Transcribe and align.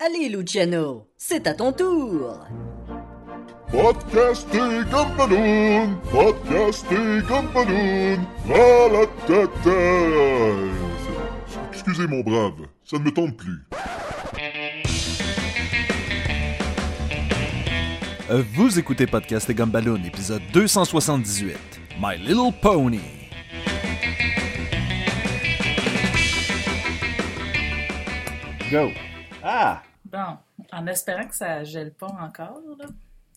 Allez, 0.00 0.28
Luciano, 0.28 1.08
c'est 1.16 1.44
à 1.48 1.54
ton 1.54 1.72
tour. 1.72 2.46
Podcasting 3.68 4.84
Gumballoon, 4.84 5.96
Podcasting 6.12 7.20
Gumballoon, 7.22 8.20
à 8.48 8.88
la 8.92 9.06
tête. 9.26 9.74
Excusez 11.72 12.06
mon 12.06 12.20
brave, 12.20 12.68
ça 12.84 12.96
ne 12.96 13.02
me 13.02 13.10
tente 13.10 13.36
plus. 13.36 13.66
Vous 18.54 18.78
écoutez 18.78 19.08
Podcast 19.08 19.50
et 19.50 19.54
Gumballoon, 19.54 20.04
épisode 20.04 20.42
278, 20.52 21.56
My 22.00 22.16
Little 22.18 22.52
Pony. 22.62 23.00
Go. 28.70 28.92
Ah! 29.42 29.82
Bon, 30.10 30.38
en 30.72 30.86
espérant 30.86 31.26
que 31.26 31.34
ça 31.34 31.64
gèle 31.64 31.92
pas 31.92 32.06
encore, 32.06 32.60
là. 32.78 32.86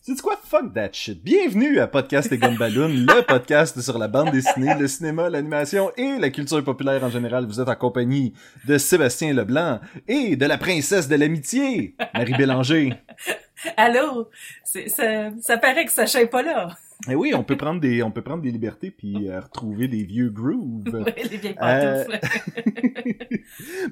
C'est 0.00 0.20
quoi? 0.20 0.36
Fuck 0.42 0.74
that 0.74 0.88
shit? 0.92 1.22
Bienvenue 1.22 1.78
à 1.78 1.86
Podcast 1.86 2.32
et 2.32 2.38
Gumballoon, 2.38 2.88
le 2.88 3.22
podcast 3.26 3.80
sur 3.80 3.98
la 3.98 4.08
bande 4.08 4.30
dessinée, 4.32 4.74
le 4.76 4.88
cinéma, 4.88 5.28
l'animation 5.28 5.92
et 5.96 6.18
la 6.18 6.30
culture 6.30 6.64
populaire 6.64 7.04
en 7.04 7.10
général. 7.10 7.46
Vous 7.46 7.60
êtes 7.60 7.68
en 7.68 7.76
compagnie 7.76 8.32
de 8.66 8.78
Sébastien 8.78 9.32
Leblanc 9.32 9.80
et 10.08 10.34
de 10.34 10.46
la 10.46 10.58
princesse 10.58 11.08
de 11.08 11.14
l'amitié, 11.14 11.94
Marie 12.14 12.34
Bélanger. 12.34 12.94
Allô? 13.76 14.28
Ça, 14.64 15.30
ça 15.40 15.58
paraît 15.58 15.84
que 15.84 15.92
ça 15.92 16.06
chèle 16.06 16.30
pas 16.30 16.42
là. 16.42 16.76
Et 17.08 17.14
oui, 17.14 17.32
on 17.34 17.44
peut 17.44 17.56
prendre 17.56 17.80
des, 17.80 18.02
on 18.02 18.10
peut 18.10 18.22
prendre 18.22 18.42
des 18.42 18.50
libertés 18.50 18.90
puis 18.90 19.28
euh, 19.28 19.40
retrouver 19.40 19.88
des 19.88 20.04
vieux 20.04 20.30
grooves. 20.30 20.84
Ouais, 20.92 21.14
les 21.30 21.36
vieilles 21.36 21.56
Euh. 21.62 22.04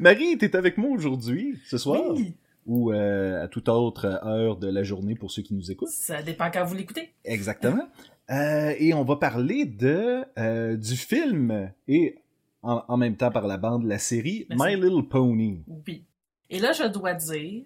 Marie, 0.00 0.38
t'es 0.38 0.56
avec 0.56 0.76
moi 0.78 0.90
aujourd'hui, 0.90 1.58
ce 1.66 1.78
soir, 1.78 2.02
Oui, 2.14 2.34
ou 2.70 2.92
euh, 2.92 3.42
à 3.42 3.48
toute 3.48 3.68
autre 3.68 4.06
heure 4.24 4.56
de 4.56 4.68
la 4.68 4.82
journée 4.84 5.16
pour 5.16 5.30
ceux 5.32 5.42
qui 5.42 5.54
nous 5.54 5.70
écoutent. 5.72 5.88
ça 5.88 6.22
dépend 6.22 6.50
quand 6.52 6.64
vous 6.64 6.76
l'écoutez. 6.76 7.12
Exactement. 7.24 7.88
Euh, 8.30 8.72
et 8.78 8.94
on 8.94 9.02
va 9.02 9.16
parler 9.16 9.64
de 9.64 10.24
euh, 10.38 10.76
du 10.76 10.94
film 10.96 11.72
et 11.88 12.16
en, 12.62 12.84
en 12.86 12.96
même 12.96 13.16
temps 13.16 13.32
par 13.32 13.48
la 13.48 13.56
bande 13.56 13.84
la 13.86 13.98
série 13.98 14.46
Merci. 14.48 14.64
My 14.76 14.80
Little 14.80 15.08
Pony. 15.08 15.64
Oui. 15.66 16.04
Et 16.48 16.60
là, 16.60 16.70
je 16.72 16.84
dois 16.84 17.14
dire 17.14 17.64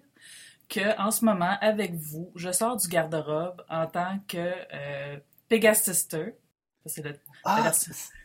que 0.67 0.99
en 0.99 1.11
ce 1.11 1.23
moment, 1.23 1.55
avec 1.61 1.93
vous, 1.93 2.31
je 2.35 2.51
sors 2.51 2.75
du 2.75 2.87
garde-robe 2.87 3.61
en 3.69 3.85
tant 3.85 4.17
que 4.27 4.37
euh, 4.39 5.17
Pegasister. 5.49 6.33
Ça, 6.83 6.89
c'est 6.95 7.03
le- 7.03 7.15
Ah, 7.45 7.71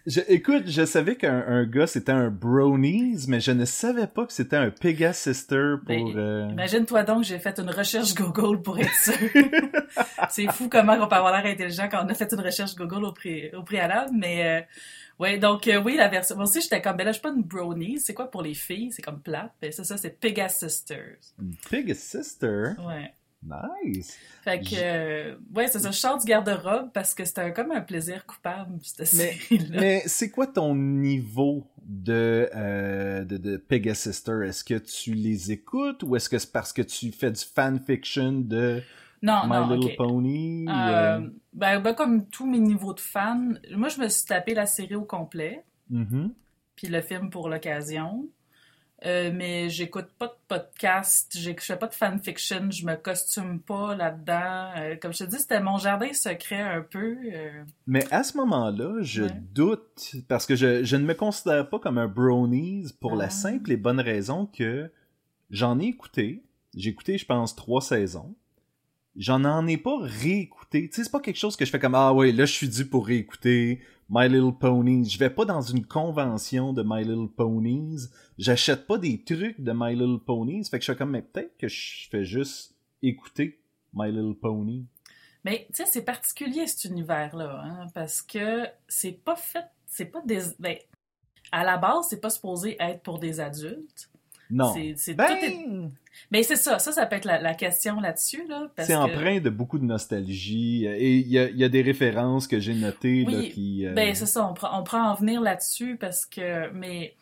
je, 0.07 0.21
écoute, 0.29 0.63
je 0.67 0.85
savais 0.87 1.15
qu'un 1.17 1.45
un 1.47 1.65
gars 1.67 1.87
c'était 1.87 2.11
un 2.13 2.31
bronies, 2.31 3.27
mais 3.29 3.39
je 3.39 3.53
ne 3.53 3.67
savais 3.67 4.07
pas 4.07 4.25
que 4.25 4.33
c'était 4.33 4.57
un 4.57 4.71
Pegasister 4.71 5.75
pour. 5.85 5.87
Ben, 5.87 6.17
euh, 6.17 6.49
Imagine-toi 6.53 7.03
donc, 7.03 7.25
j'ai 7.25 7.39
fait 7.39 7.59
une 7.59 7.71
recherche 7.71 8.15
Google 8.15 8.63
pour 8.63 8.79
être 8.79 8.95
sûr. 8.95 9.13
c'est 10.31 10.51
fou 10.53 10.69
comment 10.71 10.95
on 10.95 11.07
peut 11.07 11.17
avoir 11.17 11.33
l'air 11.41 11.53
intelligent 11.53 11.89
quand 11.91 12.05
on 12.05 12.09
a 12.09 12.15
fait 12.15 12.33
une 12.33 12.41
recherche 12.41 12.75
Google 12.75 13.05
au, 13.05 13.13
pré- 13.13 13.53
au 13.55 13.63
préalable, 13.63 14.11
mais 14.17 14.47
euh, 14.47 14.63
ouais, 15.19 15.39
donc 15.39 15.69
euh, 15.69 15.81
oui, 15.83 15.97
la 15.97 16.09
version. 16.09 16.35
Moi 16.37 16.45
aussi, 16.47 16.63
j'étais 16.63 16.81
comme, 16.81 16.97
ben 16.97 17.05
là, 17.05 17.11
je 17.13 17.19
suis 17.19 17.23
pas 17.23 17.35
une 17.37 17.43
brownie, 17.43 18.01
c'est 18.01 18.15
quoi 18.15 18.31
pour 18.31 18.43
les 18.43 18.55
filles? 18.55 18.91
C'est 18.93 19.03
comme 19.03 19.21
plate, 19.21 19.53
ben 19.61 19.71
c'est 19.71 19.85
ça, 19.85 19.97
c'est 19.99 20.19
Pegasisters. 20.19 21.19
une 21.41 21.55
Pegasister. 21.71 22.71
Ouais. 22.87 23.13
Nice. 23.43 24.19
Fait 24.43 24.61
que, 24.61 24.75
euh, 24.77 25.37
ouais, 25.55 25.67
c'est 25.69 25.79
ça, 25.79 25.91
je 25.91 25.97
sors 25.97 26.19
du 26.19 26.27
garde-robe 26.27 26.91
parce 26.93 27.15
que 27.15 27.25
c'était 27.25 27.41
un- 27.41 27.51
comme 27.53 27.73
un 27.73 27.81
plaisir 27.81 28.27
coupable, 28.27 28.79
cette 28.83 28.99
Mais- 29.15 29.33
série-là. 29.33 29.81
Mais 29.81 30.03
c'est 30.07 30.31
quoi 30.31 30.47
ton 30.47 30.75
niveau 30.75 31.67
de, 31.83 32.51
euh, 32.55 33.25
de, 33.25 33.39
de 33.39 33.57
Pegasister? 33.57 34.41
Est-ce 34.47 34.63
que 34.63 34.75
tu 34.75 35.15
les 35.15 35.53
écoutes 35.53 36.03
ou 36.03 36.17
est-ce 36.17 36.29
que 36.29 36.39
c'est 36.39 36.53
parce 36.53 36.73
que 36.73 36.83
tu 36.83 37.11
fais 37.13 37.31
du 37.31 37.41
fanfiction 37.43 38.33
de 38.33 38.83
Non, 39.23 39.43
My 39.45 39.51
non, 39.69 39.75
Little. 39.77 39.97
Pony? 39.97 40.67
Euh, 40.69 40.73
euh, 40.73 41.31
ben, 41.55 41.81
ben, 41.81 41.95
comme 41.95 42.27
tous 42.29 42.47
mes 42.47 42.59
niveaux 42.61 42.93
de 42.95 43.01
fans, 43.01 43.53
moi, 43.75 43.89
je 43.89 44.01
me 44.01 44.09
suis 44.09 44.27
tapé 44.27 44.53
la 44.55 44.67
série 44.67 44.95
au 44.97 45.05
complet. 45.05 45.65
mhm. 45.89 46.33
puis 46.77 46.89
le 46.89 47.01
film 47.03 47.29
pour 47.31 47.49
l'occasion. 47.51 48.27
Euh, 49.07 49.31
mais 49.35 49.71
j'écoute 49.71 50.09
pas 50.19 50.27
de 50.27 50.35
podcast, 50.47 51.35
je 51.39 51.53
fais 51.59 51.77
pas 51.77 51.87
de 51.87 51.95
fanfiction, 51.95 52.71
je 52.71 52.85
me 52.85 52.97
costume 52.97 53.59
pas 53.61 53.95
là-dedans. 53.95 54.73
Euh, 54.77 54.97
comme 55.01 55.15
je 55.15 55.25
te 55.25 55.31
dis, 55.31 55.39
c'était 55.39 55.61
mon 55.61 55.79
jardin 55.79 56.13
secret 56.13 56.61
un 56.61 56.83
peu. 56.83 57.17
euh, 57.33 57.65
Mais 57.87 58.05
à 58.13 58.23
ce 58.23 58.37
moment-là, 58.37 58.97
je 59.01 59.23
Ouais. 59.23 59.31
doute, 59.55 60.13
parce 60.29 60.45
que 60.45 60.55
je, 60.55 60.85
je 60.85 60.97
ne 60.97 61.05
me 61.07 61.15
considère 61.15 61.69
pas 61.71 61.79
comme 61.79 61.97
un 61.97 62.09
bronies 62.09 62.93
pour 63.01 63.17
la 63.17 63.27
Ah. 63.27 63.31
simple 63.31 63.73
et 63.73 63.79
bonne 63.79 64.01
raison 64.01 64.45
que 64.45 64.91
j'en 65.51 65.81
ai 65.81 65.87
écouté. 65.87 66.43
J'ai 66.77 66.91
écouté, 66.91 67.17
je 67.17 67.25
pense, 67.25 67.57
trois 67.57 67.81
saisons. 67.81 68.35
J'en 69.17 69.45
en 69.45 69.67
ai 69.67 69.77
pas 69.79 69.97
réécouté. 69.99 70.89
Tu 70.89 70.97
sais, 70.97 71.05
c'est 71.05 71.11
pas 71.11 71.21
quelque 71.21 71.39
chose 71.39 71.57
que 71.57 71.65
je 71.65 71.71
fais 71.71 71.81
comme 71.81 71.95
Ah 71.97 72.13
ouais, 72.13 72.33
là 72.33 72.45
je 72.45 72.53
suis 72.53 72.69
dû 72.69 72.85
pour 72.87 73.07
réécouter 73.07 73.81
My 74.13 74.29
Little 74.29 74.59
Ponies. 74.59 75.09
Je 75.09 75.19
vais 75.21 75.31
pas 75.31 75.45
dans 75.45 75.61
une 75.61 75.87
convention 75.87 76.73
de 76.73 76.83
My 76.85 77.05
Little 77.05 77.29
Ponies. 77.29 78.09
J'achète 78.39 78.89
pas 78.89 78.99
des 78.99 79.23
trucs 79.23 79.61
de 79.61 79.73
My 79.73 79.95
Little 79.95 80.19
Ponies. 80.19 80.65
Fait 80.65 80.81
que 80.81 80.85
je 80.85 80.91
fais 80.91 80.99
comme 80.99 81.13
mais 81.13 81.23
peut-être 81.23 81.57
que 81.57 81.69
je 81.69 82.09
fais 82.11 82.25
juste 82.25 82.75
écouter 83.03 83.61
My 83.95 84.11
Little 84.11 84.35
Pony. 84.35 84.85
Mais 85.45 85.69
tu 85.69 85.85
sais, 85.85 85.87
c'est 85.87 86.05
particulier 86.05 86.67
cet 86.67 86.91
univers-là, 86.91 87.63
hein, 87.65 87.87
parce 87.95 88.21
que 88.21 88.67
c'est 88.89 89.13
pas 89.13 89.37
fait, 89.37 89.65
c'est 89.87 90.07
pas 90.07 90.23
des. 90.23 90.41
Ben, 90.59 90.77
à 91.53 91.63
la 91.63 91.79
base, 91.79 92.09
c'est 92.11 92.21
pas 92.21 92.31
supposé 92.31 92.77
être 92.81 93.03
pour 93.03 93.21
des 93.21 93.39
adultes. 93.39 94.11
Non. 94.51 94.75
C'est, 94.97 95.15
Ben, 95.15 95.27
est- 95.43 95.67
Mais 96.31 96.43
c'est 96.43 96.57
ça, 96.57 96.79
ça, 96.79 96.93
ça 96.93 97.07
peut 97.07 97.17
être 97.17 97.25
la, 97.25 97.41
la 97.41 97.55
question 97.55 98.01
là-dessus, 98.01 98.47
là. 98.49 98.69
C'est 98.79 98.89
que- 98.89 98.93
empreint 98.99 99.41
de 99.41 99.49
beaucoup 99.51 99.79
de 99.79 99.85
nostalgie 99.85 100.85
et 100.87 101.17
il 101.17 101.29
y 101.29 101.39
a, 101.39 101.49
il 101.49 101.57
y 101.57 101.65
a 101.65 101.69
des 101.69 101.83
références 101.83 102.47
que 102.47 102.59
j'ai 102.61 102.75
notées 102.75 103.25
là, 103.25 103.39
Oui, 103.39 103.51
qui. 103.51 103.87
euh, 103.87 103.93
Ben, 103.95 104.15
c'est 104.15 104.27
ça, 104.27 104.47
on 104.47 104.53
prend, 104.55 104.79
on 104.79 104.83
prend 104.83 105.03
en 105.11 105.15
venir 105.15 105.41
là-dessus 105.41 105.97
parce 105.97 106.27
que, 106.27 106.71
mais, 106.73 107.15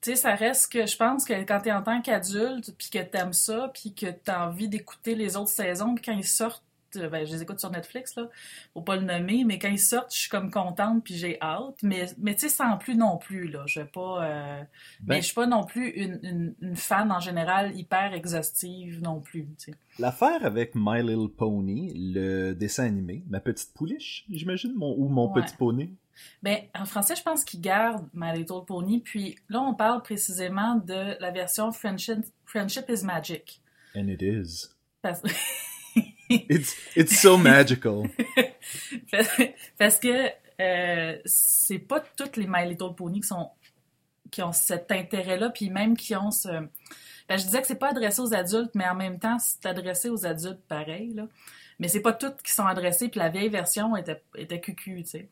tu 0.00 0.10
sais, 0.10 0.16
ça 0.16 0.34
reste 0.34 0.72
que 0.72 0.86
je 0.86 0.96
pense 0.96 1.24
que 1.24 1.34
quand 1.44 1.60
t'es 1.62 1.72
en 1.72 1.82
tant 1.82 2.00
qu'adulte, 2.02 2.74
puis 2.76 2.88
que 2.90 2.98
t'aimes 3.02 3.32
ça, 3.32 3.70
puis 3.72 3.94
que 3.94 4.06
t'as 4.10 4.48
envie 4.48 4.68
d'écouter 4.68 5.14
les 5.14 5.36
autres 5.36 5.50
saisons, 5.50 5.94
puis 5.94 6.04
quand 6.04 6.12
ils 6.16 6.24
sortent, 6.24 6.63
ben, 6.98 7.26
je 7.26 7.32
les 7.34 7.42
écoute 7.42 7.60
sur 7.60 7.70
Netflix, 7.70 8.16
là, 8.16 8.28
faut 8.72 8.82
pas 8.82 8.96
le 8.96 9.02
nommer, 9.02 9.44
mais 9.44 9.58
quand 9.58 9.68
ils 9.68 9.78
sortent, 9.78 10.12
je 10.14 10.18
suis 10.20 10.28
comme 10.30 10.50
contente, 10.50 11.04
puis 11.04 11.14
j'ai 11.16 11.40
hâte, 11.40 11.76
mais, 11.82 12.06
mais 12.18 12.34
tu 12.34 12.40
sais, 12.40 12.48
sans 12.48 12.76
plus 12.78 12.96
non 12.96 13.16
plus, 13.18 13.48
là, 13.48 13.64
je 13.66 13.80
vais 13.80 13.86
pas, 13.86 14.24
euh, 14.24 14.58
Ben- 14.60 14.66
mais 15.06 15.16
je 15.20 15.26
suis 15.26 15.34
pas 15.34 15.46
non 15.46 15.64
plus 15.64 15.88
une, 15.90 16.18
une, 16.22 16.54
une 16.60 16.76
fan, 16.76 17.10
en 17.12 17.20
général, 17.20 17.76
hyper 17.76 18.12
exhaustive 18.14 19.00
non 19.02 19.20
plus. 19.20 19.46
L'affaire 19.98 20.44
avec 20.44 20.72
My 20.74 21.02
Little 21.02 21.28
Pony, 21.36 21.92
le 22.14 22.52
dessin 22.54 22.84
animé, 22.84 23.22
ma 23.28 23.40
petite 23.40 23.72
pouliche, 23.74 24.24
j'imagine, 24.30 24.72
mon, 24.74 24.94
ou 24.96 25.08
mon 25.08 25.32
Ouais. 25.32 25.42
petit 25.42 25.54
poney. 25.56 25.90
Ben, 26.44 26.58
en 26.78 26.84
français, 26.84 27.16
je 27.16 27.22
pense 27.24 27.44
qu'ils 27.44 27.60
gardent 27.60 28.08
My 28.14 28.32
Little 28.36 28.64
Pony. 28.64 29.00
Puis 29.00 29.36
là, 29.48 29.60
on 29.60 29.74
parle 29.74 30.00
précisément 30.02 30.76
de 30.76 31.20
la 31.20 31.30
version 31.32 31.72
Friendship, 31.72 32.18
Friendship 32.44 32.84
is 32.88 33.02
Magic. 33.04 33.60
And 33.96 34.06
it 34.06 34.22
is. 34.22 34.68
Parce, 35.02 35.22
It's, 36.48 36.76
it's 36.96 37.20
so 37.20 37.36
magical. 37.36 38.04
parce 39.78 39.98
que 39.98 40.30
euh, 40.60 41.18
c'est 41.24 41.78
pas 41.78 42.00
toutes 42.00 42.36
les 42.36 42.46
My 42.46 42.68
Little 42.68 42.94
Pony 42.96 43.20
qui, 43.20 43.28
sont, 43.28 43.50
qui 44.30 44.42
ont 44.42 44.52
cet 44.52 44.92
intérêt-là, 44.92 45.50
puis 45.50 45.70
même 45.70 45.96
qui 45.96 46.14
ont 46.14 46.30
ce... 46.30 46.48
Ben, 47.28 47.38
je 47.38 47.44
disais 47.44 47.60
que 47.60 47.66
c'est 47.66 47.78
pas 47.78 47.90
adressé 47.90 48.20
aux 48.20 48.34
adultes, 48.34 48.74
mais 48.74 48.86
en 48.86 48.94
même 48.94 49.18
temps, 49.18 49.38
c'est 49.38 49.64
adressé 49.66 50.10
aux 50.10 50.26
adultes 50.26 50.60
pareil, 50.68 51.14
là. 51.14 51.26
Mais 51.80 51.88
c'est 51.88 52.00
pas 52.00 52.12
toutes 52.12 52.40
qui 52.42 52.52
sont 52.52 52.66
adressées, 52.66 53.08
puis 53.08 53.18
la 53.18 53.30
vieille 53.30 53.48
version 53.48 53.96
était, 53.96 54.22
était 54.36 54.60
cucu, 54.60 55.02
tu 55.02 55.10
sais. 55.10 55.28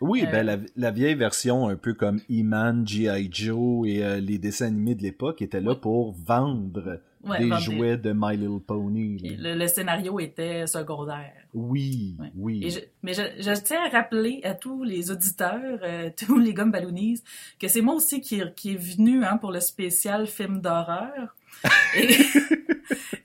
Oui, 0.00 0.24
Euh, 0.26 0.30
ben 0.30 0.46
la, 0.46 0.56
la 0.76 0.90
vieille 0.90 1.14
version, 1.14 1.68
un 1.68 1.76
peu 1.76 1.94
comme 1.94 2.20
E-Man, 2.30 2.86
G.I. 2.86 3.28
Joe 3.30 3.86
et 3.88 4.02
euh, 4.04 4.20
les 4.20 4.38
dessins 4.38 4.66
animés 4.66 4.94
de 4.94 5.02
l'époque, 5.02 5.42
étaient 5.42 5.60
là 5.60 5.74
pour 5.74 6.12
vendre 6.12 7.00
Ouais, 7.22 7.38
des 7.38 7.48
vendre 7.50 7.60
jouets 7.60 7.96
de 7.98 8.14
My 8.16 8.34
Little 8.34 8.60
Pony. 8.66 9.36
Le, 9.38 9.54
le 9.54 9.68
scénario 9.68 10.18
était 10.20 10.66
secondaire. 10.66 11.34
Oui, 11.52 12.16
Ouais. 12.18 12.32
oui. 12.34 12.60
Et 12.64 12.70
je- 12.70 12.80
mais 13.02 13.12
je, 13.12 13.22
je 13.38 13.60
tiens 13.62 13.80
à 13.84 13.90
rappeler 13.90 14.40
à 14.42 14.54
tous 14.54 14.84
les 14.84 15.10
auditeurs, 15.10 15.80
euh, 15.82 16.08
tous 16.16 16.38
les 16.38 16.54
gommes 16.54 16.70
balloonies, 16.72 17.20
que 17.58 17.68
c'est 17.68 17.82
moi 17.82 17.94
aussi 17.94 18.22
qui, 18.22 18.40
qui 18.56 18.72
est 18.72 18.76
venu 18.78 19.22
hein, 19.22 19.36
pour 19.36 19.52
le 19.52 19.60
spécial 19.60 20.26
film 20.26 20.62
d'horreur. 20.62 21.36
Et 21.94 22.08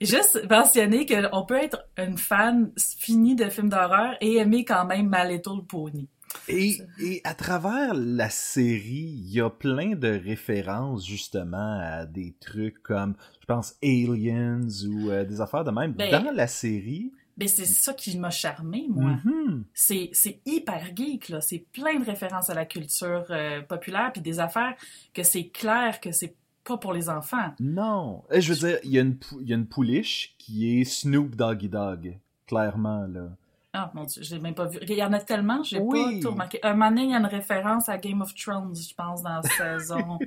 juste 0.04 0.46
mentionner 0.50 1.06
qu'on 1.06 1.44
peut 1.46 1.56
être 1.62 1.86
une 1.96 2.18
fan 2.18 2.70
finie 2.98 3.34
de 3.34 3.48
films 3.48 3.70
d'horreur 3.70 4.14
et 4.20 4.36
aimer 4.36 4.64
quand 4.66 4.84
même 4.84 5.08
My 5.10 5.32
Little 5.32 5.64
Pony. 5.66 6.06
Et, 6.48 6.78
et 7.00 7.20
à 7.24 7.34
travers 7.34 7.94
la 7.94 8.30
série, 8.30 9.14
il 9.18 9.30
y 9.32 9.40
a 9.40 9.50
plein 9.50 9.94
de 9.96 10.08
références 10.08 11.06
justement 11.06 11.80
à 11.80 12.06
des 12.06 12.34
trucs 12.40 12.82
comme, 12.82 13.14
je 13.40 13.46
pense, 13.46 13.76
Aliens 13.82 14.66
ou 14.88 15.10
euh, 15.10 15.24
des 15.24 15.40
affaires 15.40 15.64
de 15.64 15.70
même. 15.70 15.92
Ben, 15.92 16.10
Dans 16.10 16.30
la 16.34 16.46
série, 16.46 17.12
Mais 17.38 17.48
c'est 17.48 17.64
ça 17.66 17.92
qui 17.92 18.18
m'a 18.18 18.30
charmé, 18.30 18.86
moi. 18.88 19.18
mhm, 19.24 19.64
C'est 19.74 20.10
c'est 20.12 20.40
hyper 20.46 20.82
geek, 20.94 21.28
là. 21.28 21.40
C'est 21.40 21.64
plein 21.72 21.98
de 21.98 22.04
références 22.04 22.48
à 22.50 22.54
la 22.54 22.64
culture 22.64 23.24
euh, 23.30 23.60
populaire, 23.62 24.10
puis 24.12 24.22
des 24.22 24.38
affaires 24.40 24.74
que 25.12 25.22
c'est 25.22 25.48
clair 25.48 26.00
que 26.00 26.12
c'est 26.12 26.34
pas 26.64 26.78
pour 26.78 26.92
les 26.92 27.08
enfants. 27.08 27.54
Non. 27.60 28.24
Eh, 28.32 28.40
Je 28.40 28.52
veux 28.52 28.68
dire, 28.68 28.78
il 28.84 28.90
y, 28.90 28.98
a 28.98 29.02
une 29.02 29.16
il 29.40 29.48
y 29.48 29.52
a 29.52 29.56
une 29.56 29.66
pouliche 29.68 30.34
qui 30.38 30.80
est 30.80 30.84
Snoop 30.84 31.36
Doggy 31.36 31.68
Dog. 31.68 32.18
Clairement, 32.46 33.06
là. 33.06 33.28
Ah, 33.78 33.90
mon 33.94 34.04
Dieu, 34.04 34.22
je 34.22 34.34
l'ai 34.34 34.40
même 34.40 34.54
pas 34.54 34.64
vu. 34.66 34.78
Il 34.82 34.90
y 34.94 35.02
en 35.04 35.12
a 35.12 35.20
tellement, 35.20 35.62
j'ai 35.62 35.78
Oui. 35.78 36.20
pas 36.20 36.20
tout 36.22 36.30
remarqué. 36.32 36.58
Un 36.62 36.72
moment 36.72 36.88
donné, 36.88 37.02
il 37.04 37.10
y 37.10 37.14
a 37.14 37.18
une 37.18 37.26
référence 37.26 37.88
à 37.90 37.98
Game 37.98 38.22
of 38.22 38.34
Thrones, 38.34 38.74
je 38.74 38.94
pense, 38.94 39.22
dans 39.22 39.40
la 39.40 39.42
saison. 39.78 40.18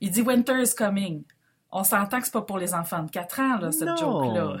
Il 0.00 0.10
dit 0.12 0.22
Winter 0.22 0.62
is 0.62 0.74
coming. 0.76 1.24
On 1.74 1.84
s'entend 1.84 2.18
que 2.20 2.26
c'est 2.26 2.32
pas 2.32 2.42
pour 2.42 2.58
les 2.58 2.74
enfants 2.74 3.02
de 3.02 3.10
4 3.10 3.40
ans, 3.40 3.56
là, 3.58 3.72
cette 3.72 3.96
joke-là. 3.98 4.58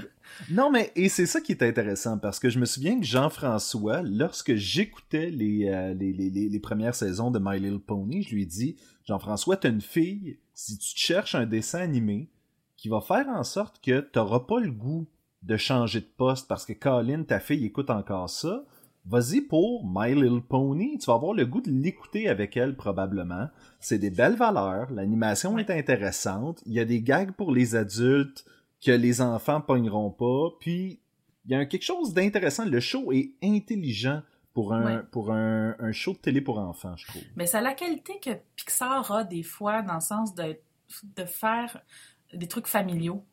Non, 0.50 0.70
mais 0.70 0.90
et 0.96 1.10
c'est 1.10 1.26
ça 1.26 1.42
qui 1.42 1.52
est 1.52 1.62
intéressant 1.62 2.16
parce 2.18 2.38
que 2.40 2.48
je 2.48 2.58
me 2.58 2.64
souviens 2.64 2.98
que 2.98 3.04
Jean-François, 3.04 4.00
lorsque 4.02 4.54
j'écoutais 4.54 5.28
les, 5.30 5.68
euh, 5.68 5.92
les, 5.92 6.12
les, 6.14 6.30
les- 6.30 6.48
les 6.48 6.58
premières 6.58 6.94
saisons 6.94 7.30
de 7.30 7.38
My 7.38 7.60
Little 7.60 7.80
Pony, 7.80 8.22
je 8.22 8.34
lui 8.34 8.42
ai 8.42 8.46
dit 8.46 8.76
Jean-François, 9.06 9.58
t'as 9.58 9.68
une 9.68 9.82
fille, 9.82 10.38
si 10.54 10.78
tu 10.78 10.94
te 10.94 10.98
cherches 11.00 11.34
un 11.34 11.44
dessin 11.44 11.80
animé 11.80 12.30
qui 12.78 12.88
va 12.88 13.02
faire 13.02 13.28
en 13.28 13.44
sorte 13.44 13.78
que 13.84 14.00
t'auras 14.00 14.40
pas 14.40 14.58
le 14.60 14.70
goût 14.72 15.06
de 15.42 15.56
changer 15.56 16.00
de 16.00 16.06
poste 16.16 16.48
parce 16.48 16.64
que 16.64 16.72
Colin, 16.72 17.24
ta 17.24 17.40
fille, 17.40 17.64
écoute 17.64 17.90
encore 17.90 18.30
ça, 18.30 18.64
vas-y 19.06 19.40
pour 19.40 19.84
My 19.84 20.14
Little 20.14 20.42
Pony. 20.42 20.98
Tu 20.98 21.06
vas 21.06 21.14
avoir 21.14 21.34
le 21.34 21.44
goût 21.46 21.60
de 21.60 21.70
l'écouter 21.70 22.28
avec 22.28 22.56
elle 22.56 22.76
probablement. 22.76 23.48
C'est 23.80 23.98
des 23.98 24.10
belles 24.10 24.36
valeurs, 24.36 24.90
l'animation 24.92 25.58
est 25.58 25.70
intéressante, 25.70 26.62
il 26.66 26.72
y 26.74 26.80
a 26.80 26.84
des 26.84 27.02
gags 27.02 27.32
pour 27.32 27.52
les 27.52 27.74
adultes 27.74 28.44
que 28.84 28.92
les 28.92 29.20
enfants 29.20 29.60
pogneront 29.60 30.10
pas, 30.10 30.50
puis 30.60 31.00
il 31.44 31.50
y 31.50 31.54
a 31.54 31.66
quelque 31.66 31.82
chose 31.84 32.14
d'intéressant. 32.14 32.64
Le 32.64 32.78
show 32.80 33.10
est 33.12 33.32
intelligent 33.42 34.22
pour 34.54 34.72
un, 34.74 34.84
Ouais. 34.98 35.02
pour 35.10 35.32
un, 35.32 35.74
un 35.78 35.92
show 35.92 36.12
de 36.12 36.18
télé 36.18 36.40
pour 36.40 36.58
enfants, 36.58 36.94
je 36.96 37.06
trouve. 37.06 37.22
Mais 37.36 37.46
ça 37.46 37.58
a 37.58 37.62
la 37.62 37.74
qualité 37.74 38.20
que 38.20 38.30
Pixar 38.54 39.10
a 39.10 39.24
des 39.24 39.42
fois, 39.42 39.82
dans 39.82 39.94
le 39.94 40.00
sens 40.00 40.34
de, 40.34 40.56
de 41.16 41.24
faire 41.24 41.80
des 42.34 42.46
trucs 42.46 42.66
familiaux. 42.68 43.24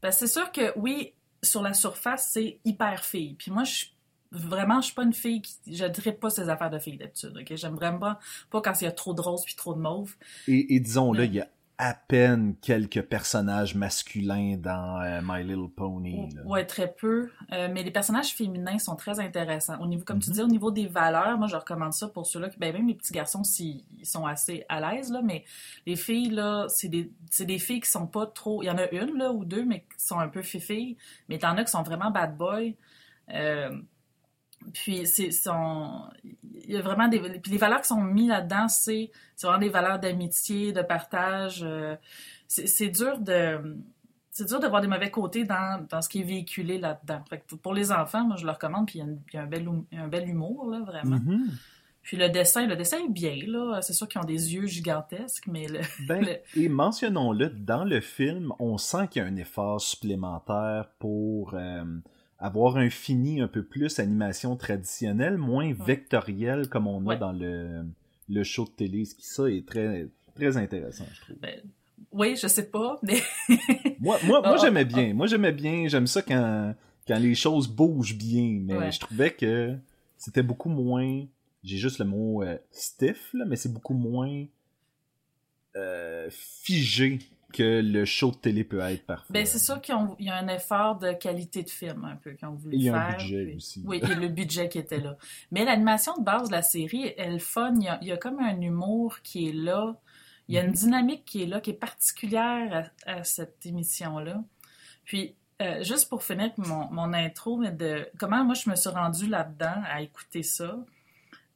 Parce 0.00 0.20
que 0.20 0.26
c'est 0.26 0.32
sûr 0.38 0.52
que, 0.52 0.78
oui, 0.78 1.14
sur 1.44 1.62
la 1.62 1.74
surface, 1.74 2.30
c'est 2.32 2.58
hyper 2.64 3.04
fille. 3.04 3.34
Puis 3.34 3.50
moi, 3.50 3.64
je 3.64 3.72
suis 3.72 3.94
vraiment, 4.32 4.80
je 4.80 4.86
suis 4.86 4.94
pas 4.94 5.04
une 5.04 5.12
fille 5.12 5.42
qui. 5.42 5.76
Je 5.76 5.84
dirais 5.86 6.12
pas 6.12 6.30
ces 6.30 6.48
affaires 6.48 6.70
de 6.70 6.78
filles 6.78 6.96
d'habitude, 6.98 7.36
ok? 7.40 7.54
J'aime 7.56 7.74
vraiment 7.76 7.98
pas, 8.00 8.18
pas 8.50 8.60
quand 8.62 8.80
il 8.80 8.84
y 8.84 8.86
a 8.88 8.92
trop 8.92 9.14
de 9.14 9.20
rose 9.20 9.42
puis 9.44 9.54
trop 9.54 9.74
de 9.74 9.80
mauve. 9.80 10.16
Et, 10.48 10.74
et 10.74 10.80
disons-le, 10.80 11.20
Ouais. 11.20 11.26
il 11.26 11.34
y 11.34 11.40
a 11.40 11.48
à 11.76 11.92
peine 11.92 12.54
quelques 12.62 13.02
personnages 13.02 13.74
masculins 13.74 14.56
dans 14.56 15.00
euh, 15.02 15.20
My 15.24 15.42
Little 15.42 15.68
Pony. 15.74 16.28
là. 16.34 16.42
Ouais, 16.46 16.64
très 16.64 16.92
peu. 16.92 17.30
Euh, 17.52 17.68
mais 17.72 17.82
les 17.82 17.90
personnages 17.90 18.32
féminins 18.32 18.78
sont 18.78 18.94
très 18.94 19.18
intéressants. 19.18 19.80
Au 19.80 19.86
niveau, 19.86 20.04
comme 20.04 20.20
tu 20.20 20.30
Mhm. 20.30 20.36
dis, 20.36 20.42
au 20.42 20.46
niveau 20.46 20.70
des 20.70 20.86
valeurs, 20.86 21.36
moi, 21.36 21.48
je 21.48 21.56
recommande 21.56 21.92
ça 21.92 22.06
pour 22.08 22.26
ceux-là 22.26 22.48
qui, 22.48 22.58
ben, 22.58 22.72
même 22.72 22.86
les 22.86 22.94
petits 22.94 23.12
garçons, 23.12 23.42
s'ils 23.42 23.84
ils 23.98 24.06
sont 24.06 24.24
assez 24.24 24.64
à 24.68 24.80
l'aise, 24.80 25.10
là, 25.10 25.20
mais 25.22 25.44
les 25.84 25.96
filles, 25.96 26.30
là, 26.30 26.66
c'est 26.68 26.88
des, 26.88 27.10
c'est 27.30 27.46
des 27.46 27.58
filles 27.58 27.80
qui 27.80 27.90
sont 27.90 28.06
pas 28.06 28.26
trop, 28.26 28.62
il 28.62 28.66
y 28.66 28.70
en 28.70 28.78
a 28.78 28.88
une, 28.92 29.18
là, 29.18 29.32
ou 29.32 29.44
deux, 29.44 29.64
mais 29.64 29.80
qui 29.80 30.04
sont 30.04 30.18
un 30.20 30.28
peu 30.28 30.42
filles, 30.42 30.96
mais 31.28 31.38
t'en 31.38 31.56
as 31.56 31.64
qui 31.64 31.72
sont 31.72 31.82
vraiment 31.82 32.10
bad 32.12 32.36
boy. 32.36 32.76
Euh, 33.30 33.70
puis 34.72 35.06
c'est 35.06 35.30
sont 35.30 36.04
il 36.66 36.72
y 36.72 36.76
a 36.76 36.80
vraiment 36.82 37.08
des 37.08 37.20
puis 37.40 37.52
les 37.52 37.58
valeurs 37.58 37.80
qui 37.82 37.88
sont 37.88 38.00
mises 38.00 38.28
là-dedans 38.28 38.68
c'est 38.68 39.10
vraiment 39.42 39.58
des 39.58 39.68
valeurs 39.68 39.98
d'amitié 39.98 40.72
de 40.72 40.82
partage 40.82 41.60
euh, 41.62 41.96
c'est 42.48 42.88
dur 42.88 43.18
de 43.18 43.76
c'est 44.30 44.46
dur 44.48 44.58
de 44.60 44.66
voir 44.66 44.80
des 44.80 44.88
mauvais 44.88 45.10
côtés 45.10 45.44
dans, 45.44 45.86
dans 45.88 46.02
ce 46.02 46.08
qui 46.08 46.20
est 46.20 46.24
véhiculé 46.24 46.78
là-dedans. 46.78 47.22
Pour 47.62 47.72
les 47.72 47.92
enfants, 47.92 48.24
moi 48.24 48.34
je 48.36 48.44
le 48.44 48.50
recommande, 48.50 48.86
puis 48.88 48.98
il 48.98 49.02
y 49.02 49.04
a, 49.04 49.06
une- 49.06 49.20
il 49.32 49.36
y 49.36 49.38
a 49.38 49.42
un, 49.42 49.46
bel, 49.46 49.68
hum- 49.68 49.84
un 49.92 50.08
bel 50.08 50.28
humour, 50.28 50.68
là, 50.70 50.80
vraiment. 50.80 51.18
Mhm. 51.20 51.50
Puis 52.02 52.16
le 52.16 52.28
dessin, 52.30 52.66
le 52.66 52.74
dessin 52.74 52.96
est 52.98 53.08
bien, 53.12 53.36
là. 53.46 53.80
C'est 53.80 53.92
sûr 53.92 54.08
qu'ils 54.08 54.20
ont 54.20 54.24
des 54.24 54.52
yeux 54.54 54.66
gigantesques, 54.66 55.46
mais 55.46 55.68
le, 55.68 55.78
Ben, 56.08 56.20
Le- 56.24 56.60
Et 56.60 56.68
mentionnons-le, 56.68 57.48
dans 57.50 57.84
le 57.84 58.00
film, 58.00 58.52
on 58.58 58.76
sent 58.76 59.06
qu'il 59.08 59.22
y 59.22 59.24
a 59.24 59.28
un 59.28 59.36
effort 59.36 59.80
supplémentaire 59.80 60.88
pour 60.98 61.54
euh, 61.54 61.84
avoir 62.38 62.76
un 62.76 62.90
fini 62.90 63.40
un 63.40 63.48
peu 63.48 63.62
plus 63.64 63.98
animation 63.98 64.56
traditionnelle, 64.56 65.38
moins 65.38 65.72
vectoriel 65.72 66.68
comme 66.68 66.86
on 66.86 67.06
a 67.08 67.16
dans 67.16 67.32
le, 67.32 67.84
le 68.28 68.44
show 68.44 68.64
de 68.64 68.70
télé, 68.70 69.04
ce 69.04 69.14
qui 69.14 69.26
ça 69.26 69.44
est 69.48 69.66
très, 69.66 70.08
très 70.34 70.56
intéressant, 70.56 71.04
je 71.12 71.20
trouve. 71.20 71.36
ben, 71.40 71.60
oui, 72.12 72.36
je 72.36 72.46
sais 72.46 72.66
pas, 72.70 72.98
mais 73.02 73.20
Moi, 74.00 74.18
moi, 74.24 74.40
moi 74.40 74.54
Ah, 74.54 74.56
j'aimais 74.60 74.80
ah, 74.82 74.84
bien. 74.84 75.14
Moi, 75.14 75.26
j'aimais 75.26 75.52
bien. 75.52 75.88
J'aime 75.88 76.06
ça 76.06 76.22
quand, 76.22 76.74
quand 77.08 77.18
les 77.18 77.34
choses 77.34 77.66
bougent 77.68 78.16
bien. 78.16 78.60
Mais 78.62 78.76
Ouais. 78.76 78.92
je 78.92 79.00
trouvais 79.00 79.32
que 79.32 79.74
c'était 80.16 80.42
beaucoup 80.42 80.68
moins. 80.68 81.24
J'ai 81.64 81.78
juste 81.78 81.98
le 81.98 82.04
mot 82.04 82.42
euh, 82.42 82.58
stiff, 82.70 83.30
là, 83.32 83.44
mais 83.46 83.56
c'est 83.56 83.72
beaucoup 83.72 83.94
moins 83.94 84.44
euh, 85.76 86.28
figé 86.30 87.18
que 87.54 87.80
le 87.82 88.04
show 88.04 88.30
de 88.32 88.36
télé 88.36 88.64
peut 88.64 88.80
être 88.80 89.06
parfois. 89.06 89.32
ben, 89.32 89.46
c'est 89.46 89.58
sûr 89.58 89.80
qu'il 89.80 89.94
y 90.20 90.28
a 90.28 90.36
un 90.36 90.48
effort 90.48 90.96
de 90.98 91.12
qualité 91.12 91.62
de 91.62 91.70
film, 91.70 92.04
un 92.04 92.16
peu, 92.16 92.32
qu'ils 92.32 92.48
ont 92.48 92.52
voulu 92.54 92.74
Et 92.76 92.78
il 92.78 92.84
y 92.84 92.88
a 92.90 92.96
un 93.00 93.12
budget 93.16 93.44
puis- 93.46 93.56
aussi. 93.56 93.82
Oui, 93.86 94.00
et 94.02 94.14
le 94.14 94.28
budget 94.28 94.68
qui 94.68 94.78
était 94.78 95.00
là. 95.00 95.16
Mais 95.50 95.64
l'animation 95.64 96.16
de 96.18 96.22
base 96.24 96.48
de 96.48 96.52
la 96.52 96.62
série, 96.62 97.12
elle 97.16 97.40
fun. 97.40 97.72
Il 97.76 97.84
y 97.84 97.88
a, 97.88 97.98
il 98.02 98.08
y 98.08 98.12
a 98.12 98.16
comme 98.16 98.40
un 98.40 98.60
humour 98.60 99.20
qui 99.22 99.48
est 99.48 99.52
là. 99.52 99.96
Il 100.48 100.54
y 100.54 100.58
a 100.58 100.64
une 100.64 100.72
dynamique 100.72 101.24
qui 101.24 101.42
est 101.42 101.46
là, 101.46 101.60
qui 101.60 101.70
est 101.70 101.74
particulière 101.74 102.90
à, 103.06 103.12
à 103.12 103.24
cette 103.24 103.64
émission-là. 103.64 104.42
Puis, 105.04 105.34
euh, 105.62 105.82
juste 105.84 106.08
pour 106.08 106.22
finir 106.22 106.50
mon, 106.56 106.90
mon 106.90 107.12
intro, 107.12 107.56
mais 107.56 107.70
de 107.70 108.08
comment 108.18 108.44
moi 108.44 108.54
je 108.54 108.68
me 108.68 108.74
suis 108.76 108.90
rendue 108.90 109.28
là-dedans 109.28 109.82
à 109.88 110.02
écouter 110.02 110.42
ça. 110.42 110.76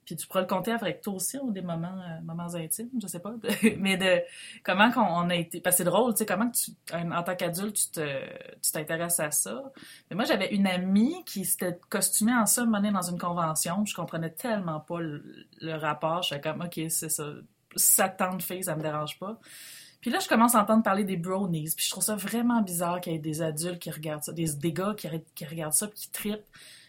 Puis 0.08 0.16
tu 0.16 0.26
pourras 0.26 0.40
le 0.40 0.46
compter 0.46 0.72
avec 0.72 1.02
toi 1.02 1.12
aussi, 1.12 1.36
ou 1.36 1.50
des 1.50 1.60
moments, 1.60 2.00
euh, 2.00 2.22
moments 2.22 2.54
intimes, 2.54 2.88
je 2.98 3.06
sais 3.06 3.18
pas. 3.18 3.34
mais 3.78 3.98
de 3.98 4.22
comment 4.64 4.90
qu'on 4.90 5.02
on 5.02 5.28
a 5.28 5.34
été. 5.34 5.60
Parce 5.60 5.76
que 5.76 5.78
c'est 5.78 5.84
drôle, 5.84 6.14
tu 6.14 6.20
sais, 6.20 6.26
comment 6.26 6.50
tu, 6.50 6.70
en 6.94 7.22
tant 7.22 7.36
qu'adulte, 7.36 7.76
tu 7.76 7.90
te, 7.90 8.20
tu 8.62 8.72
t'intéresses 8.72 9.20
à 9.20 9.30
ça. 9.30 9.70
Mais 10.08 10.16
moi, 10.16 10.24
j'avais 10.24 10.48
une 10.54 10.66
amie 10.66 11.22
qui 11.26 11.44
s'était 11.44 11.78
costumée 11.90 12.32
en 12.32 12.46
ça, 12.46 12.64
menée 12.64 12.90
dans 12.90 13.02
une 13.02 13.18
convention. 13.18 13.84
Je 13.84 13.94
comprenais 13.94 14.30
tellement 14.30 14.80
pas 14.80 14.98
le, 14.98 15.74
rapport. 15.74 16.22
Je 16.22 16.36
comme, 16.36 16.62
OK, 16.62 16.80
c'est 16.88 17.10
ça. 17.10 17.26
Ça 17.76 18.08
tente 18.08 18.42
fille, 18.42 18.64
ça 18.64 18.76
me 18.76 18.82
dérange 18.82 19.18
pas. 19.18 19.38
Puis 20.00 20.10
là, 20.10 20.20
je 20.20 20.28
commence 20.28 20.54
à 20.54 20.62
entendre 20.62 20.82
parler 20.82 21.04
des 21.04 21.18
brownies. 21.18 21.74
Puis 21.76 21.84
je 21.84 21.90
trouve 21.90 22.04
ça 22.04 22.16
vraiment 22.16 22.62
bizarre 22.62 23.02
qu'il 23.02 23.12
y 23.12 23.16
ait 23.16 23.18
des 23.18 23.42
adultes 23.42 23.78
qui 23.78 23.90
regardent 23.90 24.24
ça, 24.24 24.32
des, 24.32 24.54
des 24.54 24.72
gars 24.72 24.94
qui, 24.96 25.06
qui 25.34 25.44
regardent 25.44 25.74
ça, 25.74 25.86
puis 25.86 25.98
qui 25.98 26.10
trippent. 26.10 26.46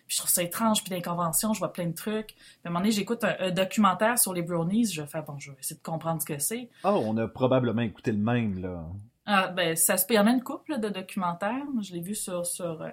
Puis 0.10 0.16
je 0.16 0.22
trouve 0.24 0.32
ça 0.32 0.42
étrange. 0.42 0.84
Puis 0.84 1.00
conventions, 1.04 1.54
je 1.54 1.60
vois 1.60 1.72
plein 1.72 1.86
de 1.86 1.94
trucs. 1.94 2.34
Puis 2.36 2.36
à 2.66 2.68
un 2.68 2.72
moment 2.72 2.80
donné, 2.82 2.92
j'écoute 2.92 3.24
un, 3.24 3.36
un 3.40 3.52
documentaire 3.52 4.18
sur 4.18 4.34
les 4.34 4.42
brownies. 4.42 4.88
Je 4.92 5.04
fais, 5.04 5.22
bon, 5.22 5.38
je 5.38 5.52
vais 5.52 5.58
essayer 5.60 5.78
de 5.78 5.84
comprendre 5.84 6.20
ce 6.20 6.26
que 6.26 6.40
c'est. 6.40 6.68
Ah, 6.84 6.96
on 6.96 7.16
a 7.18 7.28
probablement 7.28 7.84
écouté 7.84 8.12
le 8.12 8.18
même, 8.18 8.60
là. 8.60 8.88
Ah, 9.28 9.50
ben, 9.50 9.76
ça 9.76 9.98
se 9.98 10.08
peut. 10.08 10.16
Il 10.16 10.18
y 10.18 10.20
en 10.20 10.26
a 10.26 10.32
une 10.32 10.42
couple 10.42 10.72
là, 10.72 10.78
de 10.80 10.90
documentaires. 10.90 11.64
Je 11.82 11.94
l'ai 11.94 12.02
vu 12.02 12.16
sur, 12.16 12.44
sur, 12.44 12.82
euh, 12.82 12.90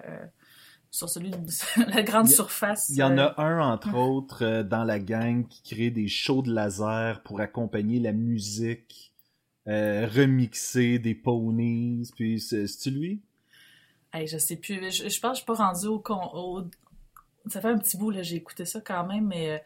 sur 0.91 1.09
celui 1.09 1.31
de 1.31 1.37
la 1.91 2.03
grande 2.03 2.27
Il 2.27 2.33
surface. 2.33 2.89
Il 2.89 2.97
y 2.97 3.03
en 3.03 3.17
euh, 3.17 3.29
a 3.35 3.41
un, 3.41 3.61
entre 3.61 3.95
autres, 3.95 4.45
euh, 4.45 4.61
dans 4.63 4.83
la 4.83 4.99
gang 4.99 5.47
qui 5.47 5.63
crée 5.63 5.89
des 5.89 6.07
shows 6.07 6.43
de 6.43 6.53
laser 6.53 7.23
pour 7.23 7.41
accompagner 7.41 7.99
la 7.99 8.11
musique, 8.11 9.11
euh, 9.67 10.07
remixer 10.07 10.99
des 10.99 11.15
ponies, 11.15 12.07
puis 12.15 12.39
c'est 12.39 12.67
c'est-tu 12.67 12.91
lui? 12.91 13.21
Hey, 14.13 14.27
je 14.27 14.37
sais 14.37 14.55
plus. 14.55 14.91
Je, 14.91 15.09
je 15.09 15.19
pense 15.19 15.31
que 15.31 15.33
je 15.33 15.35
suis 15.37 15.45
pas 15.45 15.55
rendue 15.55 15.87
au, 15.87 15.97
con- 15.99 16.29
au- 16.33 16.63
Ça 17.49 17.61
fait 17.61 17.69
un 17.69 17.77
petit 17.77 17.97
bout, 17.97 18.11
là, 18.11 18.21
j'ai 18.23 18.35
écouté 18.37 18.65
ça 18.65 18.79
quand 18.81 19.05
même, 19.05 19.27
mais 19.27 19.51
euh, 19.51 19.57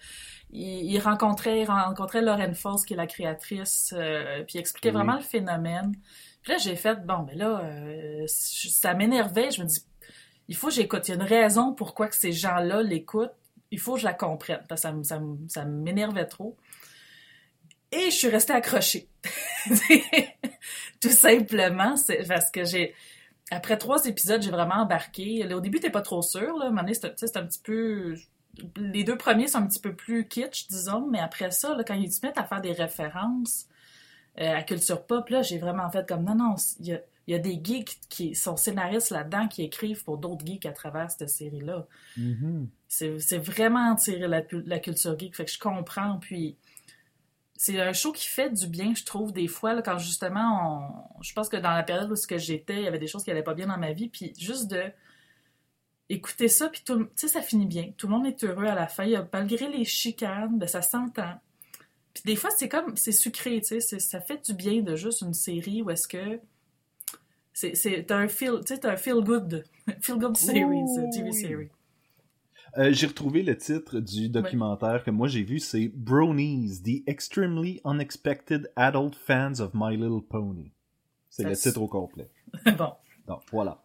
il, 0.52 0.92
il 0.92 1.00
rencontrait, 1.00 1.62
il 1.62 1.66
rencontrait 1.66 2.22
Lauren 2.22 2.54
Foss, 2.54 2.86
qui 2.86 2.94
est 2.94 2.98
la 2.98 3.08
créatrice, 3.08 3.94
euh, 3.98 4.44
puis 4.44 4.56
il 4.56 4.60
expliquait 4.60 4.90
Oui. 4.90 4.96
vraiment 4.96 5.16
le 5.16 5.22
phénomène. 5.24 5.94
Puis 6.42 6.52
là, 6.54 6.58
j'ai 6.58 6.76
fait, 6.76 7.06
bon, 7.06 7.20
ben 7.20 7.38
là, 7.38 7.62
euh, 7.64 8.26
ça 8.28 8.94
m'énervait. 8.94 9.52
Je 9.52 9.62
me 9.62 9.68
dis, 9.68 9.84
il 10.48 10.56
faut 10.56 10.68
que 10.68 10.74
j'écoute. 10.74 11.08
Il 11.08 11.12
y 11.12 11.14
a 11.14 11.16
une 11.16 11.22
raison 11.28 11.74
pourquoi 11.74 12.08
que 12.08 12.16
ces 12.16 12.32
gens-là 12.32 12.82
l'écoutent. 12.82 13.32
Il 13.70 13.80
faut 13.80 13.94
que 13.94 14.00
je 14.02 14.06
la 14.06 14.14
comprenne, 14.14 14.62
parce 14.68 14.82
que 14.82 14.88
ça, 15.04 15.18
ça, 15.18 15.22
ça 15.48 15.66
m'énervait 15.66 16.26
trop. 16.26 16.58
Et 17.92 18.06
je 18.06 18.16
suis 18.16 18.28
restée 18.30 18.54
accrochée. 18.54 19.08
Tout 21.02 21.10
simplement, 21.10 21.96
c'est 21.98 22.26
parce 22.28 22.50
que 22.50 22.64
j'ai 22.64 22.94
après 23.52 23.78
trois 23.78 24.06
épisodes, 24.06 24.42
j'ai 24.42 24.50
vraiment 24.50 24.76
embarqué. 24.76 25.44
Là, 25.44 25.58
au 25.58 25.60
début, 25.60 25.80
t'es 25.80 25.90
pas 25.90 26.02
trop 26.02 26.22
sûr. 26.22 26.58
Là. 26.58 26.66
À 26.66 26.68
un 26.68 26.70
moment 26.70 26.82
donné, 26.82 26.94
c'est, 26.94 27.38
un 27.38 27.46
petit 27.46 27.62
peu... 27.62 28.16
Les 28.78 29.04
deux 29.04 29.18
premiers 29.18 29.48
sont 29.48 29.60
un 29.60 29.68
petit 29.68 29.80
peu 29.80 29.94
plus 29.94 30.28
kitsch, 30.28 30.68
disons, 30.68 31.08
mais 31.10 31.20
après 31.20 31.52
ça, 31.52 31.76
là, 31.76 31.84
quand 31.84 31.94
ils 31.94 32.12
se 32.12 32.26
mettent 32.26 32.38
à 32.38 32.46
faire 32.46 32.62
des 32.62 32.72
références 32.72 33.68
euh, 34.40 34.56
à 34.56 34.64
culture 34.64 35.06
pop, 35.06 35.30
là, 35.30 35.42
j'ai 35.42 35.58
vraiment 35.58 35.90
fait 35.90 36.08
comme, 36.08 36.24
non, 36.24 36.36
non, 36.36 36.56
il 36.80 36.88
y 36.88 36.94
a, 36.94 37.02
il 37.28 37.32
y 37.32 37.36
a 37.36 37.40
des 37.40 37.60
geeks 37.62 38.00
qui 38.10 38.36
sont 38.36 38.58
scénaristes 38.58 39.10
là-dedans 39.10 39.48
qui 39.48 39.64
écrivent 39.64 40.04
pour 40.04 40.18
d'autres 40.18 40.46
geeks 40.46 40.66
à 40.66 40.72
travers 40.72 41.12
cette 41.12 41.30
série-là. 41.30 41.86
Mhm. 42.18 42.68
C'est, 42.88 43.20
c'est 43.20 43.38
vraiment 43.38 43.96
tirer 43.96 44.28
la, 44.28 44.42
la 44.52 44.80
culture 44.80 45.18
geek. 45.18 45.36
Fait 45.36 45.46
que 45.46 45.52
je 45.52 45.60
comprends. 45.60 46.18
Puis 46.20 46.58
c'est 47.64 47.80
un 47.80 47.94
show 47.94 48.12
qui 48.12 48.28
fait 48.28 48.50
du 48.50 48.66
bien, 48.66 48.96
je 48.96 49.04
trouve, 49.04 49.32
des 49.32 49.48
fois, 49.48 49.76
là, 49.76 49.84
quand 49.84 50.00
justement, 50.00 51.14
on... 51.20 51.22
je 51.22 51.32
pense 51.34 51.48
que 51.48 51.58
dans 51.58 51.70
la 51.70 51.84
période 51.84 52.12
où 52.12 52.16
j'étais, 52.38 52.78
il 52.78 52.84
y 52.86 52.88
avait 52.88 52.98
des 52.98 53.06
choses 53.06 53.24
qui 53.24 53.30
allaient 53.30 53.44
pas 53.44 53.54
bien 53.54 53.68
dans 53.68 53.78
ma 53.78 53.94
vie. 53.94 54.10
Puis 54.10 54.34
juste 54.36 54.68
de 54.72 54.82
écouter 56.10 56.48
ça, 56.48 56.70
puis 56.70 56.82
tout, 56.84 56.96
le- 56.96 57.06
tu 57.06 57.12
sais, 57.18 57.28
ça 57.28 57.40
finit 57.44 57.68
bien. 57.68 57.92
Tout 57.98 58.08
le 58.08 58.14
monde 58.14 58.26
est 58.26 58.44
heureux 58.44 58.66
à 58.66 58.74
la 58.74 58.88
fin. 58.88 59.06
Malgré 59.32 59.70
les 59.70 59.86
chicanes, 59.86 60.58
ben, 60.58 60.68
ça 60.68 60.82
s'entend. 60.82 61.40
Puis 62.16 62.24
des 62.26 62.36
fois, 62.36 62.50
c'est 62.50 62.68
comme, 62.68 62.98
c'est 62.98 63.12
sucré, 63.12 63.62
tu 63.62 63.68
sais, 63.68 63.80
c'est- 63.80 64.00
ça 64.00 64.20
fait 64.22 64.44
du 64.44 64.56
bien 64.56 64.82
de 64.82 64.96
juste 64.96 65.22
une 65.22 65.36
série 65.36 65.84
où 65.84 65.92
est-ce 65.92 66.08
que 66.08 66.40
c'est, 67.54 67.76
c'est, 67.76 68.06
t'as 68.08 68.18
un 68.18 68.28
feel, 68.28 68.62
tu 68.66 68.74
sais, 68.74 68.80
t'as 68.80 68.94
un 68.94 68.98
feel 68.98 69.22
good, 69.24 69.64
feel 70.02 70.18
good 70.18 70.36
series, 70.36 71.10
TV 71.14 71.32
series. 71.32 71.70
Euh, 72.78 72.94
j'ai 72.94 73.08
retrouvé 73.08 73.44
le 73.44 73.58
titre 73.58 74.00
du 74.00 74.30
documentaire 74.30 75.04
que 75.04 75.12
moi 75.12 75.28
j'ai 75.28 75.44
vu, 75.44 75.60
c'est 75.60 75.92
Bronies, 75.94 76.82
The 76.82 77.08
Extremely 77.08 77.82
Unexpected 77.84 78.72
Adult 78.76 79.16
Fans 79.16 79.60
of 79.60 79.72
My 79.74 79.98
Little 79.98 80.22
Pony. 80.22 80.72
C'est 81.30 81.44
le 81.44 81.56
titre 81.56 81.82
au 81.82 81.88
complet. 81.88 82.30
bon. 82.78 82.92
Donc, 83.28 83.42
voilà. 83.52 83.84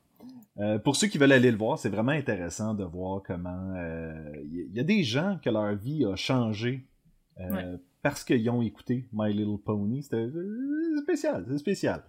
Euh, 0.59 0.79
pour 0.79 0.97
ceux 0.97 1.07
qui 1.09 1.19
veulent 1.19 1.33
aller 1.33 1.51
le 1.51 1.59
voir, 1.59 1.79
c'est 1.79 1.91
vraiment 1.91 2.13
intéressant 2.13 2.75
de 2.75 2.85
voir 2.85 3.23
comment 3.23 3.75
euh, 3.77 4.33
il 4.45 4.75
y, 4.75 4.81
a 4.81 4.85
des 4.85 5.03
gens 5.03 5.39
que 5.43 5.51
leur 5.51 5.75
vie 5.75 6.05
a 6.05 6.17
changé 6.17 6.87
euh, 7.39 7.51
Ouais. 7.51 7.79
parce 8.03 8.25
qu'ils 8.25 8.49
ont 8.49 8.63
écouté 8.63 9.07
My 9.13 9.33
Little 9.33 9.59
Pony. 9.63 10.03
C'était 10.03 10.17
euh, 10.17 11.01
spécial, 11.03 11.45
c'est 11.49 11.59
spécial. 11.59 12.03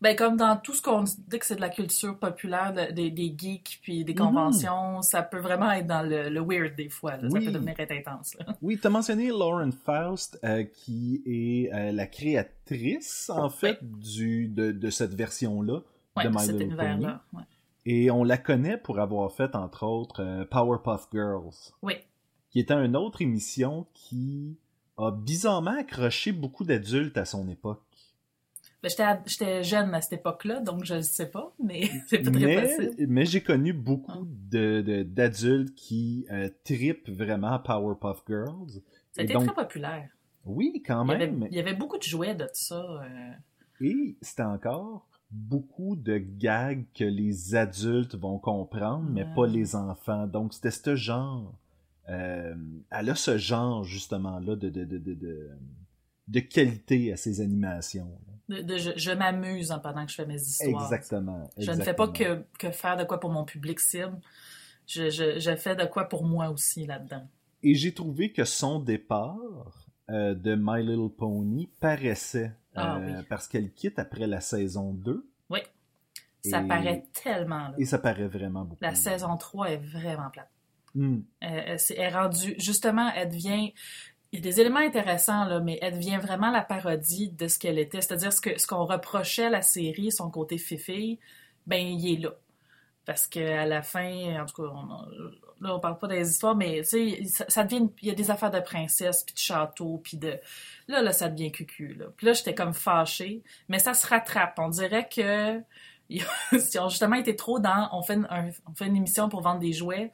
Ben, 0.00 0.14
comme 0.14 0.36
dans 0.36 0.56
tout 0.56 0.74
ce 0.74 0.80
qu'on 0.82 1.02
dit 1.02 1.38
que 1.40 1.44
c'est 1.44 1.56
de 1.56 1.60
la 1.60 1.70
culture 1.70 2.16
populaire, 2.18 2.72
de- 2.72 2.92
des, 2.92 3.10
des 3.10 3.34
geeks, 3.36 3.80
puis 3.82 4.04
des 4.04 4.12
Mhm. 4.14 4.18
conventions, 4.18 5.02
ça 5.02 5.22
peut 5.22 5.40
vraiment 5.40 5.72
être 5.72 5.88
dans 5.88 6.02
le, 6.08 6.28
le 6.28 6.40
weird 6.40 6.76
des 6.76 6.88
fois. 6.88 7.16
là. 7.16 7.28
Ça 7.28 7.38
peut 7.40 7.50
devenir 7.50 7.74
être 7.80 7.90
intense. 7.92 8.36
là. 8.38 8.54
Oui, 8.62 8.78
tu 8.80 8.86
as 8.86 8.90
mentionné 8.90 9.28
Lauren 9.28 9.70
Faust, 9.72 10.38
euh, 10.44 10.62
qui 10.64 11.20
est 11.26 11.74
euh, 11.74 11.90
la 11.90 12.06
créatrice, 12.06 13.30
en 13.30 13.48
fait, 13.50 13.78
du, 13.82 14.48
de, 14.48 14.70
de 14.72 14.90
cette 14.90 15.14
version-là 15.14 15.80
Ouais, 16.16 16.24
de 16.24 16.28
My 16.30 16.38
cet 16.40 16.56
Little 16.60 16.76
Pony. 16.76 16.88
univers-là. 16.90 17.22
ouais. 17.32 17.42
Et 17.86 18.10
on 18.10 18.22
la 18.24 18.36
connaît 18.38 18.76
pour 18.76 18.98
avoir 19.00 19.32
fait, 19.32 19.54
entre 19.56 19.84
autres, 19.84 20.22
euh, 20.22 20.44
Powerpuff 20.44 21.08
Girls. 21.12 21.72
Oui. 21.82 21.94
qui 22.50 22.60
était 22.60 22.74
une 22.74 22.96
autre 22.96 23.20
émission 23.20 23.86
qui 23.92 24.56
a 24.96 25.10
bizarrement 25.10 25.78
accroché 25.78 26.32
beaucoup 26.32 26.64
d'adultes 26.64 27.16
à 27.18 27.24
son 27.26 27.46
époque. 27.48 27.82
Ben, 28.82 28.90
j'étais, 29.26 29.64
jeune 29.64 29.92
à 29.94 30.00
cette 30.00 30.20
époque-là, 30.20 30.60
donc 30.60 30.84
je 30.84 30.94
ne 30.94 31.00
sais 31.00 31.28
pas, 31.30 31.52
mais 31.62 31.82
c'est 32.06 32.18
pas 32.22 32.30
très 32.30 32.46
Mais, 32.46 32.62
possible. 32.62 33.06
mais 33.08 33.24
j'ai 33.26 33.40
connu 33.42 33.72
beaucoup 33.72 34.12
Ah. 34.24 34.28
de, 34.50 34.80
de- 34.82 35.02
d'adultes 35.02 35.74
qui 35.74 36.26
euh, 36.30 36.48
tripent 36.64 37.08
vraiment 37.10 37.48
à 37.52 37.58
Powerpuff 37.58 38.22
Girls. 38.28 38.80
Donc, 39.18 39.46
très 39.46 39.54
populaire. 39.54 40.08
oui, 40.44 40.80
quand 40.86 41.04
Il 41.06 41.10
y, 41.10 41.14
avait, 41.14 41.26
même. 41.30 41.48
il 41.50 41.56
y 41.56 41.60
avait 41.60 41.74
beaucoup 41.74 41.98
de 41.98 42.04
jouets 42.04 42.36
de 42.36 42.46
ça. 42.52 42.80
euh, 43.02 43.30
Et 43.80 44.16
c'était 44.22 44.42
encore 44.44 45.08
beaucoup 45.30 45.96
de 45.96 46.16
gags 46.18 46.84
que 46.94 47.04
les 47.04 47.54
adultes 47.56 48.14
vont 48.14 48.38
comprendre, 48.38 49.08
mais 49.10 49.24
Ouais. 49.24 49.34
pas 49.34 49.46
les 49.48 49.74
enfants. 49.74 50.26
Donc 50.28 50.54
c'était 50.54 50.70
ce 50.70 50.94
genre. 50.94 51.52
euh, 52.08 52.54
elle 52.90 53.10
a 53.10 53.14
ce 53.16 53.36
genre 53.38 53.82
justement-là 53.84 54.54
de, 54.56 54.68
de, 54.70 54.84
de, 54.84 54.98
de, 54.98 55.14
de, 55.14 55.50
de 56.28 56.40
qualité 56.40 57.12
à 57.12 57.16
ses 57.16 57.40
animations. 57.40 58.08
De, 58.48 58.62
de- 58.62 58.78
je, 58.78 58.90
je 58.96 59.10
m'amuse 59.10 59.74
pendant 59.82 60.04
que 60.04 60.10
je 60.10 60.16
fais 60.16 60.26
mes 60.26 60.40
histoires. 60.40 60.82
Exactement. 60.84 61.50
Je 61.58 61.70
ne 61.70 61.82
fais 61.82 61.94
pas 61.94 62.08
que, 62.08 62.44
que 62.58 62.70
faire 62.70 62.96
de 62.96 63.04
quoi 63.04 63.20
pour 63.20 63.30
mon 63.30 63.44
public 63.44 63.80
cible. 63.80 64.18
Je, 64.86 65.10
je, 65.10 65.38
je 65.38 65.54
fais 65.56 65.76
de 65.76 65.84
quoi 65.84 66.04
pour 66.08 66.24
moi 66.24 66.48
aussi 66.50 66.86
là-dedans. 66.86 67.26
Et 67.62 67.74
j'ai 67.74 67.92
trouvé 67.92 68.32
que 68.32 68.44
son 68.44 68.78
départ 68.80 69.36
euh, 70.10 70.34
de 70.34 70.54
My 70.58 70.82
Little 70.82 71.10
Pony 71.14 71.68
paraissait 71.80 72.54
Ah 72.74 72.96
euh, 72.96 73.18
oui. 73.18 73.26
parce 73.28 73.48
qu'elle 73.48 73.72
quitte 73.72 73.98
après 73.98 74.26
la 74.26 74.40
saison 74.40 74.92
2 74.94 75.28
Oui. 75.50 75.60
Ça 76.44 76.62
Et- 76.62 76.68
paraît 76.68 77.04
tellement. 77.12 77.68
là. 77.68 77.74
et 77.78 77.84
ça 77.84 77.98
paraît 77.98 78.28
vraiment 78.28 78.64
beaucoup. 78.64 78.82
La 78.82 78.94
saison 78.94 79.36
3 79.36 79.72
est 79.72 79.76
vraiment 79.76 80.30
plate. 80.30 80.48
Hmm. 80.94 81.16
Euh, 81.16 81.20
elle, 81.42 81.78
c'est- 81.80 81.94
elle 81.98 82.12
est 82.12 82.16
rendue, 82.16 82.54
justement, 82.58 83.10
elle 83.14 83.28
devient. 83.28 83.74
Il 84.32 84.40
y 84.40 84.42
a 84.42 84.42
des 84.42 84.60
éléments 84.60 84.80
intéressants, 84.80 85.44
là, 85.46 85.60
mais 85.60 85.78
elle 85.80 85.94
devient 85.94 86.18
vraiment 86.20 86.50
la 86.50 86.60
parodie 86.62 87.30
de 87.30 87.48
ce 87.48 87.58
qu'elle 87.58 87.78
était. 87.78 88.00
C'est-à-dire 88.02 88.32
ce 88.32 88.40
que 88.42 88.58
ce 88.58 88.66
qu'on 88.66 88.84
reprochait 88.84 89.46
à 89.46 89.50
la 89.50 89.62
série, 89.62 90.12
son 90.12 90.30
côté 90.30 90.58
fifille, 90.58 91.18
ben, 91.66 91.78
il 91.80 92.12
est 92.14 92.18
là. 92.20 92.34
Parce 93.06 93.26
qu'à 93.26 93.64
la 93.64 93.80
fin, 93.80 94.42
en 94.42 94.44
tout 94.44 94.62
cas, 94.62 94.68
on, 94.70 94.86
là, 95.62 95.74
on 95.74 95.80
parle 95.80 95.96
pas 95.98 96.08
des 96.08 96.30
histoires, 96.30 96.54
mais 96.54 96.82
ça, 96.84 96.98
ça 97.48 97.64
devient. 97.64 97.88
Il 98.02 98.08
y 98.08 98.10
a 98.10 98.14
des 98.14 98.30
affaires 98.30 98.50
de 98.50 98.60
princesse, 98.60 99.24
puis 99.24 99.34
de 99.34 99.38
château, 99.38 99.98
puis 100.04 100.18
de. 100.18 100.38
Là, 100.88 101.00
là, 101.00 101.12
ça 101.12 101.30
devient 101.30 101.50
cucu, 101.50 101.94
là. 101.94 102.04
Puis 102.14 102.26
là, 102.26 102.34
j'étais 102.34 102.54
comme 102.54 102.74
fâchée, 102.74 103.42
mais 103.68 103.78
ça 103.78 103.94
se 103.94 104.06
rattrape. 104.06 104.58
On 104.58 104.68
dirait 104.68 105.08
que. 105.08 105.58
Ils 106.10 106.22
ont 106.80 106.88
justement 106.90 107.16
été 107.16 107.34
trop 107.36 107.58
dans. 107.60 107.88
On 107.92 108.02
fait, 108.02 108.14
une- 108.14 108.26
un- 108.30 108.50
on 108.70 108.74
fait 108.74 108.86
une 108.86 108.96
émission 108.96 109.28
pour 109.30 109.40
vendre 109.40 109.60
des 109.60 109.72
jouets. 109.72 110.10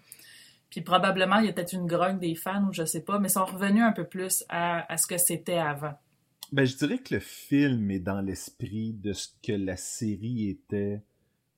Puis 0.74 0.82
probablement, 0.82 1.36
il 1.36 1.46
y 1.46 1.48
a 1.48 1.52
peut-être 1.52 1.72
une 1.72 1.86
grogne 1.86 2.18
des 2.18 2.34
fans 2.34 2.64
ou 2.68 2.72
je 2.72 2.84
sais 2.84 3.04
pas, 3.04 3.20
mais 3.20 3.28
ils 3.28 3.32
sont 3.32 3.44
revenus 3.44 3.84
un 3.84 3.92
peu 3.92 4.02
plus 4.02 4.44
à, 4.48 4.92
à 4.92 4.96
ce 4.96 5.06
que 5.06 5.18
c'était 5.18 5.58
avant. 5.58 5.92
Ben, 6.50 6.64
je 6.64 6.76
dirais 6.76 6.98
que 6.98 7.14
le 7.14 7.20
film 7.20 7.92
est 7.92 8.00
dans 8.00 8.20
l'esprit 8.20 8.92
de 8.92 9.12
ce 9.12 9.28
que 9.40 9.52
la 9.52 9.76
série 9.76 10.48
était 10.48 11.00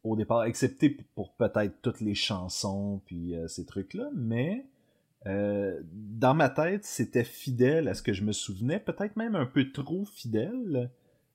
au 0.04 0.16
départ, 0.16 0.44
excepté 0.44 0.90
pour 1.14 1.32
peut-être 1.32 1.80
toutes 1.80 2.02
les 2.02 2.14
chansons 2.14 3.00
puis 3.06 3.34
euh, 3.34 3.48
ces 3.48 3.64
trucs-là, 3.64 4.10
mais 4.14 4.66
euh, 5.24 5.80
dans 5.82 6.34
ma 6.34 6.50
tête, 6.50 6.84
c'était 6.84 7.24
fidèle 7.24 7.88
à 7.88 7.94
ce 7.94 8.02
que 8.02 8.12
je 8.12 8.22
me 8.22 8.32
souvenais, 8.32 8.80
peut-être 8.80 9.16
même 9.16 9.34
un 9.34 9.46
peu 9.46 9.72
trop 9.72 10.04
fidèle, 10.04 10.90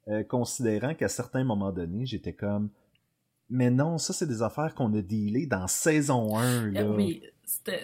euh, 0.08 0.24
considérant 0.24 0.94
qu'à 0.94 1.08
certains 1.08 1.44
moments 1.44 1.72
donnés, 1.72 2.06
j'étais 2.06 2.34
comme 2.34 2.70
mais 3.50 3.70
non, 3.70 3.98
ça 3.98 4.14
c'est 4.14 4.28
des 4.28 4.44
affaires 4.44 4.76
qu'on 4.76 4.94
a 4.94 5.02
dealées 5.02 5.48
dans 5.48 5.68
saison 5.68 6.38
1 6.38 6.72
là. 6.72 6.90
Oui, 6.90 7.22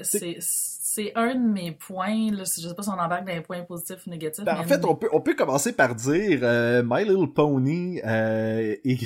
c'est 0.09 1.12
un 1.15 1.36
de 1.36 1.47
mes 1.47 1.71
points. 1.71 2.31
Là, 2.31 2.43
je 2.43 2.67
sais 2.67 2.74
pas 2.74 2.83
si 2.83 2.89
on 2.89 2.93
embarque 2.93 3.25
dans 3.25 3.33
les 3.33 3.41
points 3.41 3.62
positifs 3.63 4.05
ou 4.07 4.09
négatifs. 4.09 4.43
Ben, 4.43 4.53
mais 4.53 4.59
en 4.59 4.63
fait, 4.63 4.83
on 4.86 4.95
peut, 4.95 5.09
on 5.12 5.21
peut 5.21 5.36
commencer 5.36 5.74
par 5.74 5.95
dire 5.95 6.39
euh, 6.43 6.83
My 6.86 7.03
Little 7.03 7.33
Pony, 7.33 8.01
euh, 8.05 8.75
et 8.83 8.97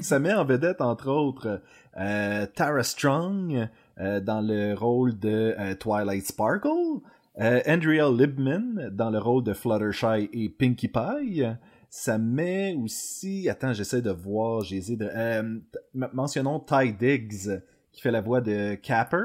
ça 0.00 0.18
met 0.18 0.32
en 0.32 0.44
vedette, 0.44 0.80
entre 0.80 1.08
autres, 1.08 1.62
euh, 1.98 2.46
Tara 2.46 2.82
Strong 2.82 3.68
dans 3.98 4.40
le 4.40 4.72
rôle 4.72 5.18
de 5.18 5.74
Twilight 5.74 6.26
Sparkle, 6.26 7.02
Andrea 7.38 8.10
Libman 8.10 8.88
dans 8.90 9.10
le 9.10 9.18
rôle 9.18 9.44
de 9.44 9.52
Fluttershy 9.52 10.30
et 10.32 10.48
Pinkie 10.48 10.88
Pie. 10.88 11.44
Ça 11.90 12.18
met 12.18 12.74
aussi... 12.74 13.48
Attends, 13.48 13.72
j'essaie 13.72 14.00
de 14.00 14.12
voir, 14.12 14.62
de... 14.62 15.10
euh, 15.12 15.58
mentionnons 15.92 16.60
Ty 16.60 16.92
Diggs, 16.92 17.60
qui 17.90 18.00
fait 18.00 18.12
la 18.12 18.20
voix 18.20 18.40
de 18.40 18.76
Capper. 18.76 19.16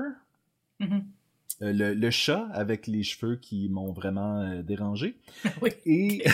Mhm. 0.79 1.05
Euh, 1.61 1.71
le, 1.71 1.93
le 1.93 2.11
chat 2.11 2.47
avec 2.51 2.85
les 2.85 3.03
cheveux 3.03 3.37
qui 3.37 3.69
m'ont 3.69 3.93
vraiment 3.93 4.41
euh, 4.41 4.61
dérangé. 4.61 5.15
Oui. 5.61 5.71
Et, 5.85 6.25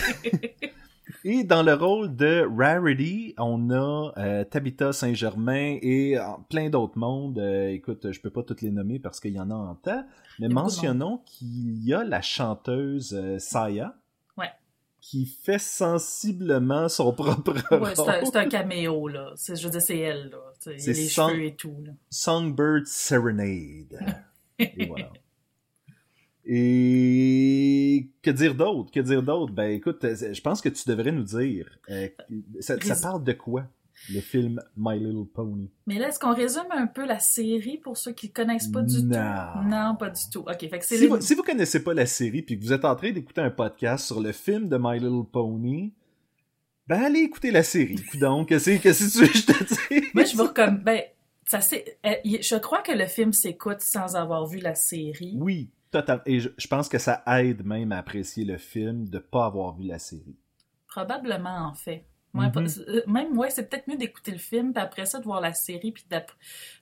et 1.24 1.44
dans 1.44 1.62
le 1.62 1.74
rôle 1.74 2.16
de 2.16 2.44
Rarity, 2.56 3.34
on 3.38 3.70
a 3.70 4.12
euh, 4.18 4.44
Tabitha 4.44 4.92
Saint-Germain 4.92 5.78
et 5.80 6.18
euh, 6.18 6.22
plein 6.48 6.70
d'autres 6.70 6.98
mondes. 6.98 7.38
Écoute, 7.38 8.10
je 8.10 8.20
peux 8.20 8.30
pas 8.30 8.42
toutes 8.42 8.62
les 8.62 8.72
nommer 8.72 8.98
parce 8.98 9.20
qu'il 9.20 9.32
y 9.32 9.38
en 9.40 9.50
a 9.50 9.54
en 9.54 9.76
tas, 9.76 10.06
mais 10.40 10.48
mentionnons 10.48 11.18
qu'il 11.24 11.84
y 11.84 11.94
a 11.94 12.02
la 12.02 12.20
chanteuse 12.20 13.38
Saya. 13.38 13.94
Ouais. 14.36 14.50
Qui 15.00 15.26
fait 15.26 15.60
sensiblement 15.60 16.88
son 16.88 17.12
propre 17.14 17.52
Ouais, 17.78 17.94
c'est 18.24 18.36
un, 18.36 18.48
caméo, 18.48 19.06
là. 19.06 19.32
C'est- 19.36 19.54
Je 19.54 19.64
veux 19.64 19.70
dire, 19.70 19.82
c'est 19.82 19.98
elle, 19.98 20.30
là. 20.30 20.38
Les 20.66 20.94
sans- 20.94 21.28
cheveux 21.28 21.44
et 21.44 21.54
tout, 21.54 21.76
là. 21.84 21.92
Songbird 22.10 22.86
Serenade. 22.86 24.00
Et 24.76 24.86
voilà. 24.86 25.10
Et 26.44 28.08
que 28.22 28.30
dire 28.30 28.54
d'autre? 28.54 28.90
Que 28.90 29.00
dire 29.00 29.22
d'autre? 29.22 29.52
Ben 29.52 29.70
écoute, 29.70 30.02
euh, 30.04 30.32
je 30.34 30.40
pense 30.40 30.60
que 30.60 30.68
tu 30.68 30.88
devrais 30.88 31.12
nous 31.12 31.22
dire. 31.22 31.66
euh, 31.88 32.08
ça, 32.60 32.76
parle 33.00 33.22
de 33.22 33.32
quoi, 33.32 33.64
le 34.12 34.20
film 34.20 34.60
My 34.76 34.98
Little 34.98 35.26
Pony? 35.32 35.70
Mais 35.86 35.98
là, 35.98 36.08
est-ce 36.08 36.18
qu'on 36.18 36.34
résume 36.34 36.66
un 36.72 36.88
peu 36.88 37.06
la 37.06 37.20
série 37.20 37.78
pour 37.78 37.96
ceux 37.96 38.12
qui 38.12 38.32
connaissent 38.32 38.66
pas 38.68 38.82
du 38.82 39.04
Non. 39.04 39.10
tout? 39.12 39.68
Non, 39.68 39.96
pas 39.98 40.10
du 40.10 40.22
tout. 40.32 40.40
OK, 40.40 40.58
fait 40.58 40.78
que 40.80 40.84
Si 40.84 40.98
les... 40.98 41.06
vous, 41.06 41.20
si 41.20 41.34
vous 41.34 41.42
connaissez 41.44 41.82
pas 41.82 41.94
la 41.94 42.06
série 42.06 42.42
puis 42.42 42.58
que 42.58 42.64
vous 42.64 42.72
êtes 42.72 42.84
en 42.84 42.96
train 42.96 43.12
d'écouter 43.12 43.40
un 43.40 43.50
podcast 43.50 44.06
sur 44.06 44.20
le 44.20 44.32
film 44.32 44.68
de 44.68 44.76
My 44.80 44.98
Little 44.98 45.24
Pony, 45.30 45.92
ben 46.88 47.02
allez 47.04 47.20
écouter 47.20 47.52
la 47.52 47.62
série. 47.62 48.00
Donc, 48.20 48.48
qu'est-ce 48.48 48.70
que 48.70 49.12
tu 49.12 49.18
veux 49.20 49.26
que 49.28 49.38
je 49.38 49.46
te 49.46 49.64
dise? 49.64 50.10
Moi, 50.12 50.24
je 50.24 50.36
vous 50.36 50.42
recommande... 50.44 50.82
Ben, 50.82 51.02
ça 51.46 51.60
c'est... 51.60 51.98
euh, 52.06 52.14
Je 52.24 52.56
crois 52.56 52.82
que 52.82 52.92
le 52.92 53.06
film 53.06 53.32
s'écoute 53.32 53.80
sans 53.80 54.16
avoir 54.16 54.46
vu 54.46 54.58
la 54.58 54.74
série. 54.74 55.36
Oui, 55.38 55.70
total. 55.90 56.22
Et 56.26 56.40
je, 56.40 56.48
je 56.56 56.66
pense 56.68 56.88
que 56.88 56.98
ça 56.98 57.22
aide 57.26 57.64
même 57.64 57.92
à 57.92 57.98
apprécier 57.98 58.44
le 58.44 58.58
film 58.58 59.08
de 59.08 59.18
pas 59.18 59.46
avoir 59.46 59.74
vu 59.76 59.84
la 59.84 59.98
série. 59.98 60.36
Probablement, 60.88 61.66
en 61.68 61.74
fait. 61.74 62.04
Moi, 62.34 62.46
Mhm. 62.46 62.66
euh, 62.88 63.02
même 63.06 63.34
moi, 63.34 63.50
c'est 63.50 63.68
peut-être 63.68 63.86
mieux 63.88 63.96
d'écouter 63.98 64.30
le 64.30 64.38
film, 64.38 64.72
puis 64.72 64.82
après 64.82 65.04
ça, 65.04 65.18
de 65.18 65.24
voir 65.24 65.40
la 65.42 65.52
série, 65.52 65.92
puis 65.92 66.06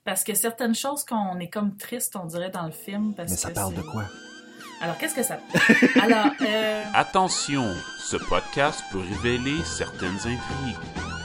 parce 0.04 0.22
que 0.22 0.34
certaines 0.34 0.76
choses 0.76 1.04
qu'on 1.04 1.38
est 1.40 1.48
comme 1.50 1.76
triste, 1.76 2.14
on 2.14 2.26
dirait, 2.26 2.50
dans 2.50 2.66
le 2.66 2.70
film. 2.72 3.14
Parce 3.16 3.30
Mais 3.30 3.36
ça 3.36 3.48
que 3.48 3.54
parle 3.54 3.74
de 3.74 3.82
quoi? 3.82 4.04
Alors, 4.80 4.96
qu'est-ce 4.98 5.14
que 5.16 5.22
ça... 5.24 5.40
Alors, 6.00 6.32
euh, 6.40 6.82
Attention, 6.94 7.64
ce 7.98 8.16
podcast 8.16 8.82
peut 8.92 9.00
révéler 9.00 9.62
certaines 9.64 10.14
intrigues. 10.18 11.19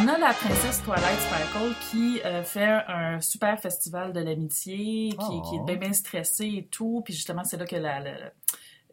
On 0.00 0.08
a 0.08 0.18
la 0.18 0.32
princesse 0.32 0.82
Twilight 0.82 1.18
Sparkle 1.20 1.74
qui 1.90 2.20
euh, 2.24 2.42
fait 2.42 2.64
un 2.88 3.20
super 3.20 3.58
festival 3.60 4.12
de 4.12 4.20
l'amitié, 4.20 5.10
qui, 5.10 5.16
Oh. 5.18 5.42
qui 5.42 5.56
est 5.56 5.64
bien, 5.64 5.76
bien 5.76 5.92
stressée 5.92 6.46
et 6.56 6.68
tout, 6.70 7.02
puis 7.04 7.14
justement, 7.14 7.44
c'est 7.44 7.56
là 7.56 7.66
que 7.66 7.76
la... 7.76 8.00
la- 8.00 8.32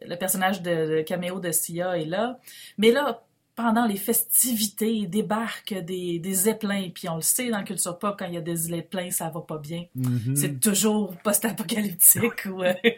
le 0.04 0.16
personnage 0.16 0.62
de, 0.62 0.96
de 0.96 1.02
caméo 1.02 1.38
de 1.38 1.52
Sia 1.52 1.96
est 1.96 2.06
là. 2.06 2.40
Mais 2.76 2.90
là, 2.90 3.22
pendant 3.54 3.86
les 3.86 3.96
festivités, 3.96 5.06
débarquent 5.06 5.74
des, 5.74 6.18
des 6.18 6.32
zeppelins. 6.32 6.88
Puis 6.94 7.08
on 7.08 7.16
le 7.16 7.22
sait 7.22 7.50
dans 7.50 7.58
le 7.58 7.64
culture 7.64 7.98
pop, 7.98 8.16
quand 8.18 8.26
il 8.26 8.34
y 8.34 8.38
a 8.38 8.40
des 8.40 8.56
zeppelins, 8.56 9.10
ça 9.10 9.28
va 9.28 9.40
pas 9.40 9.58
bien. 9.58 9.84
Mhm. 9.94 10.34
C'est 10.34 10.58
toujours 10.58 11.14
post-apocalyptique 11.22 12.46
ou 12.46 12.62
euh, 12.62 12.72
il 12.84 12.90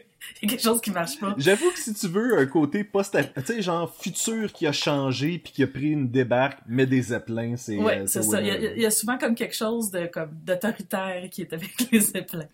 y 0.43 0.47
a 0.47 0.49
quelque 0.51 0.63
chose 0.63 0.81
qui 0.81 0.93
marche 0.93 1.19
pas. 1.19 1.35
J'avoue 1.39 1.71
que 1.73 1.79
si 1.79 1.93
tu 1.93 2.07
veux 2.07 2.39
un 2.39 2.47
côté 2.47 2.85
post 2.85 3.17
tu 3.17 3.45
sais, 3.45 3.63
genre 3.63 3.93
futur 4.01 4.53
qui 4.53 4.67
a 4.67 4.73
changé 4.73 5.39
puis 5.39 5.53
qui 5.53 5.63
a 5.65 5.67
pris 5.67 5.91
une 5.91 6.09
débarque, 6.09 6.61
mais 6.69 6.87
des 6.87 7.03
zeppelins, 7.03 7.57
c'est. 7.57 7.77
Ouais, 7.77 7.99
euh, 7.99 8.07
c'est 8.07 8.23
ça. 8.23 8.41
Il 8.41 8.47
y, 8.47 8.51
a, 8.51 8.75
il 8.75 8.83
y 8.83 8.87
a 8.87 8.91
souvent 8.93 9.19
comme 9.19 9.35
quelque 9.35 9.57
chose 9.57 9.91
de 9.91 10.07
comme 10.07 10.31
d'autoritaire 10.45 11.29
qui 11.31 11.43
est 11.43 11.53
avec 11.53 11.75
les 11.91 12.01
zeppelins. 12.01 12.49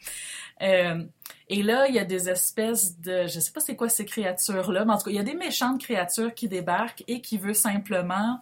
Euh, 0.63 1.05
et 1.49 1.63
là, 1.63 1.89
il 1.89 1.95
y 1.95 1.99
a 1.99 2.05
des 2.05 2.29
espèces 2.29 2.99
de, 3.01 3.27
je 3.27 3.41
sais 3.41 3.53
pas 3.53 3.61
c'est 3.61 3.77
quoi 3.77 3.89
ces 3.89 4.05
créatures-là, 4.05 4.85
mais 4.85 4.93
en 4.93 4.99
tout 4.99 5.05
cas, 5.05 5.11
il 5.11 5.17
y 5.17 5.21
a 5.21 5.25
des 5.25 5.35
méchantes 5.35 5.81
créatures 5.81 6.35
qui 6.35 6.49
débarquent 6.49 7.03
et 7.09 7.21
qui 7.21 7.39
veulent 7.39 7.55
simplement 7.55 8.41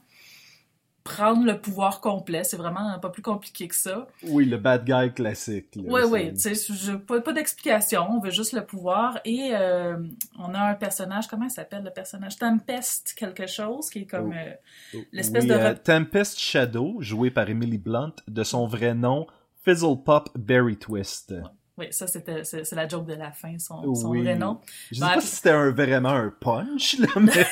prendre 1.05 1.47
le 1.47 1.59
pouvoir 1.59 2.03
complet. 2.03 2.45
C'est 2.45 2.59
vraiment 2.59 2.99
pas 2.99 3.09
plus 3.09 3.23
compliqué 3.23 3.67
que 3.67 3.75
ça. 3.75 4.07
Oui, 4.25 4.45
le 4.45 4.59
bad 4.59 4.85
guy 4.85 5.11
classique. 5.15 5.75
là, 5.77 5.83
Oui, 5.87 6.01
oui, 6.11 6.33
tu 6.35 6.55
sais, 6.55 6.55
je- 6.55 6.97
pas, 6.97 7.21
pas 7.23 7.33
d'explication, 7.33 8.07
on 8.11 8.21
veut 8.21 8.31
juste 8.31 8.53
le 8.53 8.67
pouvoir. 8.67 9.19
Et 9.25 9.51
euh, 9.55 9.97
on 10.39 10.53
a 10.55 10.61
un 10.61 10.75
personnage, 10.75 11.27
comment 11.27 11.47
il 11.47 11.51
s'appelle 11.51 11.83
le 11.85 11.91
personnage? 11.91 12.37
Tempest 12.37 13.15
quelque 13.17 13.47
chose, 13.47 13.89
qui 13.89 14.01
est 14.01 14.07
comme... 14.07 14.35
Oh. 14.35 14.99
euh, 14.99 15.01
l'espèce 15.13 15.45
Oui, 15.45 15.49
de 15.49 15.55
euh, 15.55 15.75
Tempest 15.83 16.39
Shadow, 16.39 16.97
joué 17.01 17.31
par 17.31 17.49
Emily 17.49 17.79
Blunt, 17.79 18.13
de 18.27 18.45
son 18.45 18.67
vrai 18.67 18.93
nom, 18.95 19.27
Fizzle 19.65 20.03
Pop 20.05 20.29
Berry 20.37 20.77
Twist. 20.77 21.33
Oui, 21.79 21.87
ça 21.93 22.07
c'était 22.07 22.45
c'est 22.45 22.65
c'est 22.65 22.77
la 22.77 22.87
joke 22.89 23.07
de 23.07 23.15
la 23.15 23.31
fin, 23.33 23.59
son, 23.59 23.95
son 23.95 24.09
Oui. 24.11 24.23
vrai 24.23 24.35
nom. 24.37 24.61
Je 24.91 24.97
sais 24.97 25.01
Ben, 25.01 25.15
pas 25.15 25.21
si 25.21 25.27
c'était 25.37 25.51
un- 25.51 25.71
vraiment 25.71 26.11
un 26.11 26.33
punch, 26.41 26.99
là, 26.99 27.09
mais 27.21 27.33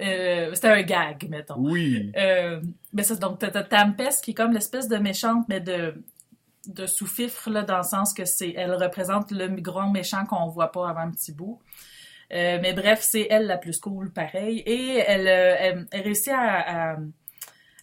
Euh, 0.00 0.50
c'était 0.54 0.68
un 0.68 0.82
gag, 0.82 1.26
mettons. 1.30 1.54
oui. 1.58 2.12
Euh, 2.16 2.60
mais 2.92 3.02
ça, 3.02 3.14
donc, 3.16 3.38
t'as 3.38 3.62
Tempest 3.62 4.22
qui 4.22 4.32
est 4.32 4.34
comme 4.34 4.52
l'espèce 4.52 4.86
de 4.86 4.96
méchante, 4.98 5.46
mais 5.48 5.60
de, 5.60 6.04
de 6.66 6.86
sous-fifre, 6.86 7.48
là, 7.50 7.62
dans 7.62 7.78
le 7.78 7.82
sens 7.82 8.12
que 8.12 8.24
c'est, 8.26 8.52
elle 8.56 8.74
représente 8.74 9.30
le 9.30 9.48
grand 9.48 9.90
méchant 9.90 10.24
qu'on 10.26 10.46
voit 10.48 10.70
pas 10.72 10.90
avant 10.90 11.00
un 11.00 11.10
petit 11.10 11.32
bout. 11.32 11.58
Euh, 12.34 12.58
mais 12.60 12.74
bref, 12.74 12.98
c'est 13.00 13.26
elle 13.30 13.46
la 13.46 13.56
plus 13.56 13.80
cool, 13.80 14.12
pareil. 14.12 14.58
Et 14.66 14.98
elle, 14.98 15.26
elle, 15.26 15.86
elle 15.90 16.02
réussit 16.02 16.34
à 16.36 16.96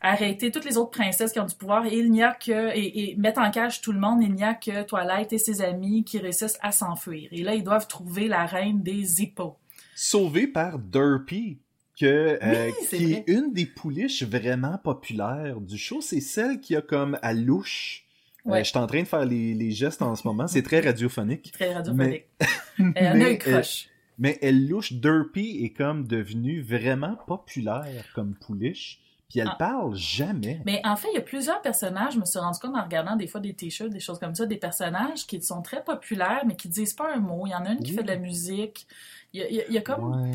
arrêter 0.02 0.52
toutes 0.52 0.66
les 0.66 0.78
autres 0.78 0.92
princesses 0.92 1.32
qui 1.32 1.40
ont 1.40 1.46
du 1.46 1.56
pouvoir. 1.56 1.86
Et 1.86 1.98
il 1.98 2.12
n'y 2.12 2.24
a 2.24 2.34
que, 2.34 2.76
et, 2.76 3.12
et 3.12 3.16
mettre 3.16 3.40
en 3.40 3.50
cage 3.52 3.82
tout 3.82 3.92
le 3.92 4.00
monde, 4.00 4.22
il 4.24 4.34
n'y 4.34 4.44
a 4.44 4.54
que 4.54 4.84
Twilight 4.84 5.32
et 5.34 5.38
ses 5.38 5.62
amis 5.62 6.04
qui 6.04 6.20
réussissent 6.20 6.60
à 6.62 6.72
s'enfuir. 6.72 7.30
Et 7.32 7.44
là, 7.44 7.56
ils 7.56 7.64
doivent 7.64 7.88
trouver 7.88 8.28
la 8.28 8.46
reine 8.46 8.82
des 8.84 9.22
hippos. 9.22 9.56
Sauvé 9.96 10.48
par 10.48 10.78
Derpy, 10.80 11.60
que, 12.00 12.38
euh, 12.42 12.68
Oui, 12.68 12.88
qui 12.90 13.06
vrai. 13.06 13.24
est 13.28 13.32
une 13.32 13.54
des 13.54 13.66
pouliches 13.66 14.24
vraiment 14.24 14.78
populaires 14.78 15.62
du 15.62 15.78
show. 15.78 16.02
C'est 16.02 16.20
celle 16.20 16.60
qui 16.60 16.76
a 16.76 16.82
comme 16.82 17.18
à 17.22 17.34
louche. 17.34 18.04
Euh, 18.48 18.60
je 18.60 18.64
suis 18.64 18.78
en 18.78 18.86
train 18.86 19.02
de 19.02 19.08
faire 19.08 19.26
les, 19.26 19.54
les 19.54 19.72
gestes 19.72 20.02
en 20.02 20.14
ce 20.16 20.28
moment. 20.28 20.46
C'est 20.48 20.62
très 20.62 20.82
radiophonique. 20.82 21.52
Très 21.54 21.74
radiophonique. 21.74 22.26
Mais, 22.78 22.94
Euh, 23.02 23.24
euh, 23.32 23.36
croche. 23.38 23.88
mais 24.20 24.38
elle 24.42 24.68
louche. 24.68 24.92
Derpy 24.94 25.62
est 25.64 25.70
comme 25.70 26.06
devenue 26.06 26.62
vraiment 26.62 27.16
populaire 27.26 28.04
comme 28.14 28.36
pouliche. 28.36 29.00
Puis 29.36 29.42
elle 29.42 29.50
Ah. 29.52 29.56
parle 29.60 29.96
jamais. 29.96 30.62
Mais 30.66 30.82
en 30.86 30.96
fait, 30.96 31.10
il 31.12 31.16
y 31.16 31.18
a 31.18 31.22
plusieurs 31.22 31.62
personnages, 31.62 32.14
je 32.14 32.20
me 32.20 32.26
suis 32.26 32.40
rendu 32.40 32.58
compte 32.60 32.76
en 32.76 32.82
regardant 32.84 33.16
des 33.18 33.28
fois 33.28 33.42
des 33.42 33.54
t-shirts, 33.54 33.90
des 33.92 34.00
choses 34.00 34.18
comme 34.18 34.34
ça, 34.34 34.46
des 34.46 34.56
personnages 34.58 35.28
qui 35.28 35.42
sont 35.42 35.62
très 35.62 35.84
populaires, 35.84 36.44
mais 36.46 36.56
qui 36.56 36.70
disent 36.70 36.94
pas 36.94 37.14
un 37.14 37.20
mot. 37.20 37.46
Il 37.46 37.50
y 37.50 37.56
en 37.56 37.66
a 37.66 37.72
une 37.72 37.84
qui 37.84 37.92
Oui. 37.92 37.98
fait 37.98 38.04
de 38.04 38.08
la 38.08 38.16
musique. 38.18 38.88
Il 39.34 39.42
y 39.42 39.44
a, 39.44 39.50
il 39.50 39.56
y 39.56 39.60
a- 39.62 39.68
il 39.68 39.74
y 39.74 39.78
a 39.78 39.82
comme... 39.82 40.22
Ouais. 40.22 40.32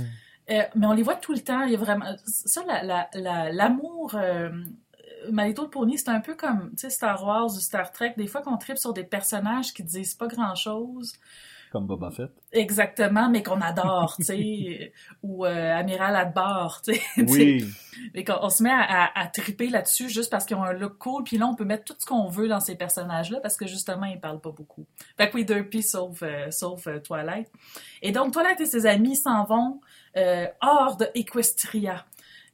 Euh, 0.50 0.62
mais 0.74 0.86
on 0.86 0.92
les 0.92 1.02
voit 1.02 1.14
tout 1.16 1.32
le 1.32 1.40
temps. 1.40 1.62
Il 1.62 1.72
y 1.72 1.74
a 1.74 1.78
vraiment... 1.78 2.04
Ça, 2.26 2.62
la- 2.66 2.82
la- 2.82 3.08
la- 3.14 3.50
l'amour... 3.52 4.12
euh, 4.16 4.50
My 5.30 5.48
Little 5.48 5.68
Pony, 5.68 5.98
c'est 5.98 6.08
un 6.08 6.20
peu 6.20 6.34
comme, 6.34 6.72
Star 6.76 7.22
Wars 7.26 7.44
ou 7.46 7.60
Star 7.60 7.92
Trek. 7.92 8.14
Des 8.16 8.26
fois 8.26 8.40
qu'on 8.40 8.56
tripe 8.56 8.78
sur 8.78 8.94
des 8.94 9.04
personnages 9.04 9.72
qui 9.74 9.82
disent 9.82 10.14
pas 10.14 10.26
grand-chose. 10.28 11.12
Comme 11.70 11.86
Boba 11.86 12.10
Fett. 12.10 12.30
Exactement, 12.50 13.30
mais 13.30 13.44
qu'on 13.44 13.60
adore, 13.60 14.16
tu 14.16 14.24
sais. 14.24 14.92
ou 15.22 15.46
euh, 15.46 15.76
Amiral 15.76 16.16
Adbar, 16.16 16.82
tu 16.82 16.94
sais. 16.94 17.00
Oui. 17.28 17.64
Et 18.14 18.24
qu'on 18.24 18.38
on 18.42 18.50
se 18.50 18.62
met 18.62 18.70
à, 18.70 19.04
à, 19.04 19.20
à 19.20 19.26
triper 19.28 19.68
là-dessus 19.68 20.08
juste 20.08 20.30
parce 20.30 20.46
qu'ils 20.46 20.56
ont 20.56 20.64
un 20.64 20.72
look 20.72 20.98
cool, 20.98 21.22
puis 21.22 21.38
là, 21.38 21.46
on 21.46 21.54
peut 21.54 21.64
mettre 21.64 21.84
tout 21.84 21.94
ce 21.98 22.06
qu'on 22.06 22.28
veut 22.28 22.48
dans 22.48 22.60
ces 22.60 22.74
personnages-là 22.74 23.40
parce 23.40 23.56
que 23.56 23.66
justement, 23.66 24.06
ils 24.06 24.18
parlent 24.18 24.40
pas 24.40 24.50
beaucoup. 24.50 24.86
Fait 25.16 25.30
que 25.30 25.36
oui, 25.36 25.44
Derpy 25.44 25.82
sauf, 25.82 26.22
euh, 26.22 26.50
sauf 26.50 26.86
euh, 26.88 26.98
Twilight. 26.98 27.48
Et 28.02 28.10
donc, 28.10 28.32
Twilight 28.32 28.60
et 28.60 28.66
ses 28.66 28.86
amis 28.86 29.16
s'en 29.16 29.44
vont 29.44 29.80
euh, 30.16 30.46
hors 30.60 30.96
de 30.96 31.06
Equestria. 31.14 32.04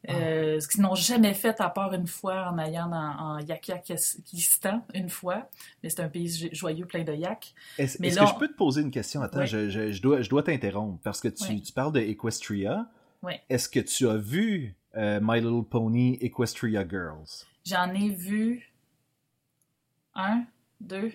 Euh, 0.09 0.61
Ce 0.61 0.69
qu'ils 0.69 0.83
n'ont 0.83 0.95
jamais 0.95 1.35
fait 1.35 1.61
à 1.61 1.69
part 1.69 1.93
une 1.95 2.07
fois 2.07 2.49
en 2.51 2.59
allant 2.59 2.91
en, 2.93 3.37
en 3.37 3.39
Yakakistan, 3.41 4.83
une 4.95 5.09
fois. 5.09 5.49
Mais 5.83 5.91
c'est 5.91 6.01
un 6.01 6.09
pays 6.09 6.29
jo- 6.29 6.49
joyeux 6.53 6.87
plein 6.87 7.03
de 7.05 7.13
yak. 7.13 7.55
Est-ce 7.79 7.99
que 7.99 8.09
je 8.09 8.39
peux 8.39 8.49
te 8.49 8.57
poser 8.57 8.83
une 8.83 8.91
question? 8.91 9.23
Attends, 9.23 9.45
je, 9.47 9.69
je- 9.69 9.91
je 9.93 10.03
dois, 10.03 10.23
je 10.23 10.31
dois 10.31 10.43
t'interrompre 10.43 11.01
parce 11.03 11.21
que 11.21 11.29
tu, 11.29 11.61
tu 11.61 11.73
parles 11.73 11.93
de 11.93 12.01
Equestria. 12.01 12.87
Ouais. 13.23 13.41
Est-ce 13.49 13.69
que 13.69 13.81
tu 13.81 14.09
as 14.09 14.17
vu 14.17 14.77
euh, 14.97 15.19
My 15.23 15.41
Little 15.41 15.65
Pony 15.69 16.19
Equestria 16.21 16.87
Girls? 16.89 17.45
J'en 17.65 17.93
ai 17.95 18.09
vu 18.11 18.73
un, 20.15 20.45
deux, 20.81 21.13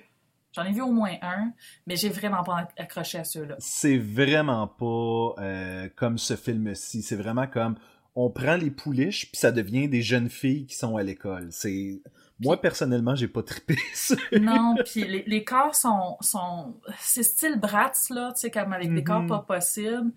j'en 0.51 0.63
ai 0.63 0.71
vu 0.73 0.82
au 0.82 0.91
moins 0.91 1.15
un, 1.21 1.54
mais 1.88 1.95
j'ai 1.95 2.10
vraiment 2.10 2.43
pas 2.43 2.67
accroché 2.77 3.17
à 3.19 3.23
ceux-là. 3.23 3.56
C'est 3.60 3.97
vraiment 3.97 4.67
pas 4.67 5.41
euh, 5.41 5.89
comme 5.95 6.17
ce 6.17 6.36
film-ci. 6.36 7.01
C'est 7.01 7.15
vraiment 7.15 7.47
comme 7.47 7.75
on 8.15 8.30
prend 8.30 8.56
les 8.56 8.71
pouliches 8.71 9.32
puis 9.32 9.38
ça 9.38 9.52
devient 9.52 9.88
des 9.88 10.02
jeunes 10.02 10.30
filles 10.30 10.65
qui 10.65 10.76
sont 10.76 10.97
à 10.97 11.04
l'école. 11.04 11.47
C'est 11.52 12.02
moi 12.39 12.60
personnellement 12.60 13.15
j'ai 13.15 13.28
pas 13.28 13.43
trippé 13.43 13.78
ça. 13.93 14.15
Non, 14.39 14.76
puis 14.86 15.04
les, 15.06 15.24
les 15.28 15.43
corps 15.43 15.76
sont, 15.76 16.17
sont 16.21 16.76
c'est 17.00 17.24
style 17.24 17.60
Bratz 17.60 18.10
là, 18.10 18.32
tu 18.34 18.41
sais 18.41 18.52
comme 18.52 18.74
avec 18.74 18.93
des 18.93 19.04
corps 19.04 19.21
Mhm. 19.21 19.30
pas 19.30 19.39
possibles. 19.47 20.12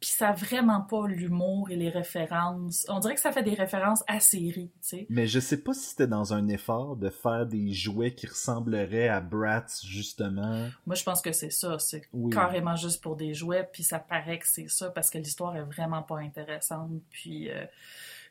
Puis 0.00 0.10
ça 0.10 0.28
a 0.28 0.32
vraiment 0.32 0.80
pas 0.80 1.08
l'humour 1.08 1.70
et 1.70 1.76
les 1.76 1.88
références. 1.90 2.86
On 2.88 3.00
dirait 3.00 3.14
que 3.16 3.20
ça 3.20 3.32
fait 3.32 3.42
des 3.42 3.54
références 3.54 4.04
à 4.06 4.20
série, 4.20 4.70
tu 4.80 4.88
sais. 4.88 5.06
Mais 5.10 5.26
je 5.26 5.40
sais 5.40 5.60
pas 5.60 5.72
si 5.74 5.86
c'était 5.90 6.06
dans 6.06 6.32
un 6.32 6.46
effort 6.48 6.96
de 6.96 7.10
faire 7.10 7.46
des 7.46 7.72
jouets 7.72 8.14
qui 8.14 8.26
ressembleraient 8.28 9.08
à 9.08 9.20
Bratz 9.20 9.84
justement. 9.84 10.68
Moi, 10.86 10.94
je 10.94 11.02
pense 11.02 11.20
que 11.20 11.32
c'est 11.32 11.50
ça. 11.50 11.78
C'est 11.80 12.02
Oui. 12.12 12.32
carrément 12.32 12.76
juste 12.76 13.02
pour 13.02 13.16
des 13.16 13.34
jouets, 13.34 13.68
puis 13.72 13.82
ça 13.82 13.98
paraît 13.98 14.38
que 14.38 14.46
c'est 14.46 14.68
ça 14.68 14.90
parce 14.90 15.10
que 15.10 15.18
l'histoire 15.18 15.56
est 15.56 15.62
vraiment 15.64 16.02
pas 16.02 16.18
intéressante. 16.18 16.90
Puis 17.10 17.50
euh, 17.50 17.64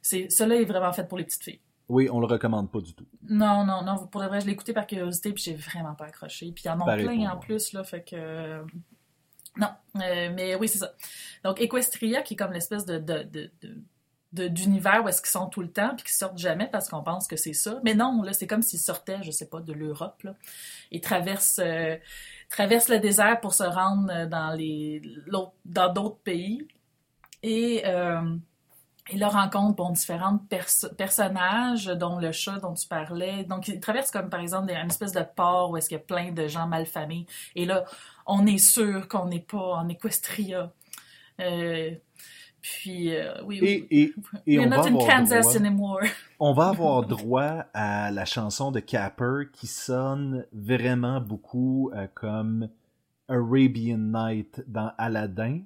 c'est, 0.02 0.30
cela 0.30 0.56
est 0.56 0.66
vraiment 0.66 0.94
fait 0.94 1.06
pour 1.08 1.18
les 1.18 1.26
petites 1.26 1.44
filles. 1.44 1.60
Oui, 1.90 2.10
on 2.12 2.20
le 2.20 2.28
recommande 2.28 2.70
pas 2.72 2.80
du 2.82 2.94
tout. 2.94 3.06
Non, 3.30 3.66
non, 3.66 3.82
non. 3.84 4.08
Pour 4.08 4.22
de 4.22 4.28
vrai, 4.28 4.40
je 4.42 4.46
l'ai 4.46 4.52
écouté 4.54 4.74
par 4.74 4.86
curiosité, 4.88 5.32
puis 5.34 5.44
j'ai 5.44 5.56
vraiment 5.56 5.96
pas 5.96 6.06
accroché. 6.06 6.52
Puis 6.54 6.64
il 6.66 6.68
y 6.68 6.70
en 6.72 6.80
a 6.82 6.86
Pareil 6.86 7.06
plein 7.06 7.16
en 7.30 7.36
moi. 7.36 7.40
plus, 7.40 7.72
là, 7.74 7.84
fait 7.86 8.04
que... 8.04 8.62
Non, 9.58 9.70
Euh, 9.98 10.32
mais 10.36 10.56
oui, 10.56 10.68
c'est 10.68 10.78
ça. 10.80 10.94
Donc, 11.44 11.60
Equestria, 11.62 12.22
qui 12.22 12.36
est 12.36 12.38
comme 12.38 12.54
l'espèce 12.54 12.86
de... 12.86 13.00
de, 13.00 13.24
de, 13.24 13.52
d'univers 14.50 15.04
où 15.04 15.08
est-ce 15.10 15.22
qu'ils 15.22 15.32
sont 15.32 15.48
tout 15.48 15.62
le 15.62 15.72
temps 15.72 15.96
puis 15.96 16.04
qu'ils 16.06 16.14
sortent 16.14 16.38
jamais 16.38 16.68
parce 16.72 16.90
qu'on 16.90 17.02
pense 17.02 17.28
que 17.28 17.36
c'est 17.38 17.54
ça. 17.54 17.80
Mais 17.84 17.96
non, 17.96 18.22
là, 18.22 18.34
c'est 18.34 18.46
comme 18.46 18.62
s'ils 18.62 18.80
sortaient, 18.80 19.24
je 19.24 19.32
sais 19.32 19.48
pas, 19.48 19.62
de 19.62 19.74
l'Europe, 19.74 20.22
là, 20.24 20.36
et 20.92 21.02
traversent, 21.02 21.60
euh, 21.64 21.96
traversent 22.50 22.90
le 22.90 23.00
désert 23.00 23.40
pour 23.42 23.54
se 23.54 23.64
rendre 23.64 24.12
euh, 24.12 24.26
dans 24.28 24.52
les 24.54 25.02
dans 25.66 25.94
d'autres 25.94 26.20
pays. 26.20 26.68
Et 27.44 27.84
euh, 27.86 28.36
ils 29.12 29.20
leur 29.20 29.34
rencontrent 29.34 29.76
bon, 29.76 29.92
différents 29.92 30.38
perso- 30.50 30.90
personnages, 30.96 31.86
dont 31.86 32.20
le 32.20 32.32
chat 32.32 32.60
dont 32.60 32.74
tu 32.74 32.88
parlais. 32.88 33.44
Donc, 33.44 33.68
ils 33.68 33.80
traversent 33.80 34.12
comme, 34.12 34.30
par 34.30 34.40
exemple, 34.40 34.68
des- 34.68 34.74
une 34.76 34.88
espèce 34.88 35.14
de 35.14 35.24
port 35.36 35.72
où 35.72 35.78
est-ce 35.78 35.90
qu'il 35.90 35.98
y 35.98 36.02
a 36.02 36.04
plein 36.04 36.32
de 36.32 36.48
gens 36.48 36.68
malfamés. 36.68 37.26
Et 37.56 37.66
là, 37.66 37.86
on 38.26 38.46
est 38.46 38.58
sûr 38.58 39.08
qu'on 39.08 39.26
n'est 39.28 39.40
pas 39.40 39.76
en 39.76 39.88
Equestria. 39.90 40.72
Euh, 41.40 41.92
puis, 42.62 43.16
euh, 43.16 43.34
oui, 43.46 43.60
oui. 43.62 43.88
Et, 43.90 44.02
et, 44.04 44.14
et 44.46 44.60
on, 44.60 44.70
va 44.70 44.80
avoir 44.80 45.08
Kansas 45.08 45.58
droit, 45.58 46.00
on 46.40 46.54
va 46.54 46.68
avoir 46.70 47.04
droit 47.06 47.66
à 47.74 48.12
la 48.12 48.26
chanson 48.26 48.72
de 48.72 48.80
Capper 48.80 49.44
qui 49.54 49.68
sonne 49.68 50.46
vraiment 50.52 51.22
beaucoup 51.22 51.92
euh, 51.96 52.08
comme 52.14 52.68
Arabian 53.30 53.98
Night 53.98 54.64
dans 54.68 54.92
Aladdin, 54.98 55.62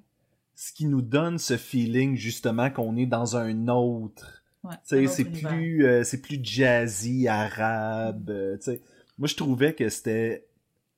ce 0.64 0.72
qui 0.72 0.86
nous 0.86 1.02
donne 1.02 1.38
ce 1.38 1.56
feeling 1.56 2.14
justement 2.14 2.70
qu'on 2.70 2.96
est 2.96 3.06
dans 3.06 3.36
un 3.36 3.66
autre 3.66 4.44
Ouais, 4.62 4.76
c'est 4.84 5.24
plus, 5.24 5.84
euh, 5.84 6.04
c'est 6.04 6.22
plus 6.22 6.38
jazzy, 6.40 7.26
arabe. 7.26 8.30
euh. 8.30 8.56
Moi, 9.18 9.26
je 9.26 9.34
trouvais 9.34 9.74
que 9.74 9.88
c'était. 9.88 10.46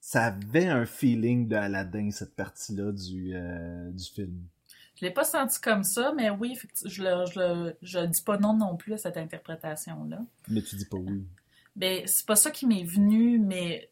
Ça 0.00 0.26
avait 0.26 0.66
un 0.66 0.84
feeling 0.84 1.48
de 1.48 1.56
Aladdin, 1.56 2.10
cette 2.10 2.36
partie-là 2.36 2.92
du, 2.92 3.32
euh, 3.34 3.90
du 3.90 4.04
film. 4.04 4.34
Je 5.00 5.06
l'ai 5.06 5.10
pas 5.10 5.24
senti 5.24 5.58
comme 5.62 5.82
ça, 5.82 6.12
mais 6.14 6.28
oui, 6.28 6.58
je 6.84 7.02
le, 7.02 7.24
je 7.32 7.40
le- 7.40 7.76
je 7.80 8.00
dis 8.04 8.20
pas 8.20 8.36
non 8.36 8.52
non 8.54 8.76
plus 8.76 8.92
à 8.92 8.98
cette 8.98 9.16
interprétation-là. 9.16 10.22
Mais 10.50 10.60
tu 10.60 10.76
dis 10.76 10.84
pas 10.84 10.98
oui. 10.98 11.24
Ben, 11.74 12.02
c'est 12.04 12.26
pas 12.26 12.36
ça 12.36 12.50
qui 12.50 12.66
m'est 12.66 12.84
venu, 12.84 13.38
mais 13.38 13.88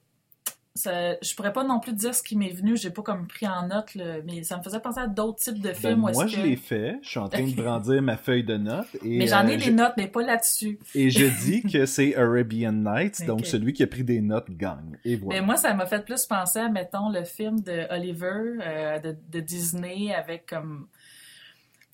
ça, 0.75 1.17
je 1.23 1.35
pourrais 1.35 1.53
pas 1.53 1.65
non 1.65 1.81
plus 1.81 1.93
dire 1.93 2.15
ce 2.15 2.23
qui 2.23 2.35
m'est 2.35 2.49
venu, 2.53 2.77
j'ai 2.79 2.89
pas 2.91 3.03
comme 3.03 3.27
pris 3.27 3.47
en 3.47 3.67
note, 3.69 3.95
là, 3.95 4.17
mais 4.25 4.43
ça 4.43 4.57
me 4.57 4.63
faisait 4.63 4.81
penser 4.81 5.01
à 5.01 5.07
d'autres 5.07 5.39
types 5.39 5.59
de 5.61 5.69
Ben, 5.69 5.75
films. 5.75 5.99
où 6.05 6.11
moi, 6.13 6.27
je 6.27 6.37
que- 6.37 6.41
l'ai 6.41 6.57
fait. 6.57 6.99
Je 7.03 7.09
suis 7.11 7.19
en 7.19 7.29
train 7.29 7.47
de 7.47 7.53
brandir 7.63 8.01
ma 8.01 8.17
feuille 8.17 8.43
de 8.45 8.57
notes. 8.57 8.87
Et, 9.05 9.19
Mais 9.19 9.27
j'en 9.27 9.47
ai 9.47 9.55
euh, 9.55 9.57
des 9.59 9.65
je- 9.65 9.71
notes, 9.71 9.93
mais 9.99 10.07
pas 10.09 10.23
là-dessus. 10.23 10.79
Et 10.95 11.11
je 11.11 11.27
dis 11.45 11.63
que 11.63 11.85
c'est 11.85 12.17
Arabian 12.17 12.73
Nights, 12.73 13.27
donc 13.27 13.45
celui 13.45 13.75
qui 13.75 13.83
a 13.83 13.87
pris 13.87 14.03
des 14.05 14.23
notes 14.23 14.51
gagne. 14.51 14.97
Et 15.05 15.17
voilà. 15.17 15.41
Mais 15.41 15.47
moi, 15.47 15.57
ça 15.59 15.75
m'a 15.75 15.85
fait 15.87 16.05
plus 16.05 16.25
penser 16.25 16.61
à, 16.61 16.69
mettons, 16.71 17.11
le 17.11 17.25
film 17.25 17.61
de 17.61 17.87
Oliver 17.91 18.31
euh, 18.67 18.99
de, 18.99 19.17
de 19.31 19.41
Disney 19.41 20.15
avec 20.15 20.47
comme. 20.47 20.87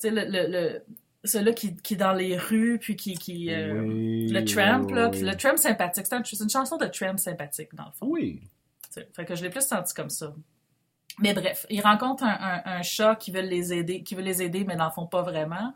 Tu 0.00 0.08
sais, 0.08 0.10
le. 0.10 0.24
le, 0.24 0.46
le 0.52 0.82
celui-là 1.24 1.52
qui, 1.52 1.76
qui 1.76 1.94
est 1.94 1.96
dans 1.96 2.12
les 2.12 2.36
rues, 2.36 2.78
puis 2.80 2.94
qui. 2.94 3.14
qui 3.14 3.52
euh, 3.52 3.82
Oui, 3.82 4.28
le 4.28 4.44
tramp, 4.44 4.84
oui, 4.86 4.92
là. 4.94 5.10
oui. 5.12 5.20
Le 5.20 5.34
tramp 5.34 5.56
sympathique. 5.56 6.06
C'est 6.06 6.40
une 6.40 6.48
chanson 6.48 6.76
de 6.76 6.86
tramp 6.86 7.16
sympathique, 7.18 7.74
dans 7.74 7.86
le 7.86 7.92
fond. 7.92 8.06
Oui. 8.08 8.40
Fait 9.14 9.24
que 9.24 9.34
je 9.34 9.42
l'ai 9.42 9.50
plus 9.50 9.66
senti 9.66 9.94
comme 9.94 10.10
ça. 10.10 10.32
Mais 11.20 11.34
bref, 11.34 11.66
ils 11.68 11.80
rencontrent 11.80 12.22
un, 12.24 12.38
un- 12.40 12.62
un 12.78 12.82
chat 12.82 13.16
qui 13.16 13.30
veut 13.32 13.40
les 13.40 13.72
aider, 13.72 14.02
qui 14.02 14.14
veut 14.14 14.22
les 14.22 14.40
aider, 14.42 14.64
mais 14.64 14.76
n'en 14.76 14.90
font 14.90 15.06
pas 15.06 15.22
vraiment. 15.22 15.74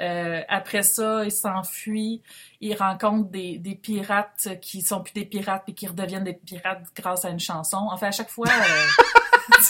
Euh, 0.00 0.40
après 0.48 0.82
ça, 0.82 1.24
ils 1.24 1.30
s'enfuient. 1.32 2.20
Ils 2.60 2.74
rencontrent 2.74 3.30
des, 3.30 3.58
des 3.58 3.76
pirates 3.76 4.48
qui 4.60 4.82
sont 4.82 5.02
plus 5.02 5.12
des 5.14 5.24
pirates 5.24 5.62
puis 5.64 5.74
qui 5.74 5.86
redeviennent 5.86 6.24
des 6.24 6.34
pirates 6.34 6.82
grâce 6.96 7.24
à 7.24 7.30
une 7.30 7.38
chanson. 7.40 7.78
Enfin, 7.90 8.08
à 8.08 8.12
chaque 8.12 8.28
fois, 8.30 8.48
euh, 8.48 9.52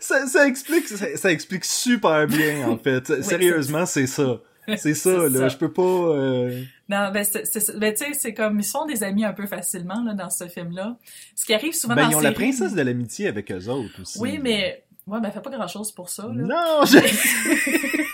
Ça, 0.00 0.26
ça 0.26 0.46
explique, 0.46 0.86
ça, 0.88 1.16
ça 1.16 1.32
explique 1.32 1.64
super 1.64 2.26
bien, 2.26 2.68
en 2.68 2.78
fait. 2.78 3.22
Sérieusement, 3.22 3.86
c'est 3.86 4.06
ça. 4.06 4.36
C'est 4.76 4.94
ça, 4.94 5.28
là. 5.28 5.38
ça. 5.38 5.48
Je 5.48 5.56
peux 5.56 5.72
pas... 5.72 5.82
euh, 5.82 6.62
non, 6.88 7.10
ben, 7.12 7.24
c'est, 7.24 7.78
ben, 7.78 7.92
tu 7.92 8.04
sais, 8.04 8.12
c'est 8.14 8.34
comme 8.34 8.60
ils 8.60 8.64
se 8.64 8.70
font 8.70 8.86
des 8.86 9.02
amis 9.02 9.24
un 9.24 9.32
peu 9.32 9.46
facilement 9.46 10.02
là 10.04 10.14
dans 10.14 10.30
ce 10.30 10.46
film-là. 10.46 10.96
Ce 11.34 11.44
qui 11.44 11.52
arrive 11.52 11.72
souvent 11.72 11.94
Ben, 11.94 12.04
dans 12.04 12.10
ils 12.10 12.16
ont 12.16 12.20
la 12.20 12.32
princesse 12.32 12.74
de 12.74 12.82
l'amitié 12.82 13.26
avec 13.26 13.50
eux 13.50 13.66
autres 13.68 14.02
aussi. 14.02 14.18
Oui, 14.20 14.38
mais 14.40 14.84
ouais, 15.06 15.20
ben, 15.20 15.30
fait 15.30 15.40
pas 15.40 15.50
grand-chose 15.50 15.90
pour 15.92 16.08
ça. 16.08 16.24
Là. 16.24 16.32
Non, 16.32 16.84
je... 16.84 16.98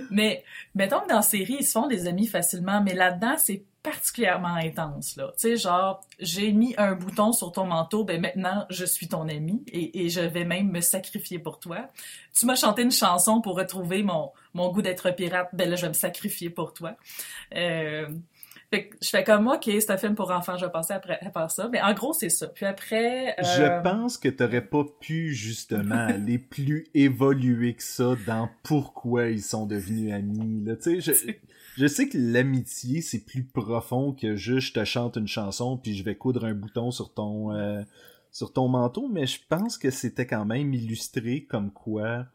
Mais 0.10 0.44
mettons 0.74 1.00
que 1.00 1.08
dans 1.08 1.16
la 1.16 1.22
série, 1.22 1.58
ils 1.60 1.66
se 1.66 1.72
font 1.72 1.86
des 1.86 2.06
amis 2.06 2.26
facilement, 2.26 2.82
mais 2.82 2.94
là-dedans, 2.94 3.34
c'est 3.36 3.64
particulièrement 3.82 4.54
intense, 4.56 5.16
là. 5.16 5.32
Tu 5.38 5.48
sais, 5.48 5.56
genre, 5.56 6.04
j'ai 6.18 6.52
mis 6.52 6.74
un 6.76 6.94
bouton 6.94 7.32
sur 7.32 7.50
ton 7.52 7.64
manteau, 7.64 8.04
ben 8.04 8.20
maintenant, 8.20 8.66
je 8.70 8.84
suis 8.84 9.08
ton 9.08 9.28
ami 9.28 9.62
et, 9.72 10.04
et 10.04 10.08
je 10.08 10.20
vais 10.20 10.44
même 10.44 10.70
me 10.70 10.80
sacrifier 10.80 11.38
pour 11.38 11.58
toi. 11.60 11.88
Tu 12.38 12.46
m'as 12.46 12.56
chanté 12.56 12.82
une 12.82 12.90
chanson 12.90 13.40
pour 13.40 13.56
retrouver 13.56 14.02
mon, 14.02 14.32
mon 14.54 14.70
goût 14.70 14.82
d'être 14.82 15.10
pirate, 15.14 15.48
ben 15.52 15.68
là, 15.70 15.76
je 15.76 15.82
vais 15.82 15.88
me 15.88 15.94
sacrifier 15.94 16.50
pour 16.50 16.74
toi. 16.74 16.94
Euh, 17.54 18.08
fait 18.72 18.86
que 18.86 18.96
je 19.02 19.08
fais 19.08 19.24
comme, 19.24 19.48
OK, 19.48 19.64
c'est 19.64 19.90
un 19.90 19.96
film 19.96 20.14
pour 20.14 20.30
enfants, 20.30 20.56
je 20.56 20.64
vais 20.64 20.70
passer 20.70 20.92
après, 20.92 21.18
après 21.26 21.48
ça. 21.48 21.68
Mais 21.72 21.80
en 21.82 21.92
gros, 21.92 22.12
c'est 22.12 22.28
ça. 22.28 22.46
Puis 22.46 22.66
après... 22.66 23.30
euh, 23.30 23.42
Je 23.42 23.82
pense 23.82 24.16
que 24.16 24.28
t'aurais 24.28 24.64
pas 24.64 24.84
pu, 25.00 25.34
justement, 25.34 25.94
aller 26.08 26.38
plus 26.38 26.86
évoluer 26.94 27.74
que 27.74 27.82
ça 27.82 28.14
dans 28.28 28.48
pourquoi 28.62 29.28
ils 29.28 29.42
sont 29.42 29.66
devenus 29.66 30.12
amis, 30.12 30.64
là. 30.64 30.76
Tu 30.76 31.00
sais, 31.00 31.14
je... 31.26 31.32
Je 31.76 31.86
sais 31.86 32.08
que 32.08 32.18
l'amitié, 32.18 33.00
c'est 33.00 33.24
plus 33.24 33.44
profond 33.44 34.12
que 34.12 34.36
juste 34.36 34.68
je 34.68 34.72
te 34.80 34.84
chante 34.84 35.16
une 35.16 35.28
chanson 35.28 35.76
puis 35.76 35.94
je 35.96 36.02
vais 36.04 36.16
coudre 36.16 36.44
un 36.44 36.54
bouton 36.54 36.90
sur 36.90 37.12
ton 37.14 37.52
euh, 37.52 37.82
sur 38.32 38.52
ton 38.52 38.68
manteau, 38.68 39.08
mais 39.08 39.26
je 39.26 39.40
pense 39.48 39.78
que 39.78 39.90
c'était 39.90 40.26
quand 40.26 40.44
même 40.44 40.72
illustré 40.74 41.44
comme 41.44 41.72
quoi 41.72 42.26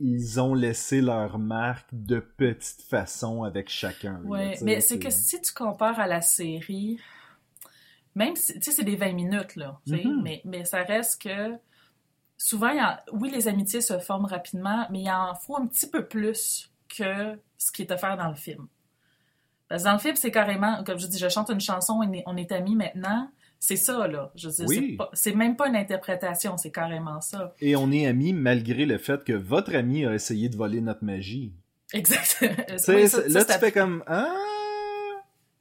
ils 0.00 0.40
ont 0.40 0.54
laissé 0.54 1.00
leur 1.00 1.38
marque 1.38 1.88
de 1.92 2.20
petite 2.20 2.82
façon 2.82 3.42
avec 3.42 3.68
chacun. 3.68 4.20
sais, 4.24 4.64
mais 4.64 4.80
c'est 4.80 4.98
que 4.98 5.10
si 5.10 5.40
tu 5.40 5.52
compares 5.52 5.98
à 5.98 6.06
la 6.06 6.20
série, 6.20 7.00
même 8.14 8.36
si, 8.36 8.54
tu 8.54 8.62
sais, 8.62 8.72
c'est 8.72 8.84
des 8.84 8.96
20 8.96 9.12
minutes, 9.12 9.56
là, 9.56 9.80
Mhm. 9.86 10.22
mais, 10.22 10.40
mais 10.44 10.64
ça 10.64 10.82
reste 10.82 11.22
que 11.22 11.56
souvent, 12.36 12.68
il 12.70 12.78
y 12.78 12.82
en- 12.82 12.96
oui, 13.12 13.30
les 13.30 13.48
amitiés 13.48 13.80
se 13.80 13.98
forment 13.98 14.26
rapidement, 14.26 14.86
mais 14.90 15.02
il 15.02 15.10
en 15.10 15.34
faut 15.34 15.56
un 15.56 15.66
petit 15.66 15.88
peu 15.88 16.06
plus 16.06 16.70
que 16.88 17.38
ce 17.58 17.70
qui 17.72 17.82
est 17.82 17.92
offert 17.92 18.16
dans 18.16 18.28
le 18.28 18.34
film. 18.36 18.66
Parce 19.68 19.82
que 19.82 19.88
dans 19.88 19.92
le 19.94 19.98
film, 19.98 20.16
c'est 20.16 20.30
carrément, 20.30 20.82
comme 20.84 20.98
je 20.98 21.06
dis, 21.06 21.18
je 21.18 21.28
chante 21.28 21.50
une 21.50 21.60
chanson, 21.60 22.00
on 22.02 22.10
est, 22.12 22.22
on 22.26 22.36
est 22.38 22.50
amis 22.52 22.74
maintenant. 22.76 23.30
C'est 23.60 23.76
ça, 23.76 24.06
là. 24.08 24.30
Je 24.36 24.48
Oui. 24.66 24.96
c'est 25.12 25.34
même 25.34 25.56
pas 25.56 25.68
une 25.68 25.76
interprétation, 25.76 26.56
c'est 26.56 26.70
carrément 26.70 27.20
ça. 27.20 27.54
Et 27.60 27.74
on 27.76 27.90
est 27.90 28.06
amis 28.06 28.32
malgré 28.32 28.86
le 28.86 28.96
fait 28.98 29.24
que 29.24 29.32
votre 29.32 29.74
ami 29.74 30.06
a 30.06 30.14
essayé 30.14 30.48
de 30.48 30.56
voler 30.56 30.80
notre 30.80 31.04
magie. 31.04 31.52
Sais, 31.92 32.00
Oui, 32.88 33.08
ça- 33.08 33.22
ça, 33.22 33.28
là, 33.28 33.44
c'est 33.46 33.54
tu 33.54 33.58
fais 33.58 33.72
comme 33.72 34.04
ah. 34.06 34.32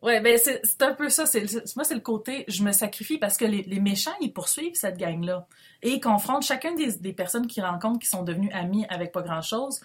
Ouais, 0.04 0.22
ben 0.22 0.38
c'est 0.38 0.82
un 0.84 0.94
peu 0.94 1.10
ça. 1.10 1.26
C'est 1.26 1.44
moi, 1.76 1.84
c'est 1.84 1.96
le 1.96 2.02
côté 2.02 2.46
je 2.48 2.62
me 2.64 2.72
sacrifie 2.72 3.18
parce 3.18 3.36
que 3.36 3.46
les, 3.46 3.64
les 3.64 3.80
méchants, 3.80 4.14
ils 4.22 4.32
poursuivent 4.32 4.76
cette 4.76 4.98
gang-là. 4.98 5.48
Et 5.82 5.90
ils 5.90 6.00
confrontent 6.00 6.44
chacune 6.46 6.76
des, 6.76 6.94
des 6.98 7.14
personnes 7.14 7.48
qu'ils 7.48 7.64
rencontrent 7.64 8.00
qui 8.00 8.08
sont 8.08 8.22
devenues 8.24 8.52
amies 8.52 8.86
avec 8.90 9.12
pas 9.12 9.24
grand-chose. 9.24 9.82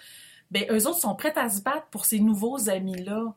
Ben, 0.53 0.65
eux 0.71 0.87
autres 0.87 1.01
sont 1.01 1.17
prêts 1.17 1.37
à 1.37 1.49
se 1.49 1.63
battre 1.63 1.87
pour 1.91 2.05
ces 2.05 2.21
nouveaux 2.21 2.69
amis-là 2.69 3.35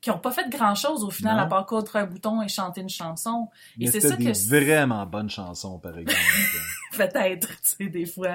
qui 0.00 0.10
ont 0.10 0.18
pas 0.18 0.30
fait 0.30 0.48
grand-chose 0.48 1.02
au 1.02 1.10
final 1.10 1.36
Non. 1.36 1.42
à 1.42 1.46
part 1.46 1.66
coudre 1.66 1.96
un 1.96 2.04
bouton 2.04 2.42
et 2.42 2.48
chanter 2.48 2.80
une 2.80 2.88
chanson. 2.88 3.48
Et 3.80 3.86
c'est 3.88 4.00
ça 4.00 4.16
des 4.16 4.32
que 4.32 4.48
vraiment 4.48 5.06
bonnes 5.06 5.30
chansons, 5.30 5.78
par 5.78 5.96
exemple. 5.98 6.20
peut-être, 6.96 7.48
tu 7.48 7.56
sais, 7.62 7.86
des 7.86 8.06
fois, 8.06 8.34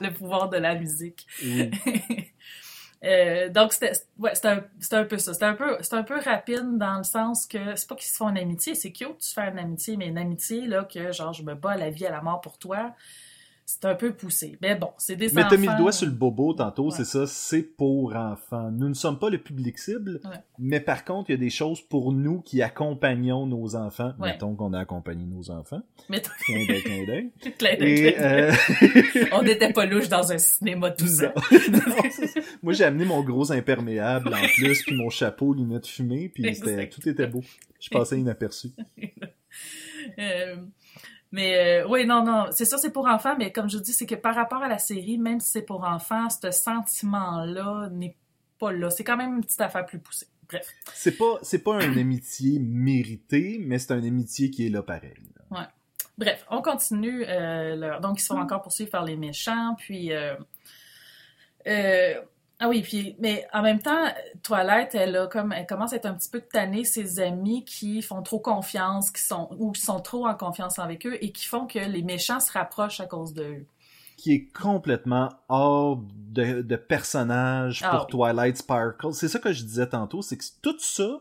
le 0.00 0.12
pouvoir 0.12 0.48
de 0.48 0.58
la 0.58 0.74
musique. 0.74 1.26
Oui. 1.42 1.70
Euh, 3.04 3.48
donc 3.48 3.72
c'était 3.72 3.92
ouais, 4.18 4.32
un, 4.44 4.62
un 4.92 5.04
peu 5.04 5.18
ça. 5.18 5.32
C'était 5.32 5.44
un 5.44 5.54
peu 5.54 5.76
un 5.90 6.02
peu 6.04 6.20
rapide 6.20 6.78
dans 6.78 6.98
le 6.98 7.02
sens 7.02 7.46
que 7.46 7.74
c'est 7.74 7.88
pas 7.88 7.96
qu'ils 7.96 8.08
se 8.08 8.16
font 8.16 8.28
une 8.28 8.38
amitié, 8.38 8.76
c'est 8.76 8.92
cute 8.92 9.18
tu 9.18 9.30
fais 9.34 9.48
une 9.48 9.58
amitié, 9.58 9.96
mais 9.96 10.06
une 10.06 10.18
amitié 10.18 10.68
là 10.68 10.84
que 10.84 11.10
genre 11.10 11.32
je 11.32 11.42
me 11.42 11.56
bats 11.56 11.72
à 11.72 11.76
la 11.76 11.90
vie 11.90 12.06
à 12.06 12.12
la 12.12 12.20
mort 12.20 12.40
pour 12.40 12.58
toi, 12.58 12.94
c'est 13.64 13.84
un 13.84 13.94
peu 13.94 14.12
poussé. 14.12 14.58
Mais 14.60 14.74
bon, 14.74 14.90
c'est 14.98 15.16
des 15.16 15.28
Mais 15.32 15.40
enfants. 15.42 15.50
t'as 15.50 15.56
mis 15.56 15.66
le 15.68 15.76
doigt 15.78 15.92
sur 15.92 16.06
le 16.06 16.12
bobo 16.12 16.52
tantôt, 16.54 16.86
Ouais. 16.86 16.96
c'est 16.96 17.04
ça, 17.04 17.26
c'est 17.26 17.62
pour 17.62 18.14
enfants. 18.14 18.70
Nous 18.70 18.88
ne 18.88 18.94
sommes 18.94 19.18
pas 19.18 19.30
le 19.30 19.38
public 19.38 19.78
cible, 19.78 20.20
Ouais. 20.24 20.36
mais 20.58 20.80
par 20.80 21.04
contre, 21.04 21.30
il 21.30 21.32
y 21.32 21.36
a 21.36 21.38
des 21.38 21.50
choses 21.50 21.80
pour 21.80 22.12
nous 22.12 22.40
qui 22.42 22.60
accompagnons 22.62 23.46
nos 23.46 23.74
enfants. 23.76 24.12
Ouais. 24.18 24.32
Mettons 24.32 24.54
qu'on 24.54 24.72
a 24.72 24.80
accompagné 24.80 25.24
nos 25.24 25.50
enfants. 25.50 25.82
Mais 26.08 26.20
Clin 26.44 26.66
d'œil, 26.66 26.82
clin 26.82 27.04
d'œil. 27.06 27.32
Et, 27.80 28.20
euh, 28.20 28.52
on 29.32 29.42
n'était 29.42 29.72
pas 29.72 29.86
louche 29.86 30.08
dans 30.08 30.32
un 30.32 30.38
cinéma 30.38 30.90
tout 30.90 31.06
ça. 31.06 31.32
Non. 31.70 31.80
Moi, 32.62 32.72
j'ai 32.72 32.84
amené 32.84 33.04
mon 33.04 33.22
gros 33.22 33.52
imperméable 33.52 34.28
en 34.34 34.46
plus, 34.54 34.82
puis 34.82 34.96
mon 34.96 35.08
chapeau, 35.10 35.54
lunettes 35.54 35.86
fumées, 35.86 36.28
puis 36.28 36.44
tout 36.90 37.08
était 37.08 37.26
beau. 37.26 37.42
Je 37.80 37.88
passais 37.90 38.18
inaperçu. 38.18 38.68
Euh, 40.18 40.56
mais 41.32 41.82
euh, 41.82 41.88
oui, 41.88 42.06
non, 42.06 42.22
non, 42.24 42.46
c'est 42.52 42.64
ça, 42.66 42.78
c'est 42.78 42.92
pour 42.92 43.06
enfants, 43.06 43.34
mais 43.38 43.50
comme 43.50 43.68
je 43.68 43.78
dis, 43.78 43.92
c'est 43.92 44.06
que 44.06 44.14
par 44.14 44.34
rapport 44.34 44.62
à 44.62 44.68
la 44.68 44.78
série, 44.78 45.18
même 45.18 45.40
si 45.40 45.50
c'est 45.50 45.62
pour 45.62 45.82
enfants, 45.84 46.28
ce 46.30 46.50
sentiment-là 46.50 47.88
n'est 47.90 48.16
pas 48.58 48.70
là. 48.72 48.90
C'est 48.90 49.02
quand 49.04 49.16
même 49.16 49.34
une 49.36 49.42
petite 49.42 49.60
affaire 49.60 49.84
plus 49.86 49.98
poussée. 49.98 50.26
Bref. 50.48 50.68
C'est 50.94 51.16
pas, 51.16 51.38
c'est 51.42 51.62
pas 51.64 51.82
une 51.82 51.98
amitié 51.98 52.58
méritée, 52.60 53.58
mais 53.64 53.78
c'est 53.78 53.92
une 53.94 54.04
amitié 54.04 54.50
qui 54.50 54.66
est 54.66 54.70
là 54.70 54.82
pareil. 54.82 55.14
là. 55.50 55.70
Bref, 56.18 56.44
on 56.50 56.60
continue. 56.60 57.24
euh, 57.26 57.74
leur- 57.74 58.00
Donc, 58.02 58.18
ils 58.20 58.22
se 58.22 58.26
font 58.26 58.38
encore 58.40 58.60
poursuivre 58.62 58.90
par 58.90 59.04
les 59.04 59.16
méchants, 59.16 59.74
puis... 59.78 60.12
euh, 60.12 60.34
euh, 61.66 62.14
Ah 62.64 62.68
oui, 62.68 62.82
puis 62.82 63.16
mais 63.18 63.44
en 63.52 63.60
même 63.60 63.82
temps, 63.82 64.06
Toilette, 64.44 64.94
elle 64.94 65.16
a 65.16 65.26
comme 65.26 65.50
elle 65.52 65.66
commence 65.66 65.92
à 65.92 65.96
être 65.96 66.06
un 66.06 66.14
petit 66.14 66.30
peu 66.30 66.40
tannée 66.40 66.84
ses 66.84 67.18
amis 67.18 67.64
qui 67.64 68.02
font 68.02 68.22
trop 68.22 68.38
confiance, 68.38 69.10
qui 69.10 69.20
sont 69.20 69.48
ou 69.58 69.72
qui 69.72 69.80
sont 69.80 69.98
trop 69.98 70.28
en 70.28 70.34
confiance 70.36 70.78
avec 70.78 71.04
eux 71.04 71.18
et 71.20 71.32
qui 71.32 71.44
font 71.44 71.66
que 71.66 71.80
les 71.80 72.02
méchants 72.02 72.38
se 72.38 72.52
rapprochent 72.52 73.00
à 73.00 73.06
cause 73.06 73.34
d'eux. 73.34 73.66
qui 74.16 74.32
est 74.32 74.52
complètement 74.52 75.30
hors 75.48 76.00
de, 76.30 76.62
de 76.62 76.76
personnage 76.76 77.82
Ah 77.84 77.90
pour 77.90 78.20
oui. 78.20 78.30
Twilight 78.30 78.56
Sparkle. 78.58 79.12
C'est 79.12 79.26
ça 79.26 79.40
que 79.40 79.52
je 79.52 79.64
disais 79.64 79.88
tantôt, 79.88 80.22
c'est 80.22 80.36
que 80.36 80.44
tout 80.62 80.78
ça, 80.78 81.18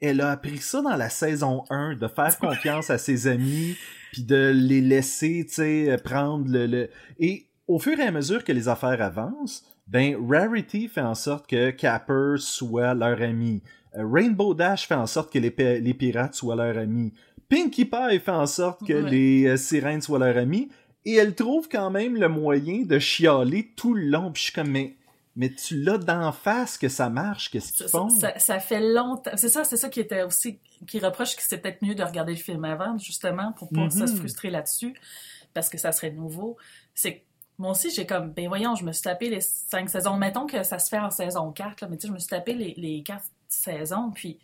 elle 0.00 0.20
a 0.20 0.32
appris 0.32 0.58
ça 0.58 0.82
dans 0.82 0.96
la 0.96 1.08
saison 1.08 1.62
1, 1.70 1.94
de 1.94 2.08
faire 2.08 2.36
confiance 2.40 2.90
à 2.90 2.98
ses 2.98 3.28
amis, 3.28 3.76
puis 4.10 4.24
de 4.24 4.50
les 4.52 4.80
laisser, 4.80 5.44
tu 5.46 5.54
sais, 5.54 5.96
prendre 6.02 6.50
le, 6.50 6.66
le... 6.66 6.90
Et 7.20 7.46
au 7.68 7.78
fur 7.78 7.96
et 8.00 8.02
à 8.02 8.10
mesure 8.10 8.42
que 8.42 8.50
les 8.50 8.66
affaires 8.66 9.00
avancent, 9.00 9.64
ben, 9.90 10.16
Rarity 10.28 10.88
fait 10.88 11.00
en 11.00 11.14
sorte 11.14 11.46
que 11.48 11.70
Capper 11.70 12.34
soit 12.38 12.94
leur 12.94 13.20
ami. 13.20 13.62
Euh, 13.96 14.04
Rainbow 14.10 14.54
Dash 14.54 14.86
fait 14.86 14.94
en 14.94 15.06
sorte 15.06 15.32
que 15.32 15.38
les, 15.38 15.80
les 15.80 15.94
pirates 15.94 16.34
soient 16.34 16.56
leur 16.56 16.78
ami. 16.78 17.12
Pinkie 17.48 17.84
Pie 17.84 18.20
fait 18.20 18.30
en 18.30 18.46
sorte 18.46 18.86
que 18.86 18.92
Ouais. 19.02 19.10
les 19.10 19.46
euh, 19.46 19.56
sirènes 19.56 20.00
soient 20.00 20.20
leur 20.20 20.36
ami. 20.36 20.68
Et 21.04 21.14
elle 21.14 21.34
trouve 21.34 21.68
quand 21.68 21.90
même 21.90 22.14
le 22.16 22.28
moyen 22.28 22.82
de 22.84 22.98
chialer 22.98 23.72
tout 23.74 23.94
le 23.94 24.02
long. 24.04 24.30
Puis 24.30 24.40
je 24.42 24.44
suis 24.44 24.52
comme, 24.52 24.68
mais, 24.70 24.94
mais 25.34 25.50
tu 25.50 25.82
l'as 25.82 25.98
d'en 25.98 26.30
face 26.30 26.76
que 26.78 26.88
ça 26.88 27.08
marche, 27.10 27.50
qu'est-ce 27.50 27.72
qu'ils 27.72 27.88
Ça, 27.88 27.98
font? 27.98 28.08
ça- 28.10 28.38
ça 28.38 28.60
fait 28.60 28.80
longtemps. 28.80 29.30
C'est 29.34 29.48
ça, 29.48 29.64
c'est 29.64 29.78
ça 29.78 29.88
qui 29.88 29.98
était 30.00 30.22
aussi 30.22 30.60
qui 30.86 30.98
reproche 31.00 31.34
que 31.36 31.42
c'était 31.42 31.58
peut-être 31.58 31.82
mieux 31.82 31.94
de 31.94 32.02
regarder 32.04 32.32
le 32.32 32.38
film 32.38 32.64
avant, 32.64 32.96
justement, 32.98 33.52
pour 33.52 33.68
pas 33.70 33.84
Mhm. 33.86 33.90
se 33.90 34.06
frustrer 34.14 34.50
là-dessus, 34.50 34.94
parce 35.52 35.68
que 35.68 35.78
ça 35.78 35.90
serait 35.92 36.10
nouveau. 36.12 36.56
C'est 36.94 37.14
que 37.16 37.20
moi 37.60 37.72
aussi, 37.72 37.90
j'ai 37.90 38.06
comme, 38.06 38.30
ben 38.32 38.48
voyons, 38.48 38.74
je 38.74 38.84
me 38.84 38.92
suis 38.92 39.02
tapé 39.02 39.28
les 39.28 39.40
cinq 39.40 39.88
saisons. 39.90 40.16
Mettons 40.16 40.46
que 40.46 40.62
ça 40.62 40.78
se 40.78 40.88
fait 40.88 40.98
en 40.98 41.10
saison 41.10 41.52
4, 41.52 41.82
là, 41.82 41.88
mais 41.88 41.96
tu 41.96 42.02
sais, 42.02 42.08
je 42.08 42.12
me 42.12 42.18
suis 42.18 42.28
tapé 42.28 42.54
les, 42.54 42.74
les 42.76 43.02
quatre 43.02 43.24
saisons, 43.48 44.10
puis 44.14 44.38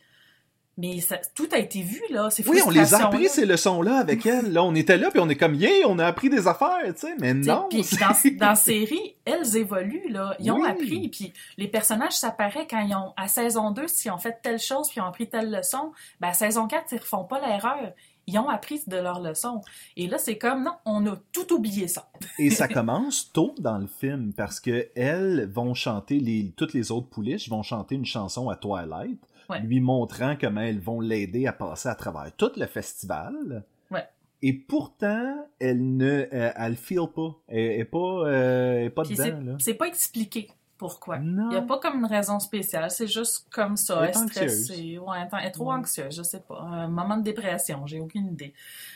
Mais 0.79 1.00
ça- 1.00 1.20
tout 1.35 1.48
a 1.52 1.57
été 1.59 1.81
vu, 1.81 2.02
là. 2.11 2.29
Ces 2.29 2.46
Oui, 2.46 2.61
on 2.66 2.68
les 2.68 2.92
a 2.92 3.07
appris 3.07 3.31
ces 3.31 3.46
leçons-là 3.46 3.96
avec 3.96 4.26
elle. 4.26 4.52
Là, 4.52 4.62
on 4.62 4.74
était 4.74 4.98
là, 4.98 5.11
puis 5.11 5.20
on 5.20 5.29
est 5.31 5.37
comme, 5.37 5.55
yeah, 5.55 5.87
on 5.88 5.98
a 5.98 6.05
appris 6.05 6.29
des 6.29 6.46
affaires, 6.46 6.83
tu 6.92 7.00
sais, 7.07 7.14
mais 7.18 7.33
T'sais, 7.40 7.50
non. 7.50 7.66
Puis 7.70 7.83
puis 7.83 7.96
dans, 7.96 8.38
dans 8.38 8.48
la 8.50 8.55
série, 8.57 9.16
elles 9.24 9.57
évoluent, 9.57 10.11
là. 10.11 10.37
Ils 10.38 10.50
ont 10.52 10.61
Oui. 10.61 10.68
appris. 10.68 11.09
Puis 11.09 11.33
les 11.57 11.68
personnages, 11.68 12.12
ça 12.18 12.31
paraît 12.31 12.66
quand 12.68 12.81
ils 12.87 12.94
ont, 12.94 13.14
à 13.16 13.26
saison 13.29 13.70
2, 13.70 13.88
s'ils 13.88 14.11
ont 14.11 14.18
fait 14.18 14.38
telle 14.42 14.59
chose 14.59 14.88
puis 14.90 14.98
ils 14.98 15.00
ont 15.00 15.07
appris 15.07 15.26
telle 15.31 15.50
leçon, 15.50 15.92
ben 16.20 16.29
à 16.29 16.33
saison 16.35 16.66
4, 16.66 16.92
ils 16.92 16.98
refont 16.98 17.24
pas 17.24 17.40
l'erreur. 17.40 17.92
Ils 18.28 18.38
ont 18.38 18.48
appris 18.48 18.82
de 18.86 18.96
leur 18.96 19.20
leçon. 19.20 19.60
Et 19.96 20.08
là, 20.08 20.18
c'est 20.18 20.36
comme, 20.36 20.64
non, 20.64 20.72
on 20.84 21.06
a 21.06 21.16
tout 21.32 21.52
oublié 21.52 21.86
ça. 21.88 22.10
Et 22.38 22.50
ça 22.50 22.66
commence 22.68 23.32
tôt 23.32 23.54
dans 23.58 23.78
le 23.78 23.86
film 23.86 24.32
parce 24.32 24.58
que 24.60 24.88
elles 24.96 25.48
vont 25.48 25.74
chanter 25.74 26.18
les 26.18 26.52
toutes 26.56 26.72
les 26.74 26.90
autres 26.90 27.08
pouliches 27.08 27.48
vont 27.48 27.62
chanter 27.62 27.94
une 27.94 28.04
chanson 28.04 28.48
à 28.48 28.56
Twilight, 28.56 29.20
Ouais. 29.48 29.60
lui 29.60 29.78
montrant 29.80 30.34
comment 30.40 30.60
elles 30.62 30.80
vont 30.80 31.00
l'aider 31.00 31.46
à 31.46 31.52
passer 31.52 31.88
à 31.88 31.94
travers 31.94 32.34
tout 32.36 32.50
le 32.56 32.66
festival. 32.66 33.64
Ouais. 33.92 34.04
Et 34.42 34.52
pourtant, 34.52 35.46
elle 35.60 35.96
ne, 35.96 36.26
elle, 36.32 36.52
elle 36.56 36.74
feel 36.76 37.06
pas, 37.14 37.36
elle 37.46 37.58
est 37.80 37.84
pas, 37.84 37.98
euh, 38.26 38.78
elle 38.78 38.84
est 38.86 38.90
pas 38.90 39.04
Puis 39.04 39.14
dedans 39.14 39.56
c'est 39.60 39.74
pas 39.74 39.86
expliqué 39.86 40.48
pourquoi? 40.78 41.18
Non. 41.18 41.44
Il 41.50 41.54
n'y 41.54 41.56
a 41.56 41.62
pas 41.62 41.78
comme 41.78 41.98
une 42.00 42.06
raison 42.06 42.38
spéciale, 42.38 42.90
c'est 42.90 43.06
juste 43.06 43.46
comme 43.50 43.76
ça. 43.76 44.00
Elle 44.02 44.10
est 44.10 44.28
stressée. 44.28 44.98
Ouais, 44.98 45.18
attends, 45.18 45.38
elle 45.38 45.46
est 45.48 45.50
trop 45.50 45.70
Ouais. 45.70 45.74
anxieuse, 45.78 46.14
je 46.16 46.22
sais 46.22 46.40
pas. 46.40 46.60
Un 46.60 46.88
moment 46.88 47.16
de 47.16 47.22
dépression, 47.22 47.86
j'ai 47.86 48.00
aucune 48.00 48.28
idée. 48.32 48.52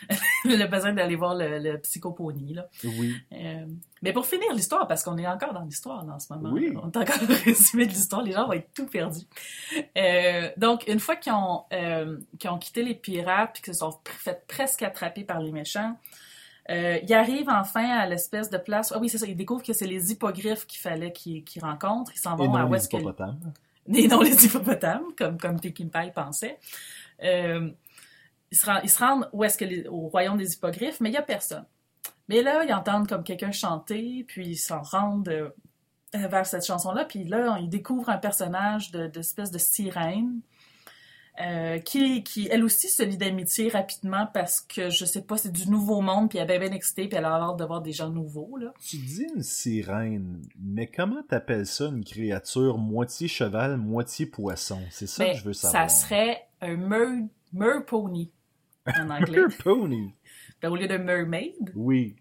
le 0.45 0.67
besoin 0.67 0.93
d'aller 0.93 1.17
voir 1.17 1.35
le, 1.35 1.59
le 1.59 1.79
psychopony, 1.79 2.55
là. 2.55 2.67
Oui. 2.85 3.15
Euh, 3.33 3.67
mais 4.03 4.13
pour 4.13 4.27
finir 4.27 4.53
l'histoire, 4.55 4.87
parce 4.89 5.03
qu'on 5.03 5.19
est 5.19 5.27
encore 5.27 5.53
dans 5.53 5.63
l'histoire 5.65 6.05
dans 6.05 6.19
ce 6.19 6.33
moment, 6.33 6.51
Oui. 6.53 6.73
on 6.83 6.91
est 6.91 6.97
encore 6.97 7.23
au 7.23 7.45
résumé 7.45 7.85
de 7.87 7.91
l'histoire, 7.91 8.23
les 8.23 8.33
gens 8.33 8.47
vont 8.47 8.53
être 8.55 8.73
tout 8.75 8.87
perdus. 8.87 9.27
Euh, 9.97 10.49
donc, 10.57 10.87
une 10.89 11.01
fois 11.01 11.17
qu'ils 11.17 11.33
ont, 11.33 11.65
euh, 11.73 12.19
ont 12.49 12.59
quitté 12.59 12.83
les 12.83 12.95
pirates 12.95 13.51
puis 13.55 13.63
qu'ils 13.63 13.75
se 13.75 13.81
sont 13.81 13.99
fait 14.05 14.45
presque 14.47 14.83
attraper 14.83 15.25
par 15.25 15.41
les 15.41 15.53
méchants, 15.53 15.97
euh, 16.71 16.99
ils 17.03 17.13
arrivent 17.15 17.49
enfin 17.51 17.85
à 17.99 18.07
l'espèce 18.07 18.49
de 18.51 18.59
place. 18.59 18.93
Ah 18.95 18.99
oui, 19.01 19.09
c'est 19.09 19.19
ça, 19.19 19.27
ils 19.27 19.37
découvrent 19.37 19.63
que 19.63 19.73
c'est 19.73 19.87
les 19.87 20.13
hippogriffes 20.13 20.67
qu'il 20.67 20.81
fallait 20.81 21.13
qu'ils 21.13 21.45
rencontrent. 21.63 22.13
Ils 22.15 22.19
s'en 22.21 22.37
vont 22.37 22.55
à 22.55 22.63
non 22.65 22.71
que 22.71 22.97
hippopotames. 22.97 23.53
et 23.93 24.09
non 24.09 24.21
les 24.21 24.45
hippopotames, 24.47 25.05
comme, 25.19 25.37
comme 25.39 25.61
Peckinpah 25.61 26.09
pensait. 26.11 26.59
Euh, 27.23 27.71
ils, 28.51 28.57
se 28.57 28.67
rendent, 28.67 28.81
ils 28.85 28.91
se 28.91 28.99
rendent 28.99 29.29
où 29.33 29.45
est-ce 29.45 29.59
que 29.59 29.65
les- 29.65 29.87
au 29.89 30.09
royaume 30.09 30.39
des 30.39 30.53
hippogriffes, 30.55 31.01
mais 31.01 31.09
il 31.09 31.13
n'y 31.13 31.19
a 31.19 31.23
personne. 31.23 31.65
Mais 32.29 32.43
là, 32.43 32.63
ils 32.65 32.73
entendent 32.73 33.09
comme 33.09 33.25
quelqu'un 33.25 33.51
chanter, 33.53 34.25
puis 34.29 34.51
ils 34.51 34.57
s'en 34.57 34.83
rendent 34.83 35.29
euh, 35.29 35.51
vers 36.13 36.47
cette 36.47 36.65
chanson-là, 36.65 37.05
puis 37.05 37.25
là, 37.25 37.59
ils 37.61 37.69
découvrent 37.69 38.09
un 38.11 38.19
personnage 38.19 38.91
de- 38.93 39.09
d'espèce 39.09 39.51
de, 39.51 39.59
sirène. 39.59 40.41
Euh, 41.41 41.79
qui, 41.79 42.23
qui, 42.23 42.49
elle 42.51 42.63
aussi, 42.65 42.89
se 42.89 43.03
lie 43.03 43.17
d'amitié 43.17 43.69
rapidement 43.69 44.27
parce 44.33 44.61
que, 44.61 44.91
je 44.91 45.05
sais 45.05 45.23
pas, 45.23 45.37
c'est 45.39 45.51
du 45.53 45.71
nouveau 45.71 46.01
monde, 46.03 46.29
puis 46.29 46.39
elle 46.39 46.51
est 46.51 46.59
bien 46.59 46.73
excitée, 46.73 47.09
puis 47.09 47.17
elle 47.17 47.25
a 47.25 47.33
hâte 47.35 47.57
de 47.59 47.65
voir 47.65 47.81
des 47.81 47.93
gens 47.93 48.11
nouveaux, 48.11 48.57
là. 48.59 48.75
Tu 48.85 48.97
dis 48.99 49.27
une 49.35 49.43
sirène, 49.43 50.43
mais 50.61 50.87
comment 50.87 51.23
t'appelles 51.23 51.67
ça 51.67 51.87
une 51.87 52.05
créature 52.05 52.77
moitié 52.79 53.27
cheval, 53.29 53.77
moitié 53.79 54.27
poisson? 54.27 54.81
C'est 54.91 55.07
ça 55.07 55.25
Ben, 55.25 55.33
que 55.33 55.39
je 55.39 55.45
veux 55.45 55.53
savoir. 55.53 55.91
ça 55.91 55.97
serait 56.07 56.47
un 56.61 56.77
mer, 56.77 57.09
merpony, 57.53 58.31
en 58.87 59.11
anglais. 59.11 59.39
Mer 59.47 59.57
pony. 59.63 60.15
Ben, 60.61 60.69
au 60.71 60.77
lieu 60.77 60.89
de 60.89 60.97
mermaid, 60.97 61.73
Oui. 61.75 62.17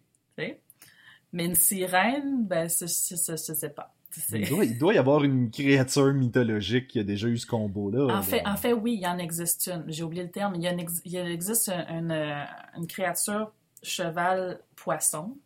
Mais 1.32 1.46
une 1.46 1.56
sirène, 1.56 2.46
ben, 2.48 2.68
c'est- 2.70 2.88
c'est- 2.88 3.16
c'est- 3.18 3.38
je 3.48 3.54
sais 3.54 3.70
pas. 3.70 3.94
Il 4.34 4.48
doit, 4.50 4.66
il 4.66 4.78
doit 4.78 4.94
y 4.94 4.98
avoir 4.98 5.24
une 5.24 5.50
créature 5.52 6.14
mythologique 6.14 6.88
qui 6.88 7.00
a 7.00 7.04
déjà 7.04 7.28
eu 7.28 7.38
ce 7.38 7.46
combo-là. 7.48 8.08
En 8.16 8.22
fait, 8.22 8.46
en 8.46 8.56
fait, 8.58 8.74
oui, 8.74 8.94
il 8.96 9.02
y 9.02 9.08
en 9.08 9.18
existe 9.18 9.68
une. 9.68 9.84
J'ai 9.88 10.04
oublié 10.04 10.24
le 10.24 10.32
terme. 10.32 10.56
Il, 10.56 10.64
y 10.64 10.70
en 10.70 10.78
ex- 10.78 11.02
il 11.06 11.16
existe 11.18 11.70
une, 11.70 11.96
une, 12.06 12.12
euh, 12.12 12.44
une 12.78 12.88
créature 12.88 13.52
cheval-poisson. 13.84 15.38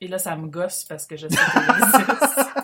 Et 0.00 0.08
là, 0.08 0.18
ça 0.18 0.36
me 0.36 0.46
gosse 0.48 0.84
parce 0.84 1.06
que 1.06 1.16
je 1.16 1.28
sais 1.28 1.36
qu'elle 1.36 1.76
existe. 1.76 2.48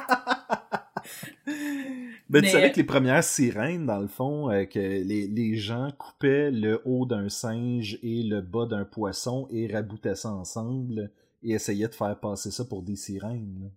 Ben, 2.31 2.41
tu 2.41 2.47
mais- 2.47 2.53
savais 2.53 2.73
que 2.73 2.77
les 2.77 2.85
premières 2.85 3.23
sirènes, 3.23 3.87
dans 3.87 3.99
le 3.99 4.09
fond, 4.09 4.51
euh, 4.51 4.65
que 4.65 4.79
les, 4.79 5.29
les 5.29 5.57
gens 5.57 5.91
coupaient 5.97 6.51
le 6.51 6.81
haut 6.87 7.05
d'un 7.07 7.29
singe 7.29 7.99
et 8.03 8.23
le 8.23 8.41
bas 8.41 8.67
d'un 8.67 8.85
poisson 8.85 9.47
et 9.53 9.71
raboutaient 9.73 10.15
ça 10.17 10.31
ensemble 10.33 11.11
et 11.43 11.53
essayaient 11.53 11.87
de 11.89 11.95
faire 11.95 12.19
passer 12.19 12.51
ça 12.51 12.65
pour 12.65 12.83
des 12.83 12.97
sirènes. 12.97 13.71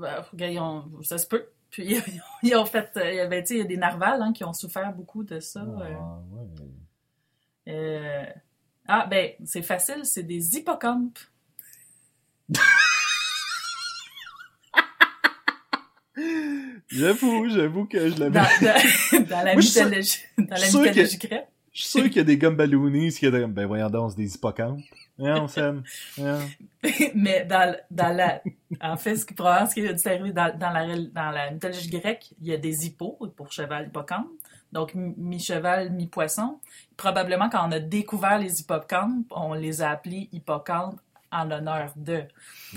Là. 0.00 0.20
Ben, 0.20 0.24
regarde, 0.32 0.52
ils 0.52 0.58
ont- 0.60 1.02
ça 1.02 1.18
se 1.18 1.26
peut. 1.26 1.46
Puis 1.70 1.96
ils 2.42 2.54
ont, 2.56 2.64
fait. 2.66 2.90
euh, 2.96 3.26
ben, 3.26 3.44
il 3.50 3.56
y 3.56 3.60
a 3.60 3.64
des 3.64 3.76
narvals 3.76 4.22
hein, 4.22 4.32
qui 4.32 4.44
ont 4.44 4.52
souffert 4.52 4.92
beaucoup 4.92 5.24
de 5.24 5.40
ça. 5.40 5.60
euh. 5.60 5.94
Ah, 5.98 6.18
ouais. 6.32 7.72
Euh, 7.72 8.24
Ah, 8.88 9.06
ben, 9.10 9.32
c'est 9.44 9.62
facile, 9.62 10.04
c'est 10.04 10.22
des 10.22 10.56
hippocampes. 10.56 11.18
J'avoue, 16.88 17.48
j'avoue 17.50 17.84
que 17.86 18.08
je 18.08 18.18
l'avais. 18.18 18.30
Dans, 18.30 18.42
dans- 18.42 19.26
dans 19.28 19.42
la 19.42 19.54
mythologie, 19.56 20.18
dans 20.38 20.56
la 20.56 20.66
mythologie 20.66 21.18
grecque. 21.18 21.48
Je 21.76 21.82
suis 21.82 21.90
sûr 21.90 22.04
qu'il 22.04 22.16
y 22.16 22.20
a 22.20 22.24
des 22.24 22.38
gumballoonies 22.38 23.12
qui 23.12 23.26
étaient 23.26 23.42
comme, 23.42 23.52
ben 23.52 23.66
voyons 23.66 23.90
donc, 23.90 24.10
c'est 24.12 24.16
des 24.16 24.34
hippocampes. 24.34 24.80
Hein, 25.18 25.40
on 25.42 25.46
s'aime. 25.46 25.82
Hein. 26.18 26.38
Mais 27.14 27.44
dans, 27.44 27.76
dans 27.90 28.16
la. 28.16 28.40
En 28.80 28.96
fait, 28.96 29.16
ce 29.16 29.26
qui, 29.26 29.34
probablement, 29.34 29.68
ce 29.68 29.74
qui 29.74 29.86
a 29.86 29.92
dû 29.92 30.08
arriver 30.08 30.32
dans, 30.32 30.56
dans, 30.58 30.70
la, 30.70 30.86
dans 30.86 31.30
la 31.32 31.50
mythologie 31.50 31.90
grecque, 31.90 32.32
il 32.40 32.46
y 32.48 32.52
a 32.54 32.56
des 32.56 32.86
hippos 32.86 33.18
pour 33.36 33.52
cheval 33.52 33.88
hippocampe. 33.88 34.26
Donc, 34.72 34.94
mi- 34.94 35.14
mi-cheval, 35.18 35.90
mi-poisson. 35.92 36.58
Probablement, 36.96 37.50
quand 37.50 37.68
on 37.68 37.72
a 37.72 37.78
découvert 37.78 38.38
les 38.38 38.58
hippocampes, 38.60 39.26
on 39.30 39.52
les 39.52 39.82
a 39.82 39.90
appelés 39.90 40.30
hippocampes 40.32 40.98
en 41.30 41.44
l'honneur 41.44 41.92
de. 41.96 42.22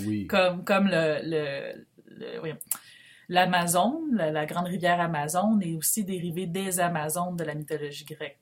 Oui. 0.01 0.27
Comme, 0.27 0.65
comme 0.65 0.87
le. 0.87 1.19
le, 1.23 1.85
le- 2.17 2.39
voyons. 2.39 2.57
L'Amazon, 3.29 4.01
la, 4.11 4.31
la 4.31 4.45
grande 4.45 4.67
rivière 4.67 4.99
Amazon, 4.99 5.57
est 5.61 5.75
aussi 5.75 6.03
dérivée 6.03 6.47
des 6.47 6.81
Amazones 6.81 7.37
de 7.37 7.45
la 7.45 7.53
mythologie 7.53 8.03
grecque. 8.03 8.39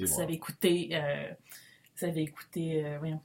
Et 0.00 0.04
voilà. 0.06 0.24
avez 0.24 0.34
écouté, 0.34 0.90
euh, 0.92 1.32
avez 2.02 2.22
écouté, 2.22 2.84
euh, 2.84 2.98
voyons. 2.98 3.20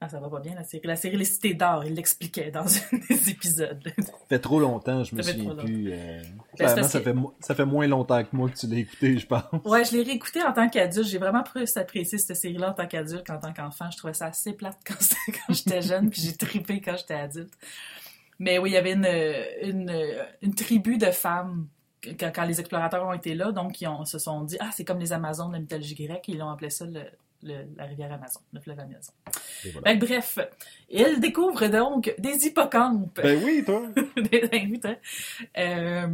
Ah, 0.00 0.08
ça 0.08 0.20
va 0.20 0.28
pas 0.28 0.38
bien, 0.38 0.54
la 0.54 0.62
série. 0.62 0.86
La 0.86 0.94
série 0.94 1.16
Les 1.16 1.24
Cités 1.24 1.54
d'Or, 1.54 1.84
il 1.84 1.94
l'expliquait 1.94 2.52
dans 2.52 2.64
un 2.64 2.98
des 3.10 3.30
épisodes. 3.30 3.82
Ça 3.98 4.12
fait 4.28 4.38
trop 4.38 4.60
longtemps, 4.60 5.02
je 5.02 5.12
me 5.12 5.22
Ça 5.22 5.32
souviens 5.32 5.56
plus. 5.56 5.90
euh, 5.92 6.22
Ben, 6.56 6.84
ça, 6.84 7.00
fait, 7.00 7.12
mo- 7.12 7.34
ça 7.40 7.56
fait 7.56 7.64
moins 7.64 7.88
longtemps 7.88 8.22
que 8.22 8.28
moi 8.32 8.48
que 8.48 8.56
tu 8.56 8.68
l'as 8.68 8.76
écouté, 8.78 9.18
je 9.18 9.26
pense. 9.26 9.42
ouais, 9.64 9.84
je 9.84 9.96
l'ai 9.96 10.04
réécouté 10.04 10.40
en 10.44 10.52
tant 10.52 10.68
qu'adulte. 10.68 11.08
J'ai 11.08 11.18
vraiment 11.18 11.42
plus 11.42 11.76
apprécié 11.76 12.16
cette 12.16 12.36
série-là 12.36 12.70
en 12.70 12.74
tant 12.74 12.86
qu'adulte 12.86 13.26
qu'en 13.26 13.38
tant 13.40 13.52
qu'enfant. 13.52 13.90
Je 13.90 13.96
trouvais 13.96 14.14
ça 14.14 14.26
assez 14.26 14.52
plate 14.52 14.78
quand, 14.86 14.94
j'étais 15.52 15.82
jeune, 15.82 16.10
puis 16.10 16.22
j'ai 16.22 16.36
trippé 16.36 16.80
quand 16.80 16.96
j'étais 16.96 17.14
adulte. 17.14 17.54
Mais 18.38 18.58
oui, 18.58 18.70
il 18.70 18.74
y 18.74 18.76
avait 18.76 18.92
une, 18.92 19.68
une, 19.68 20.16
une 20.42 20.54
tribu 20.54 20.96
de 20.98 21.10
femmes 21.10 21.66
quand, 22.02 22.32
quand 22.34 22.44
les 22.44 22.60
explorateurs 22.60 23.06
ont 23.06 23.12
été 23.12 23.34
là, 23.34 23.52
donc 23.52 23.80
ils 23.80 23.86
ont, 23.88 24.04
se 24.04 24.18
sont 24.18 24.42
dit 24.42 24.56
Ah, 24.60 24.70
c'est 24.72 24.84
comme 24.84 24.98
les 25.00 25.12
Amazones 25.12 25.48
de 25.48 25.52
la 25.54 25.58
mythologie 25.60 25.94
grecque, 25.94 26.28
ils 26.28 26.42
ont 26.42 26.50
appelé 26.50 26.70
ça 26.70 26.84
le, 26.86 27.02
le- 27.42 27.66
la 27.76 27.84
rivière 27.84 28.12
Amazon, 28.12 28.40
le 28.52 28.60
fleuve 28.60 28.78
Amazon. 28.80 29.12
Voilà. 29.72 29.94
Bref, 29.96 30.38
ils 30.90 31.20
découvrent 31.20 31.68
donc 31.68 32.14
des 32.18 32.46
hippocampes. 32.46 33.20
Ben 33.22 33.42
oui, 33.44 33.62
toi. 33.64 33.82
des 34.16 34.48
invités. 34.52 34.96
Euh, 35.56 36.08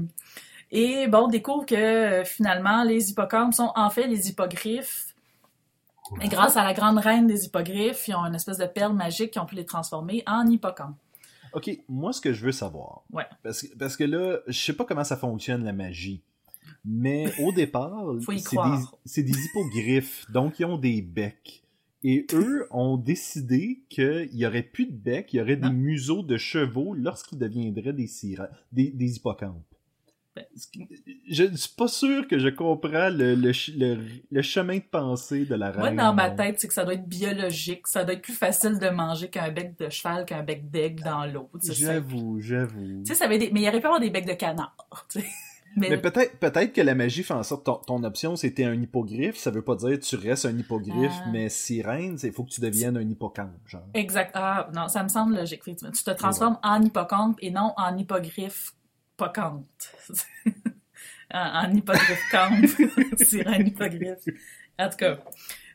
et 0.71 1.07
bon, 1.07 1.25
on 1.25 1.29
découvre 1.29 1.67
que 1.67 2.23
finalement, 2.25 2.83
les 2.85 3.11
hippocampes 3.11 3.55
sont 3.55 3.73
en 3.77 3.91
fait 3.91 4.07
les 4.07 4.29
hippogriffes. 4.29 5.07
Et 6.21 6.29
grâce 6.29 6.57
à 6.59 6.65
la 6.65 6.75
grande 6.75 6.99
reine 6.99 7.27
des 7.27 7.45
hippogriffes, 7.47 8.09
ils 8.09 8.15
ont 8.15 8.25
une 8.27 8.35
espèce 8.35 8.59
de 8.59 8.67
perle 8.67 8.93
magique 8.93 9.31
qui 9.33 9.39
ont 9.39 9.47
pu 9.47 9.55
les 9.55 9.65
transformer 9.65 10.23
en 10.27 10.47
hippocampes. 10.47 10.97
Ok, 11.55 11.71
moi, 11.89 12.13
ce 12.13 12.21
que 12.21 12.33
je 12.33 12.45
veux 12.45 12.53
savoir. 12.53 13.05
Ouais. 13.13 13.25
Parce, 13.43 13.63
que- 13.63 13.77
parce 13.77 13.97
que 13.97 14.05
là, 14.05 14.41
je 14.47 14.59
sais 14.59 14.73
pas 14.73 14.85
comment 14.85 15.05
ça 15.05 15.17
fonctionne, 15.17 15.65
la 15.65 15.73
magie. 15.73 16.23
Mais 16.85 17.33
au 17.41 17.53
départ, 17.53 18.15
c'est 19.05 19.23
des, 19.23 19.33
des 19.33 19.39
hippogriffes, 19.39 20.27
donc 20.31 20.59
ils 20.59 20.65
ont 20.65 20.79
des 20.79 21.03
becs. 21.03 21.63
Et 22.03 22.27
eux 22.35 22.67
ont 22.71 22.99
décidé 22.99 23.81
qu'il 23.89 24.29
y 24.33 24.45
aurait 24.47 24.63
plus 24.63 24.87
de 24.87 24.93
becs, 24.97 25.33
il 25.33 25.37
y 25.39 25.41
aurait 25.41 25.57
Non. 25.57 25.69
des 25.69 25.75
museaux 25.75 26.23
de 26.23 26.37
chevaux 26.37 26.93
lorsqu'ils 26.95 27.39
deviendraient 27.39 27.95
des, 27.95 28.11
des 28.73 29.17
hippocampes. 29.17 29.74
Ben. 30.37 30.45
Je 31.31 31.45
ne 31.45 31.57
suis 31.57 31.75
pas 31.77 31.87
sûr 31.87 32.27
que 32.27 32.39
je 32.41 32.49
comprends 32.49 33.09
le, 33.09 33.35
le, 33.37 33.53
le- 33.77 33.99
le 34.31 34.43
chemin 34.43 34.79
de 34.79 34.83
pensée 34.83 35.45
de 35.45 35.55
la 35.55 35.73
Moi, 35.73 35.83
reine. 35.85 35.97
dans 35.97 36.13
ma 36.13 36.31
tête, 36.31 36.59
c'est 36.59 36.67
que 36.69 36.75
ça 36.75 36.85
doit 36.85 36.95
être 36.95 37.09
biologique. 37.09 37.87
Ça 37.87 38.05
doit 38.05 38.15
être 38.15 38.23
plus 38.23 38.33
facile 38.33 38.79
de 38.79 38.89
manger 38.89 39.29
qu'un 39.29 39.51
bec 39.53 39.79
de 39.79 39.89
cheval 39.91 40.25
qu'un 40.27 40.43
bec 40.43 40.71
d'aigle 40.71 41.05
dans 41.05 41.25
l'eau. 41.25 41.49
J'avoue, 41.63 42.41
j'avoue. 42.41 43.03
tu 43.05 43.07
sais, 43.07 43.15
ça 43.15 43.27
avait 43.27 43.39
des... 43.39 43.51
Mais 43.53 43.63
il 43.63 43.69
aurait 43.69 43.79
pu 43.81 43.87
avoir 43.87 44.01
des 44.01 44.11
becs 44.11 44.27
de 44.27 44.33
canard. 44.35 44.75
Mais, 45.77 45.89
Mais 45.91 45.99
peut-être 45.99 46.39
peut-être 46.39 46.73
que 46.73 46.81
la 46.81 46.95
magie 46.95 47.25
fait 47.25 47.35
en 47.35 47.43
sorte 47.43 47.67
ton, 47.67 47.75
ton 47.85 48.05
option 48.05 48.37
c'était 48.37 48.63
un 48.63 48.81
hippogriffe, 48.81 49.37
ça 49.37 49.51
veut 49.51 49.63
pas 49.63 49.75
dire 49.75 49.99
que 49.99 50.05
tu 50.05 50.15
restes 50.15 50.47
un 50.47 50.57
hippogriffe, 50.57 51.11
Ah. 51.25 51.29
mais 51.33 51.49
sirène, 51.49 52.17
il 52.23 52.31
faut 52.31 52.45
que 52.45 52.51
tu 52.51 52.61
deviennes 52.61 52.97
un 52.97 53.01
hippocampe, 53.09 53.51
genre. 53.67 53.83
Exact. 53.93 54.31
Ah, 54.35 54.69
non, 54.73 54.87
ça 54.87 55.03
me 55.03 55.09
semble 55.09 55.35
logique. 55.35 55.63
Tu 55.65 55.75
te 55.75 56.11
transformes 56.13 56.59
en 56.63 56.81
hippocampe 56.81 57.39
et 57.41 57.51
non 57.51 57.73
en 57.77 57.97
hippogriffe 57.99 58.73
pocante. 59.17 59.91
en, 61.33 61.67
en 61.67 61.75
hippogriffe 61.75 62.29
cambre, 62.31 62.67
sirène 63.23 63.67
hippogriffe. 63.69 64.25
En 64.79 64.89
tout 64.89 64.97
cas, 64.97 65.19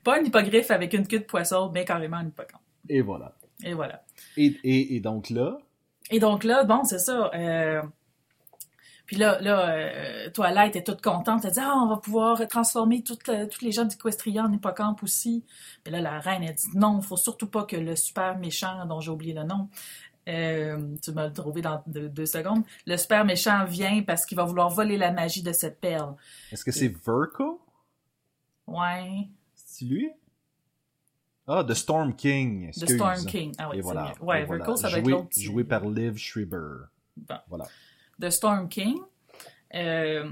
pas 0.04 0.20
un 0.20 0.24
hippogriffe 0.24 0.72
avec 0.72 0.94
une 0.94 1.08
queue 1.08 1.20
de 1.20 1.24
poisson, 1.26 1.72
mais 1.74 1.86
carrément 1.86 2.18
un 2.18 2.28
hippocampe. 2.28 2.62
Et 2.88 3.02
voilà. 3.02 3.36
Et 3.64 3.74
voilà. 3.74 4.04
Et, 4.38 4.56
et, 4.64 4.96
et 4.96 5.00
donc 5.02 5.30
là, 5.30 5.58
Et 6.12 6.20
donc 6.20 6.44
là, 6.44 6.64
bon, 6.64 6.84
c'est 6.86 7.00
ça. 7.00 7.30
euh, 7.34 7.82
Puis 9.06 9.16
là, 9.18 9.40
là 9.42 9.70
euh, 9.72 10.30
Toilette 10.32 10.76
est 10.76 10.84
toute 10.84 11.02
contente. 11.02 11.44
Elle 11.44 11.52
dit 11.52 11.60
Ah, 11.62 11.76
on 11.84 11.88
va 11.90 11.98
pouvoir 11.98 12.48
transformer 12.48 13.04
toutes, 13.04 13.28
euh, 13.30 13.48
tous 13.48 13.66
les 13.66 13.72
gens 13.72 13.86
d'Equestria 13.86 14.44
en 14.44 14.54
hippocampe 14.54 15.04
aussi. 15.04 15.44
Mais 15.86 15.92
là, 15.92 16.00
la 16.00 16.20
reine, 16.20 16.44
elle 16.44 16.54
dit 16.56 16.70
Non, 16.76 17.00
il 17.02 17.06
faut 17.06 17.18
surtout 17.18 17.48
pas 17.48 17.64
que 17.66 17.76
le 17.76 17.96
super 17.96 18.38
méchant, 18.38 18.86
dont 18.86 19.02
j'ai 19.02 19.12
oublié 19.12 19.34
le 19.34 19.44
nom, 19.44 19.70
euh, 20.30 20.96
tu 21.02 21.12
m'as 21.12 21.30
trouvé 21.30 21.62
dans 21.62 21.84
deux, 21.88 22.08
deux 22.10 22.26
secondes, 22.26 22.64
le 22.86 22.98
super 22.98 23.26
méchant 23.26 23.66
vient 23.66 24.04
parce 24.04 24.26
qu'il 24.26 24.38
va 24.38 24.44
vouloir 24.44 24.70
voler 24.70 24.98
la 24.98 25.12
magie 25.12 25.42
de 25.42 25.52
cette 25.52 25.80
perle. 25.82 26.16
est-ce 26.52 26.64
que 26.64 26.72
c'est 26.72 26.88
Verco? 26.88 27.62
Ouais. 28.68 29.28
C'est 29.56 29.86
lui? 29.86 30.10
Ah, 31.48 31.64
The 31.68 31.74
Storm 31.74 32.16
King. 32.16 32.72
The. 32.72 32.88
Storm 32.88 33.26
King. 33.26 33.54
Ah 33.58 33.70
oui, 33.72 33.82
voilà. 33.82 34.14
mieux. 34.20 34.26
Ouais, 34.26 34.46
voilà. 34.46 34.78
Ça 34.78 34.88
va 34.88 35.00
être 35.00 35.08
l'autre. 35.08 35.30
Joué 35.36 35.64
par 35.64 35.84
Liv 35.86 36.16
Schreiber. 36.18 36.86
Bon. 37.18 37.36
Voilà. 37.48 37.66
de 38.20 38.30
Storm 38.30 38.70
King. 38.70 39.00
Euh, 39.74 40.30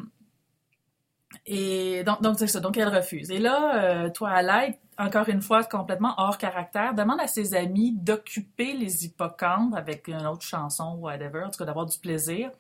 et 1.47 2.03
donc, 2.03 2.21
donc 2.21 2.37
c'est 2.37 2.47
ça. 2.47 2.59
Donc, 2.59 2.77
elle 2.77 2.89
refuse. 2.89 3.31
Et 3.31 3.39
là, 3.39 4.05
euh, 4.05 4.09
Twilight, 4.09 4.77
encore 4.97 5.27
une 5.29 5.41
fois, 5.41 5.63
complètement 5.63 6.13
hors 6.17 6.37
caractère, 6.37 6.93
demande 6.93 7.19
à 7.21 7.27
ses 7.27 7.55
amis 7.55 7.93
d'occuper 7.93 8.73
les 8.73 9.05
hippocampes 9.05 9.73
avec 9.75 10.07
une 10.07 10.25
autre 10.25 10.41
chanson, 10.45 10.95
whatever, 10.99 11.43
en 11.45 11.49
tout 11.49 11.57
cas 11.59 11.65
d'avoir 11.65 11.85
du 11.85 11.97
plaisir, 11.99 12.51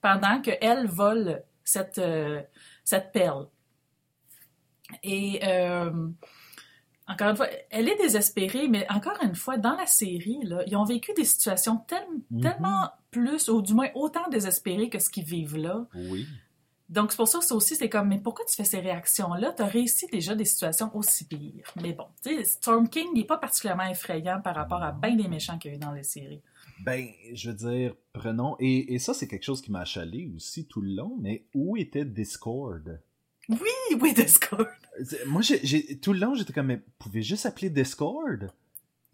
pendant 0.00 0.40
qu'elle 0.40 0.86
vole 0.86 1.42
cette, 1.64 1.98
euh, 1.98 2.42
cette 2.84 3.10
perle. 3.12 3.46
Et 5.02 5.40
euh, 5.44 5.90
encore 7.08 7.30
une 7.30 7.36
fois, 7.36 7.48
elle 7.70 7.88
est 7.88 7.96
désespérée, 7.96 8.68
mais 8.68 8.86
encore 8.90 9.18
une 9.22 9.34
fois, 9.34 9.56
dans 9.56 9.76
la 9.76 9.86
série, 9.86 10.38
là, 10.44 10.62
ils 10.66 10.76
ont 10.76 10.84
vécu 10.84 11.12
des 11.16 11.24
situations 11.24 11.78
tel- 11.86 12.02
Mhm. 12.30 12.40
tellement 12.42 12.90
plus, 13.10 13.48
ou 13.48 13.62
du 13.62 13.72
moins 13.74 13.88
autant 13.94 14.28
désespérées 14.30 14.88
que 14.90 14.98
ce 14.98 15.08
qu'ils 15.10 15.24
vivent 15.24 15.56
là. 15.56 15.86
Oui. 15.94 16.26
Donc, 16.88 17.12
c'est 17.12 17.16
pour 17.16 17.28
ça 17.28 17.38
que 17.38 17.44
ça 17.44 17.54
aussi, 17.54 17.76
c'est 17.76 17.88
comme, 17.88 18.08
mais 18.08 18.18
pourquoi 18.18 18.44
tu 18.44 18.54
fais 18.54 18.64
ces 18.64 18.80
réactions-là? 18.80 19.52
Tu 19.56 19.62
as 19.62 19.66
réussi 19.66 20.06
déjà 20.12 20.34
des 20.34 20.44
situations 20.44 20.94
aussi 20.94 21.26
pires. 21.26 21.72
Mais 21.80 21.92
bon, 21.92 22.06
tu 22.22 22.36
sais, 22.36 22.44
Storm 22.44 22.88
King 22.88 23.06
n'est 23.14 23.24
pas 23.24 23.38
particulièrement 23.38 23.88
effrayant 23.88 24.40
par 24.42 24.54
rapport 24.54 24.82
à 24.82 24.92
bien 24.92 25.16
des 25.16 25.28
méchants 25.28 25.58
qu'il 25.58 25.70
y 25.70 25.74
a 25.74 25.76
eu 25.76 25.80
dans 25.80 25.92
les 25.92 26.02
séries. 26.02 26.42
Ben, 26.84 27.06
je 27.32 27.50
veux 27.50 27.56
dire, 27.56 27.94
prenons. 28.12 28.56
Et, 28.60 28.94
et 28.94 28.98
ça, 28.98 29.14
c'est 29.14 29.26
quelque 29.28 29.44
chose 29.44 29.62
qui 29.62 29.72
m'a 29.72 29.80
achalé 29.80 30.30
aussi 30.36 30.66
tout 30.66 30.82
le 30.82 30.94
long, 30.94 31.16
mais 31.20 31.46
où 31.54 31.76
était 31.76 32.04
Discord? 32.04 33.00
Oui, 33.48 33.96
oui, 34.00 34.12
Discord. 34.12 34.68
C'est- 35.04 35.24
Moi, 35.24 35.42
j'ai, 35.42 35.98
tout 36.00 36.12
le 36.12 36.18
long, 36.18 36.34
j'étais 36.34 36.52
comme, 36.52 36.66
mais 36.66 36.82
pouvez 36.98 37.22
juste 37.22 37.46
appeler 37.46 37.70
Discord? 37.70 38.50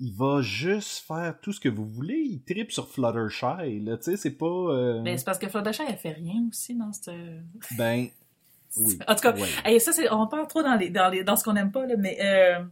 Il 0.01 0.15
va 0.15 0.41
juste 0.41 1.05
faire 1.07 1.39
tout 1.41 1.53
ce 1.53 1.61
que 1.61 1.69
vous 1.69 1.85
voulez. 1.85 2.17
Il 2.19 2.43
tripe 2.43 2.73
sur 2.73 2.89
Fluttershy, 2.89 3.81
là. 3.81 3.97
Tu 3.99 4.05
sais, 4.05 4.17
c'est 4.17 4.31
pas. 4.31 4.47
euh, 4.47 5.03
Mais 5.03 5.19
c'est 5.19 5.25
parce 5.25 5.39
que 5.39 5.49
Fluttershy, 5.49 5.83
elle 5.89 5.97
fait 5.97 6.13
rien 6.13 6.43
aussi 6.49 6.75
dans 6.75 6.93
cette... 6.93 7.15
Ben, 7.77 8.09
oui. 8.79 8.99
En 9.07 9.15
tout 9.15 9.21
cas, 9.21 9.33
Ouais. 9.35 9.49
Hey, 9.65 9.81
ça, 9.81 9.93
c'est, 9.93 10.11
on 10.13 10.27
parle 10.27 10.47
trop 10.47 10.63
dans, 10.63 10.77
les, 10.77 10.91
dans, 10.91 11.09
les, 11.11 11.23
dans 11.25 11.37
ce 11.37 11.45
qu'on 11.45 11.57
aime 11.57 11.71
pas, 11.73 11.87
là, 11.87 11.97
mais, 11.99 12.17
euh, 12.23 12.63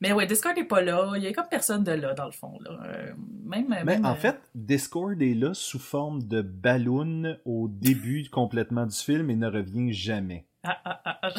mais 0.00 0.12
ouais, 0.12 0.26
Discord 0.26 0.56
n'est 0.56 0.64
pas 0.64 0.82
là. 0.82 1.12
Il 1.16 1.22
y 1.22 1.26
a 1.26 1.32
comme 1.32 1.48
personne 1.50 1.84
de 1.84 1.92
là, 1.92 2.12
dans 2.14 2.26
le 2.26 2.32
fond. 2.32 2.58
Là. 2.60 2.78
Euh, 2.84 3.12
même, 3.44 3.66
Mais 3.68 3.84
même, 3.84 4.04
en 4.04 4.12
euh, 4.12 4.14
fait, 4.14 4.36
Discord 4.54 5.20
est 5.22 5.34
là 5.34 5.54
sous 5.54 5.78
forme 5.78 6.22
de 6.22 6.42
ballon 6.42 7.36
au 7.44 7.68
début 7.68 8.28
complètement 8.30 8.86
du 8.86 8.96
film 8.96 9.30
et 9.30 9.36
ne 9.36 9.48
revient 9.48 9.92
jamais. 9.92 10.44
Ah, 10.64 10.78
ah, 10.84 11.00
ah, 11.04 11.18
ah, 11.22 11.30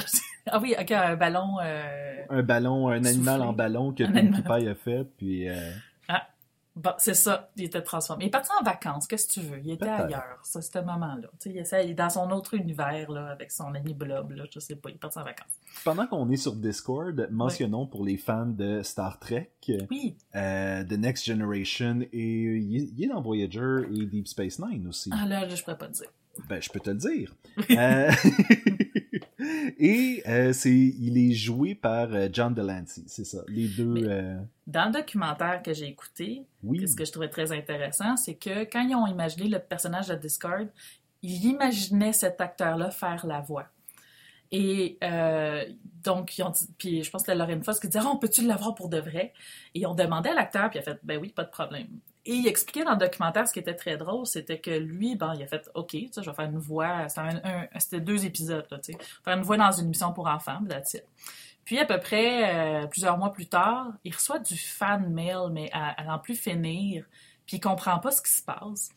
ah 0.51 0.59
oui, 0.59 0.75
ok, 0.79 0.91
un 0.91 1.15
ballon. 1.15 1.57
euh, 1.61 2.23
Un 2.29 2.43
ballon, 2.43 2.89
un 2.89 3.03
animal 3.05 3.35
Soufflé. 3.35 3.47
en 3.49 3.53
ballon 3.53 3.93
que 3.93 4.03
Pinkie. 4.03 4.41
Pie 4.41 4.67
a 4.67 4.75
fait, 4.75 5.03
puis... 5.17 5.49
euh, 5.49 5.71
Bon, 6.75 6.89
c'est 6.97 7.13
ça, 7.13 7.51
il 7.55 7.65
était 7.65 7.83
transformé. 7.83 8.23
Il 8.23 8.27
est 8.29 8.31
parti 8.31 8.49
en 8.59 8.63
vacances, 8.63 9.05
qu'est-ce 9.05 9.27
que 9.27 9.33
tu 9.33 9.41
veux? 9.41 9.59
Il 9.63 9.69
était 9.73 9.87
ailleurs, 9.87 10.39
ça, 10.41 10.59
ce 10.59 10.79
moment-là. 10.79 11.27
Tu 11.39 11.51
sais, 11.65 11.85
il, 11.85 11.91
est 11.91 11.93
dans 11.93 12.09
son 12.09 12.31
autre 12.31 12.55
univers, 12.55 13.11
là, 13.11 13.27
avec 13.27 13.51
son 13.51 13.75
ami 13.75 13.93
Blob, 13.93 14.31
là, 14.31 14.45
je 14.51 14.59
sais 14.59 14.75
pas, 14.75 14.89
il 14.89 14.95
est 14.95 14.97
parti 14.97 15.19
en 15.19 15.23
vacances. 15.23 15.53
Pendant 15.85 16.07
qu'on 16.07 16.27
est 16.31 16.35
sur 16.35 16.55
Discord, 16.55 17.27
mentionnons 17.29 17.85
pour 17.85 18.03
les 18.03 18.17
fans 18.17 18.47
de 18.47 18.81
Star 18.81 19.19
Trek, 19.19 19.51
Oui, 19.91 20.17
euh, 20.35 20.83
The 20.83 20.93
Next 20.93 21.25
Generation, 21.25 21.99
et 22.11 22.33
il 22.57 23.03
est, 23.03 23.07
dans 23.07 23.21
Voyager 23.21 23.81
et 23.93 24.05
Deep 24.07 24.27
Space 24.27 24.57
Nine 24.57 24.87
aussi. 24.87 25.11
ah 25.13 25.27
là, 25.27 25.47
je 25.47 25.61
pourrais 25.61 25.77
pas 25.77 25.87
te 25.89 25.93
dire. 25.93 26.09
Ben, 26.49 26.59
je 26.59 26.69
peux 26.71 26.79
te 26.79 26.89
le 26.89 26.95
dire. 26.97 27.35
Euh, 27.69 28.11
et 29.79 30.23
euh, 30.27 30.53
c'est, 30.53 30.71
il 30.71 31.17
est 31.17 31.33
joué 31.33 31.75
par 31.75 32.13
euh, 32.13 32.27
John 32.31 32.53
Delancey, 32.53 33.03
c'est 33.07 33.25
ça. 33.25 33.39
Les 33.47 33.67
deux, 33.67 33.95
euh, 34.07 34.37
Dans 34.67 34.85
le 34.85 34.93
documentaire 34.93 35.61
que 35.63 35.73
j'ai 35.73 35.87
écouté, 35.87 36.45
oui. 36.63 36.87
ce 36.87 36.95
que 36.95 37.05
je 37.05 37.11
trouvais 37.11 37.29
très 37.29 37.51
intéressant, 37.51 38.15
c'est 38.17 38.35
que 38.35 38.63
quand 38.65 38.81
ils 38.81 38.95
ont 38.95 39.07
imaginé 39.07 39.49
le 39.49 39.59
personnage 39.59 40.07
de 40.07 40.15
Discord, 40.15 40.67
ils 41.21 41.45
imaginaient 41.45 42.13
cet 42.13 42.41
acteur-là 42.41 42.91
faire 42.91 43.25
la 43.25 43.41
voix. 43.41 43.67
Et 44.51 44.99
euh, 45.03 45.65
donc, 46.03 46.37
ils 46.37 46.43
ont 46.43 46.51
dit, 46.51 46.67
puis 46.77 47.03
je 47.03 47.09
pense 47.09 47.23
que 47.23 47.25
c'était 47.31 47.37
Lorraine 47.37 47.63
Foss 47.63 47.79
qui 47.79 47.87
disait, 47.87 48.03
Ah, 48.03 48.11
on 48.13 48.17
peut-tu 48.17 48.45
l'avoir 48.45 48.75
pour 48.75 48.87
de 48.87 48.99
vrai? 48.99 49.33
Et 49.73 49.79
ils 49.79 49.87
ont 49.87 49.95
demandé 49.95 50.29
à 50.29 50.35
l'acteur, 50.35 50.69
puis 50.69 50.77
il 50.77 50.81
a 50.81 50.85
fait, 50.85 50.99
ben 51.03 51.19
oui, 51.19 51.29
pas 51.29 51.43
de 51.43 51.49
problème. 51.49 51.87
Et 52.25 52.35
il 52.35 52.47
expliquait 52.47 52.85
dans 52.85 52.91
le 52.91 52.97
documentaire, 52.97 53.47
ce 53.47 53.53
qui 53.53 53.59
était 53.59 53.75
très 53.75 53.97
drôle, 53.97 54.25
c'était 54.25 54.59
que 54.59 54.71
lui, 54.71 55.15
ben, 55.15 55.33
il 55.35 55.43
a 55.43 55.47
fait, 55.47 55.69
OK, 55.73 55.89
tu 55.89 56.07
sais, 56.09 56.23
je 56.23 56.29
vais 56.29 56.35
faire 56.35 56.45
une 56.45 56.57
voix, 56.57 57.07
c'était, 57.09 57.99
deux 57.99 58.25
épisodes, 58.25 58.65
tu 58.69 58.93
sais, 58.93 58.97
faire 59.25 59.37
une 59.37 59.43
voix 59.43 59.57
dans 59.57 59.71
une 59.71 59.85
émission 59.87 60.13
pour 60.13 60.27
enfants, 60.27 60.59
that's 60.67 60.93
it. 60.93 61.03
Puis 61.65 61.79
à 61.79 61.85
peu 61.85 61.99
près 61.99 62.83
euh, 62.83 62.87
plusieurs 62.87 63.17
mois 63.17 63.31
plus 63.31 63.47
tard, 63.47 63.93
il 64.03 64.13
reçoit 64.13 64.39
du 64.39 64.57
fan 64.57 65.09
mail, 65.11 65.49
mais 65.51 65.69
à, 65.73 66.03
n'en 66.03 66.19
plus 66.19 66.35
finir, 66.35 67.05
puis 67.45 67.57
il 67.57 67.59
comprend 67.59 67.99
pas 67.99 68.11
ce 68.11 68.21
qui 68.21 68.31
se 68.31 68.43
passe. 68.43 68.89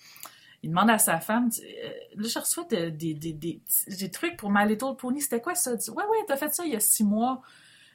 Il 0.63 0.71
demande 0.71 0.91
à 0.91 0.99
sa 0.99 1.21
femme, 1.21 1.49
euh, 1.63 1.91
là 2.17 2.29
je 2.29 2.39
reçois 2.39 2.65
de- 2.65 2.91
des, 2.91 4.11
trucs 4.11 4.37
pour 4.37 4.51
My 4.51 4.67
Little 4.67 4.97
Pony, 4.97 5.21
c'était 5.21 5.41
quoi 5.41 5.55
ça? 5.55 5.77
Dit, 5.77 5.91
ouais, 5.91 6.05
ouais, 6.05 6.19
t'as 6.27 6.37
fait 6.37 6.53
ça 6.55 6.65
il 6.65 6.73
y 6.73 6.77
a 6.77 6.81
six 6.81 7.05
mois. 7.05 7.41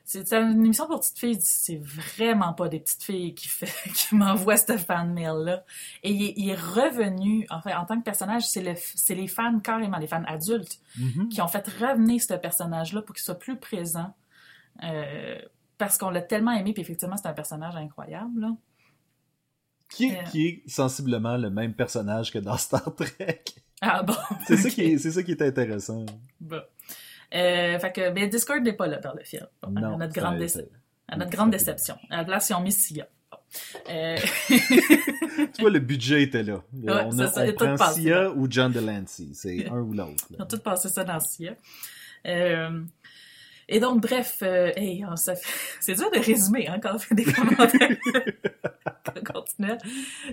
C'est 0.04 0.34
une 0.34 0.66
émission 0.66 0.88
pour 0.88 1.00
petites 1.00 1.18
filles. 1.20 1.38
C'est 1.42 1.78
vraiment 1.78 2.54
pas 2.54 2.68
des 2.68 2.80
petites 2.80 3.04
filles 3.04 3.34
qui, 3.34 3.48
fait, 3.48 3.72
qui 3.94 4.16
m'envoient 4.16 4.58
ce 4.58 4.78
fan 4.78 5.14
mail-là. 5.14 5.64
Et 6.04 6.12
il 6.12 6.24
est, 6.24 6.34
il 6.38 6.50
est 6.50 6.56
revenu, 6.56 7.46
en 7.50 7.62
fait, 7.62 7.74
en 7.74 7.86
tant 7.86 7.98
que 8.00 8.04
personnage, 8.04 8.44
c'est 8.48 8.62
le, 8.62 8.74
les 9.16 9.28
fans 9.28 9.60
carrément, 9.60 9.98
les 9.98 10.08
fans 10.08 10.24
adultes, 10.28 10.80
Mhm. 11.00 11.30
qui 11.30 11.42
ont 11.42 11.48
fait 11.48 11.66
revenir 11.68 12.22
ce 12.22 12.34
personnage-là 12.34 13.02
pour 13.02 13.16
qu'il 13.16 13.24
soit 13.24 13.40
plus 13.40 13.58
présent. 13.58 14.14
Euh, 14.84 15.40
parce 15.78 15.98
qu'on 15.98 16.10
l'a 16.10 16.22
tellement 16.22 16.52
aimé, 16.52 16.74
puis 16.74 16.82
effectivement, 16.82 17.18
c'est 17.18 17.28
un 17.28 17.34
personnage 17.34 17.76
incroyable. 17.76 18.40
Là. 18.42 18.56
Qui, 19.90 20.06
est, 20.06 20.20
Euh. 20.20 20.24
qui 20.32 20.48
est 20.48 20.70
sensiblement 20.70 21.38
le 21.38 21.50
même 21.50 21.74
personnage 21.74 22.32
que 22.32 22.40
dans 22.40 22.58
Star 22.58 22.94
Trek? 22.96 23.44
Ah 23.82 24.04
bon? 24.04 24.14
C'est 24.48 24.58
ça, 24.58 24.68
Ok. 24.68 24.74
qui 24.76 24.82
est, 24.84 24.98
c'est 25.00 25.12
ça 25.12 25.24
qui 25.24 25.32
est 25.32 25.42
intéressant. 25.42 26.06
Bon. 26.40 26.62
Euh, 27.34 27.80
fait 27.80 27.92
que, 27.94 28.10
mais 28.12 28.28
Discord 28.28 28.62
n'est 28.62 28.74
pas 28.74 28.88
là 28.88 28.98
dans 28.98 29.14
le 29.14 29.24
film. 29.24 29.48
Bon, 29.62 29.76
à 29.78 29.82
Non, 29.82 29.98
notre 29.98 30.14
grande, 30.14 30.46
ça- 30.48 30.60
à 31.08 31.18
notre 31.18 31.32
grande 31.32 31.52
déception. 31.52 31.96
À 32.10 32.18
la 32.18 32.24
place, 32.26 32.50
ils 32.50 32.54
ont 32.56 32.62
mis 32.62 32.72
Sia. 32.72 33.08
Euh, 33.90 34.18
Tu 34.50 35.62
vois, 35.62 35.70
le 35.72 35.80
budget 35.80 36.24
était 36.24 36.44
là. 36.44 36.62
Ouais, 36.74 36.92
on 37.06 37.20
a, 37.20 37.28
ça, 37.28 37.44
on 37.46 37.54
prend 37.54 37.76
passé, 37.76 38.02
Sia 38.02 38.32
ou 38.32 38.48
John 38.50 38.72
Delancey. 38.72 39.28
C'est 39.34 39.68
un 39.72 39.80
ou 39.80 39.94
l'autre. 39.94 40.26
Ils 40.30 40.42
ont 40.42 40.46
tout 40.46 40.60
passé 40.60 40.90
ça 40.90 41.04
dans 41.04 41.20
Sia. 41.20 41.54
Euh, 42.28 42.82
et 43.70 43.80
donc, 43.80 44.02
bref, 44.02 44.40
euh, 44.42 44.72
hey, 44.76 45.04
on- 45.06 45.16
ça 45.16 45.36
fait- 45.36 45.78
c'est 45.80 45.94
dur 45.96 46.12
de 46.12 46.20
résumer 46.20 46.68
hein, 46.68 46.80
quand 46.82 46.96
on 46.96 47.00
fait 47.00 47.16
des 47.16 47.24
commentaires 47.26 47.98
continuels. 49.26 49.78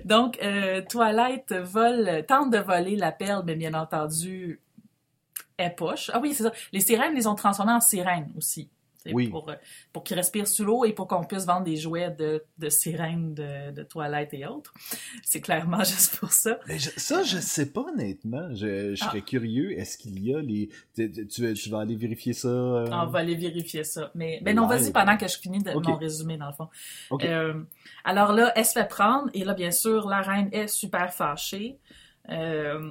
Donc, 0.04 0.38
euh, 0.42 0.82
Twilight 0.88 1.52
vole, 1.52 2.24
tente 2.26 2.52
de 2.52 2.58
voler 2.58 2.96
la 2.96 3.12
perle, 3.12 3.44
mais 3.46 3.54
bien 3.54 3.74
entendu, 3.74 4.60
elle 5.58 5.74
poche. 5.74 6.10
Ah 6.14 6.20
oui, 6.20 6.32
c'est 6.32 6.44
ça. 6.44 6.52
Les 6.72 6.80
sirènes 6.80 7.14
les 7.14 7.26
ont 7.26 7.34
transformées 7.34 7.72
en 7.72 7.80
sirènes 7.80 8.32
aussi. 8.36 8.70
Oui. 9.10 9.28
Pour, 9.28 9.48
euh, 9.48 9.54
pour 9.92 10.04
qu'ils 10.04 10.16
respirent 10.16 10.46
sous 10.48 10.64
l'eau 10.64 10.84
et 10.84 10.92
pour 10.92 11.06
qu'on 11.08 11.24
puisse 11.24 11.46
vendre 11.46 11.62
des 11.64 11.76
jouets 11.76 12.10
de, 12.10 12.44
de 12.58 12.68
sirènes 12.68 13.32
de, 13.32 13.70
de 13.70 13.82
Twilight 13.82 14.34
et 14.34 14.44
autres. 14.44 14.74
C'est 15.22 15.40
clairement 15.40 15.78
juste 15.84 16.18
pour 16.18 16.30
ça. 16.30 16.58
Mais 16.66 16.78
je- 16.78 16.90
ça, 16.98 17.22
je 17.22 17.38
sais 17.38 17.72
pas 17.72 17.82
honnêtement. 17.90 18.48
Je, 18.54 18.94
je 18.94 19.02
serais 19.02 19.20
Ah. 19.22 19.26
curieux. 19.26 19.72
Est-ce 19.78 19.96
qu'il 19.96 20.22
y 20.22 20.34
a 20.34 20.40
les. 20.42 20.68
Tu, 20.94 21.26
tu- 21.54 21.70
vas 21.70 21.80
aller 21.80 21.94
vérifier 21.96 22.34
ça. 22.34 22.48
euh? 22.48 22.86
On 22.92 23.06
va 23.06 23.20
aller 23.20 23.36
vérifier 23.36 23.82
ça. 23.84 24.10
Mais, 24.14 24.40
mais 24.44 24.52
non, 24.52 24.66
vas-y 24.66 24.92
pendant 24.92 25.16
que 25.16 25.26
je 25.28 25.38
finis 25.38 25.62
de 25.62 25.70
Ok. 25.70 25.86
mon 25.86 25.96
résumé, 25.96 26.36
dans 26.36 26.48
le 26.48 26.52
fond. 26.54 26.68
Ok. 27.08 27.24
Euh, 27.24 27.54
alors 28.04 28.32
là, 28.34 28.52
elle 28.56 28.66
se 28.66 28.72
fait 28.72 28.88
prendre, 28.88 29.30
et 29.32 29.42
là, 29.44 29.54
bien 29.54 29.70
sûr, 29.70 30.06
la 30.06 30.20
reine 30.20 30.50
est 30.52 30.66
super 30.68 31.14
fâchée. 31.14 31.78
Euh, 32.28 32.90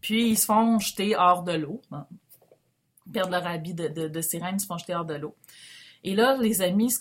puis 0.00 0.30
ils 0.30 0.36
se 0.38 0.46
font 0.46 0.78
jeter 0.78 1.16
hors 1.16 1.42
de 1.42 1.52
l'eau. 1.52 1.80
Ils 3.06 3.12
perdent 3.12 3.30
leur 3.30 3.46
habit 3.46 3.74
de, 3.74 4.20
sirène, 4.20 4.56
ils 4.56 4.60
se 4.60 4.66
font 4.66 4.78
jeter 4.78 4.94
hors 4.94 5.04
de 5.04 5.14
l'eau. 5.14 5.36
Et 6.04 6.14
là, 6.14 6.36
les 6.38 6.62
amis 6.62 6.94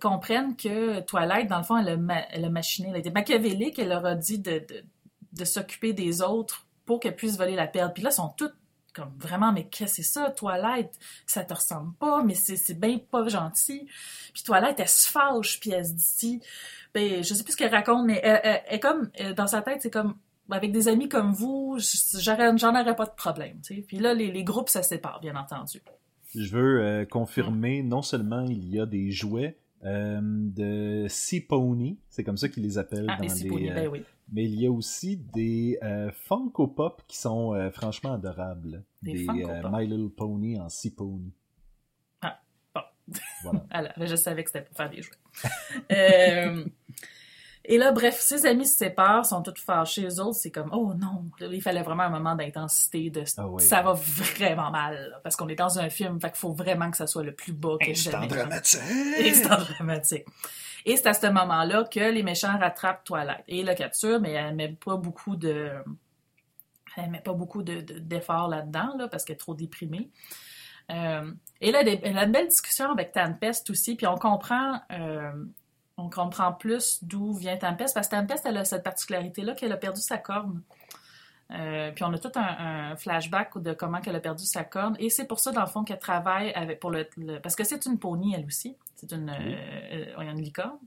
comprennent 0.00 0.56
que 0.56 1.00
Twilight, 1.00 1.48
dans 1.48 1.58
le 1.58 1.64
fond, 1.64 1.76
elle 1.78 1.88
a, 1.90 1.96
ma- 1.96 2.26
elle 2.30 2.44
a 2.44 2.50
machiné, 2.50 2.90
elle 2.94 3.12
machiavélique, 3.12 3.78
elle 3.78 3.88
leur 3.90 4.04
a 4.04 4.14
dit 4.16 4.38
de, 4.40 4.64
s'occuper 5.44 5.92
des 5.92 6.20
autres 6.22 6.66
pour 6.84 6.98
qu'elle 6.98 7.14
puisse 7.14 7.36
voler 7.36 7.54
la 7.54 7.68
perle. 7.68 7.92
Puis 7.92 8.02
là, 8.02 8.10
ils 8.10 8.14
sont 8.14 8.30
toutes 8.36 8.54
comme 8.92 9.12
vraiment, 9.18 9.52
mais 9.52 9.68
qu'est-ce 9.68 9.98
que 9.98 10.02
c'est 10.02 10.12
ça, 10.12 10.30
Twilight? 10.30 10.90
Ça 11.24 11.44
te 11.44 11.54
ressemble 11.54 11.94
pas, 11.94 12.24
mais 12.24 12.34
c'est 12.34 12.74
bien 12.78 12.98
pas 12.98 13.28
gentil. 13.28 13.86
Puis 14.34 14.42
Twilight, 14.42 14.80
elle 14.80 14.88
se 14.88 15.08
fâche, 15.08 15.60
puis 15.60 15.70
elle 15.70 15.86
se 15.86 15.92
dit, 16.18 16.40
ben, 16.92 17.22
je 17.22 17.34
sais 17.34 17.44
plus 17.44 17.52
ce 17.52 17.56
qu'elle 17.56 17.72
raconte, 17.72 18.04
mais 18.04 18.18
elle, 18.24 18.40
elle- 18.42 18.62
elle 18.66 18.80
comme, 18.80 19.08
euh, 19.20 19.32
dans 19.32 19.46
sa 19.46 19.62
tête, 19.62 19.80
c'est 19.80 19.92
comme, 19.92 20.16
avec 20.50 20.72
des 20.72 20.88
amis 20.88 21.08
comme 21.08 21.32
vous, 21.32 21.78
j'en 22.18 22.80
aurais 22.80 22.96
pas 22.96 23.06
de 23.06 23.14
problème. 23.16 23.60
Puis 23.86 23.98
là, 23.98 24.14
les, 24.14 24.30
les 24.30 24.44
groupes 24.44 24.68
se 24.68 24.82
séparent, 24.82 25.20
bien 25.20 25.36
entendu. 25.36 25.82
Je 26.34 26.56
veux 26.56 26.80
euh, 26.80 27.04
confirmer, 27.04 27.82
non 27.82 28.02
seulement 28.02 28.42
il 28.42 28.68
y 28.68 28.78
a 28.78 28.86
des 28.86 29.10
jouets 29.10 29.58
euh, 29.84 30.20
de 30.22 31.06
Sea 31.08 31.40
Pony, 31.40 31.98
c'est 32.08 32.22
comme 32.22 32.36
ça 32.36 32.48
qu'ils 32.48 32.62
les 32.62 32.78
appellent 32.78 33.06
Ah, 33.08 33.16
dans 33.16 33.22
les 33.22 33.28
les... 33.28 33.34
Siponi, 33.34 33.70
euh, 33.70 33.74
ben 33.74 33.88
oui. 33.88 34.04
Mais 34.32 34.44
il 34.44 34.60
y 34.60 34.66
a 34.66 34.70
aussi 34.70 35.16
des 35.16 35.80
Funko 36.12 36.68
Pop 36.68 37.02
qui 37.08 37.18
sont 37.18 37.68
franchement 37.72 38.12
adorables. 38.12 38.84
Des 39.02 39.14
Des. 39.14 39.26
My 39.72 39.84
Little 39.88 40.10
Pony 40.10 40.56
en 40.60 40.68
Sea 40.68 40.94
Pony. 40.94 41.32
Ah, 42.20 42.40
bon. 42.72 42.82
Voilà. 43.42 43.66
Alors, 43.70 43.92
ben, 43.96 44.06
je 44.06 44.14
savais 44.14 44.44
que 44.44 44.50
c'était 44.50 44.64
pour 44.64 44.76
faire 44.76 44.88
des 44.88 45.02
jouets. 45.02 45.16
Et 47.72 47.78
là, 47.78 47.92
bref, 47.92 48.18
ses 48.18 48.46
amis 48.46 48.66
se 48.66 48.76
séparent, 48.76 49.24
sont 49.24 49.42
tous 49.42 49.54
fâchés. 49.60 50.04
Eux 50.04 50.20
autres, 50.20 50.34
c'est 50.38 50.50
comme, 50.50 50.70
oh 50.72 50.92
non, 50.94 51.24
il 51.40 51.62
fallait 51.62 51.82
vraiment 51.82 52.02
un 52.02 52.08
moment 52.10 52.34
d'intensité, 52.34 53.10
de 53.10 53.22
Ah 53.38 53.46
oui. 53.46 53.62
ça 53.62 53.80
va 53.80 53.92
vraiment 53.92 54.72
mal, 54.72 55.10
là, 55.12 55.20
parce 55.22 55.36
qu'on 55.36 55.48
est 55.48 55.54
dans 55.54 55.78
un 55.78 55.88
film, 55.88 56.20
fait 56.20 56.30
qu'il 56.30 56.38
faut 56.40 56.52
vraiment 56.52 56.90
que 56.90 56.96
ça 56.96 57.06
soit 57.06 57.22
le 57.22 57.32
plus 57.32 57.52
bas 57.52 57.76
que 57.80 57.94
jamais. 57.94 58.26
dramatique! 58.26 58.80
Instant 59.24 59.56
dramatique. 59.74 60.24
Et 60.84 60.96
c'est 60.96 61.06
à 61.06 61.14
ce 61.14 61.28
moment-là 61.28 61.84
que 61.84 62.00
les 62.00 62.22
méchants 62.24 62.58
rattrapent 62.58 63.04
Twilight 63.04 63.44
et 63.46 63.62
le 63.62 63.74
capturent, 63.74 64.20
mais 64.20 64.32
elle 64.32 64.56
met 64.56 64.68
pas 64.84 64.96
beaucoup 64.96 65.36
de, 65.36 65.70
elle 66.96 67.10
met 67.10 67.20
pas 67.20 67.34
beaucoup 67.34 67.62
de- 67.62 67.82
de- 67.82 67.98
d'efforts 68.00 68.48
là-dedans, 68.48 68.96
là, 68.98 69.06
parce 69.06 69.24
qu'elle 69.24 69.34
est 69.34 69.38
trop 69.38 69.54
déprimée. 69.54 70.10
Euh, 70.90 71.30
et 71.60 71.70
là, 71.70 71.82
elle 71.82 72.18
a 72.18 72.24
une 72.24 72.32
belle 72.32 72.48
discussion 72.48 72.90
avec 72.90 73.12
Tempest 73.12 73.70
aussi, 73.70 73.94
puis 73.94 74.08
on 74.08 74.16
comprend, 74.16 74.80
euh, 74.90 75.30
on 76.04 76.10
comprend 76.10 76.52
plus 76.52 76.98
d'où 77.02 77.32
vient 77.32 77.56
Tempest, 77.56 77.94
parce 77.94 78.08
que 78.08 78.16
Tempest, 78.16 78.44
elle 78.46 78.56
a 78.56 78.64
cette 78.64 78.82
particularité-là 78.84 79.54
qu'elle 79.54 79.72
a 79.72 79.76
perdu 79.76 80.00
sa 80.00 80.18
corne. 80.18 80.62
Euh, 81.52 81.90
puis 81.90 82.04
on 82.04 82.12
a 82.12 82.18
tout 82.18 82.30
un, 82.36 82.90
un 82.92 82.96
flashback 82.96 83.58
de 83.58 83.72
comment 83.72 84.00
qu'elle 84.00 84.14
a 84.14 84.20
perdu 84.20 84.44
sa 84.46 84.62
corne. 84.62 84.96
Et 85.00 85.10
c'est 85.10 85.26
pour 85.26 85.40
ça, 85.40 85.50
dans 85.50 85.62
le 85.62 85.66
fond, 85.66 85.82
qu'elle 85.82 85.98
travaille 85.98 86.52
avec, 86.52 86.78
pour 86.78 86.90
le, 86.90 87.08
le- 87.16 87.38
Parce 87.40 87.56
que 87.56 87.64
c'est 87.64 87.84
une 87.86 87.98
pony, 87.98 88.34
elle 88.36 88.46
aussi. 88.46 88.76
C'est 88.94 89.10
une, 89.12 89.30
euh, 89.30 90.14
euh, 90.16 90.20
une 90.20 90.40
licorne. 90.40 90.78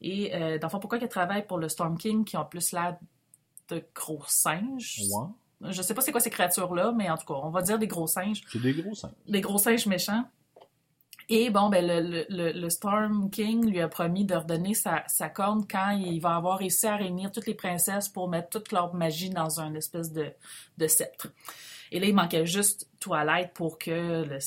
Et 0.00 0.32
euh, 0.36 0.58
dans 0.58 0.68
le 0.68 0.70
fond, 0.70 0.78
pourquoi 0.78 0.98
qu'elle 1.00 1.08
travaille 1.08 1.44
pour 1.46 1.58
le 1.58 1.68
Storm 1.68 1.98
King, 1.98 2.24
qui 2.24 2.36
ont 2.36 2.44
plus 2.44 2.70
l'air 2.72 2.96
de 3.70 3.82
gros 3.92 4.22
singes? 4.28 5.00
Ouais, 5.60 5.72
Je 5.72 5.82
sais 5.82 5.94
pas 5.94 6.00
c'est 6.00 6.12
quoi 6.12 6.20
ces 6.20 6.30
créatures-là, 6.30 6.92
mais 6.92 7.10
en 7.10 7.16
tout 7.16 7.26
cas, 7.26 7.34
on 7.42 7.50
va 7.50 7.62
dire 7.62 7.78
des 7.80 7.88
gros 7.88 8.06
singes 8.06 8.42
c'est 8.52 8.60
des 8.62 8.74
gros 8.74 8.94
seins. 8.94 9.10
des 9.26 9.40
gros 9.40 9.58
singes 9.58 9.86
méchants. 9.86 10.22
Et 11.30 11.50
bon, 11.50 11.68
ben, 11.68 11.86
le, 11.86 12.24
le- 12.30 12.52
le, 12.52 12.70
Storm 12.70 13.28
King 13.30 13.66
lui 13.68 13.80
a 13.82 13.88
promis 13.88 14.24
de 14.24 14.34
redonner 14.34 14.72
sa, 14.72 15.04
sa 15.08 15.28
corne 15.28 15.66
quand 15.70 15.90
il 15.90 16.20
va 16.20 16.36
avoir 16.36 16.58
réussi 16.58 16.86
à 16.86 16.96
réunir 16.96 17.30
toutes 17.30 17.46
les 17.46 17.54
princesses 17.54 18.08
pour 18.08 18.28
mettre 18.28 18.48
toute 18.48 18.72
leur 18.72 18.94
magie 18.94 19.28
dans 19.28 19.60
un 19.60 19.74
espèce 19.74 20.10
de, 20.12 20.30
de 20.78 20.86
sceptre. 20.86 21.28
Et 21.92 22.00
là, 22.00 22.06
il 22.06 22.14
manquait 22.14 22.46
juste 22.46 22.88
Twilight 23.00 23.52
pour 23.52 23.78
que 23.78 24.24
le- 24.24 24.38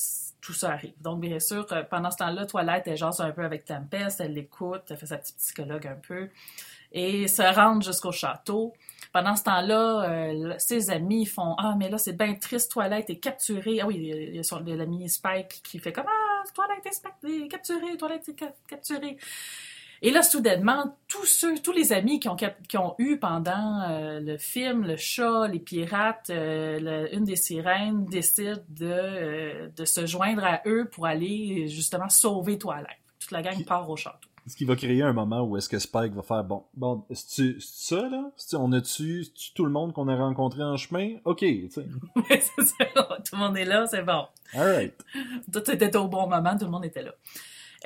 tout 0.42 0.54
ça 0.54 0.72
arrive. 0.72 0.94
Donc, 1.02 1.20
bien 1.22 1.40
sûr, 1.40 1.68
euh, 1.72 1.84
pendant 1.84 2.10
ce 2.10 2.18
temps-là, 2.18 2.48
Twilight, 2.48 2.88
elle 2.88 2.98
jase 2.98 3.22
un 3.22 3.30
peu 3.30 3.44
avec 3.44 3.66
Tempest, 3.66 4.20
elle 4.20 4.34
l'écoute, 4.34 4.82
elle 4.90 4.98
fait 4.98 5.06
sa 5.06 5.18
petite 5.18 5.38
psychologue 5.38 5.86
un 5.86 5.96
peu, 6.08 6.30
et 6.92 7.28
se 7.28 7.44
rend 7.44 7.80
jusqu'au 7.80 8.12
château. 8.12 8.74
Pendant 9.14 9.36
ce 9.36 9.44
temps-là, 9.44 10.10
euh, 10.10 10.56
ses 10.58 10.90
amis 10.90 11.28
font 11.28 11.54
Ah, 11.60 11.76
mais 11.78 11.90
là, 11.90 12.00
c'est 12.00 12.18
bien 12.18 12.34
triste, 12.34 12.72
Twilight 12.72 13.08
est 13.12 13.20
capturée. 13.20 13.82
Ah 13.82 13.86
oui, 13.88 13.98
il 13.98 14.36
y 14.36 14.40
a 14.40 14.76
l'ami 14.76 15.08
Spike 15.10 15.62
qui 15.64 15.78
fait 15.78 15.94
comme 15.94 16.08
Ah, 16.08 16.31
Twilight 16.54 16.86
est, 16.86 16.92
spa- 16.94 17.18
est 17.28 17.48
capturée, 17.48 17.98
Twilight 17.98 18.28
est 18.30 18.36
cap- 18.36 18.58
capturée. 18.68 19.18
Et 20.04 20.10
là, 20.10 20.24
soudainement, 20.24 20.98
tous 21.08 21.26
ceux, 21.26 21.60
tous 21.60 21.72
les 21.74 21.94
amis 21.94 22.20
qui 22.20 22.28
ont, 22.28 22.36
qui 22.36 22.78
ont 22.78 22.96
eu 22.98 23.18
pendant 23.20 23.82
euh, 23.88 24.20
le 24.20 24.38
film, 24.40 24.84
le 24.84 24.98
chat, 24.98 25.48
les 25.48 25.60
pirates, 25.60 26.32
euh, 26.32 26.80
le- 26.80 27.14
une 27.16 27.24
des 27.24 27.36
sirènes 27.36 28.06
décide 28.06 28.64
de, 28.70 28.86
euh, 28.90 29.70
de 29.76 29.86
se 29.86 30.08
joindre 30.08 30.44
à 30.44 30.62
eux 30.66 30.90
pour 30.92 31.06
aller 31.06 31.68
justement 31.68 32.10
sauver 32.10 32.58
Twilight. 32.58 32.98
Toute 33.20 33.30
la 33.32 33.44
gang 33.44 33.64
part 33.64 33.88
au 33.88 33.96
château. 33.96 34.28
Ce 34.48 34.56
qui 34.56 34.66
va 34.66 34.76
créer 34.76 35.04
un 35.04 35.14
moment 35.14 35.42
où 35.44 35.56
est-ce 35.58 35.70
que 35.70 35.78
Spike 35.78 36.14
va 36.14 36.24
faire 36.24 36.44
bon, 36.44 36.64
bon, 36.74 37.04
c'est 37.12 37.56
ça 37.60 38.08
là, 38.10 38.32
C'est-tu- 38.36 38.56
on 38.56 38.72
a-tu 38.72 39.26
tout 39.56 39.66
le 39.66 39.72
monde 39.72 39.94
qu'on 39.94 40.08
a 40.08 40.16
rencontré 40.16 40.64
en 40.64 40.78
chemin, 40.78 41.16
ok, 41.26 41.38
tu 41.40 41.70
sais, 41.70 41.86
Ouais, 42.16 42.42
c'est 42.42 42.64
ça. 42.66 42.86
Tout 42.96 43.36
le 43.36 43.38
monde 43.38 43.58
est 43.58 43.66
là, 43.66 43.86
c'est 43.86 44.02
bon. 44.04 44.26
alright. 44.54 44.94
Tout 45.54 45.70
était 45.72 45.96
au 45.96 46.08
bon 46.08 46.28
moment, 46.28 46.58
tout 46.58 46.66
le 46.66 46.72
monde 46.72 46.86
était 46.86 47.04
là. 47.04 47.12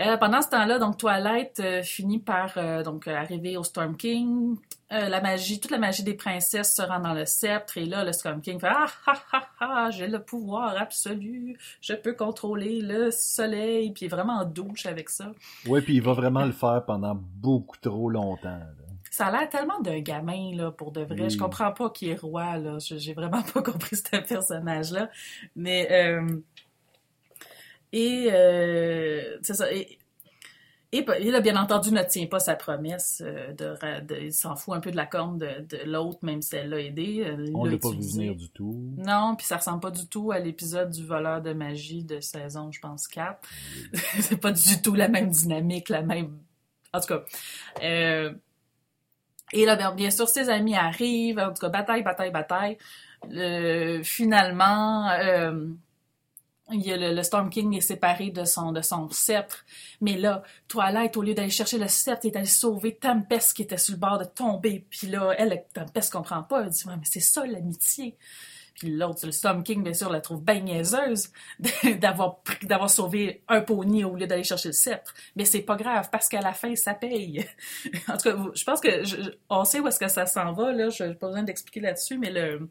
Euh, 0.02 0.18
pendant 0.18 0.42
ce 0.42 0.50
temps-là, 0.50 0.78
donc 0.80 0.98
Twilight 0.98 1.60
euh, 1.60 1.82
finit 1.84 2.20
par 2.20 2.52
euh, 2.58 2.84
donc 2.84 3.08
arriver 3.08 3.56
au 3.58 3.64
Storm 3.64 3.96
King. 3.96 4.56
Euh, 4.94 5.10
la 5.10 5.20
magie, 5.20 5.60
toute 5.60 5.72
la 5.72 5.80
magie 5.80 6.04
des 6.04 6.14
princesses 6.14 6.76
se 6.76 6.82
rend 6.84 7.00
dans 7.00 7.14
le 7.14 7.26
sceptre 7.26 7.80
et 7.80 7.86
là 7.86 8.04
le 8.04 8.14
Storm 8.14 8.40
King 8.40 8.60
fait 8.60 8.68
ah 8.70 8.86
ah 9.08 9.24
ah 9.34 9.48
ah 9.60 9.90
j'ai 9.90 10.08
le 10.08 10.22
pouvoir 10.22 10.78
absolu, 10.80 11.58
je 11.82 11.94
peux 11.94 12.14
contrôler 12.14 12.82
le 12.82 13.10
soleil 13.10 13.92
puis 13.94 14.04
il 14.04 14.06
est 14.06 14.16
vraiment 14.16 14.42
en 14.42 14.46
douche 14.46 14.86
avec 14.86 15.10
ça. 15.10 15.32
Ouais, 15.66 15.82
puis 15.82 15.96
il 15.96 16.04
va 16.04 16.14
vraiment 16.14 16.46
le 16.46 16.52
faire 16.52 16.84
pendant 16.86 17.16
beaucoup 17.16 17.78
trop 17.82 18.12
longtemps. 18.12 18.60
là. 18.60 18.68
Ça 19.10 19.28
a 19.28 19.32
l'air 19.32 19.50
tellement 19.50 19.80
d'un 19.80 20.02
gamin 20.02 20.56
là 20.56 20.72
pour 20.72 20.92
de 20.92 21.02
vrai. 21.02 21.22
Oui. 21.22 21.30
Je 21.32 21.38
comprends 21.38 21.72
pas 21.72 21.90
qui 21.90 22.10
est 22.10 22.20
roi 22.20 22.58
là. 22.58 22.78
J'ai 22.80 23.14
vraiment 23.14 23.42
pas 23.54 23.64
compris 23.64 23.96
ce 23.96 24.22
personnage 24.22 24.92
là. 24.92 25.10
Mais 25.56 25.88
euh, 25.90 26.42
et 27.92 28.28
euh, 28.32 29.38
c'est 29.42 29.54
ça. 29.54 29.72
Et, 29.72 29.98
et, 30.98 31.06
et 31.20 31.32
là, 31.32 31.42
bien 31.42 31.56
entendu, 31.56 31.92
ne 31.92 32.04
tient 32.04 32.28
pas 32.28 32.40
sa 32.40 32.56
promesse. 32.56 33.22
euh, 33.26 33.54
de, 33.54 34.16
il 34.22 34.34
s'en 34.34 34.56
fout 34.56 34.74
un 34.76 34.80
peu 34.80 34.92
de 34.92 34.96
la 34.96 35.06
corne 35.06 35.38
de, 35.38 35.48
de 35.68 35.78
l'autre, 35.86 36.20
même 36.24 36.42
si 36.42 36.56
elle 36.56 36.70
l'a 36.70 36.80
aidé. 36.80 37.24
euh, 37.26 37.46
il 37.48 37.56
On 37.56 37.66
l'a 37.66 37.72
l'a 37.72 37.78
pas 37.78 37.90
vu 37.90 38.02
venir 38.02 38.36
du 38.36 38.50
tout. 38.50 38.94
Non, 38.98 39.36
puis 39.36 39.46
ça 39.46 39.58
ressemble 39.58 39.80
pas 39.82 39.92
du 39.92 40.08
tout 40.08 40.32
à 40.32 40.40
l'épisode 40.40 40.90
du 40.90 41.06
voleur 41.06 41.42
de 41.42 41.54
magie 41.54 42.04
de 42.04 42.20
saison, 42.20 42.72
je 42.72 42.80
pense, 42.80 43.08
4. 43.08 43.40
c'est 44.20 44.38
pas 44.38 44.52
du 44.52 44.82
tout 44.82 44.96
la 44.96 45.08
même 45.08 45.30
dynamique, 45.30 45.90
la 45.90 46.02
même... 46.02 46.38
En 46.94 47.00
tout 47.02 47.08
cas. 47.08 47.24
euh, 47.84 48.34
Et 49.54 49.66
là, 49.66 49.76
bien, 49.76 49.94
bien 49.94 50.10
sûr, 50.12 50.28
ses 50.28 50.50
amis 50.50 50.76
arrivent. 50.76 51.40
En 51.40 51.54
tout 51.54 51.62
cas, 51.62 51.70
bataille, 51.70 52.04
bataille, 52.04 52.32
bataille. 52.32 52.78
Le- 53.30 54.02
Finalement... 54.04 55.10
euh, 55.12 55.68
il 56.72 56.84
le, 56.92 57.24
Storm 57.24 57.50
King 57.50 57.76
est 57.76 57.82
séparé 57.82 58.32
de 58.32 58.44
son, 58.44 58.72
de 58.72 58.82
son 58.82 59.10
sceptre. 59.10 59.66
Mais 60.02 60.18
là, 60.18 60.44
Twilight, 60.68 61.16
au 61.16 61.22
lieu 61.22 61.34
d'aller 61.34 61.50
chercher 61.50 61.78
le 61.78 61.88
sceptre, 61.88 62.26
est 62.26 62.36
allée 62.36 62.46
sauver 62.46 62.96
Tempest 62.96 63.56
qui 63.56 63.62
était 63.62 63.78
sur 63.78 63.94
le 63.94 64.00
bord 64.00 64.18
de 64.18 64.26
tomber. 64.26 64.86
Puis 64.90 65.08
là, 65.08 65.34
elle, 65.38 65.64
Tempest 65.74 66.12
comprend 66.12 66.44
pas. 66.44 66.64
Elle 66.64 66.70
dit, 66.70 66.84
mais 66.88 66.96
c'est 67.04 67.20
ça 67.20 67.46
l'amitié. 67.46 68.18
Puis 68.76 68.90
l'autre, 68.92 69.26
le 69.26 69.32
Storm 69.32 69.64
King, 69.64 69.84
bien 69.84 69.94
sûr, 69.94 70.10
la 70.10 70.20
trouve 70.20 70.44
bien 70.44 70.60
niaiseuse 70.60 71.32
d'avoir 72.02 72.40
d'avoir 72.64 72.90
sauvé 72.90 73.42
un 73.48 73.62
pony 73.62 74.04
au 74.04 74.16
lieu 74.16 74.28
d'aller 74.28 74.44
chercher 74.44 74.70
le 74.70 74.74
sceptre. 74.74 75.14
Mais 75.36 75.46
c'est 75.46 75.62
pas 75.62 75.78
grave, 75.78 76.10
parce 76.12 76.28
qu'à 76.28 76.42
la 76.42 76.54
fin, 76.54 76.76
ça 76.76 76.94
paye. 76.94 77.46
en 78.10 78.18
tout 78.18 78.30
cas, 78.30 78.36
je 78.54 78.64
pense 78.66 78.82
que 78.82 79.04
on 79.50 79.64
sait 79.64 79.80
où 79.80 79.88
est-ce 79.88 80.00
que 80.00 80.10
ça 80.10 80.26
s'en 80.26 80.52
va, 80.52 80.74
là. 80.74 80.90
Je 80.90 81.14
pas 81.14 81.28
besoin 81.28 81.44
d'expliquer 81.44 81.80
là-dessus, 81.80 82.18
mais 82.18 82.32
le... 82.32 82.70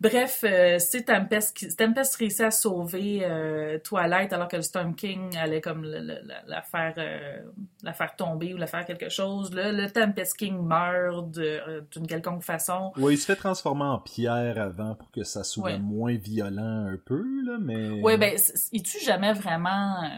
Bref, 0.00 0.44
euh, 0.44 0.78
c'est 0.78 1.04
Tempest 1.04 1.56
qui... 1.56 1.74
Tempest 1.74 2.16
réussit 2.16 2.42
à 2.42 2.50
sauver 2.50 3.20
euh, 3.22 3.78
Twilight 3.78 4.32
alors 4.32 4.48
que 4.48 4.56
le 4.56 4.62
Storm 4.62 4.94
King 4.94 5.36
allait 5.36 5.60
comme 5.60 5.82
le- 5.84 6.00
le- 6.00 6.20
la, 6.24 6.42
la 6.46 6.62
faire, 6.62 6.94
euh, 6.98 7.38
la 7.82 7.92
faire 7.92 8.14
tomber 8.16 8.52
ou 8.54 8.56
la 8.56 8.66
faire 8.66 8.84
quelque 8.84 9.08
chose. 9.08 9.54
Là, 9.54 9.72
le 9.72 9.90
Tempest 9.90 10.36
King 10.36 10.58
meurt 10.62 11.36
euh, 11.38 11.80
d'une 11.92 12.06
quelconque 12.06 12.42
façon. 12.42 12.92
Ouais, 12.96 13.14
il 13.14 13.18
se 13.18 13.26
fait 13.26 13.36
transformer 13.36 13.84
en 13.84 13.98
pierre 13.98 14.58
avant 14.60 14.94
pour 14.94 15.10
que 15.10 15.24
ça 15.24 15.44
soit 15.44 15.64
Ouais. 15.72 15.78
moins 15.78 16.14
violent 16.16 16.86
un 16.86 16.98
peu, 17.04 17.24
là, 17.44 17.56
mais... 17.60 17.88
Oui, 18.02 18.16
ben, 18.18 18.36
il 18.72 18.82
tue 18.82 19.00
jamais 19.02 19.32
vraiment 19.32 20.02
euh, 20.04 20.08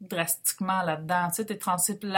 drastiquement 0.00 0.82
là-dedans. 0.82 1.28
Tu 1.28 1.36
sais, 1.36 1.44
t'es 1.44 1.56
trans- 1.58 1.76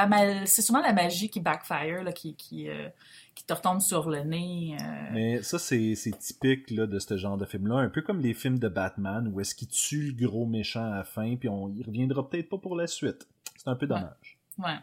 ma- 0.08 0.46
c'est 0.46 0.62
souvent 0.62 0.80
la 0.80 0.92
magie 0.92 1.30
qui 1.30 1.40
backfire, 1.40 2.02
là, 2.04 2.12
qui, 2.12 2.34
qui, 2.36 2.68
euh, 2.68 2.88
qui 3.34 3.44
te 3.44 3.52
retombe 3.52 3.80
sur 3.80 4.08
le 4.10 4.22
nez. 4.24 4.76
euh. 4.80 5.10
Mais 5.12 5.42
ça, 5.42 5.58
c'est 5.58 5.94
typique 6.18 6.70
là, 6.70 6.86
de 6.86 6.98
ce 6.98 7.16
genre 7.16 7.36
de 7.36 7.44
film-là. 7.44 7.76
Un 7.76 7.88
peu 7.88 8.02
comme 8.02 8.20
les 8.20 8.34
films 8.34 8.58
de 8.58 8.68
Batman, 8.68 9.30
où 9.32 9.40
est-ce 9.40 9.54
qu'il 9.54 9.68
tue 9.68 10.12
le 10.18 10.26
gros 10.26 10.46
méchant 10.46 10.84
à 10.92 10.96
la 10.96 11.04
fin, 11.04 11.36
puis 11.36 11.48
on 11.48 11.68
y 11.70 11.82
reviendra 11.82 12.28
peut-être 12.28 12.48
pas 12.48 12.58
pour 12.58 12.76
la 12.76 12.86
suite. 12.86 13.26
C'est 13.56 13.68
un 13.68 13.76
peu 13.76 13.86
dommage. 13.86 14.38
Ouais. 14.58 14.76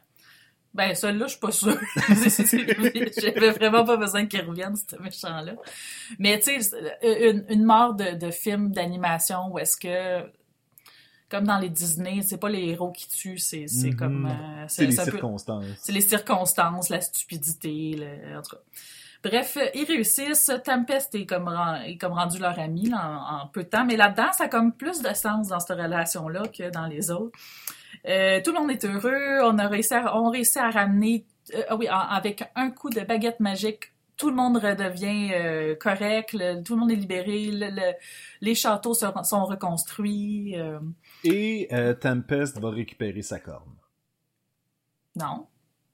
Ben, 0.73 0.93
celui-là, 0.93 1.25
je 1.25 1.31
suis 1.31 1.39
pas 1.39 1.51
sûre. 1.51 1.79
J'avais 3.21 3.51
vraiment 3.51 3.83
pas 3.85 3.97
besoin 3.97 4.27
qu'il 4.27 4.41
revienne, 4.41 4.75
ce 4.75 5.01
méchant-là. 5.01 5.53
Mais, 6.19 6.39
tu 6.39 6.61
sais, 6.61 6.77
une, 7.01 7.43
une 7.49 7.63
mort 7.63 7.95
de, 7.95 8.15
de 8.17 8.29
film 8.29 8.71
d'animation 8.71 9.47
où 9.51 9.57
est-ce 9.57 9.75
que, 9.77 10.29
comme 11.29 11.45
dans 11.45 11.59
les 11.59 11.69
Disney, 11.69 12.21
c'est 12.23 12.37
pas 12.39 12.49
les 12.49 12.69
héros 12.69 12.91
qui 12.91 13.07
tuent, 13.07 13.37
c'est 13.37 13.65
Mhm. 13.71 13.95
comme... 13.95 14.25
euh, 14.25 14.65
C'est 14.67 14.85
les 14.85 14.91
circonstances. 14.91 15.65
C'est 15.81 15.91
les 15.91 16.01
circonstances, 16.01 16.89
la 16.89 17.01
stupidité, 17.01 17.95
le- 17.97 18.37
en 18.37 18.41
tout 18.41 18.55
cas. 18.55 18.61
Bref, 19.23 19.57
euh, 19.57 19.65
ils 19.75 19.83
réussissent. 19.83 20.49
Tempest 20.63 21.13
est 21.15 21.25
comme, 21.25 21.47
ren- 21.49 21.81
est 21.85 21.97
comme 21.97 22.13
rendu 22.13 22.39
leur 22.39 22.57
ami 22.57 22.89
là, 22.89 23.21
en, 23.29 23.35
en 23.43 23.47
peu 23.47 23.63
de 23.63 23.69
temps. 23.69 23.85
Mais 23.85 23.97
là-dedans, 23.97 24.31
ça 24.31 24.45
a 24.45 24.47
comme 24.47 24.71
plus 24.71 25.01
de 25.01 25.13
sens 25.13 25.49
dans 25.49 25.59
cette 25.59 25.77
relation-là 25.77 26.43
que 26.47 26.69
dans 26.69 26.85
les 26.87 27.11
autres. 27.11 27.37
Euh, 28.07 28.39
tout 28.43 28.53
le 28.53 28.59
monde 28.59 28.71
est 28.71 28.85
heureux. 28.85 29.41
On 29.43 29.57
a 29.59 29.67
réussi 29.67 29.93
à, 29.93 30.15
on 30.17 30.29
réussit 30.29 30.57
à 30.57 30.69
ramener, 30.69 31.25
euh, 31.53 31.61
ah 31.67 31.75
oui, 31.75 31.89
en- 31.89 31.99
avec 31.99 32.49
un 32.55 32.71
coup 32.71 32.89
de 32.89 33.01
baguette 33.01 33.41
magique, 33.41 33.91
tout 34.15 34.29
le 34.29 34.35
monde 34.37 34.55
redevient 34.57 35.31
euh, 35.33 35.75
correct. 35.75 36.31
le- 36.33 36.63
tout 36.63 36.75
le 36.75 36.79
monde 36.81 36.91
est 36.91 36.95
libéré. 36.95 37.47
le- 37.51 37.69
le- 37.71 37.93
les 38.41 38.55
châteaux 38.55 38.93
sont 38.93 39.45
reconstruits. 39.45 40.55
Et 41.23 41.67
euh, 41.71 41.93
Tempest 41.93 42.59
va 42.59 42.69
récupérer 42.69 43.21
sa 43.21 43.39
corne. 43.39 43.73
non, 45.15 45.47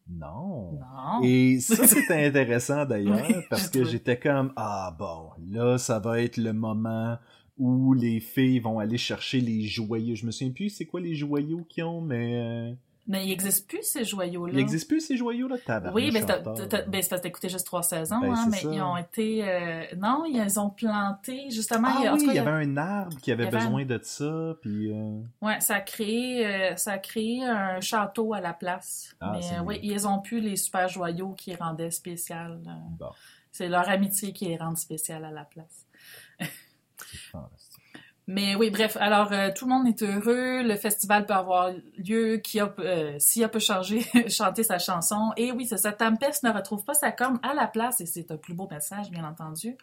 Non. 0.09 0.73
non. 0.73 1.21
Et 1.23 1.59
ça, 1.59 1.87
c'était 1.87 2.25
intéressant 2.27 2.85
d'ailleurs, 2.85 3.25
Oui, 3.27 3.35
parce 3.49 3.69
que 3.69 3.83
j'étais 3.83 4.19
comme, 4.19 4.53
ah 4.55 4.95
bon, 4.97 5.31
là, 5.51 5.77
ça 5.77 5.99
va 5.99 6.21
être 6.21 6.37
le 6.37 6.53
moment 6.53 7.17
où 7.57 7.93
les 7.93 8.19
filles 8.19 8.59
vont 8.59 8.79
aller 8.79 8.97
chercher 8.97 9.39
les 9.39 9.61
joyaux. 9.61 10.15
Je 10.15 10.25
me 10.25 10.31
souviens 10.31 10.53
plus 10.53 10.69
c'est 10.69 10.85
quoi 10.85 10.99
les 10.99 11.15
joyaux 11.15 11.65
qu'ils 11.69 11.85
ont, 11.85 12.01
mais 12.01 12.35
euh, 12.35 12.73
Mais 13.07 13.23
il 13.23 13.29
n'existe 13.29 13.67
plus 13.67 13.83
ces 13.83 14.03
joyaux-là. 14.03 14.53
il 14.53 14.57
n'existe 14.57 14.87
plus 14.87 14.99
ces 14.99 15.15
joyaux-là, 15.15 15.57
tabarnak, 15.59 15.93
Oui, 15.93 16.11
ben, 16.11 16.25
c'est 16.25 17.09
parce 17.09 17.21
que 17.21 17.27
écouté 17.27 17.49
juste 17.49 17.65
trois 17.67 17.83
saisons, 17.83 18.19
Ben, 18.19 18.33
hein, 18.33 18.47
mais 18.49 18.57
ça. 18.57 18.69
ils 18.73 18.81
ont 18.81 18.97
été... 18.97 19.47
euh, 19.47 19.83
non, 19.97 20.23
ils 20.25 20.59
ont 20.59 20.71
planté, 20.71 21.51
justement... 21.51 21.89
Ah 21.91 21.99
il 22.03 22.11
oui, 22.13 22.25
cas, 22.25 22.31
il 22.31 22.35
y 22.35 22.39
avait 22.39 22.65
un 22.65 22.77
arbre 22.77 23.15
qui 23.17 23.31
avait 23.31 23.45
besoin 23.47 23.85
de 23.85 23.99
ça, 24.01 24.55
puis... 24.59 24.91
euh, 24.91 25.21
Ouais, 25.41 25.59
ça 25.59 25.75
a 25.75 25.81
créé, 25.81 26.47
euh, 26.47 26.75
ça 26.77 26.93
a 26.93 26.97
créé 26.97 27.45
un 27.45 27.79
château 27.79 28.33
à 28.33 28.41
la 28.41 28.53
place. 28.53 29.15
Ah, 29.19 29.33
mais 29.33 29.45
euh, 29.53 29.61
oui, 29.63 29.79
ils 29.83 30.07
ont 30.07 30.19
plus 30.19 30.39
les 30.39 30.55
super 30.55 30.89
joyaux 30.89 31.33
qui 31.33 31.53
rendaient 31.55 31.91
spécial. 31.91 32.59
Bon. 32.97 33.11
C'est 33.51 33.69
leur 33.69 33.87
amitié 33.87 34.33
qui 34.33 34.47
les 34.47 34.57
rend 34.57 34.75
spécial 34.75 35.23
à 35.25 35.31
la 35.31 35.45
place. 35.45 35.85
Mais 38.27 38.55
oui, 38.55 38.71
bref, 38.71 38.97
alors 38.99 39.31
euh, 39.31 39.51
tout 39.55 39.65
le 39.65 39.73
monde 39.75 39.87
est 39.87 40.01
heureux, 40.01 40.63
le 40.63 40.75
festival 40.77 41.27
peut 41.27 41.33
avoir 41.35 41.69
lieu, 41.97 42.37
Kia, 42.37 42.73
euh, 42.79 43.15
Sia 43.19 43.47
peut 43.49 43.59
changer, 43.59 44.01
chanter 44.29 44.63
sa 44.63 44.79
chanson. 44.79 45.31
Et 45.37 45.51
oui, 45.51 45.67
c'est 45.67 45.77
ça, 45.77 45.91
Tempest 45.91 46.41
ne 46.43 46.49
retrouve 46.51 46.83
pas 46.83 46.95
sa 46.95 47.11
corne 47.11 47.39
à 47.43 47.53
la 47.53 47.67
place, 47.67 48.01
et 48.01 48.07
c'est 48.07 48.31
un 48.31 48.37
plus 48.37 48.55
beau 48.55 48.67
message, 48.69 49.11
bien 49.11 49.23
entendu. 49.23 49.77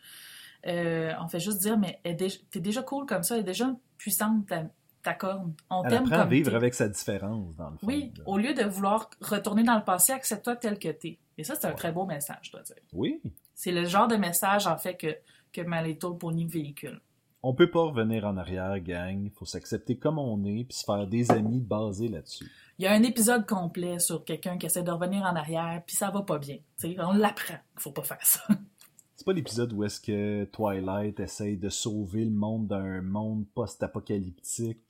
Euh, 0.66 1.12
on 1.20 1.28
fait 1.28 1.38
juste 1.40 1.58
dire, 1.60 1.78
mais 1.78 2.00
t'es 2.02 2.60
déjà 2.60 2.82
cool 2.82 3.06
comme 3.06 3.22
ça, 3.22 3.34
elle 3.36 3.42
est 3.42 3.44
déjà 3.44 3.70
puissante, 3.96 4.46
ta, 4.48 4.64
ta 5.04 5.14
corne. 5.14 5.54
On 5.70 5.82
t'aime 5.82 6.04
apprend 6.04 6.16
à 6.16 6.18
comme 6.22 6.30
vivre 6.30 6.54
avec 6.56 6.74
sa 6.74 6.88
différence, 6.88 7.54
dans 7.54 7.70
le 7.70 7.76
fond. 7.78 7.86
Oui, 7.86 8.12
là. 8.16 8.24
au 8.26 8.38
lieu 8.38 8.54
de 8.54 8.64
vouloir 8.64 9.08
retourner 9.20 9.62
dans 9.62 9.76
le 9.76 9.84
passé, 9.84 10.12
accepte-toi 10.12 10.56
tel 10.56 10.80
que 10.80 10.88
t'es. 10.88 11.18
Et 11.38 11.44
ça, 11.44 11.54
c'est 11.54 11.66
un 11.66 11.70
Ouais. 11.70 11.76
très 11.76 11.92
beau 11.92 12.06
message, 12.06 12.38
je 12.42 12.50
dois 12.52 12.62
dire. 12.62 12.76
Oui. 12.92 13.20
C'est 13.54 13.72
le 13.72 13.84
genre 13.84 14.08
de 14.08 14.16
message, 14.16 14.66
en 14.66 14.76
fait, 14.78 14.96
que, 14.96 15.16
que 15.52 15.60
Little 15.84 16.16
Pony 16.18 16.46
véhicule. 16.46 17.00
On 17.44 17.54
peut 17.54 17.70
pas 17.70 17.82
revenir 17.82 18.24
en 18.24 18.36
arrière, 18.36 18.78
gang. 18.80 19.28
Faut 19.34 19.44
s'accepter 19.44 19.96
comme 19.98 20.18
on 20.18 20.44
est, 20.44 20.64
puis 20.64 20.76
se 20.76 20.84
faire 20.84 21.06
des 21.06 21.30
amis 21.32 21.60
basés 21.60 22.08
là-dessus. 22.08 22.50
Il 22.78 22.84
y 22.84 22.88
a 22.88 22.92
un 22.92 23.02
épisode 23.02 23.46
complet 23.46 23.98
sur 23.98 24.24
quelqu'un 24.24 24.58
qui 24.58 24.66
essaie 24.66 24.82
de 24.82 24.90
revenir 24.90 25.22
en 25.22 25.34
arrière, 25.36 25.82
puis 25.86 25.96
ça 25.96 26.10
va 26.10 26.22
pas 26.22 26.38
bien. 26.38 26.56
Tu 26.80 26.94
sais, 26.94 26.96
on 27.00 27.12
l'apprend. 27.12 27.56
Faut 27.76 27.90
pas 27.92 28.02
faire 28.02 28.24
ça. 28.24 28.40
C'est 29.16 29.24
pas 29.26 29.32
l'épisode 29.34 29.72
où 29.72 29.84
est-ce 29.84 30.00
que 30.00 30.44
Twilight 30.46 31.20
essaye 31.20 31.56
de 31.56 31.68
sauver 31.68 32.24
le 32.24 32.30
monde 32.32 32.66
d'un 32.66 33.02
monde 33.02 33.44
post-apocalyptique? 33.54 34.80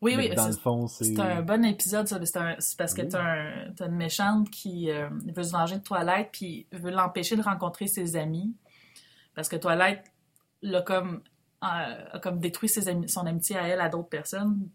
Oui, 0.00 0.14
oui, 0.16 0.34
dans 0.34 0.46
le 0.46 0.52
c'est 0.52 0.60
fond, 0.60 0.86
c'est... 0.86 1.04
c'est 1.04 1.20
un 1.20 1.42
bon 1.42 1.64
épisode, 1.64 2.06
ça. 2.08 2.18
C'est 2.58 2.78
parce 2.78 2.94
que 2.94 3.02
Oui. 3.02 3.08
t'as 3.08 3.20
un- 3.22 3.74
une 3.86 3.96
méchante 3.96 4.48
qui 4.50 4.90
euh, 4.90 5.08
veut 5.34 5.42
se 5.42 5.52
venger 5.52 5.76
de 5.78 5.82
Twilight, 5.82 6.28
puis 6.32 6.66
veut 6.72 6.90
l'empêcher 6.90 7.36
de 7.36 7.42
rencontrer 7.42 7.86
ses 7.86 8.16
amis. 8.16 8.54
Parce 9.34 9.48
que 9.48 9.56
Twilight 9.56 10.00
l'a 10.62 10.82
comme, 10.82 11.22
a 11.60 12.18
comme 12.20 12.40
détruit 12.40 12.68
son 12.68 13.26
amitié 13.26 13.56
à 13.56 13.68
elle 13.68 13.80
à 13.80 13.88
d'autres 13.88 14.08
personnes. 14.08 14.68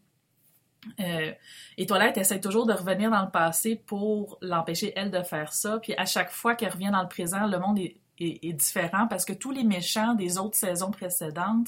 Euh, 1.00 1.32
et 1.78 1.86
Toilette 1.86 2.18
essaie 2.18 2.40
toujours 2.40 2.66
de 2.66 2.74
revenir 2.74 3.10
dans 3.10 3.24
le 3.24 3.32
passé 3.32 3.76
pour 3.76 4.38
l'empêcher, 4.42 4.94
elle, 4.96 5.12
de 5.12 5.22
faire 5.24 5.54
ça. 5.54 5.80
Puis 5.80 5.94
à 5.98 6.06
chaque 6.06 6.32
fois 6.32 6.56
qu'elle 6.56 6.72
revient 6.72 6.92
dans 6.92 7.02
le 7.02 7.08
présent, 7.08 7.48
le 7.48 7.60
monde 7.60 7.80
est, 7.80 7.98
différent 8.18 9.08
parce 9.10 9.26
que 9.26 9.34
tous 9.34 9.52
les 9.52 9.66
méchants 9.66 10.14
des 10.14 10.38
autres 10.38 10.56
saisons 10.56 10.90
précédentes 10.90 11.68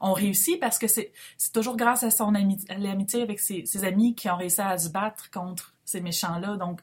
ont 0.00 0.14
réussi 0.14 0.56
parce 0.56 0.78
que 0.78 0.86
c'est 0.86 1.12
toujours 1.52 1.76
grâce 1.76 2.02
à 2.02 2.10
son 2.10 2.30
l'amitié 2.30 3.20
avec 3.20 3.38
ses, 3.38 3.66
ses 3.66 3.84
amis 3.84 4.14
qui 4.14 4.30
ont 4.30 4.36
réussi 4.38 4.62
à 4.62 4.78
se 4.78 4.88
battre 4.88 5.30
contre 5.30 5.74
ces 5.84 6.00
méchants-là. 6.00 6.56
Donc, 6.56 6.80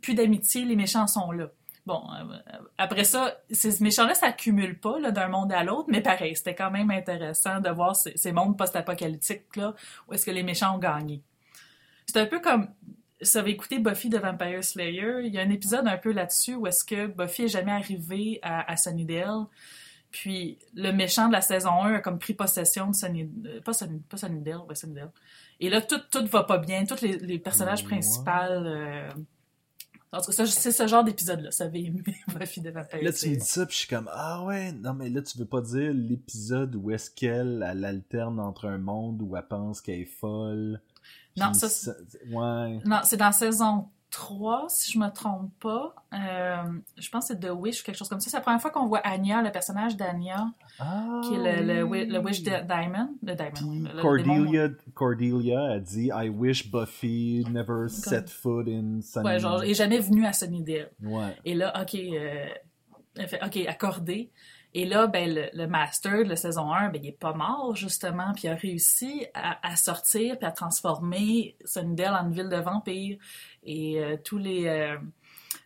plus 0.00 0.14
d'amitié, 0.14 0.64
les 0.64 0.74
méchants 0.74 1.06
sont 1.06 1.32
là. 1.32 1.50
Bon, 1.86 2.02
euh, 2.12 2.36
après 2.78 3.04
ça, 3.04 3.36
ces 3.50 3.80
méchants-là 3.82 4.14
s'accumulent 4.14 4.78
pas 4.80 5.00
d'un 5.12 5.28
monde 5.28 5.52
à 5.52 5.62
l'autre, 5.62 5.88
mais 5.88 6.00
pareil, 6.00 6.34
c'était 6.34 6.54
quand 6.56 6.70
même 6.72 6.90
intéressant 6.90 7.60
de 7.60 7.70
voir 7.70 7.94
ces, 7.94 8.12
ces 8.16 8.32
mondes 8.32 8.58
post-apocalyptiques-là 8.58 9.72
où 10.08 10.12
est-ce 10.12 10.26
que 10.26 10.32
les 10.32 10.42
méchants 10.42 10.74
ont 10.74 10.78
gagné. 10.78 11.22
C'est 12.06 12.18
un 12.18 12.26
peu 12.26 12.40
comme, 12.40 12.68
vous 13.22 13.36
avez 13.36 13.52
écouté 13.52 13.78
Buffy 13.78 14.08
de 14.08 14.18
Vampire 14.18 14.64
Slayer, 14.64 15.20
il 15.24 15.32
y 15.32 15.38
a 15.38 15.42
un 15.42 15.50
épisode 15.50 15.86
un 15.86 15.96
peu 15.96 16.10
là-dessus 16.12 16.56
où 16.56 16.66
est-ce 16.66 16.84
que 16.84 17.06
Buffy 17.06 17.44
est 17.44 17.48
jamais 17.48 17.72
arrivée 17.72 18.40
à, 18.42 18.68
à 18.70 18.76
Sunnydale, 18.76 19.44
puis 20.10 20.58
le 20.74 20.90
méchant 20.92 21.28
de 21.28 21.32
la 21.32 21.40
saison 21.40 21.82
1 21.84 21.94
a 21.94 22.00
comme 22.00 22.18
pris 22.18 22.34
possession 22.34 22.88
de 22.88 22.94
Sunnydale, 22.96 23.60
pas, 23.62 23.72
Sunny, 23.72 24.00
pas 24.00 24.16
Sunnydale, 24.16 24.58
ouais, 24.68 24.74
Sunnydale. 24.74 25.10
Et 25.60 25.70
là, 25.70 25.80
tout, 25.80 26.00
tout 26.10 26.26
va 26.26 26.42
pas 26.44 26.58
bien, 26.58 26.84
tous 26.84 27.00
les, 27.02 27.16
les 27.18 27.38
personnages 27.38 27.82
Ouais. 27.82 27.86
principaux... 27.90 28.30
euh, 28.30 29.08
en 30.12 30.20
tout 30.20 30.26
cas, 30.26 30.32
ça, 30.32 30.46
c'est 30.46 30.72
ce 30.72 30.86
genre 30.86 31.04
d'épisode-là, 31.04 31.50
ça 31.50 31.64
avait 31.64 31.82
aimé 31.82 32.02
Buffy 32.28 32.60
de 32.60 32.70
Vampire 32.70 33.02
Là, 33.02 33.12
tu 33.12 33.28
me 33.30 33.36
dis 33.36 33.44
ça, 33.44 33.66
puis 33.66 33.74
je 33.74 33.80
suis 33.80 33.88
comme, 33.88 34.08
ah 34.12 34.44
ouais, 34.44 34.72
non, 34.72 34.94
mais 34.94 35.10
là, 35.10 35.22
tu 35.22 35.36
veux 35.38 35.46
pas 35.46 35.60
dire 35.60 35.92
l'épisode 35.92 36.74
où 36.76 36.90
est-ce 36.90 37.10
qu'elle, 37.10 37.64
elle 37.68 37.84
alterne 37.84 38.40
entre 38.40 38.66
un 38.66 38.78
monde 38.78 39.20
où 39.22 39.36
elle 39.36 39.46
pense 39.46 39.80
qu'elle 39.80 40.00
est 40.00 40.04
folle. 40.04 40.80
Non, 41.36 41.50
puis 41.50 41.68
ça, 41.68 41.92
Ouais. 42.30 42.80
Non, 42.84 43.00
c'est 43.04 43.16
dans 43.16 43.32
saison 43.32 43.88
3, 44.16 44.64
si 44.70 44.92
je 44.92 44.98
me 44.98 45.10
trompe 45.10 45.52
pas. 45.60 45.94
Euh, 46.14 46.62
je 46.96 47.10
pense 47.10 47.28
que 47.28 47.34
c'est 47.34 47.40
The 47.40 47.50
Wish 47.50 47.82
ou 47.82 47.84
quelque 47.84 47.98
chose 47.98 48.08
comme 48.08 48.18
ça. 48.18 48.30
C'est 48.30 48.36
la 48.38 48.40
première 48.40 48.62
fois 48.62 48.70
qu'on 48.70 48.86
voit 48.86 49.00
Anya, 49.00 49.42
le 49.42 49.52
personnage 49.52 49.94
d'Anya, 49.94 50.54
Ah, 50.78 51.20
qui 51.22 51.34
est 51.34 51.62
le, 51.62 51.82
Wish 51.84 52.42
de 52.42 52.66
Diamond. 52.66 53.10
Le 53.22 53.34
Diamond, 53.34 53.90
le-. 53.94 54.00
Cordelia, 54.00 54.68
Cordelia 54.94 55.72
a 55.72 55.78
dit 55.78 56.10
I 56.14 56.30
wish 56.30 56.70
Buffy 56.70 57.44
never 57.50 57.90
set 57.90 58.30
foot 58.30 58.66
in 58.68 59.02
Sunny. 59.02 59.26
Ouais, 59.26 59.38
genre, 59.38 59.62
est 59.62 59.74
jamais 59.74 59.98
venu 59.98 60.24
à 60.24 60.32
Sunnydale. 60.32 60.90
Ouais. 61.02 61.36
Et 61.44 61.52
là, 61.54 61.74
OK, 61.78 61.94
euh, 61.94 62.46
elle 63.16 63.28
fait, 63.28 63.44
OK, 63.44 63.58
accordé. 63.68 64.30
Et 64.78 64.84
là, 64.84 65.06
ben, 65.06 65.50
le, 65.54 65.66
Master 65.66 66.18
de 66.22 66.28
la 66.28 66.36
saison 66.36 66.70
1, 66.70 66.90
ben, 66.90 67.00
il 67.02 67.08
est 67.08 67.18
pas 67.18 67.32
mort, 67.32 67.74
justement, 67.74 68.34
puis 68.34 68.42
il 68.44 68.50
a 68.50 68.54
réussi 68.54 69.26
à, 69.32 69.74
sortir 69.74 70.36
puis 70.36 70.46
à 70.46 70.50
transformer 70.52 71.56
Sunnydale 71.64 72.14
en 72.14 72.26
une 72.26 72.34
ville 72.34 72.50
de 72.50 72.56
vampires. 72.56 73.16
Et 73.64 73.98
euh, 73.98 74.18
tous 74.22 74.36
les... 74.36 74.66
euh, 74.66 74.98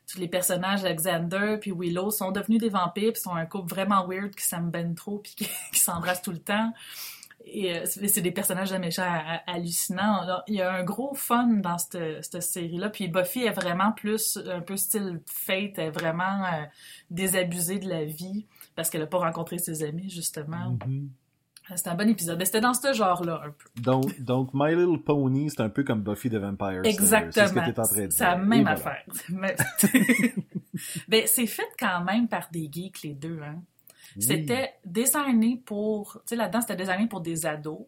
tous 0.07 0.19
les 0.19 0.29
personnages, 0.29 0.85
Alexander 0.85 1.57
puis 1.61 1.73
Willow, 1.73 2.11
sont 2.13 2.31
devenus 2.31 2.61
des 2.61 2.69
vampires, 2.69 3.13
puis 3.13 3.21
sont 3.21 3.35
un 3.35 3.47
couple 3.47 3.75
vraiment 3.75 4.07
weird 4.07 4.33
qui 4.35 4.45
s'aiment 4.45 4.71
ben 4.71 4.95
trop, 4.95 5.19
puis 5.19 5.35
qui, 5.37 5.49
s'embrassent 5.79 6.23
tout 6.23 6.33
le 6.33 6.39
temps. 6.39 6.73
Et 7.45 7.79
euh, 7.79 7.87
c'est 7.87 8.21
des 8.21 8.31
personnages 8.31 8.71
de 8.71 8.77
méchants 8.77 9.03
ha- 9.03 9.39
ha- 9.39 9.53
hallucinants. 9.55 10.25
Il 10.47 10.55
y 10.55 10.63
a 10.63 10.73
un 10.73 10.85
gros 10.85 11.15
fun 11.15 11.49
dans 11.49 11.79
cette, 11.79 12.25
cette 12.25 12.43
série-là. 12.43 12.91
Puis 12.91 13.09
Buffy 13.09 13.43
est 13.43 13.51
vraiment 13.51 13.91
plus, 13.91 14.39
un 14.47 14.61
peu 14.61 14.77
style 14.77 15.21
Fate, 15.27 15.79
est 15.79 15.91
vraiment 15.91 16.45
euh, 16.45 16.65
désabusée 17.11 17.81
de 17.81 17.89
la 17.89 18.05
vie 18.05 18.47
parce 18.81 18.91
qu'elle 18.91 19.03
n'a 19.03 19.07
pas 19.07 19.19
rencontré 19.19 19.59
ses 19.59 19.83
amis, 19.83 20.11
justement. 20.11 20.77
Mhm. 20.87 21.11
C'était 21.77 21.91
un 21.91 21.95
bon 21.95 22.09
épisode. 22.09 22.37
Mais 22.39 22.45
c'était 22.47 22.61
dans 22.61 22.75
ce 22.75 22.93
genre-là, 22.93 23.43
un 23.45 23.51
peu. 23.51 23.81
Donc, 23.83 24.21
donc, 24.21 24.51
My 24.55 24.75
Little 24.75 25.03
Pony, 25.05 25.51
c'est 25.51 25.61
un 25.61 25.69
peu 25.69 25.85
comme 25.85 26.03
Buffy 26.03 26.29
the 26.29 26.35
Vampire 26.35 26.81
Slayer. 26.83 26.89
Exactement. 26.89 27.33
C'est 27.33 27.47
ce 27.47 27.53
que 27.55 27.61
t'es 27.61 27.81
en 27.81 27.85
train 27.85 27.95
de 27.97 28.01
dire. 28.01 28.13
C'est 28.13 28.25
la 28.25 28.35
Et 28.35 28.39
même 28.39 28.61
voilà. 28.63 28.71
affaire. 28.73 29.05
Mais- 29.29 29.57
ben, 31.09 31.23
c'est 31.27 31.47
fait 31.47 31.69
quand 31.79 32.03
même 32.05 32.27
par 32.29 32.49
des 32.51 32.69
geeks, 32.71 33.03
les 33.03 33.15
deux, 33.15 33.41
hein. 33.43 33.63
Oui. 34.17 34.23
C'était 34.23 34.73
designé 34.85 35.63
pour. 35.65 36.15
Tu 36.27 36.31
sais, 36.31 36.37
là-dedans, 36.37 36.61
c'était 36.61 36.75
designé 36.77 37.07
pour 37.07 37.21
des 37.21 37.47
ados. 37.47 37.83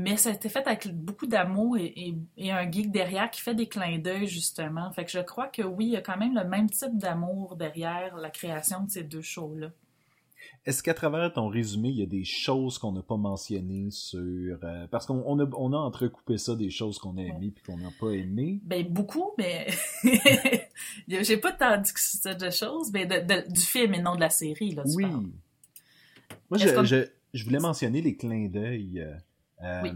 Mais 0.00 0.16
c'était 0.16 0.48
fait 0.48 0.64
avec 0.66 0.94
beaucoup 0.94 1.26
d'amour 1.26 1.76
et, 1.76 1.86
et- 1.96 2.14
et 2.36 2.52
un 2.52 2.70
geek 2.70 2.90
derrière 2.92 3.28
qui 3.30 3.40
fait 3.42 3.54
des 3.56 3.66
clins 3.66 3.98
d'œil, 3.98 4.28
justement. 4.28 4.90
Fait 4.92 5.04
que 5.04 5.10
je 5.10 5.18
crois 5.18 5.48
que 5.48 5.62
oui, 5.62 5.86
il 5.86 5.92
y 5.92 5.96
a 5.96 6.00
quand 6.00 6.16
même 6.16 6.34
le 6.36 6.44
même 6.44 6.70
type 6.70 6.96
d'amour 6.96 7.56
derrière 7.56 8.16
la 8.16 8.30
création 8.30 8.84
de 8.84 8.90
ces 8.90 9.02
deux 9.02 9.22
shows-là. 9.22 9.72
Est-ce 10.64 10.84
qu'à 10.84 10.94
travers 10.94 11.32
ton 11.32 11.48
résumé, 11.48 11.88
il 11.88 11.96
y 11.96 12.02
a 12.02 12.06
des 12.06 12.22
choses 12.24 12.78
qu'on 12.78 12.92
n'a 12.92 13.02
pas 13.02 13.16
mentionnées 13.16 13.90
sur... 13.90 14.20
euh, 14.20 14.86
parce 14.88 15.04
qu'on 15.04 15.20
on 15.26 15.40
a, 15.40 15.46
on 15.56 15.72
a 15.72 15.76
entrecoupé 15.76 16.38
ça 16.38 16.54
des 16.54 16.70
choses 16.70 16.98
qu'on 16.98 17.16
a 17.16 17.22
aimées 17.22 17.50
puis 17.52 17.64
qu'on 17.64 17.76
n'a 17.78 17.90
pas 17.98 18.10
aimées? 18.10 18.60
Ben, 18.62 18.86
beaucoup, 18.88 19.32
mais. 19.36 19.66
J'ai 21.08 21.36
pas 21.38 21.52
tant 21.52 21.76
dit 21.80 21.92
que 21.92 21.98
c'était 22.00 22.34
de 22.36 22.50
choses, 22.50 22.92
mais 22.92 23.04
de- 23.06 23.20
de- 23.26 23.50
du 23.52 23.60
film 23.60 23.94
et 23.94 24.00
non 24.02 24.14
de 24.14 24.20
la 24.20 24.30
série, 24.30 24.74
là, 24.74 24.84
tu 24.84 24.94
Oui. 24.94 25.02
parles. 25.02 25.26
Moi, 26.50 26.58
je, 26.58 26.84
je, 26.84 27.08
je 27.34 27.44
voulais 27.44 27.58
mentionner 27.58 28.00
les 28.00 28.16
clins 28.16 28.48
d'œil 28.48 29.04
euh, 29.62 29.82
Oui. 29.82 29.90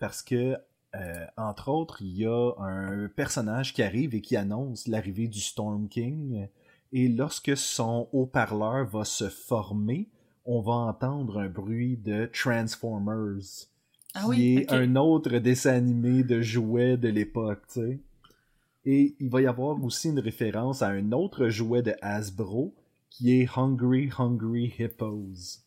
parce 0.00 0.22
que, 0.22 0.56
euh, 0.94 1.26
entre 1.36 1.68
autres, 1.68 2.02
il 2.02 2.16
y 2.16 2.26
a 2.26 2.52
un 2.58 3.08
personnage 3.08 3.74
qui 3.74 3.82
arrive 3.82 4.14
et 4.14 4.20
qui 4.20 4.36
annonce 4.36 4.88
l'arrivée 4.88 5.28
du 5.28 5.40
Storm 5.40 5.88
King. 5.88 6.48
Et 6.92 7.08
lorsque 7.08 7.56
son 7.56 8.08
haut-parleur 8.12 8.86
va 8.86 9.04
se 9.04 9.28
former, 9.28 10.08
on 10.44 10.60
va 10.60 10.72
entendre 10.72 11.40
un 11.40 11.48
bruit 11.48 11.96
de 11.96 12.30
Transformers, 12.32 13.66
Ah 14.14 14.22
qui 14.22 14.28
oui, 14.28 14.56
est 14.58 14.72
un 14.72 14.96
autre 14.96 15.38
dessin 15.38 15.74
animé 15.74 16.22
de 16.22 16.40
jouets 16.40 16.96
de 16.96 17.08
l'époque, 17.08 17.62
tu 17.68 17.80
sais. 17.80 18.00
Et 18.84 19.16
il 19.18 19.28
va 19.30 19.42
y 19.42 19.46
avoir 19.46 19.82
aussi 19.82 20.10
une 20.10 20.20
référence 20.20 20.80
à 20.80 20.88
un 20.88 21.10
autre 21.10 21.48
jouet 21.48 21.82
de 21.82 21.94
Hasbro, 22.02 22.72
qui 23.10 23.40
est 23.40 23.48
Hungry 23.56 24.10
Hungry 24.16 24.72
Hippos. 24.78 25.64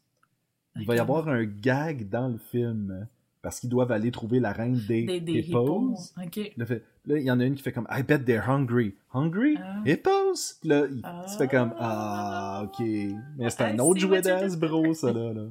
Il 0.77 0.85
va 0.85 0.95
y 0.95 0.99
avoir 0.99 1.27
un 1.27 1.43
gag 1.43 2.07
dans 2.07 2.29
le 2.29 2.37
film, 2.37 3.07
parce 3.41 3.59
qu'ils 3.59 3.69
doivent 3.69 3.91
aller 3.91 4.11
trouver 4.11 4.39
la 4.39 4.51
reine 4.51 4.79
des, 4.87 5.03
Des, 5.03 5.19
des 5.21 5.39
hippos. 5.39 5.95
Là, 7.05 7.17
il 7.17 7.23
y 7.23 7.31
en 7.31 7.39
a 7.39 7.45
une 7.45 7.55
qui 7.55 7.63
fait 7.63 7.71
comme 7.71 7.87
I 7.89 8.03
bet 8.03 8.19
they're 8.19 8.47
hungry. 8.47 8.95
Hungry? 9.13 9.57
Ah. 9.63 9.77
Hippos? 9.85 10.57
Puis 10.59 10.69
là, 10.69 10.83
il 10.91 10.99
Ah. 11.03 11.25
tu 11.29 11.37
fais 11.37 11.47
comme 11.47 11.73
Ah, 11.79 12.63
ok. 12.65 12.79
Mais 13.37 13.49
c'est 13.49 13.61
un 13.63 13.79
autre 13.79 13.99
jouet 13.99 14.21
d'Hasbro, 14.21 14.93
ça 14.93 15.11
là. 15.13 15.33
là. 15.33 15.43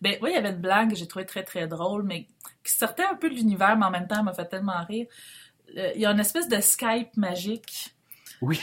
Ben 0.00 0.16
oui, 0.22 0.30
il 0.30 0.34
y 0.34 0.38
avait 0.38 0.50
une 0.50 0.60
blague 0.60 0.90
que 0.90 0.96
j'ai 0.96 1.06
trouvée 1.06 1.26
très 1.26 1.42
très 1.42 1.66
drôle, 1.66 2.04
mais 2.04 2.26
qui 2.64 2.72
sortait 2.72 3.04
un 3.04 3.16
peu 3.16 3.28
de 3.28 3.34
l'univers, 3.34 3.76
mais 3.76 3.86
en 3.86 3.90
même 3.90 4.06
temps 4.06 4.16
elle 4.18 4.24
m'a 4.24 4.32
fait 4.34 4.46
tellement 4.48 4.84
rire. 4.86 5.06
Euh, 5.76 5.90
Il 5.94 6.00
y 6.00 6.06
a 6.06 6.10
une 6.12 6.20
espèce 6.20 6.48
de 6.48 6.60
Skype 6.60 7.16
magique. 7.16 7.94
Oui. 8.40 8.58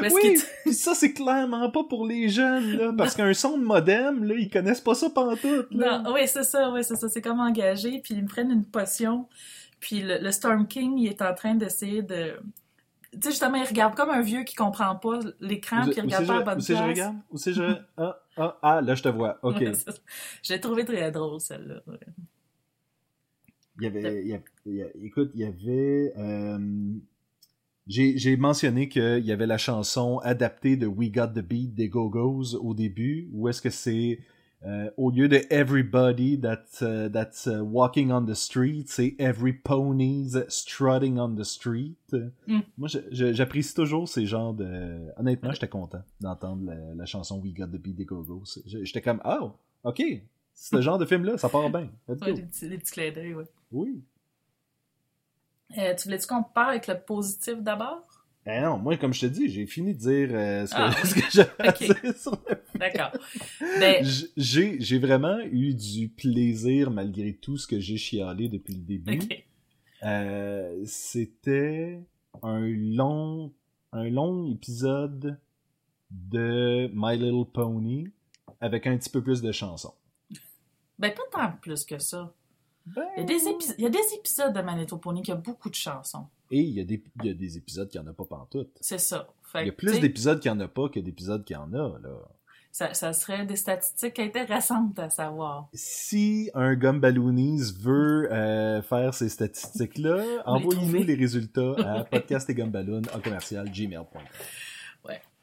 Parce 0.00 0.14
oui, 0.14 0.38
ça, 0.72 0.94
c'est 0.94 1.12
clairement 1.12 1.70
pas 1.70 1.84
pour 1.84 2.06
les 2.06 2.28
jeunes, 2.28 2.76
là. 2.76 2.92
Parce 2.96 3.14
qu'un 3.14 3.32
son 3.34 3.58
de 3.58 3.64
modem, 3.64 4.24
là, 4.24 4.34
ils 4.36 4.48
connaissent 4.50 4.80
pas 4.80 4.94
ça 4.94 5.10
pantoute, 5.10 5.68
là. 5.72 5.98
Non, 5.98 6.12
oui, 6.14 6.20
c'est 6.26 6.44
ça, 6.44 6.70
oui, 6.70 6.82
c'est 6.84 6.96
ça. 6.96 7.08
C'est 7.08 7.22
comme 7.22 7.40
engagé, 7.40 8.00
puis 8.00 8.14
ils 8.14 8.22
me 8.22 8.28
prennent 8.28 8.50
une 8.50 8.64
potion, 8.64 9.28
puis 9.80 10.00
le, 10.02 10.18
le 10.18 10.30
Storm 10.30 10.66
King, 10.66 10.98
il 10.98 11.08
est 11.08 11.22
en 11.22 11.34
train 11.34 11.54
d'essayer 11.54 12.02
de... 12.02 12.34
Tu 13.12 13.18
sais, 13.20 13.30
justement, 13.30 13.56
il 13.56 13.66
regarde 13.68 13.94
comme 13.94 14.08
un 14.10 14.22
vieux 14.22 14.42
qui 14.44 14.54
comprend 14.54 14.96
pas 14.96 15.18
l'écran, 15.40 15.82
puis 15.82 15.92
il 15.96 16.00
regarde 16.02 16.26
pas 16.26 16.32
je- 16.34 16.38
la 16.38 16.44
bonne 16.44 16.58
où 16.58 16.60
c'est 16.62 16.76
je 16.76 16.82
regarde? 16.82 17.16
Où 17.30 17.36
c'est 17.36 17.52
je... 17.52 17.62
Ah, 17.98 18.18
ah, 18.38 18.58
ah, 18.62 18.80
là, 18.80 18.94
je 18.94 19.02
te 19.02 19.08
vois. 19.10 19.38
OK. 19.42 19.60
Ouais. 19.60 19.72
J'ai 20.42 20.58
trouvé 20.60 20.84
très 20.86 21.10
drôle, 21.12 21.38
celle-là. 21.40 21.82
ouais. 21.86 21.98
Il 23.78 23.84
y 23.84 23.86
avait, 23.86 24.22
il 24.22 24.28
y 24.28 24.34
a- 24.34 24.40
il 24.66 24.74
y 24.76 24.82
a- 24.82 24.86
écoute, 25.02 25.30
il 25.34 25.40
y 25.40 25.44
avait. 25.44 26.12
euh, 26.16 26.58
j'ai 27.86 28.36
mentionné 28.36 28.88
qu'il 28.88 29.24
y 29.24 29.32
avait 29.32 29.46
la 29.46 29.58
chanson 29.58 30.18
adaptée 30.18 30.76
de 30.76 30.86
We 30.86 31.10
Got 31.10 31.28
the 31.28 31.40
Beat 31.44 31.74
des 31.74 31.88
Go-Go's 31.88 32.54
au 32.54 32.74
début, 32.74 33.28
ou 33.32 33.48
est-ce 33.48 33.60
que 33.62 33.70
c'est 33.70 34.20
euh, 34.64 34.88
au 34.96 35.10
lieu 35.10 35.28
de 35.28 35.40
Everybody 35.50 36.38
that's, 36.40 36.80
uh, 36.82 37.10
that's 37.12 37.46
uh, 37.46 37.60
walking 37.60 38.12
on 38.12 38.24
the 38.26 38.34
street, 38.34 38.84
c'est 38.86 39.16
Every 39.18 39.52
pony's 39.52 40.38
strutting 40.48 41.18
on 41.18 41.34
the 41.34 41.42
street. 41.42 41.96
Mm. 42.46 42.60
Moi, 42.78 42.88
j'apprécie 43.10 43.74
toujours 43.74 44.08
ces 44.08 44.24
genres 44.24 44.54
de. 44.54 45.00
Honnêtement, 45.16 45.50
j'étais 45.52 45.66
content 45.66 46.04
d'entendre 46.20 46.64
la, 46.64 46.94
la 46.94 47.06
chanson 47.06 47.40
We 47.40 47.52
Got 47.52 47.66
the 47.76 47.80
Beat 47.82 47.96
des 47.96 48.04
Go-Go's. 48.04 48.62
J'étais 48.64 49.02
comme, 49.02 49.20
oh, 49.24 49.50
ok, 49.82 50.00
ce 50.54 50.80
genre 50.80 50.98
de 50.98 51.06
film-là, 51.06 51.38
ça 51.38 51.48
part 51.48 51.68
bien. 51.68 51.90
Let's 52.08 52.20
Ouais, 52.22 52.30
go. 52.30 52.36
des, 52.36 52.42
petits, 52.42 52.68
des 52.68 52.78
petits 52.78 52.92
clins 52.92 53.10
d'œil, 53.10 53.34
ouais. 53.34 53.44
Oui. 53.72 54.04
Euh, 55.78 55.94
tu 55.94 56.04
voulais-tu 56.04 56.26
qu'on 56.26 56.42
parle 56.42 56.70
avec 56.70 56.86
le 56.86 56.98
positif 57.00 57.56
d'abord? 57.62 58.02
Eh 58.44 58.60
non, 58.60 58.76
moi, 58.78 58.96
comme 58.96 59.12
je 59.14 59.20
te 59.20 59.26
dis, 59.26 59.48
j'ai 59.48 59.66
fini 59.66 59.94
de 59.94 59.98
dire 59.98 60.28
euh, 60.32 60.66
ce 60.66 60.74
que, 60.74 60.80
Ah. 60.80 60.92
ce 61.04 61.14
que 61.14 61.20
j'avais 61.30 61.68
à 61.68 61.72
dire 61.72 62.16
sur 62.18 62.32
le 62.48 62.78
D'accord. 62.78 63.12
Ben, 63.78 64.04
J'ai 64.36 64.98
vraiment 64.98 65.38
eu 65.40 65.74
du 65.74 66.08
plaisir 66.08 66.90
malgré 66.90 67.34
tout 67.34 67.56
ce 67.56 67.66
que 67.68 67.78
j'ai 67.78 67.96
chialé 67.96 68.48
depuis 68.48 68.74
le 68.74 68.80
début. 68.80 69.20
Euh, 70.02 70.82
C'était 70.84 72.00
un 72.42 72.60
long, 72.60 73.52
un 73.92 74.08
long 74.10 74.50
épisode 74.52 75.38
de 76.10 76.90
My 76.92 77.16
Little 77.16 77.50
Pony 77.52 78.08
avec 78.60 78.86
un 78.88 78.96
petit 78.96 79.10
peu 79.10 79.22
plus 79.22 79.40
de 79.40 79.52
chansons. 79.52 79.94
Ben, 80.98 81.12
pas 81.12 81.22
tant 81.30 81.52
plus 81.60 81.84
que 81.84 81.98
ça. 81.98 82.32
Ben, 82.86 83.02
Il 83.16 83.20
y 83.20 83.22
a 83.22 83.26
des, 83.26 83.48
épis- 83.48 83.74
il 83.78 83.84
y 83.84 83.86
a 83.86 83.90
des 83.90 84.14
épisodes 84.16 84.52
de 84.52 84.60
Manito 84.60 84.96
Pony 84.96 85.22
qui 85.22 85.32
a 85.32 85.36
beaucoup 85.36 85.70
de 85.70 85.74
chansons. 85.74 86.26
Et 86.50 86.60
il 86.60 86.74
y, 86.74 86.80
a 86.80 86.84
des, 86.84 87.02
il 87.20 87.26
y 87.26 87.30
a 87.30 87.34
des 87.34 87.56
épisodes 87.56 87.88
qui 87.88 87.98
en 87.98 88.06
a 88.06 88.12
pas 88.12 88.24
pantoute. 88.24 88.70
C'est 88.80 88.98
ça. 88.98 89.28
Fait 89.42 89.62
Il 89.62 89.66
y 89.66 89.68
a 89.68 89.72
que, 89.72 89.76
plus 89.76 90.00
d'épisodes 90.00 90.40
qui 90.40 90.50
en 90.50 90.58
a 90.60 90.68
pas 90.68 90.88
que 90.88 91.00
d'épisodes 91.00 91.44
qui 91.44 91.54
en 91.54 91.72
a, 91.72 91.98
là. 92.02 92.10
ça, 92.72 92.92
ça 92.94 93.12
serait 93.12 93.46
des 93.46 93.56
statistiques 93.56 94.18
intéressantes 94.18 94.98
à 94.98 95.08
savoir. 95.10 95.68
si 95.72 96.50
un 96.54 96.74
Gumballoonies 96.74 97.72
veut 97.78 98.30
euh, 98.32 98.82
faire 98.82 99.14
ces 99.14 99.28
statistiques-là, 99.28 100.22
envoyez-nous 100.46 101.02
les 101.04 101.14
résultats 101.14 101.74
à 101.86 102.04
podcast 102.10 102.50
et 102.50 102.54
gumballoon 102.54 103.02
en 103.14 103.20
commercial 103.20 103.70
gmail.com. 103.70 104.22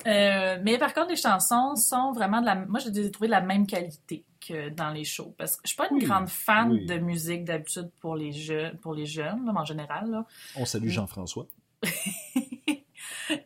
Euh, 0.08 0.58
mais 0.64 0.78
par 0.78 0.94
contre, 0.94 1.10
les 1.10 1.16
chansons 1.18 1.76
sont 1.76 2.12
vraiment 2.14 2.40
de 2.42 2.46
la. 2.46 2.56
Moi, 2.56 2.80
je 2.80 2.90
les 2.90 3.06
ai 3.08 3.12
trouvées 3.12 3.28
de 3.28 3.32
la 3.34 3.42
même 3.42 3.68
qualité 3.68 4.24
que 4.46 4.70
dans 4.70 4.92
les 4.92 5.04
shows. 5.04 5.36
Parce 5.38 5.56
que 5.58 5.62
je 5.66 5.70
suis 5.70 5.76
pas 5.78 5.90
une 5.92 5.98
Oui, 5.98 6.06
grande 6.06 6.30
fan 6.30 6.72
oui. 6.72 6.86
de 6.86 6.98
musique 7.00 7.44
d'habitude 7.44 7.90
pour 8.00 8.16
les 8.16 8.32
jeunes, 8.32 8.78
pour 8.78 8.94
les 8.94 9.06
jeunes, 9.06 9.46
là, 9.46 9.54
en 9.56 9.66
général. 9.66 10.10
Là. 10.10 10.26
On 10.56 10.66
salue 10.66 10.86
Mm. 10.86 10.90
Jean-François. 10.90 11.48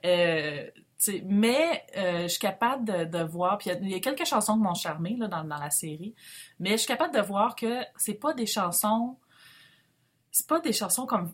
Euh, 0.06 0.70
mais 1.26 1.84
euh, 1.98 2.22
je 2.24 2.28
suis 2.30 2.40
capable 2.40 2.86
de, 2.86 3.04
de 3.04 3.24
voir, 3.24 3.58
puis 3.58 3.70
il 3.70 3.74
y 3.74 3.76
a- 3.76 3.80
il 3.82 3.90
y, 3.92 3.96
a 3.96 4.00
quelques 4.00 4.26
chansons 4.26 4.54
qui 4.54 4.62
m'ont 4.62 4.74
charmé 4.74 5.18
là, 5.18 5.28
dans, 5.28 5.44
dans 5.44 5.58
la 5.58 5.70
série, 5.70 6.16
mais 6.60 6.72
je 6.72 6.78
suis 6.78 6.88
capable 6.88 7.14
de 7.14 7.20
voir 7.22 7.56
que 7.56 7.82
c'est 7.98 8.14
pas 8.14 8.34
des 8.34 8.46
chansons, 8.46 9.18
c'est 10.32 10.48
pas 10.48 10.62
des 10.62 10.72
chansons 10.72 11.06
comme, 11.06 11.34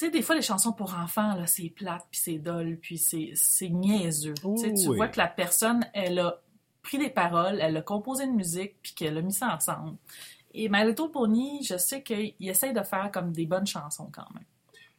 tu 0.00 0.06
sais, 0.06 0.10
des 0.10 0.22
fois 0.22 0.34
les 0.34 0.42
chansons 0.42 0.72
pour 0.72 0.94
enfants 0.94 1.34
là, 1.34 1.46
c'est 1.46 1.68
plate, 1.68 2.06
puis 2.10 2.20
c'est 2.20 2.38
dole, 2.38 2.78
puis 2.80 2.96
c'est 2.96 3.32
c'est 3.34 3.68
niaiseux. 3.68 4.32
Tu 4.34 4.56
sais, 4.56 4.72
tu 4.72 4.88
Oui. 4.88 4.96
vois 4.96 5.08
que 5.08 5.18
la 5.18 5.26
personne, 5.28 5.84
elle 5.92 6.18
a 6.20 6.40
pris 6.82 6.96
des 6.96 7.10
paroles, 7.10 7.58
elle 7.60 7.76
a 7.76 7.82
composé 7.82 8.24
une 8.24 8.34
musique, 8.34 8.76
puis 8.80 8.94
qu'elle 8.94 9.18
a 9.18 9.22
mis 9.22 9.32
ça 9.34 9.54
ensemble. 9.54 9.96
Et 10.54 10.68
My 10.70 10.84
Little 10.86 11.10
Pony, 11.12 11.62
je 11.62 11.76
sais 11.76 12.02
qu'il 12.02 12.32
essaye 12.40 12.72
de 12.72 12.82
faire 12.82 13.10
comme 13.12 13.30
des 13.32 13.44
bonnes 13.46 13.66
chansons 13.66 14.08
quand 14.10 14.26
même. 14.34 14.44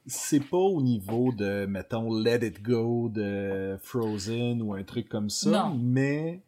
C'est 0.05 0.39
pas 0.39 0.57
au 0.57 0.81
niveau 0.81 1.31
de, 1.31 1.65
mettons, 1.65 2.13
Let 2.13 2.45
It 2.45 2.61
Go 2.63 3.09
de 3.09 3.77
Frozen 3.83 4.61
ou 4.61 4.73
un 4.73 4.83
truc 4.83 5.09
comme 5.09 5.29
ça, 5.29 5.49
Non. 5.49 5.75
mais 5.75 6.41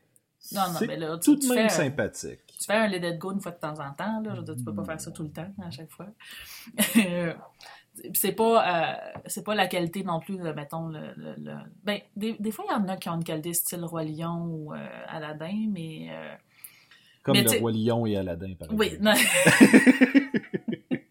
Non, 0.51 0.61
mais 0.87 0.97
là, 0.97 1.17
tu- 1.17 1.31
tout 1.31 1.35
de 1.35 1.53
même 1.53 1.69
fais- 1.69 1.75
sympathique. 1.75 2.39
Tu 2.59 2.65
fais 2.65 2.73
un 2.73 2.87
let 2.87 3.07
it 3.09 3.17
go 3.19 3.31
une 3.31 3.41
fois 3.41 3.51
de 3.51 3.59
temps 3.59 3.73
en 3.79 3.91
temps, 3.93 4.21
là. 4.21 4.31
Je 4.35 4.39
veux 4.39 4.43
dire, 4.45 4.55
tu 4.55 4.63
peux 4.63 4.73
pas 4.73 4.85
faire 4.85 5.01
ça 5.01 5.11
tout 5.11 5.23
le 5.23 5.31
temps, 5.31 5.51
à 5.61 5.69
chaque 5.71 5.89
fois. 5.91 6.07
Euh, 8.05 8.09
c'est 8.13 8.31
pas, 8.31 8.91
euh, 8.91 9.19
c'est 9.27 9.43
pas 9.43 9.55
la 9.55 9.67
qualité 9.67 10.03
non 10.03 10.19
plus, 10.19 10.37
là, 10.37 10.53
mettons, 10.53 10.87
le... 10.87 10.99
le- 11.15 11.35
le- 11.37 11.57
Ben, 11.83 11.99
des, 12.15 12.33
des 12.39 12.51
fois, 12.51 12.65
il 12.69 12.71
y 12.73 12.75
en 12.75 12.87
a 12.87 12.97
qui 12.97 13.09
ont 13.09 13.15
une 13.15 13.23
qualité 13.23 13.53
style 13.53 13.83
Roi 13.85 14.03
Lion 14.03 14.45
ou 14.45 14.73
euh, 14.73 14.77
Aladdin, 15.07 15.67
mais... 15.71 16.07
euh, 16.11 16.33
Comme 17.23 17.35
mais 17.37 17.43
le 17.43 17.59
Roi 17.59 17.71
Lion 17.71 18.05
et 18.07 18.17
Aladdin, 18.17 18.53
par 18.57 18.67
Oui, 18.73 18.87
exemple. 18.87 19.03
non. 19.03 19.13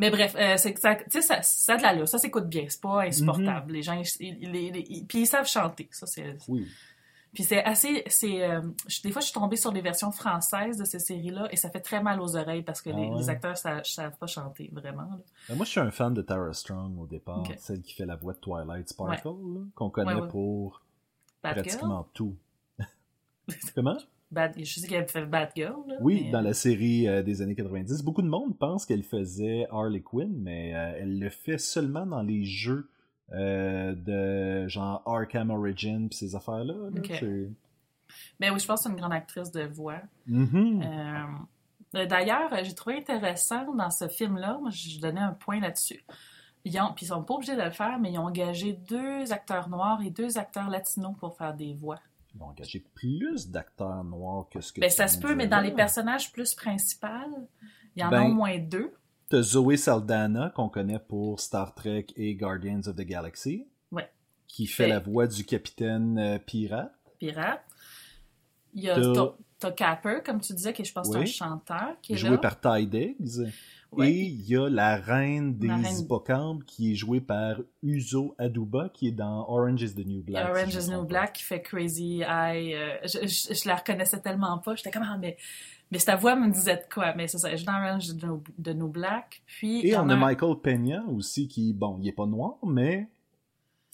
Mais 0.00 0.10
bref, 0.10 0.36
euh, 0.38 0.54
c'est 0.58 0.72
que 0.74 0.78
ça, 0.80 0.94
tu 0.94 1.02
sais, 1.10 1.22
ça, 1.22 1.42
ça 1.42 1.74
a 1.74 1.76
de 1.76 1.82
l'allure, 1.82 2.06
ça 2.06 2.18
s'écoute 2.18 2.48
bien, 2.48 2.66
c'est 2.68 2.80
pas 2.80 3.02
insupportable. 3.02 3.72
Les 3.72 3.82
gens, 3.82 4.00
ils, 4.20 4.26
ils- 4.40 4.54
ils- 4.54 4.76
ils- 4.88 5.04
puis 5.04 5.22
ils 5.22 5.26
savent 5.26 5.48
chanter, 5.48 5.88
ça 5.90 6.06
c'est. 6.06 6.36
Oui. 6.46 6.68
Puis 7.38 7.44
c'est 7.44 7.62
assez, 7.62 8.02
c'est, 8.08 8.42
euh, 8.42 8.62
des 9.04 9.12
fois 9.12 9.20
je 9.20 9.26
suis 9.26 9.32
tombée 9.32 9.54
sur 9.54 9.70
des 9.70 9.80
versions 9.80 10.10
françaises 10.10 10.76
de 10.76 10.84
ces 10.84 10.98
séries-là 10.98 11.46
et 11.52 11.56
ça 11.56 11.70
fait 11.70 11.78
très 11.78 12.02
mal 12.02 12.20
aux 12.20 12.34
oreilles 12.34 12.64
parce 12.64 12.82
que 12.82 12.90
Ah 12.92 12.96
les, 12.96 13.06
ouais? 13.10 13.16
les 13.16 13.30
acteurs 13.30 13.56
savent, 13.56 13.84
savent 13.84 14.18
pas 14.18 14.26
chanter 14.26 14.68
vraiment. 14.72 15.08
Ben, 15.48 15.54
moi, 15.54 15.64
je 15.64 15.70
suis 15.70 15.78
un 15.78 15.92
fan 15.92 16.12
de 16.12 16.20
Tara 16.22 16.52
Strong 16.52 16.98
au 16.98 17.06
départ, 17.06 17.44
celle 17.58 17.80
qui 17.82 17.94
fait 17.94 18.06
la 18.06 18.16
voix 18.16 18.32
de 18.32 18.40
Twilight 18.40 18.88
Sparkle, 18.88 19.28
qu'on 19.76 19.88
connaît 19.88 20.14
Ouais, 20.14 20.26
pour 20.26 20.82
Bad 21.40 21.54
Girl, 21.54 21.64
pratiquement 21.64 22.08
tout. 22.12 22.34
Comment? 23.76 23.98
Bad, 24.32 24.54
je 24.58 24.80
sais 24.80 24.88
qu'elle 24.88 25.06
fait 25.08 25.24
Bad 25.24 25.50
Girl. 25.54 25.76
Là, 25.86 25.94
Oui, 26.00 26.22
mais- 26.24 26.30
dans 26.32 26.40
la 26.40 26.54
série 26.54 27.06
euh, 27.06 27.22
des 27.22 27.40
années 27.40 27.54
90. 27.54 28.02
Beaucoup 28.02 28.22
de 28.22 28.28
monde 28.28 28.58
pense 28.58 28.84
qu'elle 28.84 29.04
faisait 29.04 29.68
Harley 29.70 30.00
Quinn, 30.00 30.34
mais 30.42 30.74
euh, 30.74 30.98
elle 31.02 31.20
le 31.20 31.30
fait 31.30 31.58
seulement 31.58 32.04
dans 32.04 32.22
les 32.22 32.44
jeux 32.44 32.88
euh, 33.32 33.94
de 33.94 34.68
genre 34.68 35.02
Arkham 35.06 35.50
Origin 35.50 36.08
pis 36.08 36.16
ces 36.16 36.34
affaires-là. 36.34 36.74
là. 36.74 37.00
Mais 38.40 38.50
oui, 38.50 38.58
je 38.58 38.66
pense 38.66 38.80
que 38.80 38.84
c'est 38.84 38.88
une 38.90 38.96
grande 38.96 39.12
actrice 39.12 39.50
de 39.52 39.64
voix. 39.64 40.00
Mhm. 40.26 40.82
Euh, 41.94 42.06
D'ailleurs, 42.06 42.52
euh, 42.52 42.60
j'ai 42.64 42.74
trouvé 42.74 42.98
intéressant 42.98 43.74
dans 43.74 43.90
ce 43.90 44.08
film-là, 44.08 44.60
je 44.70 45.00
donnais 45.00 45.20
un 45.20 45.32
point 45.32 45.58
là-dessus. 45.60 46.04
Ils 46.64 46.78
ont, 46.80 46.92
puis 46.94 47.06
ils 47.06 47.08
sont 47.08 47.22
pas 47.22 47.34
obligés 47.34 47.56
de 47.56 47.62
le 47.62 47.70
faire, 47.70 47.98
mais 47.98 48.12
ils 48.12 48.18
ont 48.18 48.26
engagé 48.26 48.74
deux 48.74 49.32
acteurs 49.32 49.68
noirs 49.70 50.02
et 50.02 50.10
deux 50.10 50.36
acteurs 50.36 50.68
latinos 50.68 51.14
pour 51.18 51.34
faire 51.36 51.54
des 51.54 51.72
voix. 51.72 51.98
Ils 52.34 52.42
ont 52.42 52.46
engagé 52.48 52.84
plus 52.94 53.48
d'acteurs 53.48 54.04
noirs 54.04 54.46
que 54.50 54.60
ce 54.60 54.72
que 54.72 54.80
Ben, 54.80 54.90
ça 54.90 55.08
se 55.08 55.18
peut, 55.18 55.34
mais 55.34 55.46
dans 55.46 55.56
là. 55.58 55.62
les 55.62 55.72
personnages 55.72 56.30
plus 56.30 56.54
principaux, 56.54 57.06
il 57.96 58.02
y 58.02 58.04
en 58.04 58.10
Ben, 58.10 58.20
a 58.22 58.24
au 58.26 58.32
moins 58.34 58.58
deux. 58.58 58.92
T'as 59.30 59.42
Zoé 59.42 59.76
Saldana, 59.76 60.50
qu'on 60.54 60.68
connaît 60.68 60.98
pour 60.98 61.40
Star 61.40 61.74
Trek 61.74 62.06
et 62.16 62.34
Guardians 62.34 62.80
of 62.86 62.96
the 62.96 63.02
Galaxy. 63.02 63.66
Ouais. 63.92 64.08
Qui 64.46 64.66
fait 64.66 64.88
la 64.88 65.00
voix 65.00 65.26
du 65.26 65.44
capitaine 65.44 66.18
euh, 66.18 66.38
pirate. 66.38 66.92
Pirate. 67.18 67.62
Il 68.74 68.84
y 68.84 68.90
a 68.90 68.96
T'as 69.60 69.72
Capper, 69.72 70.18
comme 70.24 70.40
tu 70.40 70.52
disais, 70.52 70.72
qui 70.72 70.82
est, 70.82 70.84
je 70.84 70.92
pense, 70.92 71.08
Oui. 71.08 71.18
un 71.18 71.24
chanteur 71.24 71.96
qui 72.00 72.12
est 72.12 72.16
joué 72.16 72.30
là. 72.30 72.38
par 72.38 72.60
Ty 72.60 72.86
Diggs. 72.86 73.50
Ouais. 73.90 74.08
Et 74.08 74.20
il 74.26 74.42
y 74.48 74.56
a 74.56 74.68
la 74.68 74.94
reine 74.96 75.58
des 75.58 75.68
reine- 75.68 75.84
hippocampes 75.98 76.62
qui 76.64 76.92
est 76.92 76.94
jouée 76.94 77.20
par 77.20 77.56
Uzo 77.82 78.36
Aduba, 78.38 78.88
qui 78.94 79.08
est 79.08 79.12
dans 79.12 79.48
Orange 79.48 79.82
is 79.82 79.94
the 79.96 80.06
New 80.06 80.22
Black. 80.22 80.48
Orange 80.48 80.74
is 80.76 80.86
the 80.86 80.90
New 80.92 81.04
Black 81.04 81.32
qui 81.32 81.42
fait 81.42 81.60
Crazy 81.60 82.20
Eye. 82.22 82.72
euh, 82.74 82.98
je, 83.02 83.26
je, 83.26 83.52
je 83.54 83.68
la 83.68 83.74
reconnaissais 83.74 84.20
tellement 84.20 84.58
pas. 84.58 84.76
J'étais 84.76 84.92
comme, 84.92 85.04
ah, 85.04 85.18
mais, 85.18 85.36
mais 85.90 85.98
sa 85.98 86.16
voix 86.16 86.36
me 86.36 86.50
disait 86.50 86.76
de 86.76 86.92
quoi? 86.92 87.14
Mais 87.16 87.26
c'est 87.28 87.38
ça, 87.38 87.50
je 87.50 87.56
suis 87.56 87.66
dans 87.66 87.74
Orange 87.80 88.06
is 88.08 88.16
the 88.16 88.24
New, 88.24 88.42
the 88.62 88.68
New 88.74 88.88
Black. 88.88 89.42
Puis, 89.46 89.86
Et 89.86 89.96
on 89.96 90.08
a 90.08 90.16
Michael 90.16 90.56
Peña 90.62 91.02
aussi, 91.08 91.48
qui, 91.48 91.72
bon, 91.72 91.98
il 92.00 92.08
est 92.08 92.12
pas 92.12 92.26
noir, 92.26 92.56
mais 92.66 93.08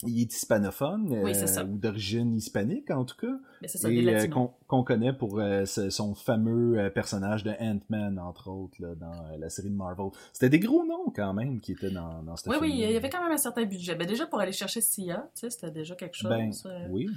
il 0.03 0.21
est 0.21 0.33
hispanophone, 0.35 1.07
Oui, 1.23 1.31
euh, 1.31 1.33
c'est 1.33 1.47
ça. 1.47 1.63
ou 1.63 1.77
d'origine 1.77 2.35
hispanique 2.35 2.91
en 2.91 3.05
tout 3.05 3.15
cas, 3.15 3.33
mais 3.61 3.67
c'est 3.69 3.77
ça, 3.77 3.89
et 3.89 4.05
euh, 4.13 4.27
qu'on 4.67 4.83
connaît 4.83 5.13
pour 5.13 5.39
euh, 5.39 5.63
ce- 5.65 5.89
son 5.89 6.13
fameux 6.15 6.77
euh, 6.77 6.89
personnage 6.89 7.43
de 7.45 7.51
Ant-Man, 7.59 8.19
entre 8.19 8.49
autres, 8.49 8.75
là, 8.81 8.93
dans 8.95 9.37
la 9.39 9.49
série 9.49 9.69
de 9.69 9.75
Marvel. 9.75 10.07
C'était 10.33 10.49
des 10.49 10.59
gros 10.59 10.85
noms 10.85 11.11
quand 11.15 11.33
même 11.33 11.61
qui 11.61 11.71
étaient 11.71 11.91
dans, 11.91 12.21
dans 12.23 12.35
ce 12.35 12.47
Oui, 12.49 12.55
film. 12.57 12.65
oui, 12.65 12.71
il 12.83 12.91
y 12.91 12.95
avait 12.97 13.09
quand 13.09 13.23
même 13.23 13.31
un 13.31 13.37
certain 13.37 13.63
budget. 13.63 13.95
Ben, 13.95 14.05
déjà, 14.05 14.27
pour 14.27 14.39
aller 14.41 14.51
chercher 14.51 14.81
Sia, 14.81 15.29
tu 15.33 15.39
sais, 15.39 15.49
c'était 15.49 15.71
déjà 15.71 15.95
quelque 15.95 16.15
chose. 16.17 16.29
Ben, 16.29 16.51
oui. 16.89 17.09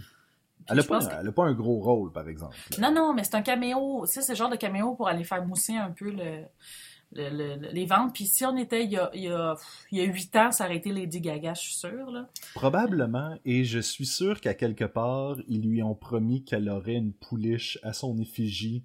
Elle 0.70 0.78
a, 0.78 0.82
je 0.82 0.88
pas, 0.88 1.22
que- 1.22 1.30
pas 1.30 1.44
un 1.44 1.54
gros 1.54 1.80
rôle, 1.80 2.12
par 2.12 2.28
exemple. 2.28 2.56
Non, 2.78 2.92
non, 2.92 3.14
mais 3.14 3.24
c'est 3.24 3.34
un 3.36 3.42
caméo. 3.42 4.04
Tu 4.06 4.12
sais, 4.14 4.22
c'est 4.22 4.32
le 4.32 4.36
genre 4.36 4.50
de 4.50 4.56
caméo 4.56 4.94
pour 4.94 5.08
aller 5.08 5.24
faire 5.24 5.44
mousser 5.46 5.74
un 5.76 5.90
peu 5.90 6.10
le, 6.10 6.42
le- 7.12 7.30
le- 7.30 7.56
le- 7.56 7.68
les 7.72 7.86
ventes. 7.86 8.14
Puis 8.14 8.26
si 8.26 8.44
on 8.44 8.56
était 8.56 8.84
il 8.84 8.90
y 8.90 8.96
a, 8.98 9.10
il 9.14 9.22
y 9.22 9.28
a, 9.28 9.54
il 9.92 9.98
y 9.98 10.02
a 10.02 10.04
8 10.04 10.36
ans, 10.36 10.52
ça 10.52 10.64
aurait 10.66 10.76
été 10.76 10.92
Lady 10.92 11.20
Gaga, 11.20 11.54
je 11.54 11.60
suis 11.60 11.74
sûre. 11.74 12.10
Là. 12.10 12.28
Probablement, 12.54 13.36
et 13.46 13.64
je 13.64 13.78
suis 13.78 14.04
sûr 14.06 14.40
qu'à 14.40 14.52
quelque 14.54 14.84
part, 14.84 15.36
ils 15.48 15.62
lui 15.66 15.82
ont 15.82 15.94
promis 15.94 16.44
qu'elle 16.44 16.68
aurait 16.68 16.94
une 16.96 17.12
pouliche 17.12 17.78
à 17.82 17.92
son 17.92 18.18
effigie. 18.18 18.84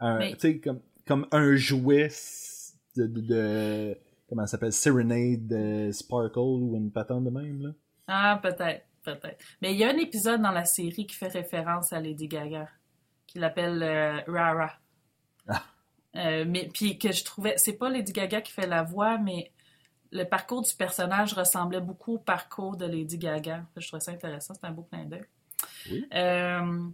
Mais- 0.00 0.32
Tu 0.32 0.38
sais, 0.38 0.58
comme, 0.60 0.80
comme 1.06 1.26
un 1.32 1.56
jouet 1.56 2.08
de... 2.96 3.06
de- 3.06 3.20
de- 3.20 3.98
comment 4.28 4.42
ça 4.42 4.52
s'appelle? 4.52 4.72
Serenade 4.72 5.52
euh, 5.52 5.92
Sparkle 5.92 6.38
ou 6.38 6.74
une 6.76 6.90
patente 6.90 7.24
de 7.24 7.30
même, 7.30 7.62
là. 7.62 7.70
Ah, 8.06 8.38
peut-être, 8.42 8.86
peut-être. 9.16 9.44
Mais 9.62 9.72
il 9.72 9.78
y 9.78 9.84
a 9.84 9.88
un 9.88 9.96
épisode 9.96 10.42
dans 10.42 10.50
la 10.50 10.64
série 10.64 11.06
qui 11.06 11.14
fait 11.14 11.28
référence 11.28 11.92
à 11.92 12.00
Lady 12.00 12.28
Gaga, 12.28 12.68
qui 13.26 13.38
l'appelle 13.38 13.82
euh, 13.82 14.20
Rara. 14.26 14.72
Ah. 15.48 15.62
Euh, 16.16 16.44
mais 16.46 16.68
puis 16.72 16.98
que 16.98 17.12
je 17.12 17.24
trouvais, 17.24 17.54
c'est 17.56 17.74
pas 17.74 17.90
Lady 17.90 18.12
Gaga 18.12 18.40
qui 18.40 18.52
fait 18.52 18.66
la 18.66 18.82
voix, 18.82 19.18
mais 19.18 19.52
le 20.10 20.24
parcours 20.24 20.62
du 20.62 20.74
personnage 20.74 21.34
ressemblait 21.34 21.80
beaucoup 21.80 22.14
au 22.14 22.18
parcours 22.18 22.76
de 22.76 22.86
Lady 22.86 23.18
Gaga. 23.18 23.64
Je 23.76 23.86
trouvais 23.86 24.00
ça 24.00 24.12
intéressant, 24.12 24.54
c'est 24.54 24.66
un 24.66 24.72
beau 24.72 24.82
clin 24.82 25.04
d'œil. 25.04 25.26
Oui. 25.90 26.06
Euh, 26.14 26.88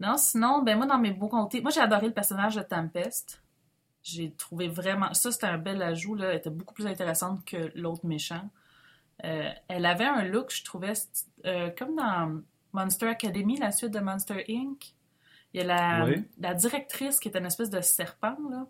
non, 0.00 0.16
sinon, 0.16 0.62
ben 0.62 0.76
moi 0.76 0.86
dans 0.86 0.98
mes 0.98 1.10
beaux 1.10 1.28
comtés, 1.28 1.60
moi 1.60 1.70
j'ai 1.70 1.80
adoré 1.80 2.06
le 2.06 2.14
personnage 2.14 2.56
de 2.56 2.62
Tempest. 2.62 3.42
J'ai 4.02 4.30
trouvé 4.32 4.68
vraiment, 4.68 5.12
ça 5.12 5.30
c'était 5.30 5.46
un 5.46 5.58
bel 5.58 5.82
ajout 5.82 6.14
là, 6.14 6.30
elle 6.30 6.36
était 6.38 6.50
beaucoup 6.50 6.74
plus 6.74 6.86
intéressante 6.86 7.44
que 7.44 7.70
l'autre 7.74 8.06
méchant. 8.06 8.48
Euh, 9.24 9.48
elle 9.68 9.86
avait 9.86 10.04
un 10.04 10.22
look, 10.24 10.50
je 10.54 10.64
trouvais, 10.64 10.92
euh, 11.44 11.70
comme 11.76 11.96
dans 11.96 12.40
Monster 12.72 13.08
Academy, 13.08 13.58
la 13.58 13.72
suite 13.72 13.90
de 13.92 14.00
Monster 14.00 14.44
Inc. 14.48 14.94
Il 15.54 15.60
y 15.60 15.64
a 15.64 15.66
la, 15.66 16.04
Oui. 16.04 16.24
la 16.38 16.54
directrice 16.54 17.18
qui 17.18 17.28
est 17.28 17.36
une 17.36 17.46
espèce 17.46 17.70
de 17.70 17.80
serpent, 17.80 18.36
là. 18.50 18.66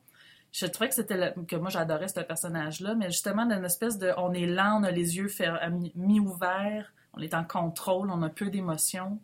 Je 0.50 0.64
trouvais 0.64 0.88
que 0.88 0.94
c'était 0.94 1.34
que 1.46 1.56
moi 1.56 1.68
j'adorais 1.68 2.08
ce 2.08 2.20
personnage-là, 2.20 2.94
mais 2.94 3.10
justement 3.10 3.44
d'une 3.44 3.64
espèce 3.66 3.98
de 3.98 4.12
on 4.16 4.32
est 4.32 4.46
lent, 4.46 4.80
on 4.80 4.84
a 4.84 4.90
les 4.90 5.18
yeux 5.18 5.28
mi- 5.70 5.92
mi-ouverts, 5.94 6.90
on 7.12 7.20
est 7.20 7.34
en 7.34 7.44
contrôle, 7.44 8.10
on 8.10 8.22
a 8.22 8.30
peu 8.30 8.48
d'émotions. 8.48 9.20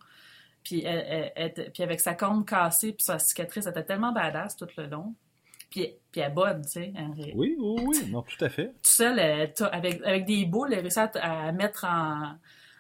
Puis, 0.63 0.83
elle- 0.85 1.05
elle- 1.09 1.33
elle 1.37 1.47
était- 1.49 1.71
puis 1.71 1.83
avec 1.83 2.01
sa 2.01 2.15
corne 2.15 2.45
cassée, 2.45 2.93
puis 2.93 3.05
sa 3.05 3.19
cicatrice, 3.19 3.65
elle 3.67 3.71
était 3.73 3.85
tellement 3.85 4.13
badass 4.13 4.57
tout 4.57 4.67
le 4.77 4.87
long. 4.87 5.15
Puis, 5.75 5.89
puis 6.13 6.21
elle 6.21 6.31
est 6.31 6.35
bonne, 6.35 6.63
tu 6.63 6.71
sais. 6.71 6.93
hein, 6.97 7.11
Oui, 7.35 7.57
oui, 7.59 7.83
oui, 7.85 7.97
non, 8.13 8.23
tout 8.23 8.45
à 8.45 8.49
fait. 8.49 8.67
tout 8.69 8.73
seul, 8.85 9.17
t'a- 9.55 9.67
avec, 9.67 10.01
avec 10.05 10.25
des 10.25 10.45
boules, 10.47 10.73
elle 10.73 10.81
réussit 10.83 10.99
à, 11.17 11.47
à 11.49 11.53
mettre 11.53 11.85
en, 11.85 12.35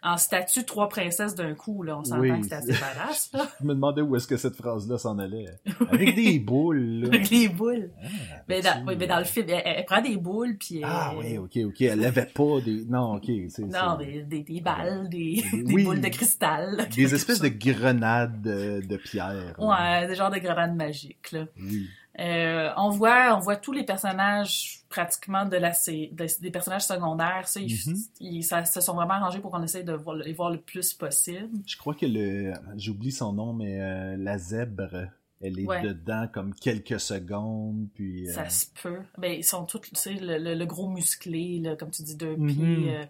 en 0.09 0.16
statue 0.16 0.64
trois 0.64 0.88
princesses 0.88 1.34
d'un 1.34 1.55
coup. 1.55 1.82
Là. 1.82 1.99
On 1.99 2.05
s'entend 2.05 2.20
Oui. 2.20 2.40
que 2.40 2.47
c'est 2.47 2.55
assez 2.55 2.72
badass. 2.72 3.30
Là. 3.32 3.49
Je 3.61 3.66
me 3.66 3.74
demandais 3.74 4.01
où 4.03 4.14
est-ce 4.14 4.28
que 4.28 4.36
cette 4.36 4.55
phrase-là 4.55 4.97
s'en 4.99 5.18
allait. 5.18 5.47
Avec 5.90 6.14
des 6.14 6.38
boules, 6.38 7.01
là. 7.01 7.09
avec 7.09 7.30
les 7.30 7.49
boules. 7.49 7.90
Ah, 8.01 8.07
Mais 8.49 8.61
dans, 8.61 8.84
oui, 8.86 8.95
mais 8.97 9.07
dans 9.09 9.18
le 9.18 9.24
film, 9.24 9.47
elle, 9.49 9.62
elle 9.64 9.84
prend 9.86 10.01
des 10.01 10.16
boules, 10.16 10.57
puis... 10.57 10.82
Ah 10.84 11.14
oui, 11.18 11.36
ok, 11.38 11.59
ok. 11.64 11.80
Elle 11.80 12.05
avait 12.05 12.26
pas 12.26 12.61
des... 12.64 12.84
Non, 12.84 13.14
ok. 13.16 13.28
Non, 13.59 13.97
des, 13.99 14.22
des, 14.22 14.42
des 14.45 14.61
balles, 14.61 15.09
des, 15.09 15.42
Oui. 15.53 15.64
des 15.74 15.82
boules 15.84 16.01
de 16.01 16.09
cristal. 16.11 16.76
là, 16.76 16.84
Des 16.84 17.12
espèces 17.12 17.40
de 17.40 17.49
grenades 17.49 18.40
de, 18.40 18.86
de 18.86 18.97
pierre. 18.99 19.55
là. 19.59 20.01
Ouais, 20.03 20.07
des 20.07 20.14
genres 20.14 20.30
de 20.30 20.38
grenades 20.38 20.76
magiques, 20.76 21.32
là. 21.32 21.47
Oui. 21.61 21.88
Euh, 22.21 22.71
on 22.77 22.91
voit 22.91 23.35
on 23.37 23.41
voit 23.41 23.57
tous 23.57 23.73
les 23.73 23.83
personnages 23.83 24.83
pratiquement 24.89 25.45
de 25.47 25.57
la 25.57 25.71
de- 25.71 26.41
des 26.41 26.51
personnages 26.53 26.85
secondaires 26.85 27.49
ça, 27.49 27.59
ils, 27.61 27.75
Mhm. 27.89 27.97
ils- 28.21 28.45
ça- 28.45 28.65
se 28.65 28.81
sont 28.81 28.95
vraiment 28.95 29.15
arrangés 29.15 29.41
pour 29.41 29.51
qu'on 29.51 29.62
essaye 29.65 29.83
de 29.83 29.95
voir, 29.95 30.15
les 30.17 30.33
voir 30.33 30.51
le 30.51 30.61
plus 30.61 30.93
possible 30.95 31.49
Je 31.67 31.77
crois 31.77 31.95
que 31.95 32.07
le... 32.07 32.53
J'oublie 32.77 33.11
son 33.11 33.33
nom, 33.33 33.53
mais 33.53 33.81
euh, 33.81 34.17
la 34.17 34.39
zèbre, 34.39 35.09
elle 35.43 35.59
est 35.59 35.67
Ouais. 35.67 35.83
dedans 35.83 36.29
comme 36.33 36.55
quelques 36.55 37.01
secondes, 37.01 37.89
puis... 37.95 38.29
euh, 38.29 38.33
Ça 38.33 38.49
se 38.49 38.67
peut. 38.81 39.01
Ben, 39.19 39.33
ils 39.33 39.43
sont 39.45 39.65
tous, 39.65 39.81
tu 39.81 39.91
sais, 39.97 40.15
le, 40.15 40.39
le- 40.39 40.55
le 40.55 40.67
gros 40.67 40.89
musclé, 40.89 41.59
là, 41.59 41.75
comme 41.75 41.91
tu 41.91 42.03
dis, 42.05 42.15
deux 42.17 42.37
Mhm. 42.37 42.47
pieds. 42.55 42.97
euh, 42.97 43.05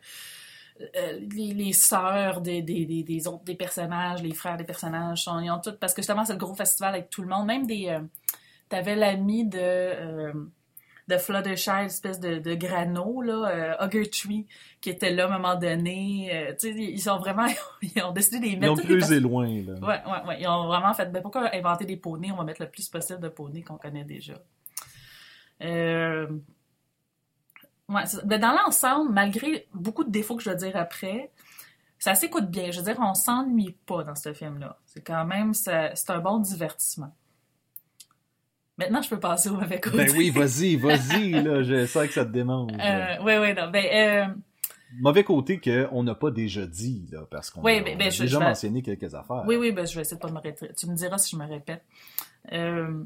euh, 0.96 1.20
les, 1.30 1.52
les 1.52 1.72
sœurs 1.74 2.40
des, 2.40 2.62
des, 2.62 2.86
des, 2.86 3.02
des 3.02 3.28
autres 3.28 3.44
des 3.44 3.54
personnages, 3.54 4.22
les 4.22 4.32
frères 4.34 4.56
des 4.56 4.64
personnages, 4.64 5.24
sont, 5.24 5.38
ils 5.40 5.50
ont 5.50 5.60
toutes. 5.60 5.78
Parce 5.78 5.92
que 5.94 6.00
justement, 6.00 6.24
c'est 6.24 6.32
le 6.32 6.38
gros 6.38 6.54
festival 6.54 6.94
avec 6.94 7.10
tout 7.10 7.20
le 7.22 7.28
monde. 7.28 7.46
Même 7.46 7.66
des. 7.66 7.88
euh, 7.90 8.00
T'avais 8.68 8.96
l'ami 8.96 9.44
de. 9.46 9.58
euh, 9.60 10.32
de 11.06 11.18
Fluttershy, 11.18 11.84
espèce 11.84 12.18
de, 12.18 12.38
de 12.38 12.54
grano, 12.54 13.20
là, 13.20 13.76
euh, 13.82 13.84
Hugger 13.86 14.08
Tree, 14.08 14.46
qui 14.80 14.88
était 14.88 15.10
là 15.10 15.24
à 15.24 15.26
un 15.28 15.38
moment 15.38 15.54
donné. 15.54 16.30
Euh, 16.32 16.54
tu 16.58 16.72
sais, 16.72 16.74
ils 16.78 16.98
sont 16.98 17.18
vraiment. 17.18 17.44
Ils 17.82 18.02
ont 18.02 18.12
décidé 18.12 18.38
de 18.38 18.44
les 18.44 18.50
Ils 18.52 18.58
mettre. 18.58 18.72
ont 18.72 18.76
tous 18.76 18.86
les 18.88 18.98
creusé 19.00 19.20
loin, 19.20 19.46
là. 19.46 19.74
Ouais, 19.74 20.02
ouais, 20.10 20.26
ouais. 20.28 20.40
Ils 20.40 20.48
ont 20.48 20.66
vraiment 20.66 20.94
fait. 20.94 21.12
Ben, 21.12 21.20
pourquoi 21.20 21.54
inventer 21.54 21.84
des 21.84 21.98
poneys? 21.98 22.32
On 22.32 22.36
va 22.36 22.44
mettre 22.44 22.62
le 22.62 22.70
plus 22.70 22.88
possible 22.88 23.20
de 23.20 23.28
poneys 23.28 23.60
qu'on 23.62 23.76
connaît 23.76 24.04
déjà. 24.04 24.32
Euh... 25.62 26.26
Ouais, 27.90 28.04
ben, 28.24 28.40
dans 28.40 28.52
l'ensemble, 28.52 29.12
malgré 29.12 29.68
beaucoup 29.74 30.04
de 30.04 30.10
défauts 30.10 30.36
que 30.36 30.42
je 30.42 30.48
dois 30.48 30.56
dire 30.58 30.74
après, 30.76 31.30
ça 31.98 32.14
s'écoute 32.14 32.46
bien. 32.50 32.70
Je 32.70 32.78
veux 32.80 32.84
dire, 32.86 32.96
on 32.98 33.12
s'ennuie 33.12 33.76
pas 33.84 34.04
dans 34.04 34.14
ce 34.14 34.32
film-là. 34.32 34.78
C'est 34.86 35.02
quand 35.02 35.26
même. 35.26 35.52
C'est 35.52 35.92
un 36.08 36.18
bon 36.20 36.38
divertissement. 36.38 37.14
Maintenant, 38.76 39.02
je 39.02 39.08
peux 39.08 39.20
passer 39.20 39.48
au 39.50 39.54
mauvais 39.54 39.80
côté. 39.80 39.96
Ben 39.98 40.10
oui, 40.16 40.30
vas-y, 40.30 40.76
vas-y, 40.76 41.30
là. 41.30 41.62
Je 41.62 41.86
sens 41.86 42.06
que 42.08 42.12
ça 42.12 42.24
te 42.24 42.30
démange. 42.32 42.72
Euh, 42.72 43.22
ouais, 43.22 43.38
ouais, 43.38 43.54
non. 43.54 43.70
Ben, 43.70 43.84
euh, 44.30 44.34
Mauvais 45.00 45.24
côté 45.24 45.60
qu'on 45.60 46.02
n'a 46.04 46.14
pas 46.14 46.30
déjà 46.30 46.66
dit, 46.66 47.06
là, 47.10 47.20
parce 47.30 47.50
qu'on 47.50 47.62
Oui, 47.62 47.78
a, 47.78 47.82
ben, 47.82 47.98
ben, 47.98 48.06
a 48.06 48.10
je- 48.10 48.22
déjà 48.22 48.34
je 48.34 48.38
vais- 48.38 48.48
mentionné 48.48 48.82
quelques 48.82 49.14
affaires. 49.14 49.42
Oui, 49.46 49.56
oui, 49.56 49.72
ben, 49.72 49.86
je 49.86 49.94
vais 49.94 50.02
essayer 50.02 50.16
de 50.16 50.20
pas 50.22 50.30
me 50.30 50.38
répéter. 50.38 50.72
Tu 50.74 50.86
me 50.86 50.94
diras 50.94 51.18
si 51.18 51.32
je 51.32 51.36
me 51.40 51.46
répète. 51.48 51.82
Euh, 52.52 53.02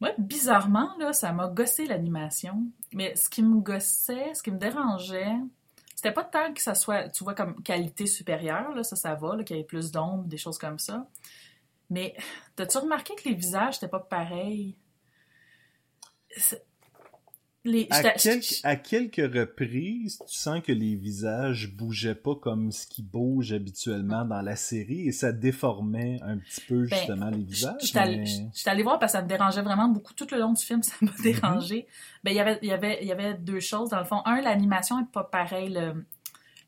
moi, 0.00 0.10
bizarrement, 0.18 0.90
là, 0.98 1.12
ça 1.14 1.32
m'a 1.32 1.48
gossé 1.48 1.86
l'animation. 1.86 2.64
Mais 2.92 3.14
ce 3.16 3.28
qui 3.30 3.42
me 3.42 3.60
gossait, 3.60 4.34
ce 4.34 4.42
qui 4.42 4.50
me 4.50 4.58
dérangeait, 4.58 5.32
c'était 5.94 6.12
pas 6.12 6.24
tant 6.24 6.52
que 6.52 6.60
ça 6.60 6.74
soit, 6.74 7.08
tu 7.08 7.24
vois, 7.24 7.34
comme 7.34 7.62
qualité 7.62 8.06
supérieure, 8.06 8.74
là, 8.74 8.82
ça, 8.82 8.96
ça 8.96 9.14
va, 9.14 9.42
qu'il 9.42 9.56
y 9.56 9.60
ait 9.60 9.64
plus 9.64 9.90
d'ombre, 9.92 10.24
des 10.24 10.36
choses 10.36 10.58
comme 10.58 10.78
ça. 10.78 11.06
Mais, 11.88 12.14
t'as-tu 12.56 12.76
remarqué 12.78 13.14
que 13.14 13.26
les 13.28 13.34
visages, 13.34 13.74
c'était 13.74 13.88
pas 13.88 14.00
pareil? 14.00 14.74
Les, 17.64 17.88
À, 17.90 18.00
quelques, 18.12 18.60
à 18.62 18.76
quelques 18.76 19.34
reprises, 19.34 20.20
tu 20.28 20.38
sens 20.38 20.60
que 20.62 20.70
les 20.70 20.94
visages 20.94 21.74
bougeaient 21.74 22.14
pas 22.14 22.36
comme 22.36 22.70
ce 22.70 22.86
qui 22.86 23.02
bouge 23.02 23.52
habituellement 23.52 24.24
dans 24.24 24.40
la 24.40 24.54
série 24.54 25.08
et 25.08 25.10
ça 25.10 25.32
déformait 25.32 26.20
un 26.22 26.38
petit 26.38 26.60
peu 26.68 26.86
Ben, 26.86 26.96
justement 26.96 27.28
les 27.28 27.42
visages. 27.42 27.74
je 27.80 27.86
suis 27.86 27.98
allée- 27.98 28.18
mais- 28.18 28.70
allée 28.70 28.82
voir 28.84 29.00
parce 29.00 29.14
que 29.14 29.18
ça 29.18 29.24
me 29.24 29.28
dérangeait 29.28 29.62
vraiment 29.62 29.88
beaucoup. 29.88 30.14
Tout 30.14 30.28
le 30.30 30.38
long 30.38 30.52
du 30.52 30.64
film, 30.64 30.80
ça 30.84 30.94
m'a 31.00 31.10
Mhm. 31.10 31.22
dérangé. 31.24 31.86
Ben, 32.22 32.30
il 32.30 32.36
y 32.36 32.40
avait, 32.40 32.58
il 32.62 32.68
y 32.68 32.72
avait, 32.72 32.98
il 33.02 33.08
y 33.08 33.12
avait 33.12 33.34
deux 33.34 33.58
choses. 33.58 33.88
Dans 33.90 33.98
le 33.98 34.04
fond, 34.04 34.22
un, 34.26 34.40
l'animation 34.42 35.00
est 35.00 35.10
pas 35.12 35.24
pareille. 35.24 35.70
le- 35.72 36.04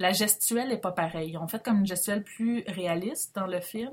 la 0.01 0.12
gestuelle 0.12 0.71
est 0.73 0.79
pas 0.79 0.93
pareille. 0.93 1.31
Ils 1.31 1.39
ont 1.39 1.47
fait 1.49 1.62
comme 1.62 1.79
une 1.81 1.87
gestuelle 1.87 2.23
plus 2.25 2.62
réaliste 2.69 3.35
dans 3.37 3.47
le 3.49 3.61
film, 3.61 3.91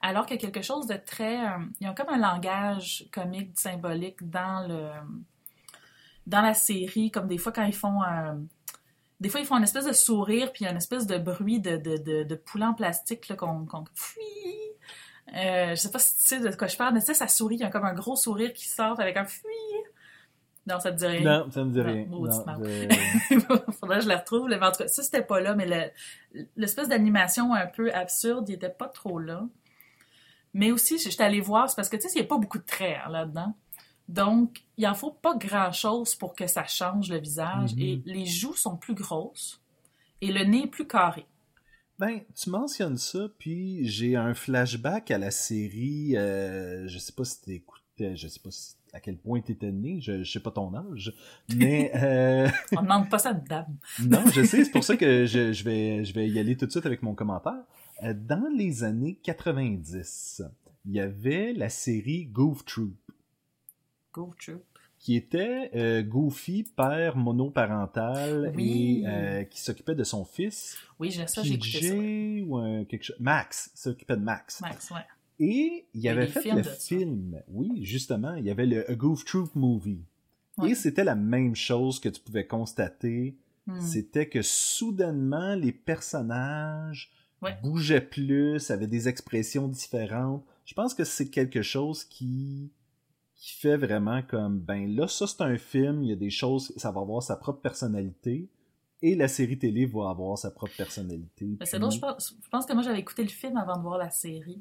alors 0.00 0.26
qu'il 0.26 0.36
y 0.36 0.38
a 0.38 0.42
quelque 0.50 0.62
chose 0.64 0.86
de 0.86 0.94
très... 0.94 1.44
euh, 1.44 1.58
ils 1.80 1.88
ont 1.88 1.94
comme 1.94 2.08
un 2.10 2.18
langage 2.18 3.06
comique, 3.12 3.58
symbolique 3.58 4.28
dans 4.30 4.66
le 4.68 4.88
dans 6.26 6.42
la 6.42 6.54
série, 6.54 7.10
comme 7.10 7.26
des 7.26 7.38
fois 7.38 7.52
quand 7.52 7.64
ils 7.64 7.74
font... 7.74 8.02
euh, 8.02 8.34
des 9.20 9.28
fois, 9.30 9.40
ils 9.40 9.46
font 9.46 9.56
une 9.56 9.64
espèce 9.64 9.86
de 9.86 9.92
sourire, 9.92 10.52
puis 10.52 10.62
il 10.62 10.64
y 10.66 10.68
a 10.68 10.70
une 10.70 10.76
espèce 10.76 11.06
de 11.06 11.18
bruit 11.18 11.58
de, 11.60 11.76
de, 11.76 11.96
de, 11.96 12.22
de 12.22 12.34
poulet 12.36 12.66
en 12.66 12.74
plastique 12.74 13.34
qu'on... 13.36 13.66
Fui! 13.94 14.20
Euh, 15.34 15.70
je 15.70 15.74
sais 15.74 15.90
pas 15.90 15.98
si 15.98 16.14
tu 16.16 16.22
sais 16.22 16.40
de 16.40 16.54
quoi 16.56 16.68
je 16.68 16.76
parle, 16.76 16.94
mais 16.94 17.00
tu 17.00 17.06
sais, 17.06 17.14
ça 17.14 17.26
sourit, 17.28 17.56
il 17.56 17.60
y 17.60 17.64
a 17.64 17.70
comme 17.70 17.84
un 17.84 17.94
gros 17.94 18.14
sourire 18.16 18.52
qui 18.52 18.66
sort 18.68 19.00
avec 19.00 19.16
un 19.16 19.24
fui. 19.24 19.48
Non, 20.66 20.78
ça 20.80 20.92
te 20.92 20.98
dit 20.98 21.06
rien. 21.06 21.38
Non, 21.44 21.50
ça 21.50 21.64
me 21.64 21.70
dit 21.70 21.80
Non, 21.80 21.84
rien. 21.86 22.06
Non, 22.06 22.32
je- 23.30 23.72
Faudrait 23.80 23.96
que 23.98 24.04
je 24.04 24.08
la 24.08 24.18
retrouve. 24.18 24.48
Mais 24.48 24.56
en 24.62 24.70
tout 24.70 24.78
cas, 24.78 24.88
ça, 24.88 25.02
c'était 25.02 25.22
pas 25.22 25.40
là, 25.40 25.54
mais 25.54 25.66
le- 26.34 26.44
l'espèce 26.56 26.88
d'animation 26.88 27.54
un 27.54 27.66
peu 27.66 27.92
absurde, 27.92 28.48
il 28.48 28.54
était 28.54 28.68
pas 28.70 28.88
trop 28.88 29.18
là. 29.18 29.44
Mais 30.54 30.70
aussi, 30.72 30.98
j'étais 30.98 31.22
allée 31.24 31.40
voir, 31.40 31.68
c'est 31.68 31.76
parce 31.76 31.88
que, 31.88 31.96
tu 31.96 32.02
sais, 32.02 32.08
il 32.14 32.20
n'y 32.20 32.26
a 32.26 32.28
pas 32.28 32.38
beaucoup 32.38 32.58
de 32.58 32.64
traits 32.64 32.96
hein, 33.04 33.10
là-dedans. 33.10 33.54
Donc, 34.08 34.62
il 34.78 34.86
en 34.86 34.94
faut 34.94 35.10
pas 35.10 35.34
grand-chose 35.36 36.14
pour 36.14 36.34
que 36.34 36.46
ça 36.46 36.64
change 36.64 37.10
le 37.10 37.18
visage. 37.18 37.74
Et 37.78 38.00
les 38.06 38.24
joues 38.24 38.54
sont 38.54 38.76
plus 38.76 38.94
grosses 38.94 39.60
et 40.20 40.32
le 40.32 40.44
nez 40.44 40.64
est 40.64 40.66
plus 40.68 40.86
carré. 40.86 41.26
Ben, 41.98 42.20
tu 42.40 42.48
mentionnes 42.50 42.96
ça, 42.96 43.26
puis 43.38 43.84
j'ai 43.86 44.14
un 44.16 44.32
flashback 44.32 45.10
à 45.10 45.18
la 45.18 45.30
série. 45.30 46.16
euh, 46.16 46.86
je 46.88 46.98
sais 46.98 47.12
pas 47.12 47.24
si 47.24 47.40
t'écoutais, 47.42 48.16
je 48.16 48.28
sais 48.28 48.40
pas 48.40 48.50
si- 48.52 48.74
à 48.94 49.00
quel 49.00 49.18
point 49.18 49.40
t'étais 49.42 49.72
né, 49.72 50.00
je, 50.00 50.22
je 50.22 50.32
sais 50.32 50.40
pas 50.40 50.52
ton 50.52 50.72
âge, 50.74 51.12
mais 51.56 51.90
euh, 51.96 52.48
On 52.76 52.82
demande 52.82 53.10
pas 53.10 53.18
ça 53.18 53.34
de 53.34 53.46
dame. 53.46 53.76
non, 54.00 54.22
je 54.32 54.42
sais, 54.44 54.64
c'est 54.64 54.70
pour 54.70 54.84
ça 54.84 54.96
que 54.96 55.26
je, 55.26 55.52
je 55.52 55.64
vais, 55.64 56.04
je 56.04 56.14
vais 56.14 56.28
y 56.28 56.38
aller 56.38 56.56
tout 56.56 56.64
de 56.66 56.70
suite 56.70 56.86
avec 56.86 57.02
mon 57.02 57.14
commentaire. 57.14 57.64
Euh, 58.04 58.14
Dans 58.14 58.48
les 58.56 58.84
années 58.84 59.18
90, 59.22 60.42
il 60.86 60.92
y 60.92 61.00
avait 61.00 61.52
la 61.52 61.68
série 61.68 62.26
Goof 62.26 62.64
Troop, 62.64 62.94
Go 64.12 64.32
Troop. 64.40 64.62
qui 64.98 65.16
était 65.16 65.70
euh, 65.74 66.02
Goofy, 66.02 66.64
père 66.76 67.16
monoparental 67.16 68.52
Oui. 68.56 69.02
et 69.04 69.08
euh, 69.08 69.44
qui 69.44 69.60
s'occupait 69.60 69.94
de 69.94 70.04
son 70.04 70.24
fils, 70.24 70.76
Oui, 70.98 71.10
j'ai 71.10 71.26
ça, 71.26 71.42
j'ai 71.42 71.54
écouté 71.54 71.88
ça. 71.88 71.94
Ou 72.46 72.56
un- 72.56 72.84
quelque 72.84 73.04
chose, 73.04 73.16
Max, 73.20 73.70
s'occupait 73.74 74.16
de 74.16 74.22
Max. 74.22 74.60
Max, 74.60 74.90
ouais. 74.90 75.00
Et 75.40 75.86
il 75.94 76.00
y 76.00 76.08
avait 76.08 76.26
fait 76.26 76.50
le 76.52 76.62
ça. 76.64 76.70
film, 76.72 77.40
oui, 77.48 77.84
justement, 77.84 78.34
il 78.34 78.44
y 78.44 78.50
avait 78.50 78.66
le 78.66 78.90
A 78.90 78.94
Goof 78.94 79.24
Troop 79.24 79.54
Movie. 79.54 80.02
Ouais. 80.56 80.70
Et 80.70 80.74
c'était 80.74 81.04
la 81.04 81.14
même 81.14 81.54
chose 81.54 82.00
que 82.00 82.08
tu 82.08 82.20
pouvais 82.20 82.46
constater. 82.46 83.36
Hmm. 83.66 83.80
C'était 83.80 84.28
que 84.28 84.42
soudainement, 84.42 85.54
les 85.54 85.70
personnages 85.70 87.12
Ouais. 87.42 87.56
bougeaient 87.62 88.00
plus, 88.00 88.70
avaient 88.70 88.86
des 88.88 89.08
expressions 89.08 89.68
différentes. 89.68 90.44
Je 90.64 90.74
pense 90.74 90.92
que 90.94 91.04
c'est 91.04 91.28
quelque 91.30 91.62
chose 91.62 92.04
qui 92.04 92.70
qui 93.36 93.52
fait 93.54 93.76
vraiment 93.76 94.20
comme 94.22 94.58
ben 94.58 94.92
là 94.96 95.06
ça 95.06 95.28
c'est 95.28 95.42
un 95.42 95.56
film, 95.58 96.02
il 96.02 96.08
y 96.08 96.12
a 96.12 96.16
des 96.16 96.30
choses 96.30 96.72
ça 96.76 96.90
va 96.90 97.00
avoir 97.00 97.22
sa 97.22 97.36
propre 97.36 97.60
personnalité 97.60 98.48
et 99.00 99.14
la 99.14 99.28
série 99.28 99.56
télé 99.56 99.86
va 99.86 100.10
avoir 100.10 100.36
sa 100.36 100.50
propre 100.50 100.74
personnalité. 100.76 101.56
Mais 101.60 101.64
C'est 101.66 101.78
drôle, 101.78 101.92
je 101.92 102.00
pense, 102.00 102.34
je 102.42 102.48
pense 102.48 102.66
que 102.66 102.72
moi 102.72 102.82
j'avais 102.82 102.98
écouté 102.98 103.22
le 103.22 103.28
film 103.28 103.56
avant 103.56 103.76
de 103.76 103.82
voir 103.82 103.96
la 103.98 104.10
série. 104.10 104.60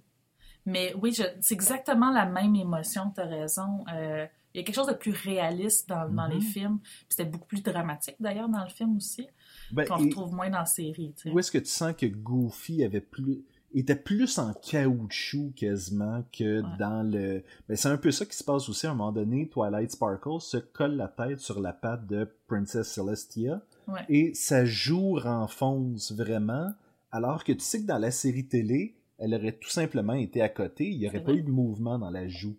Mais 0.67 0.93
oui, 1.01 1.11
c'est 1.13 1.53
exactement 1.55 2.11
la 2.11 2.25
même 2.27 2.55
émotion, 2.55 3.09
tu 3.15 3.21
as 3.21 3.25
raison. 3.25 3.83
Euh, 3.91 4.27
il 4.53 4.57
y 4.57 4.61
a 4.61 4.63
quelque 4.63 4.75
chose 4.75 4.87
de 4.87 4.93
plus 4.93 5.11
réaliste 5.11 5.89
dans, 5.89 6.07
dans 6.09 6.27
les 6.27 6.35
Mhm. 6.35 6.41
films. 6.41 6.79
Puis 6.79 7.05
C'était 7.09 7.25
beaucoup 7.25 7.47
plus 7.47 7.63
dramatique 7.63 8.15
d'ailleurs 8.19 8.49
dans 8.49 8.63
le 8.63 8.69
film 8.69 8.97
aussi, 8.97 9.25
Ben, 9.71 9.85
qu'on 9.85 9.97
et- 9.97 10.05
retrouve 10.05 10.33
moins 10.33 10.49
dans 10.49 10.59
la 10.59 10.65
série. 10.65 11.13
tu 11.15 11.23
sais. 11.23 11.31
Où 11.31 11.39
est-ce 11.39 11.51
que 11.51 11.57
tu 11.57 11.65
sens 11.67 11.93
que 11.95 12.05
Goofy 12.05 12.83
avait 12.83 13.01
plus 13.01 13.43
était 13.73 13.95
plus 13.97 14.37
en 14.39 14.53
caoutchouc 14.53 15.51
quasiment 15.55 16.23
que 16.31 16.61
Ouais. 16.61 16.67
dans 16.79 17.03
le. 17.03 17.43
Ben, 17.67 17.75
c'est 17.75 17.89
un 17.89 17.97
peu 17.97 18.11
ça 18.11 18.25
qui 18.25 18.35
se 18.35 18.43
passe 18.43 18.69
aussi 18.69 18.87
à 18.87 18.91
un 18.91 18.95
moment 18.95 19.11
donné. 19.11 19.49
Twilight 19.49 19.91
Sparkle 19.91 20.39
se 20.39 20.57
colle 20.57 20.95
la 20.95 21.07
tête 21.09 21.39
sur 21.39 21.59
la 21.59 21.73
patte 21.73 22.07
de 22.07 22.27
Princess 22.47 22.87
Celestia 22.93 23.61
Ouais. 23.87 23.99
et 24.09 24.33
sa 24.33 24.63
joue 24.65 25.15
renfonce 25.15 26.11
vraiment, 26.13 26.69
alors 27.11 27.43
que 27.43 27.51
tu 27.51 27.59
sais 27.61 27.81
que 27.81 27.87
dans 27.87 27.97
la 27.99 28.11
série 28.11 28.47
télé, 28.47 28.95
elle 29.17 29.33
aurait 29.35 29.51
tout 29.53 29.69
simplement 29.69 30.13
été 30.13 30.41
à 30.41 30.49
côté, 30.49 30.89
il 30.89 30.99
n'y 30.99 31.07
aurait 31.07 31.19
pas 31.23 31.31
vrai. 31.31 31.41
eu 31.41 31.43
de 31.43 31.49
mouvement 31.51 31.99
dans 31.99 32.09
la 32.09 32.27
joue. 32.27 32.55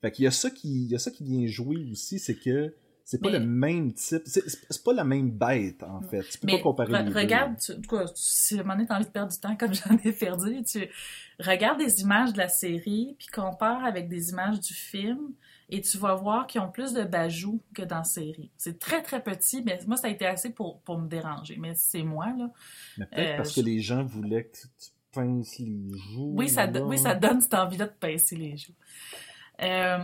Fait 0.00 0.10
qu'il 0.12 0.24
y 0.24 0.28
a 0.28 0.32
ça 0.32 0.50
qui, 0.50 0.84
il 0.84 0.90
y 0.90 0.94
a 0.94 0.98
ça 0.98 1.10
qui 1.10 1.24
vient 1.24 1.46
jouer 1.46 1.84
aussi, 1.90 2.18
c'est 2.18 2.34
que 2.34 2.74
c'est 3.12 3.20
pas 3.20 3.30
Mais- 3.30 3.38
le 3.40 3.44
même 3.46 3.92
type, 3.92 4.22
c'est 4.24 4.82
pas 4.84 4.92
la 4.94 5.04
même 5.04 5.30
bête 5.30 5.82
en 5.82 6.00
fait. 6.00 6.22
Tu 6.22 6.38
peux 6.38 6.46
Mais 6.46 6.56
pas 6.56 6.62
comparer 6.62 6.92
re- 6.92 7.04
les 7.04 7.10
deux. 7.10 7.18
regarde, 7.18 7.56
tu, 7.58 7.72
en 7.72 7.80
tout 7.80 7.96
cas, 7.96 8.04
si 8.14 8.56
à 8.56 8.60
un 8.60 8.62
moment 8.62 8.74
donné, 8.74 8.86
t'as 8.86 8.96
envie 8.96 9.04
de 9.04 9.10
perdre 9.10 9.32
du 9.32 9.38
temps 9.38 9.54
comme 9.56 9.72
j'en 9.74 9.98
ai 10.02 10.12
perdu, 10.12 10.62
tu 10.64 10.88
regardes 11.38 11.78
des 11.78 12.00
images 12.00 12.32
de 12.32 12.38
la 12.38 12.48
série, 12.48 13.14
puis 13.18 13.26
compare 13.28 13.84
avec 13.84 14.08
des 14.08 14.30
images 14.30 14.60
du 14.60 14.72
film, 14.72 15.32
et 15.68 15.80
tu 15.82 15.98
vas 15.98 16.14
voir 16.14 16.46
qu'ils 16.46 16.60
ont 16.60 16.70
plus 16.70 16.92
de 16.94 17.02
bajoux 17.04 17.60
que 17.74 17.82
dans 17.82 17.98
la 17.98 18.04
série. 18.04 18.50
C'est 18.56 18.78
très, 18.78 19.02
très 19.02 19.22
petit, 19.22 19.62
mais 19.62 19.78
moi, 19.86 19.96
ça 19.96 20.06
a 20.06 20.10
été 20.10 20.26
assez 20.26 20.50
pour, 20.50 20.80
pour 20.80 20.98
me 20.98 21.08
déranger. 21.08 21.56
Mais 21.58 21.74
c'est 21.74 22.02
moi, 22.02 22.26
là. 22.36 22.50
Mais 22.98 23.06
peut-être 23.06 23.28
Euh, 23.30 23.36
parce 23.38 23.50
je- 23.50 23.60
que 23.60 23.66
les 23.66 23.80
gens 23.80 24.04
voulaient 24.04 24.44
que 24.46 24.56
tu 24.58 24.88
pinces 25.12 25.58
les 25.58 25.88
joues. 26.14 26.32
Oui, 26.36 26.48
ça, 26.48 26.66
oui, 26.66 26.98
ça 26.98 27.14
donne 27.14 27.40
cette 27.42 27.54
envie-là 27.54 27.86
de 27.86 27.92
pincer 27.92 28.36
les 28.36 28.56
joues. 28.56 28.72
Euh, 29.62 29.98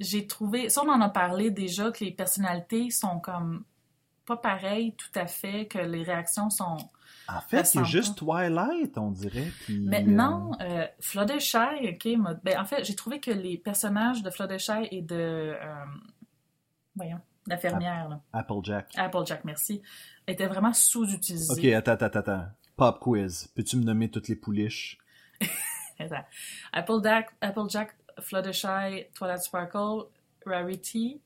j'ai 0.00 0.26
trouvé, 0.26 0.68
ça 0.68 0.82
on 0.84 0.88
en 0.90 1.00
a 1.00 1.08
parlé 1.08 1.50
déjà, 1.50 1.90
que 1.90 2.04
les 2.04 2.12
personnalités 2.12 2.90
sont 2.90 3.20
comme 3.20 3.64
pas 4.26 4.36
pareilles 4.36 4.94
tout 4.96 5.18
à 5.18 5.26
fait, 5.26 5.66
que 5.66 5.78
les 5.78 6.02
réactions 6.02 6.50
sont... 6.50 6.76
En 7.28 7.40
fait, 7.40 7.60
ressemble 7.60 7.86
juste 7.86 8.18
Twilight, 8.18 8.96
on 8.96 9.10
dirait. 9.10 9.48
Qui, 9.66 9.80
Mais 9.80 10.04
euh, 10.06 10.52
euh, 10.60 10.86
Fluttershy, 11.00 11.90
ok, 11.90 12.42
ben, 12.42 12.58
en 12.58 12.64
fait, 12.64 12.84
j'ai 12.84 12.94
trouvé 12.94 13.20
que 13.20 13.30
les 13.30 13.58
personnages 13.58 14.22
de 14.22 14.30
Fluttershy 14.30 14.88
et 14.90 15.02
de... 15.02 15.16
euh, 15.16 15.84
voyons, 16.94 17.20
la 17.46 17.56
fermière, 17.56 18.08
là, 18.08 18.20
Applejack. 18.32 18.90
Applejack, 18.96 19.44
merci, 19.44 19.82
étaient 20.26 20.46
vraiment 20.46 20.72
sous-utilisés. 20.72 21.52
Ok, 21.52 21.64
attends, 21.72 22.04
attends, 22.04 22.18
attends. 22.18 22.46
Pop 22.76 23.00
quiz. 23.00 23.48
Peux-tu 23.54 23.76
me 23.76 23.84
nommer 23.84 24.10
toutes 24.10 24.28
les 24.28 24.36
pouliches? 24.36 24.98
Attends. 25.98 26.24
Applejack, 26.72 27.30
Applejack, 27.40 27.96
Fluttershy, 28.20 29.06
Twilight 29.14 29.42
Sparkle, 29.42 30.08
Rarity, 30.44 31.20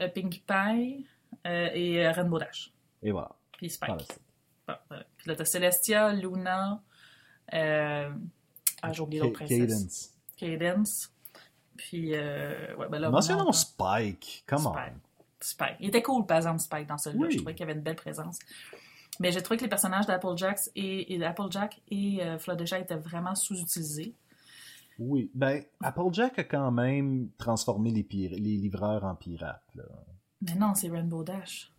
euh, 0.00 0.08
Pinkie 0.08 0.42
Pie 0.46 1.06
euh, 1.46 1.68
et 1.72 2.06
euh, 2.06 2.12
Rainbow 2.12 2.38
Dash. 2.38 2.72
Et 3.02 3.12
voilà. 3.12 3.30
Puis 3.52 3.70
Spike. 3.70 3.90
Bon, 4.66 4.74
voilà. 4.88 5.04
Puis 5.16 5.28
là, 5.28 5.36
t'as 5.36 5.44
Celestia, 5.44 6.12
Luna, 6.12 6.82
ah, 7.52 8.92
j'ai 8.92 9.00
oublié 9.00 9.22
l'autre 9.22 9.34
princesse. 9.34 9.58
Cadence. 9.58 10.12
Cadence. 10.36 11.10
Puis, 11.76 12.12
ouais, 12.12 12.88
ben 12.90 12.98
là, 12.98 13.10
Mentionnons 13.10 13.46
non, 13.46 13.52
Spike. 13.52 14.44
Come 14.46 14.66
on. 14.66 14.72
Spike. 14.72 14.94
Spike. 15.40 15.76
Il 15.80 15.88
était 15.88 16.02
cool, 16.02 16.24
par 16.26 16.38
exemple, 16.38 16.60
Spike, 16.60 16.86
dans 16.86 16.98
celui-là. 16.98 17.26
Oui. 17.26 17.32
Je 17.32 17.36
trouvais 17.38 17.54
qu'il 17.54 17.66
y 17.66 17.68
avait 17.68 17.78
une 17.78 17.84
belle 17.84 17.96
présence. 17.96 18.38
Mais 19.20 19.30
j'ai 19.30 19.42
trouvé 19.42 19.58
que 19.58 19.62
les 19.62 19.68
personnages 19.68 20.06
d'Applejack 20.06 20.58
et, 20.74 21.14
et, 21.14 21.24
Applejack 21.24 21.80
et 21.88 22.22
euh, 22.22 22.38
Fluttershy 22.38 22.76
étaient 22.76 22.96
vraiment 22.96 23.34
sous-utilisés. 23.34 24.14
Oui. 24.98 25.30
Ben, 25.34 25.62
Applejack 25.82 26.38
a 26.38 26.44
quand 26.44 26.70
même 26.70 27.28
transformé 27.38 27.90
les, 27.90 28.06
les 28.28 28.56
livreurs 28.56 29.04
en 29.04 29.14
pirates. 29.14 29.62
Là. 29.74 29.84
Mais 30.42 30.54
non, 30.54 30.74
c'est 30.74 30.88
Rainbow 30.88 31.22
Dash. 31.24 31.70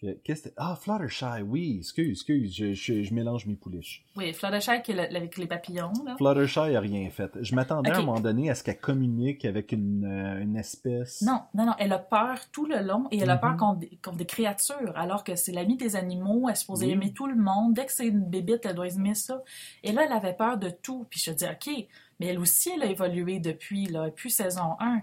Que- 0.00 0.18
Qu'est-ce 0.24 0.48
que... 0.48 0.54
Ah, 0.56 0.74
Fluttershy, 0.74 1.42
oui. 1.46 1.76
Excuse, 1.78 2.10
excuse. 2.10 2.52
Je, 2.56 2.72
je, 2.72 3.04
je 3.04 3.14
mélange 3.14 3.46
mes 3.46 3.54
pouliches. 3.54 4.04
Oui, 4.16 4.32
Fluttershy 4.32 4.82
qui 4.82 4.90
est 4.90 4.94
le- 5.10 5.16
avec 5.16 5.38
les 5.38 5.46
papillons, 5.46 5.92
là. 6.04 6.16
Fluttershy 6.16 6.58
a 6.74 6.80
rien 6.80 7.08
fait. 7.10 7.30
Je 7.40 7.54
m'attendais 7.54 7.90
à 7.92 7.98
un 7.98 8.02
moment 8.02 8.18
donné 8.18 8.50
à 8.50 8.56
ce 8.56 8.64
qu'elle 8.64 8.80
communique 8.80 9.44
avec 9.44 9.70
une, 9.70 10.04
euh, 10.04 10.42
une 10.42 10.56
espèce. 10.56 11.22
Non, 11.22 11.42
non, 11.54 11.66
non, 11.66 11.74
elle 11.78 11.92
a 11.92 12.00
peur 12.00 12.36
tout 12.50 12.66
le 12.66 12.80
long 12.82 13.06
et 13.12 13.18
elle 13.20 13.30
a 13.30 13.36
Mhm. 13.36 13.40
peur 13.40 13.56
contre, 13.56 13.78
des- 13.78 13.96
contre 14.02 14.16
des 14.16 14.26
créatures, 14.26 14.92
alors 14.96 15.22
que 15.22 15.36
c'est 15.36 15.52
l'amie 15.52 15.76
des 15.76 15.94
animaux, 15.94 16.48
elle 16.48 16.54
est 16.54 16.56
supposée 16.56 16.86
Oui. 16.86 16.92
aimer 16.92 17.12
tout 17.12 17.28
le 17.28 17.36
monde. 17.36 17.74
Dès 17.74 17.86
que 17.86 17.92
c'est 17.92 18.08
une 18.08 18.24
bébite, 18.24 18.66
elle 18.66 18.74
doit 18.74 18.88
aimer 18.88 19.14
ça. 19.14 19.44
Et 19.84 19.92
là, 19.92 20.02
elle 20.04 20.12
avait 20.12 20.34
peur 20.34 20.58
de 20.58 20.68
tout. 20.68 21.06
Puis 21.10 21.20
je 21.20 21.30
dis, 21.30 21.44
OK, 21.44 21.86
mais 22.22 22.28
elle 22.28 22.38
aussi, 22.38 22.70
elle 22.70 22.82
a 22.82 22.86
évolué 22.86 23.40
depuis, 23.40 23.86
là, 23.86 24.06
depuis 24.06 24.30
saison 24.30 24.76
1. 24.78 25.02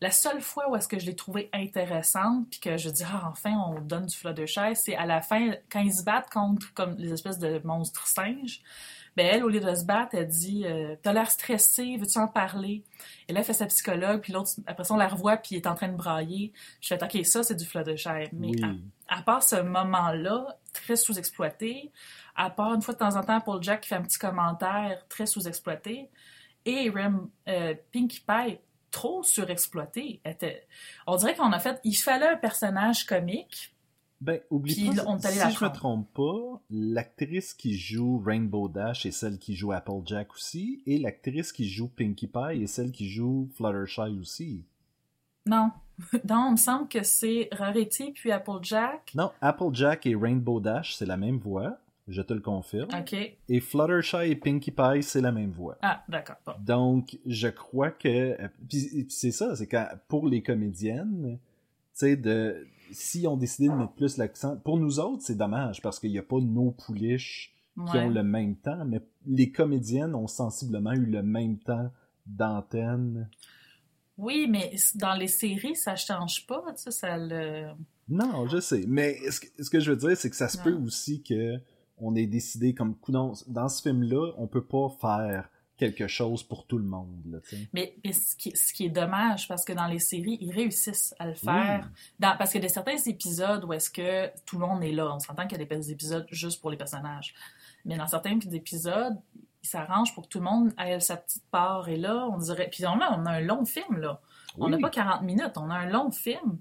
La 0.00 0.12
seule 0.12 0.40
fois 0.40 0.70
où 0.70 0.76
est-ce 0.76 0.86
que 0.86 0.98
je 0.98 1.06
l'ai 1.06 1.16
trouvée 1.16 1.48
intéressante, 1.52 2.46
puis 2.50 2.60
que 2.60 2.76
je 2.76 2.88
dis, 2.88 3.02
ah, 3.04 3.28
enfin, 3.32 3.50
on 3.66 3.80
donne 3.80 4.06
du 4.06 4.16
Fluttershy, 4.16 4.76
c'est 4.76 4.94
à 4.94 5.06
la 5.06 5.22
fin, 5.22 5.54
quand 5.72 5.80
ils 5.80 5.92
se 5.92 6.04
battent 6.04 6.30
contre 6.30 6.72
comme 6.74 6.94
les 6.98 7.12
espèces 7.12 7.38
de 7.38 7.60
monstres 7.64 8.06
singes. 8.06 8.60
Ben 9.16 9.26
elle, 9.26 9.42
au 9.44 9.48
lieu 9.48 9.60
de 9.60 9.74
se 9.74 9.84
battre, 9.86 10.14
elle 10.14 10.28
dit 10.28 10.66
euh, 10.66 10.94
T'as 11.02 11.14
l'air 11.14 11.30
stressé, 11.30 11.96
veux-tu 11.96 12.18
en 12.18 12.28
parler 12.28 12.84
Et 13.26 13.32
là, 13.32 13.40
elle 13.40 13.46
fait 13.46 13.54
sa 13.54 13.64
psychologue, 13.64 14.20
puis 14.20 14.34
l'autre, 14.34 14.50
après 14.66 14.84
ça, 14.84 14.92
on 14.92 14.98
la 14.98 15.08
revoit, 15.08 15.38
puis 15.38 15.54
il 15.54 15.56
est 15.56 15.66
en 15.66 15.74
train 15.74 15.88
de 15.88 15.96
brailler. 15.96 16.52
Je 16.82 16.88
fais 16.94 17.02
OK, 17.02 17.24
ça, 17.24 17.42
c'est 17.42 17.54
du 17.56 17.64
Fluttershy. 17.64 18.28
Mais 18.34 18.48
Oui. 18.50 18.62
à, 19.08 19.18
à 19.18 19.22
part 19.22 19.42
ce 19.42 19.56
moment-là, 19.56 20.58
très 20.74 20.96
sous-exploité, 20.96 21.90
à 22.36 22.50
part 22.50 22.74
une 22.74 22.82
fois 22.82 22.92
de 22.92 22.98
temps 22.98 23.16
en 23.16 23.22
temps, 23.22 23.40
Paul 23.40 23.62
Jack 23.62 23.80
qui 23.80 23.88
fait 23.88 23.94
un 23.94 24.02
petit 24.02 24.18
commentaire 24.18 25.02
très 25.08 25.24
sous-exploité, 25.24 26.10
et 26.66 26.90
Rem, 26.90 27.28
euh, 27.48 27.74
Pinkie 27.92 28.20
Pie, 28.26 28.58
trop 28.90 29.22
surexploité. 29.22 30.20
Était- 30.24 30.66
On 31.06 31.16
dirait 31.16 31.34
qu'on 31.34 31.52
a 31.52 31.58
fait. 31.58 31.80
Il 31.84 31.94
fallait 31.94 32.28
un 32.28 32.36
personnage 32.36 33.04
comique. 33.06 33.72
Ben, 34.20 34.40
oublie 34.50 34.74
pas, 34.94 35.04
on 35.06 35.18
si 35.18 35.38
la 35.38 35.50
je 35.50 35.62
me 35.62 35.68
trompe 35.70 36.10
pas, 36.14 36.60
l'actrice 36.70 37.52
qui 37.52 37.76
joue 37.76 38.18
Rainbow 38.24 38.66
Dash 38.68 39.04
est 39.04 39.10
celle 39.10 39.38
qui 39.38 39.54
joue 39.54 39.72
Applejack 39.72 40.32
aussi, 40.34 40.82
et 40.86 40.96
l'actrice 40.98 41.52
qui 41.52 41.68
joue 41.68 41.88
Pinkie 41.88 42.26
Pie 42.26 42.62
est 42.62 42.66
celle 42.66 42.92
qui 42.92 43.10
joue 43.10 43.48
Fluttershy 43.56 44.18
aussi. 44.20 44.64
Non. 45.44 45.70
Non, 46.28 46.48
il 46.48 46.52
me 46.52 46.56
semble 46.56 46.88
que 46.88 47.02
c'est 47.02 47.48
Rarity 47.52 48.12
puis 48.12 48.30
Applejack. 48.32 49.12
Non, 49.14 49.32
Applejack 49.40 50.04
et 50.06 50.14
Rainbow 50.14 50.60
Dash, 50.60 50.94
c'est 50.96 51.06
la 51.06 51.16
même 51.16 51.38
voix, 51.38 51.78
je 52.08 52.22
te 52.22 52.32
le 52.32 52.40
confirme. 52.40 52.88
OK. 52.98 53.14
Et 53.48 53.60
Fluttershy 53.60 54.30
et 54.30 54.36
Pinkie 54.36 54.70
Pie, 54.70 55.02
c'est 55.02 55.20
la 55.20 55.32
même 55.32 55.50
voix. 55.50 55.76
Ah, 55.82 56.04
d'accord. 56.08 56.36
Bon. 56.46 56.52
Donc, 56.60 57.18
je 57.26 57.48
crois 57.48 57.90
que. 57.90 58.36
Puis 58.68 59.06
c'est 59.08 59.32
ça, 59.32 59.56
c'est 59.56 59.66
quand 59.66 59.88
pour 60.08 60.28
les 60.28 60.42
comédiennes, 60.42 61.38
tu 61.38 61.40
sais, 61.92 62.16
de. 62.16 62.66
Si 62.92 63.26
on 63.26 63.36
décidé 63.36 63.68
de 63.68 63.74
mettre 63.74 63.94
plus 63.94 64.16
l'accent. 64.16 64.56
Pour 64.58 64.78
nous 64.78 65.00
autres, 65.00 65.22
c'est 65.22 65.36
dommage 65.36 65.82
parce 65.82 65.98
qu'il 65.98 66.12
n'y 66.12 66.18
a 66.18 66.22
pas 66.22 66.38
nos 66.38 66.70
pouliches 66.70 67.52
qui 67.90 67.98
ont 67.98 68.08
le 68.08 68.22
même 68.22 68.54
temps, 68.56 68.84
mais 68.86 69.02
les 69.26 69.50
comédiennes 69.50 70.14
ont 70.14 70.28
sensiblement 70.28 70.92
eu 70.92 71.04
le 71.04 71.22
même 71.22 71.58
temps 71.58 71.90
d'antenne. 72.26 73.28
Oui, 74.16 74.46
mais 74.48 74.74
dans 74.94 75.14
les 75.14 75.26
séries, 75.26 75.76
ça 75.76 75.94
change 75.94 76.46
pas, 76.46 76.62
tu 76.68 76.84
sais, 76.84 76.90
ça 76.90 77.18
le... 77.18 77.66
Non, 78.08 78.46
je 78.46 78.60
sais. 78.60 78.84
Mais 78.86 79.18
ce 79.30 79.40
que, 79.40 79.46
ce 79.62 79.68
que 79.68 79.80
je 79.80 79.90
veux 79.90 79.96
dire, 79.96 80.16
c'est 80.16 80.30
que 80.30 80.36
ça 80.36 80.48
se 80.48 80.56
peut 80.56 80.72
aussi 80.72 81.22
que 81.22 81.60
on 81.98 82.14
ait 82.14 82.26
décidé 82.26 82.74
comme 82.74 82.94
dans 83.46 83.68
ce 83.68 83.82
film-là, 83.82 84.32
on 84.36 84.46
peut 84.46 84.64
pas 84.64 84.88
faire 85.00 85.48
quelque 85.76 86.06
chose 86.06 86.42
pour 86.42 86.66
tout 86.66 86.78
le 86.78 86.84
monde. 86.84 87.20
Là. 87.30 87.38
Mais, 87.74 87.96
mais 88.02 88.12
ce, 88.12 88.34
qui, 88.34 88.56
ce 88.56 88.72
qui 88.72 88.86
est 88.86 88.90
dommage, 88.90 89.46
parce 89.46 89.62
que 89.64 89.74
dans 89.74 89.86
les 89.86 89.98
séries, 89.98 90.38
ils 90.40 90.50
réussissent 90.50 91.14
à 91.18 91.26
le 91.26 91.34
faire. 91.34 91.90
Dans- 92.18 92.34
parce 92.38 92.50
qu'il 92.52 92.62
y 92.62 92.64
a 92.64 92.66
des 92.68 92.72
certains 92.72 92.96
épisodes 92.96 93.62
où 93.64 93.72
est-ce 93.74 93.90
que 93.90 94.30
tout 94.46 94.58
le 94.58 94.66
monde 94.66 94.82
est 94.82 94.92
là. 94.92 95.14
On 95.14 95.18
s'entend 95.18 95.46
qu'il 95.46 95.58
y 95.58 95.62
a 95.62 95.64
des 95.66 95.90
épisodes 95.92 96.26
juste 96.30 96.62
pour 96.62 96.70
les 96.70 96.78
personnages. 96.78 97.34
Mais 97.84 97.96
dans 97.98 98.06
certains 98.06 98.38
épisodes, 98.40 99.16
ils 99.62 99.68
s'arrangent 99.68 100.14
pour 100.14 100.24
que 100.24 100.28
tout 100.28 100.38
le 100.38 100.44
monde 100.44 100.72
ait 100.78 100.98
sa 101.00 101.16
petite 101.18 101.44
part. 101.50 101.88
Et 101.90 101.96
là, 101.98 102.26
on 102.32 102.38
dirait... 102.38 102.68
Puis 102.70 102.86
on 102.86 102.98
a, 103.00 103.10
on 103.18 103.26
a 103.26 103.32
un 103.32 103.40
long 103.40 103.66
film, 103.66 103.98
là. 103.98 104.20
On 104.58 104.68
n'a 104.70 104.76
Oui. 104.76 104.82
pas 104.82 104.88
40 104.90 105.22
minutes, 105.24 105.56
on 105.56 105.68
a 105.68 105.74
un 105.74 105.90
long 105.90 106.10
film. 106.10 106.58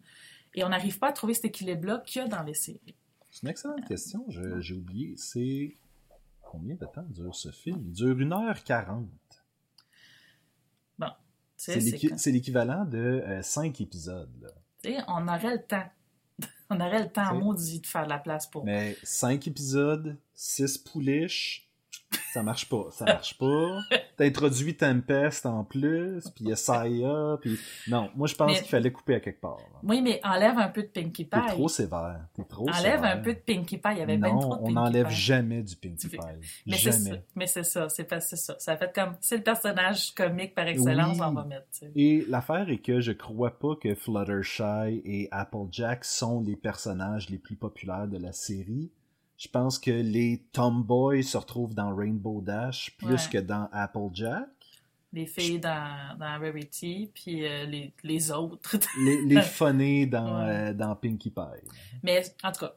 Et 0.56 0.66
on 0.66 0.70
n'arrive 0.70 1.00
pas 1.00 1.08
à 1.10 1.12
trouver 1.14 1.34
cet 1.34 1.46
équilibre-là 1.46 2.04
qu'il 2.06 2.22
y 2.22 2.26
a 2.26 2.28
dans 2.28 2.44
les 2.44 2.54
séries. 2.54 2.96
C'est 3.36 3.42
une 3.44 3.50
excellente 3.50 3.86
question. 3.86 4.26
J'ai 4.30 4.74
oublié. 4.74 5.14
C'est 5.18 5.74
combien 6.42 6.76
de 6.76 6.86
temps 6.86 7.06
dure 7.10 7.36
ce 7.36 7.52
film? 7.52 7.82
Il 7.86 7.92
dure 7.92 8.16
1h40. 8.16 9.08
Tu 10.98 11.06
sais, 11.58 12.18
C'est 12.18 12.32
l'équivalent 12.32 12.86
de 12.86 13.22
5 13.42 13.82
épisodes. 13.82 14.32
là. 14.42 15.04
on 15.10 15.28
aurait 15.28 15.56
le 15.56 15.64
temps. 15.64 15.84
on 16.70 16.80
aurait 16.80 17.04
le 17.04 17.10
temps 17.10 17.36
maudit 17.36 17.82
de 17.82 17.88
faire 17.88 18.06
de 18.06 18.10
la 18.10 18.20
place 18.20 18.48
pour. 18.48 18.64
Mais 18.64 18.96
5 19.04 19.46
épisodes, 19.48 20.18
6 20.34 20.78
pouliches, 20.78 21.65
ça 22.34 22.44
marche 22.44 22.68
pas. 22.70 22.88
Ça 22.92 23.06
marche 23.06 23.38
pas. 23.38 23.80
T'introduis 24.18 24.76
Tempest 24.76 25.46
en 25.46 25.64
plus, 25.64 26.30
puis 26.36 26.46
Saya, 26.56 27.38
puis... 27.42 27.58
Non, 27.88 28.10
moi 28.16 28.28
je 28.28 28.36
pense 28.36 28.52
Mais- 28.52 28.60
qu'il 28.60 28.68
fallait 28.70 28.92
couper 28.92 29.16
à 29.16 29.20
quelque 29.20 29.42
part. 29.42 29.58
là. 29.58 29.80
Oui, 29.84 30.02
mais 30.02 30.20
enlève 30.24 30.58
un 30.58 30.70
peu 30.70 30.84
de 30.84 30.88
Pinkie 30.88 31.28
T'es 31.28 31.38
Pie. 31.40 31.48
trop 31.48 31.68
sévère. 31.68 32.22
T'es 32.34 32.44
trop 32.44 32.70
Enlève 32.70 32.96
sévère. 32.98 33.18
un 33.18 33.18
peu 33.18 33.34
de 33.34 33.40
Pinkie 33.40 33.78
Pie. 33.78 33.90
Il 33.92 33.98
y 33.98 34.02
avait 34.02 34.18
bien 34.18 34.34
non, 34.34 34.40
trop 34.40 34.56
de 34.56 34.62
on 34.64 34.72
n'enlève 34.72 35.10
jamais 35.10 35.62
du 35.64 35.76
Pinkie 35.76 36.08
Pie. 36.10 36.18
Mais. 36.66 36.78
Jamais. 36.78 37.24
Mais 37.36 37.48
c'est 37.48 37.64
ça. 37.64 37.90
C'est 37.90 38.04
pas 38.06 38.20
ça. 38.22 38.78
Fait 38.78 38.92
comme 38.94 39.16
c'est 39.22 39.38
le 39.38 39.44
personnage 39.44 40.14
comique 40.14 40.56
par 40.56 40.68
excellence, 40.68 41.18
Oui. 41.20 41.26
on 41.26 41.34
va 41.34 41.44
mettre. 41.46 41.66
Et 41.96 42.26
l'affaire 42.30 42.70
est 42.70 42.80
que 42.80 43.00
je 43.02 43.12
crois 43.12 43.58
pas 43.60 43.76
que 43.76 43.94
Fluttershy 43.96 45.02
et 45.06 45.28
Applejack 45.32 46.06
sont 46.06 46.42
les 46.42 46.56
personnages 46.56 47.30
les 47.30 47.38
plus 47.38 47.56
populaires 47.56 48.08
de 48.08 48.18
la 48.18 48.32
série. 48.34 48.92
Je 49.38 49.48
pense 49.50 49.80
que 49.80 49.92
les 49.92 50.44
tomboys 50.54 51.24
se 51.24 51.38
retrouvent 51.38 51.76
dans 51.76 51.94
Rainbow 51.96 52.42
Dash 52.42 52.96
plus 52.98 53.08
Ouais. 53.26 53.30
que 53.34 53.38
dans 53.40 53.68
Applejack. 53.72 54.48
Les 55.14 55.26
filles 55.26 55.60
dans, 55.60 56.18
dans 56.20 56.40
Rarity, 56.40 57.10
puis 57.14 57.46
euh, 57.46 57.66
les, 57.66 57.94
les 58.04 58.32
autres. 58.32 58.78
Les, 59.00 59.22
les 59.26 60.06
dans, 60.08 60.46
Ouais. 60.46 60.50
euh, 60.70 60.74
dans 60.74 60.96
Pinkie 60.96 61.30
Pie. 61.32 61.42
Mais 62.04 62.24
en 62.44 62.52
tout 62.52 62.66
cas, 62.66 62.76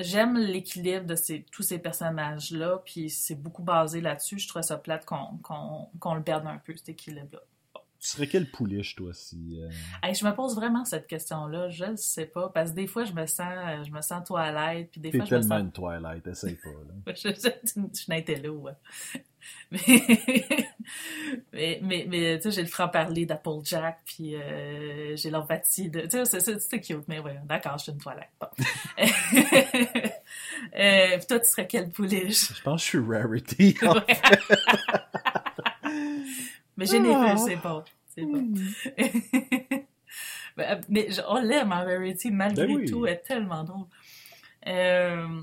j'aime 0.00 0.36
l'équilibre 0.38 1.06
de 1.06 1.14
ces, 1.14 1.42
tous 1.52 1.62
ces 1.62 1.78
personnages-là, 1.78 2.82
puis 2.84 3.10
c'est 3.10 3.34
beaucoup 3.40 3.62
basé 3.62 4.00
là-dessus. 4.00 4.38
Je 4.38 4.48
trouve 4.48 4.62
ça 4.62 4.76
plate 4.76 5.04
qu'on 5.04 6.14
le 6.14 6.22
perde 6.22 6.46
un 6.46 6.58
peu, 6.58 6.74
cet 6.76 6.88
équilibre-là. 6.90 7.40
Tu 8.04 8.10
serais 8.10 8.26
quelle 8.26 8.50
pouliche, 8.50 8.96
toi, 8.96 9.14
si... 9.14 9.58
euh, 9.62 9.70
Hey, 10.02 10.14
je 10.14 10.26
me 10.26 10.34
pose 10.34 10.54
vraiment 10.54 10.84
cette 10.84 11.06
question-là. 11.06 11.70
Je 11.70 11.86
ne 11.86 11.96
sais 11.96 12.26
pas, 12.26 12.50
parce 12.50 12.70
que 12.72 12.76
des 12.76 12.86
fois, 12.86 13.04
je 13.04 13.14
me 13.14 13.24
sens, 13.24 13.48
je 13.86 13.90
me 13.90 14.02
sens 14.02 14.22
toilette, 14.28 14.90
puis 14.90 15.00
des 15.00 15.10
T'es 15.10 15.16
fois, 15.16 15.24
je 15.24 15.34
me 15.36 15.40
tellement 15.40 15.54
sens 15.56 15.64
une 15.64 15.72
Twilight, 15.72 16.26
essaye 16.26 16.56
pas, 16.56 16.68
là. 16.68 17.14
Je, 17.16 17.28
je, 17.30 17.48
je 17.94 17.98
suis 17.98 18.12
intello, 18.12 18.56
ouais. 18.58 18.72
Mais, 19.70 19.80
mais, 21.52 21.80
mais, 21.82 22.06
mais, 22.08 22.36
tu 22.38 22.44
sais, 22.44 22.50
j'ai 22.50 22.62
le 22.62 22.68
franc-parler 22.68 23.24
d'Applejack, 23.26 24.00
puis 24.04 24.36
euh, 24.36 25.16
j'ai 25.16 25.30
l'empathie 25.30 25.88
de... 25.90 26.00
Tu 26.02 26.10
sais, 26.10 26.24
c'est- 26.26 26.40
c'est 26.40 26.60
c'est 26.60 26.80
cute, 26.80 27.06
mais 27.08 27.18
ouais, 27.20 27.38
d'accord, 27.44 27.76
je 27.78 27.84
suis 27.84 27.92
une 27.92 27.98
toilette. 27.98 28.28
Bon. 28.40 28.46
euh, 30.78 31.16
puis 31.18 31.26
toi, 31.26 31.40
tu 31.40 31.50
serais 31.50 31.66
quelle 31.66 31.90
pouliche? 31.90 32.52
Je 32.54 32.62
pense 32.62 32.80
que 32.82 32.98
je 32.98 33.04
suis 33.04 33.12
Rarity. 33.12 33.76
mais 36.76 36.86
généreux, 36.86 37.26
Ah. 37.30 37.36
c'est 37.36 37.56
bon. 37.56 37.82
C'est 38.14 38.22
bon. 38.22 38.44
mais 40.56 40.80
mais 40.88 41.10
je- 41.10 41.22
on 41.28 41.40
l'aime 41.40 41.72
en 41.72 41.84
Rarity, 41.84 42.30
malgré 42.30 42.66
Ben 42.66 42.76
oui. 42.76 42.84
tout, 42.86 43.06
elle 43.06 43.14
est 43.14 43.18
tellement 43.22 43.64
drôle. 43.64 43.86
Euh, 44.66 45.42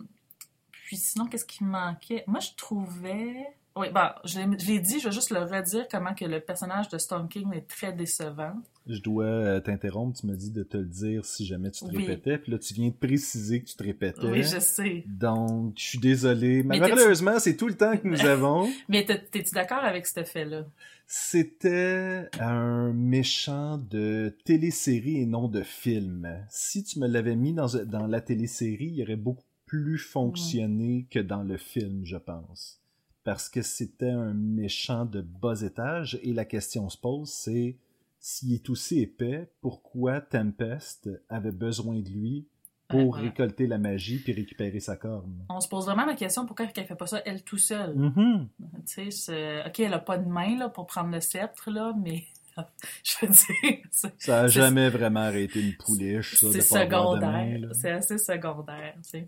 puis 0.71 0.97
sinon, 0.97 1.25
qu'est-ce 1.27 1.45
qui 1.45 1.63
me 1.63 1.69
manquait? 1.71 2.23
Moi, 2.27 2.39
je 2.39 2.49
trouvais... 2.55 3.35
Oui, 3.75 3.89
bon, 3.89 4.09
je 4.25 4.39
l'ai 4.39 4.59
je 4.59 4.67
l'ai 4.67 4.79
dit, 4.79 4.99
je 4.99 5.05
vais 5.07 5.13
juste 5.13 5.29
le 5.31 5.39
redire, 5.39 5.87
comment 5.89 6.13
que 6.13 6.25
le 6.25 6.39
personnage 6.41 6.89
de 6.89 6.97
Storm 6.97 7.29
King 7.29 7.53
est 7.53 7.67
très 7.69 7.93
décevant. 7.93 8.53
Je 8.87 8.99
dois 8.99 9.25
euh, 9.25 9.59
t'interrompre, 9.59 10.19
tu 10.19 10.25
m'as 10.27 10.33
dit 10.35 10.49
de 10.49 10.63
te 10.63 10.75
le 10.77 10.85
dire 10.85 11.23
si 11.23 11.45
jamais 11.45 11.69
tu 11.71 11.85
te 11.85 11.91
Oui. 11.95 12.05
répétais, 12.05 12.37
puis 12.39 12.51
là 12.51 12.57
tu 12.57 12.73
viens 12.73 12.87
de 12.89 12.93
préciser 12.93 13.61
que 13.61 13.65
tu 13.67 13.75
te 13.75 13.83
répétais. 13.83 14.25
Oui, 14.25 14.41
je 14.43 14.59
sais. 14.59 15.03
Donc, 15.07 15.73
je 15.77 15.83
suis 15.83 15.99
désolé. 15.99 16.63
Mais 16.63 16.79
Malheureusement, 16.79 17.37
c'est 17.39 17.55
tout 17.55 17.67
le 17.67 17.75
temps 17.77 17.95
que 17.95 18.07
nous 18.07 18.19
avons. 18.25 18.69
Mais 18.89 19.05
t'es- 19.05 19.21
t'es-tu 19.23 19.51
d'accord 19.53 19.83
avec 19.83 20.07
ce 20.07 20.23
fait-là? 20.23 20.65
C'était 21.05 22.29
un 22.39 22.93
méchant 22.93 23.77
de 23.77 24.35
télésérie 24.45 25.17
et 25.21 25.25
non 25.25 25.47
de 25.47 25.61
film. 25.61 26.27
Si 26.49 26.83
tu 26.83 26.99
me 26.99 27.07
l'avais 27.07 27.35
mis 27.35 27.53
dans, 27.53 27.67
dans 27.85 28.07
la 28.07 28.21
télésérie, 28.21 28.93
il 28.95 29.03
aurait 29.03 29.15
beaucoup 29.17 29.43
plus 29.65 29.97
fonctionné 29.99 31.05
que 31.11 31.19
dans 31.19 31.43
le 31.43 31.57
film, 31.57 32.01
je 32.05 32.17
pense. 32.17 32.79
Parce 33.23 33.49
que 33.49 33.61
c'était 33.61 34.09
un 34.09 34.33
méchant 34.33 35.05
de 35.05 35.21
bas 35.21 35.61
étage 35.61 36.19
et 36.23 36.33
la 36.33 36.45
question 36.45 36.89
se 36.89 36.97
pose, 36.97 37.29
c'est 37.29 37.75
s'il 38.21 38.53
est 38.53 38.69
aussi 38.69 38.99
épais, 39.01 39.51
pourquoi 39.61 40.21
Tempest 40.21 41.09
avait 41.27 41.51
besoin 41.51 41.99
de 41.99 42.09
lui 42.09 42.47
pour 42.87 43.15
Ouais. 43.15 43.21
récolter 43.21 43.67
la 43.67 43.77
magie 43.77 44.19
puis 44.19 44.31
récupérer 44.31 44.79
sa 44.79 44.95
corne? 44.95 45.45
On 45.49 45.59
se 45.59 45.67
pose 45.67 45.85
vraiment 45.85 46.05
la 46.05 46.13
question 46.15 46.45
pourquoi 46.45 46.67
elle 46.75 46.85
fait 46.85 46.95
pas 46.95 47.07
ça 47.07 47.21
elle 47.25 47.43
tout 47.43 47.57
seule? 47.57 47.95
Tu 48.15 48.81
sais, 48.85 49.11
c'est- 49.11 49.65
ok, 49.65 49.79
elle 49.79 49.93
a 49.93 49.99
pas 49.99 50.17
de 50.17 50.29
main 50.29 50.57
là, 50.57 50.69
pour 50.69 50.85
prendre 50.87 51.09
le 51.11 51.19
sceptre, 51.19 51.71
là, 51.71 51.93
mais 51.99 52.23
je 53.03 53.25
veux 53.25 53.31
dire, 53.31 53.79
Ça 53.89 54.41
a 54.41 54.47
C'est- 54.47 54.59
jamais 54.59 54.89
vraiment 54.89 55.21
arrêté 55.21 55.61
une 55.61 55.75
pouliche, 55.77 56.35
ça, 56.35 56.51
c'est 56.51 56.61
secondaire. 56.61 57.69
C'est 57.73 57.91
assez 57.91 58.17
secondaire, 58.17 58.93
tu 59.03 59.09
sais. 59.09 59.27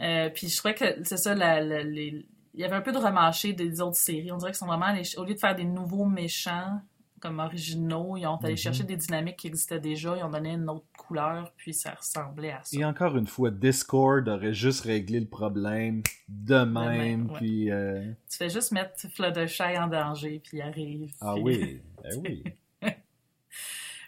Euh, 0.00 0.30
puis 0.30 0.48
je 0.48 0.56
trouvais 0.56 0.74
que 0.74 1.04
c'est 1.04 1.16
ça, 1.16 1.34
la- 1.34 1.60
la- 1.60 1.82
les- 1.82 2.24
il 2.54 2.60
y 2.60 2.64
avait 2.64 2.76
un 2.76 2.80
peu 2.80 2.92
de 2.92 2.98
remâché 2.98 3.52
des 3.52 3.80
autres 3.80 3.96
séries. 3.96 4.32
On 4.32 4.36
dirait 4.38 4.52
qu'ils 4.52 4.58
sont 4.58 4.66
vraiment, 4.66 4.92
au 5.18 5.24
lieu 5.24 5.34
de 5.34 5.38
faire 5.38 5.54
des 5.54 5.64
nouveaux 5.64 6.06
méchants 6.06 6.80
comme 7.20 7.38
originaux, 7.40 8.16
ils 8.16 8.26
ont 8.26 8.36
allé 8.36 8.52
Mhm. 8.52 8.56
chercher 8.58 8.84
des 8.84 8.96
dynamiques 8.96 9.36
qui 9.36 9.46
existaient 9.48 9.80
déjà, 9.80 10.16
ils 10.16 10.22
ont 10.22 10.30
donné 10.30 10.50
une 10.52 10.68
autre 10.68 10.86
couleur, 10.96 11.52
puis 11.56 11.74
ça 11.74 11.92
ressemblait 11.94 12.52
à 12.52 12.62
ça. 12.64 12.78
Et 12.78 12.84
encore 12.84 13.16
une 13.16 13.26
fois, 13.26 13.50
Discord 13.50 14.26
aurait 14.28 14.54
juste 14.54 14.84
réglé 14.84 15.20
le 15.20 15.26
problème 15.26 16.02
de 16.28 16.64
même, 16.64 16.74
même, 16.98 17.26
ouais. 17.30 17.36
puis... 17.38 17.70
euh, 17.70 18.12
Tu 18.30 18.36
fais 18.38 18.48
juste 18.50 18.72
mettre 18.72 18.94
Fluttershy 19.10 19.76
en 19.78 19.86
danger, 19.88 20.40
puis 20.44 20.58
il 20.58 20.62
arrive. 20.62 21.12
Ah 21.20 21.32
puis- 21.34 21.42
oui, 21.42 21.82
eh 22.04 22.16
oui. 22.16 22.44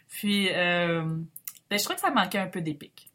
Puis, 0.09 0.49
euh, 0.53 1.03
ben, 1.69 1.79
je 1.79 1.83
trouvais 1.83 1.95
que 1.95 2.01
ça 2.01 2.11
manquait 2.11 2.37
un 2.37 2.47
peu 2.47 2.61
d'épique. 2.61 3.11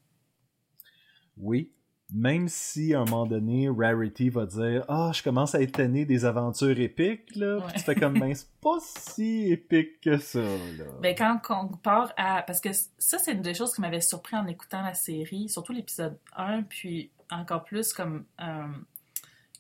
Oui, 1.37 1.71
même 2.13 2.49
si 2.49 2.95
à 2.95 3.01
un 3.01 3.05
moment 3.05 3.27
donné, 3.27 3.69
Rarity 3.69 4.31
va 4.31 4.47
dire 4.47 4.85
«Ah, 4.89 5.11
je 5.13 5.23
commence 5.23 5.55
à 5.55 5.61
être 5.63 5.73
tanné 5.73 6.05
des 6.05 6.25
aventures 6.25 6.79
épiques, 6.79 7.35
là. 7.35 7.61
Puis 7.67 7.79
tu 7.79 7.81
fais 7.85 7.95
comme 7.97 8.15
«Ben, 8.21 8.35
c'est 8.35 8.49
pas 8.61 8.79
si 8.81 9.51
épique 9.51 10.01
que 10.01 10.17
ça, 10.19 10.41
là. 10.41 10.85
Ben, 11.03 11.15
quand 11.17 11.41
on 11.51 11.69
part 11.77 12.13
à. 12.17 12.43
Parce 12.43 12.61
que 12.61 12.73
ça, 12.73 13.19
c'est 13.19 13.33
une 13.33 13.43
des 13.43 13.55
choses 13.55 13.75
qui 13.75 13.81
m'avait 13.81 14.01
surpris 14.01 14.37
en 14.37 14.47
écoutant 14.47 14.83
la 14.83 14.95
série, 14.95 15.49
surtout 15.49 15.73
l'épisode 15.73 16.17
1, 16.37 16.63
puis 16.63 17.11
encore 17.31 17.65
plus 17.65 17.93
comme 17.93 18.25
euh, 18.41 18.67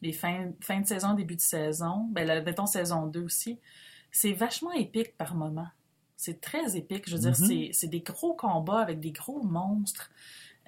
les 0.03 0.12
fins, 0.12 0.47
de 0.47 0.86
saison, 0.86 1.14
début 1.14 1.36
de 1.36 1.40
saison, 1.40 2.07
ben, 2.12 2.26
la, 2.26 2.40
mettons 2.42 2.66
saison 2.66 3.07
2 3.07 3.22
aussi. 3.24 3.59
C'est 4.12 4.32
vachement 4.32 4.72
épique 4.72 5.16
par 5.18 5.34
moment. 5.34 5.66
C'est 6.16 6.40
très 6.40 6.76
épique. 6.76 7.09
Je 7.09 7.16
veux 7.16 7.22
dire, 7.22 7.30
Mhm. 7.40 7.47
c'est- 7.47 7.70
c'est 7.72 7.88
des 7.88 8.01
gros 8.01 8.34
combats 8.34 8.80
avec 8.80 9.01
des 9.01 9.11
gros 9.12 9.42
monstres. 9.42 10.11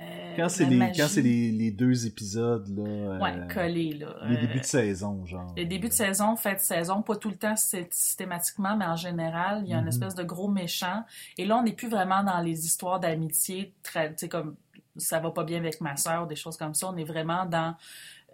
Euh, 0.01 0.35
Quand 0.37 0.49
c'est 0.49 0.65
les, 0.67 0.79
quand 0.93 1.09
c'est 1.09 1.23
les, 1.23 1.51
les 1.51 1.71
deux 1.73 2.07
épisodes, 2.07 2.69
là... 2.69 3.19
Ouais, 3.19 3.33
euh, 3.37 3.49
collés, 3.49 3.95
là. 3.95 4.15
les 4.29 4.37
Euh, 4.37 4.41
débuts 4.41 4.61
de 4.61 4.65
saison, 4.65 5.27
genre. 5.27 5.53
Les 5.57 5.67
débuts 5.67 5.89
de 5.89 5.93
saison, 5.93 6.37
fin 6.37 6.55
de 6.55 6.61
saison, 6.61 7.03
pas 7.03 7.17
tout 7.17 7.31
le 7.31 7.37
temps 7.37 7.57
sy- 7.57 7.87
systématiquement, 7.91 8.77
mais 8.77 8.85
en 8.85 8.95
général, 8.97 9.63
il 9.65 9.71
y 9.71 9.75
a 9.75 9.77
une 9.79 9.83
Mhm. 9.83 9.89
espèce 9.89 10.15
de 10.15 10.23
gros 10.23 10.49
méchant. 10.49 11.05
Et 11.37 11.45
là, 11.45 11.57
on 11.59 11.65
n'est 11.65 11.73
plus 11.73 11.89
vraiment 11.89 12.23
dans 12.23 12.39
les 12.41 12.65
histoires 12.65 13.01
d'amitié, 13.01 13.73
tu 13.83 13.91
sais, 14.17 14.29
comme 14.29 14.55
ça 14.97 15.19
va 15.21 15.31
pas 15.31 15.45
bien 15.45 15.59
avec 15.59 15.81
ma 15.81 15.97
soeur, 15.97 16.27
des 16.27 16.37
choses 16.37 16.57
comme 16.57 16.75
ça. 16.75 16.89
On 16.89 16.97
est 16.97 17.05
vraiment 17.05 17.45
dans 17.47 17.75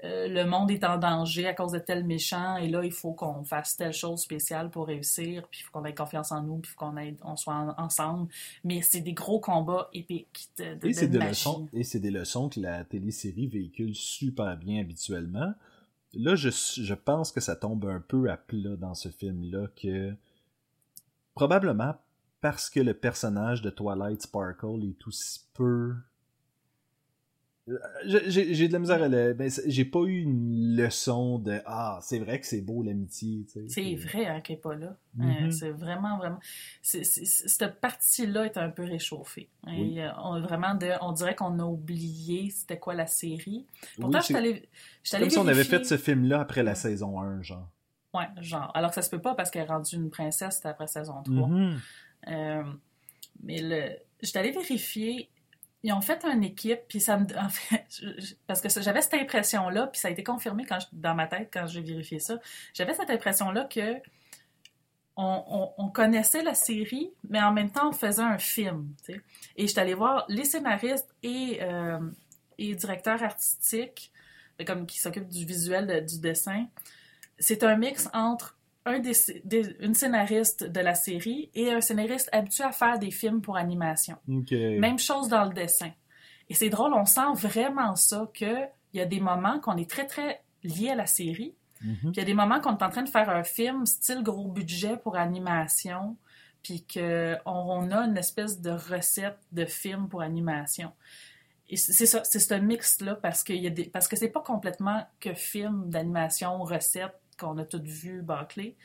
euh, 0.04 0.28
le 0.28 0.44
monde 0.44 0.70
est 0.70 0.84
en 0.84 0.98
danger 0.98 1.46
à 1.46 1.54
cause 1.54 1.72
de 1.72 1.78
tel 1.78 2.04
méchant, 2.04 2.56
et 2.56 2.68
là, 2.68 2.84
il 2.84 2.92
faut 2.92 3.12
qu'on 3.14 3.42
fasse 3.42 3.76
telle 3.76 3.92
chose 3.94 4.20
spéciale 4.20 4.70
pour 4.70 4.86
réussir, 4.86 5.48
puis 5.50 5.60
il 5.60 5.64
faut 5.64 5.72
qu'on 5.72 5.84
ait 5.86 5.94
confiance 5.94 6.30
en 6.30 6.42
nous, 6.42 6.58
puis 6.58 6.70
il 6.70 6.74
faut 6.74 6.84
qu'on 6.86 7.30
on 7.32 7.36
soit 7.36 7.54
en- 7.54 7.74
ensemble. 7.82 8.30
Mais 8.62 8.82
c'est 8.82 9.00
des 9.00 9.14
gros 9.14 9.40
combats 9.40 9.88
épiques 9.94 10.48
de, 10.58 10.74
de, 10.74 10.88
Et 10.88 10.92
c'est 10.92 11.08
de 11.08 11.18
des 11.18 11.26
leçons, 11.26 11.68
et 11.72 11.82
c'est 11.84 12.00
des 12.00 12.10
leçons 12.10 12.48
que 12.50 12.60
la 12.60 12.84
télésérie 12.84 13.46
véhicule 13.48 13.94
super 13.94 14.56
bien 14.56 14.80
habituellement. 14.82 15.54
là, 16.12 16.36
je, 16.36 16.50
je 16.50 16.94
pense 16.94 17.32
que 17.32 17.40
ça 17.40 17.56
tombe 17.56 17.86
un 17.86 18.00
peu 18.00 18.30
à 18.30 18.36
plat 18.36 18.76
dans 18.76 18.94
ce 18.94 19.08
film-là, 19.08 19.68
que 19.80 20.14
probablement 21.34 21.94
parce 22.40 22.68
que 22.68 22.80
le 22.80 22.94
personnage 22.94 23.62
de 23.62 23.70
Twilight 23.70 24.22
Sparkle 24.22 24.84
est 24.84 25.06
aussi 25.06 25.40
peu 25.54 25.94
j'ai 28.04 28.68
de 28.68 28.72
la 28.72 28.78
misère 28.78 29.02
à 29.02 29.08
le. 29.08 29.32
Ben, 29.32 29.50
j'ai 29.66 29.84
pas 29.84 30.00
eu 30.00 30.20
une 30.22 30.76
leçon 30.76 31.38
de 31.38 31.60
Ah, 31.64 31.98
c'est 32.02 32.18
vrai 32.18 32.38
que 32.40 32.46
c'est 32.46 32.60
beau 32.60 32.82
l'amitié. 32.82 33.46
C'est 33.68 33.94
vrai 33.94 34.26
hein, 34.26 34.40
qu'elle 34.40 34.56
n'est 34.56 34.60
pas 34.62 34.74
là. 34.74 34.96
Euh, 35.20 35.22
Mhm. 35.24 35.50
c'est 35.52 35.70
vraiment, 35.70 36.18
vraiment. 36.18 36.38
cette 36.82 37.80
partie-là 37.80 38.44
est 38.46 38.56
un 38.58 38.68
peu 38.70 38.84
réchauffée. 38.84 39.48
Oui. 39.66 39.94
Et, 39.96 40.02
euh, 40.04 40.10
on, 40.22 40.40
vraiment 40.40 40.74
de, 40.74 40.90
on 41.00 41.12
dirait 41.12 41.34
qu'on 41.34 41.58
a 41.58 41.64
oublié 41.64 42.50
c'était 42.50 42.78
quoi 42.78 42.94
la 42.94 43.06
série. 43.06 43.64
Pourtant, 44.00 44.18
Oui, 44.18 44.24
je 44.28 44.36
allée- 44.36 44.68
comme 45.18 45.30
si 45.30 45.38
on 45.38 45.46
avait 45.48 45.64
fait 45.64 45.84
ce 45.84 45.96
film-là 45.96 46.40
après 46.40 46.62
la 46.62 46.72
Ouais. 46.72 46.76
saison 46.76 47.20
1, 47.20 47.40
genre. 47.42 47.68
Ouais, 48.12 48.26
genre. 48.40 48.70
Alors 48.74 48.90
que 48.90 48.94
ça 48.96 49.02
se 49.02 49.10
peut 49.10 49.20
pas 49.22 49.34
parce 49.34 49.50
qu'elle 49.50 49.62
est 49.62 49.68
rendue 49.68 49.96
une 49.96 50.10
princesse 50.10 50.60
après 50.64 50.86
saison 50.86 51.22
3. 51.24 51.48
Mhm. 51.48 51.80
Euh, 52.28 52.62
mais 53.42 53.60
le, 53.60 53.96
j'étais 54.22 54.38
allée 54.38 54.52
vérifier. 54.52 55.30
Ils 55.86 55.92
ont 55.92 56.00
fait 56.00 56.24
une 56.24 56.42
équipe, 56.42 56.80
puis 56.88 56.98
ça 57.00 57.16
me. 57.18 57.26
Je- 57.90 58.08
je- 58.18 58.34
parce 58.46 58.60
que 58.60 58.68
j'avais 58.80 59.02
cette 59.02 59.14
impression-là, 59.14 59.86
puis 59.88 60.00
ça 60.00 60.08
a 60.08 60.10
été 60.10 60.24
confirmé 60.24 60.64
quand 60.64 60.80
je- 60.80 60.86
dans 60.92 61.14
ma 61.14 61.26
tête 61.28 61.50
quand 61.52 61.66
j'ai 61.66 61.82
vérifié 61.82 62.18
ça. 62.18 62.38
J'avais 62.72 62.94
cette 62.94 63.10
impression-là 63.10 63.64
que 63.64 63.94
on, 65.16 65.44
on- 65.78 65.84
on 65.84 65.88
connaissait 65.90 66.42
la 66.42 66.54
série, 66.54 67.12
mais 67.28 67.40
en 67.40 67.52
même 67.52 67.70
temps, 67.70 67.88
on 67.90 67.92
faisait 67.92 68.22
un 68.22 68.38
film. 68.38 68.88
Et 69.56 69.66
j'étais 69.68 69.80
allée 69.80 69.94
voir 69.94 70.24
les 70.28 70.44
scénaristes 70.44 71.14
et, 71.22 71.58
euh, 71.62 72.00
et 72.58 72.74
directeurs 72.74 73.22
artistiques, 73.22 74.10
comme 74.66 74.86
qui 74.86 74.98
s'occupent 74.98 75.28
du 75.28 75.44
visuel, 75.44 76.04
du 76.04 76.18
dessin. 76.18 76.66
C'est 77.38 77.62
un 77.62 77.76
mix 77.76 78.08
entre 78.12 78.56
un 78.86 78.98
des, 78.98 79.12
des- 79.44 79.76
une 79.80 79.94
scénariste 79.94 80.64
de 80.64 80.80
la 80.80 80.94
série 80.94 81.50
et 81.54 81.72
un 81.72 81.80
scénariste 81.80 82.28
habitué 82.32 82.64
à 82.64 82.72
faire 82.72 82.98
des 82.98 83.10
films 83.10 83.40
pour 83.40 83.56
animation. 83.56 84.16
Même 84.78 84.98
chose 84.98 85.28
dans 85.28 85.44
le 85.44 85.54
dessin. 85.54 85.90
Et 86.50 86.54
c'est 86.54 86.68
drôle, 86.68 86.92
on 86.92 87.06
sent 87.06 87.32
vraiment 87.34 87.96
ça, 87.96 88.28
qu'il 88.34 88.68
y 88.92 89.00
a 89.00 89.06
des 89.06 89.20
moments 89.20 89.58
qu'on 89.60 89.76
est 89.78 89.88
très, 89.90 90.06
très 90.06 90.42
liés 90.62 90.90
à 90.90 90.94
la 90.94 91.06
série, 91.06 91.54
Mhm. 91.80 91.96
puis 92.00 92.10
il 92.12 92.16
y 92.18 92.20
a 92.20 92.24
des 92.24 92.34
moments 92.34 92.60
qu'on 92.60 92.76
est 92.76 92.82
en 92.82 92.88
train 92.90 93.02
de 93.02 93.08
faire 93.08 93.28
un 93.30 93.42
film 93.42 93.84
style 93.86 94.22
gros 94.22 94.48
budget 94.48 94.96
pour 94.96 95.16
animation, 95.16 96.16
puis 96.62 96.84
qu'on 96.92 97.36
on 97.46 97.90
a 97.90 97.98
une 98.06 98.16
espèce 98.16 98.60
de 98.60 98.70
recette 98.70 99.38
de 99.52 99.64
film 99.66 100.08
pour 100.08 100.22
animation. 100.22 100.92
Et 101.68 101.76
c'est 101.76 102.06
ça, 102.06 102.22
c'est 102.24 102.38
ce 102.40 102.54
mix-là, 102.54 103.14
parce, 103.16 103.42
qu'il 103.42 103.56
y 103.56 103.66
a 103.66 103.70
des, 103.70 103.84
parce 103.84 104.06
que 104.08 104.16
c'est 104.16 104.28
pas 104.28 104.40
complètement 104.42 105.06
que 105.20 105.32
film 105.34 105.88
d'animation, 105.90 106.62
recette, 106.62 107.14
qu'on 107.36 107.58
a 107.58 107.64
toutes 107.64 107.86
vu 107.86 108.22
bâclé, 108.22 108.76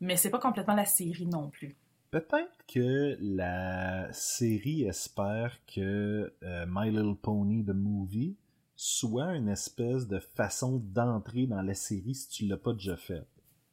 mais 0.00 0.16
c'est 0.16 0.30
pas 0.30 0.38
complètement 0.38 0.74
la 0.74 0.84
série 0.84 1.26
non 1.26 1.50
plus. 1.50 1.76
Peut-être 2.10 2.64
que 2.66 3.16
la 3.20 4.12
série 4.12 4.84
espère 4.84 5.58
que 5.66 6.32
euh, 6.42 6.66
My 6.68 6.90
Little 6.90 7.16
Pony 7.16 7.64
The 7.64 7.74
Movie 7.74 8.36
soit 8.76 9.34
une 9.34 9.48
espèce 9.48 10.06
de 10.06 10.18
façon 10.18 10.78
d'entrer 10.84 11.46
dans 11.46 11.62
la 11.62 11.74
série 11.74 12.14
si 12.14 12.28
tu 12.28 12.46
l'as 12.46 12.56
pas 12.56 12.74
déjà 12.74 12.96
fait. 12.96 13.26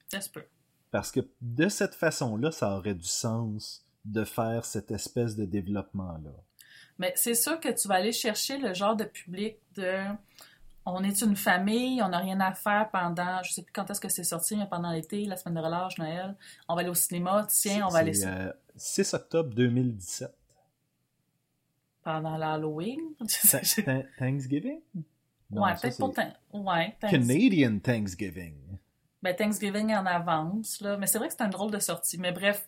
Ça 0.08 0.22
se 0.22 0.30
peut. 0.30 0.46
Parce 0.92 1.12
que 1.12 1.22
de 1.42 1.68
cette 1.70 1.96
façon-là, 1.96 2.52
ça 2.52 2.76
aurait 2.78 2.96
du 2.96 3.08
sens 3.08 3.86
de 4.06 4.24
faire 4.24 4.66
cette 4.66 4.92
espèce 4.92 5.36
de 5.36 5.46
développement-là. 5.46 6.34
Mais 7.00 7.14
c'est 7.16 7.34
sûr 7.34 7.60
que 7.60 7.70
tu 7.70 7.88
vas 7.88 7.96
aller 7.96 8.12
chercher 8.12 8.58
le 8.58 8.74
genre 8.74 8.96
de 8.96 9.06
public 9.06 9.58
de 9.76 10.04
on 10.86 11.04
est 11.04 11.22
une 11.22 11.36
famille, 11.36 12.02
on 12.04 12.10
n'a 12.10 12.18
rien 12.20 12.40
à 12.42 12.54
faire 12.54 12.90
pendant, 12.92 13.42
je 13.44 13.54
sais 13.54 13.62
plus 13.64 13.72
quand 13.72 13.90
est-ce 13.90 14.02
que 14.02 14.10
c'est 14.10 14.24
sorti, 14.24 14.56
mais 14.58 14.68
pendant 14.68 14.92
l'été, 14.92 15.26
la 15.26 15.38
semaine 15.38 15.56
de 15.56 15.62
relâche, 15.66 15.98
Noël, 15.98 16.36
on 16.68 16.76
va 16.76 16.82
aller 16.82 16.90
au 16.90 16.94
cinéma, 16.94 17.46
tiens, 17.50 17.86
on 17.88 17.90
va 17.90 18.00
aller 18.00 18.26
euh, 18.26 18.52
6 18.76 19.14
octobre 19.14 19.54
2017. 19.54 20.30
pendant 22.04 22.38
l'Halloween? 22.38 23.00
Tha- 23.50 23.60
Tha- 23.62 24.04
Thanksgiving? 24.20 24.82
Non, 25.52 25.64
ouais, 25.64 25.74
peut-être 25.82 25.98
tant. 25.98 26.14
Ouais, 26.52 26.96
Thanks- 27.00 27.12
Canadian 27.12 27.80
Thanksgiving. 27.80 28.56
ben, 29.22 29.36
Thanksgiving 29.36 29.94
en 29.96 30.06
avance, 30.06 30.82
là. 30.82 30.98
Mais 30.98 31.08
c'est 31.08 31.18
vrai 31.18 31.28
que 31.30 31.34
c'est 31.38 31.44
un 31.44 31.48
drôle 31.50 31.72
de 31.72 31.80
sortie. 31.80 32.18
Mais 32.18 32.32
bref, 32.32 32.68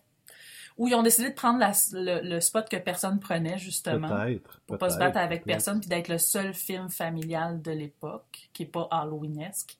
où 0.78 0.88
ils 0.88 0.96
ont 0.96 1.04
décidé 1.04 1.30
de 1.30 1.34
prendre 1.36 1.60
la- 1.60 1.72
le, 1.94 2.28
le 2.28 2.42
spot 2.42 2.68
que 2.70 2.76
personne 2.78 3.20
prenait, 3.20 3.58
justement. 3.58 4.08
Peut-être. 4.26 4.62
Pour 4.68 4.78
pas 4.78 4.90
se 4.90 4.98
battre 5.00 5.18
avec 5.18 5.42
personne, 5.54 5.80
puis 5.80 5.88
d'être 5.90 6.08
le 6.10 6.18
seul 6.18 6.54
film 6.54 6.90
familial 6.90 7.62
de 7.62 7.72
l'époque, 7.72 8.50
qui 8.54 8.64
est 8.64 8.68
pas 8.68 8.88
Halloweenesque. 8.92 9.78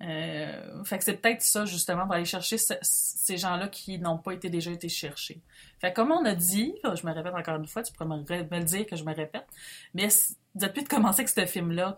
Euh, 0.00 0.84
fait 0.84 0.98
que 0.98 1.04
c'est 1.04 1.14
peut-être 1.16 1.42
ça, 1.42 1.64
justement, 1.64 2.04
pour 2.04 2.12
aller 2.14 2.24
chercher 2.24 2.56
ce- 2.56 2.74
ces 2.82 3.36
gens-là 3.36 3.66
qui 3.68 3.98
n'ont 3.98 4.18
pas 4.18 4.32
été 4.32 4.48
déjà 4.48 4.70
été 4.70 4.88
cherchés. 4.88 5.40
Fait 5.80 5.90
que 5.90 5.96
comme 5.96 6.12
on 6.12 6.24
a 6.24 6.34
dit, 6.34 6.72
je 6.84 7.04
me 7.06 7.12
répète 7.12 7.34
encore 7.34 7.56
une 7.56 7.66
fois, 7.66 7.82
tu 7.82 7.92
pourrais 7.92 8.08
me, 8.08 8.24
le 8.58 8.64
dire 8.64 8.86
que 8.86 8.94
je 8.94 9.02
me 9.04 9.12
répète, 9.12 9.46
mais 9.94 10.08
depuis 10.54 10.84
de 10.84 10.88
commencer 10.88 11.22
avec 11.22 11.28
ce 11.30 11.46
film-là, 11.46 11.96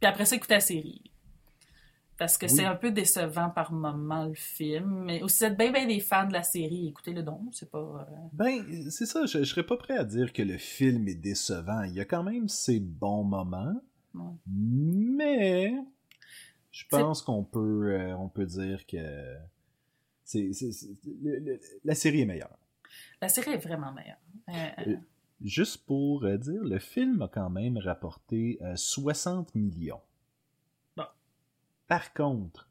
puis 0.00 0.08
après 0.08 0.24
ça, 0.24 0.36
écoutez 0.36 0.54
la 0.54 0.60
série. 0.60 1.02
Parce 2.18 2.36
que 2.36 2.46
Oui. 2.46 2.52
c'est 2.52 2.64
un 2.64 2.74
peu 2.74 2.90
décevant 2.90 3.48
par 3.48 3.72
moment, 3.72 4.24
le 4.26 4.34
film. 4.34 5.04
Mais 5.04 5.22
aussi, 5.22 5.36
si 5.38 5.44
vous 5.44 5.50
êtes 5.52 5.56
bien, 5.58 5.70
bien 5.72 5.86
des 5.86 6.00
fans 6.00 6.26
de 6.26 6.32
la 6.32 6.42
série, 6.42 6.88
écoutez-le 6.88 7.22
donc, 7.22 7.42
c'est 7.52 7.70
pas... 7.70 7.78
euh, 7.78 8.14
Ben, 8.32 8.90
c'est 8.90 9.06
ça, 9.06 9.24
je, 9.24 9.38
je 9.38 9.44
serais 9.44 9.62
pas 9.64 9.76
prêt 9.76 9.96
à 9.96 10.04
dire 10.04 10.32
que 10.32 10.42
le 10.42 10.58
film 10.58 11.06
est 11.08 11.14
décevant. 11.14 11.82
Il 11.84 11.94
y 11.94 12.00
a 12.00 12.04
quand 12.04 12.24
même 12.24 12.48
ses 12.48 12.80
bons 12.80 13.22
moments, 13.24 13.80
Ouais. 14.14 14.32
mais 14.46 15.74
je 16.72 16.84
pense 16.90 17.22
qu'on 17.22 17.44
peut, 17.44 17.92
euh, 17.92 18.16
on 18.16 18.28
peut 18.28 18.46
dire 18.46 18.84
que 18.86 19.36
c'est, 20.24 20.50
la 21.84 21.94
série 21.94 22.22
est 22.22 22.26
meilleure. 22.26 22.58
La 23.22 23.28
série 23.28 23.52
est 23.52 23.58
vraiment 23.64 23.92
meilleure. 23.92 24.18
Euh, 24.88 24.96
Juste 25.44 25.86
pour 25.86 26.22
dire, 26.38 26.64
le 26.64 26.78
film 26.80 27.22
a 27.22 27.28
quand 27.28 27.48
même 27.50 27.78
rapporté 27.78 28.58
euh, 28.62 28.74
60 28.74 29.54
millions. 29.54 30.00
Par 31.88 32.12
contre, 32.14 32.70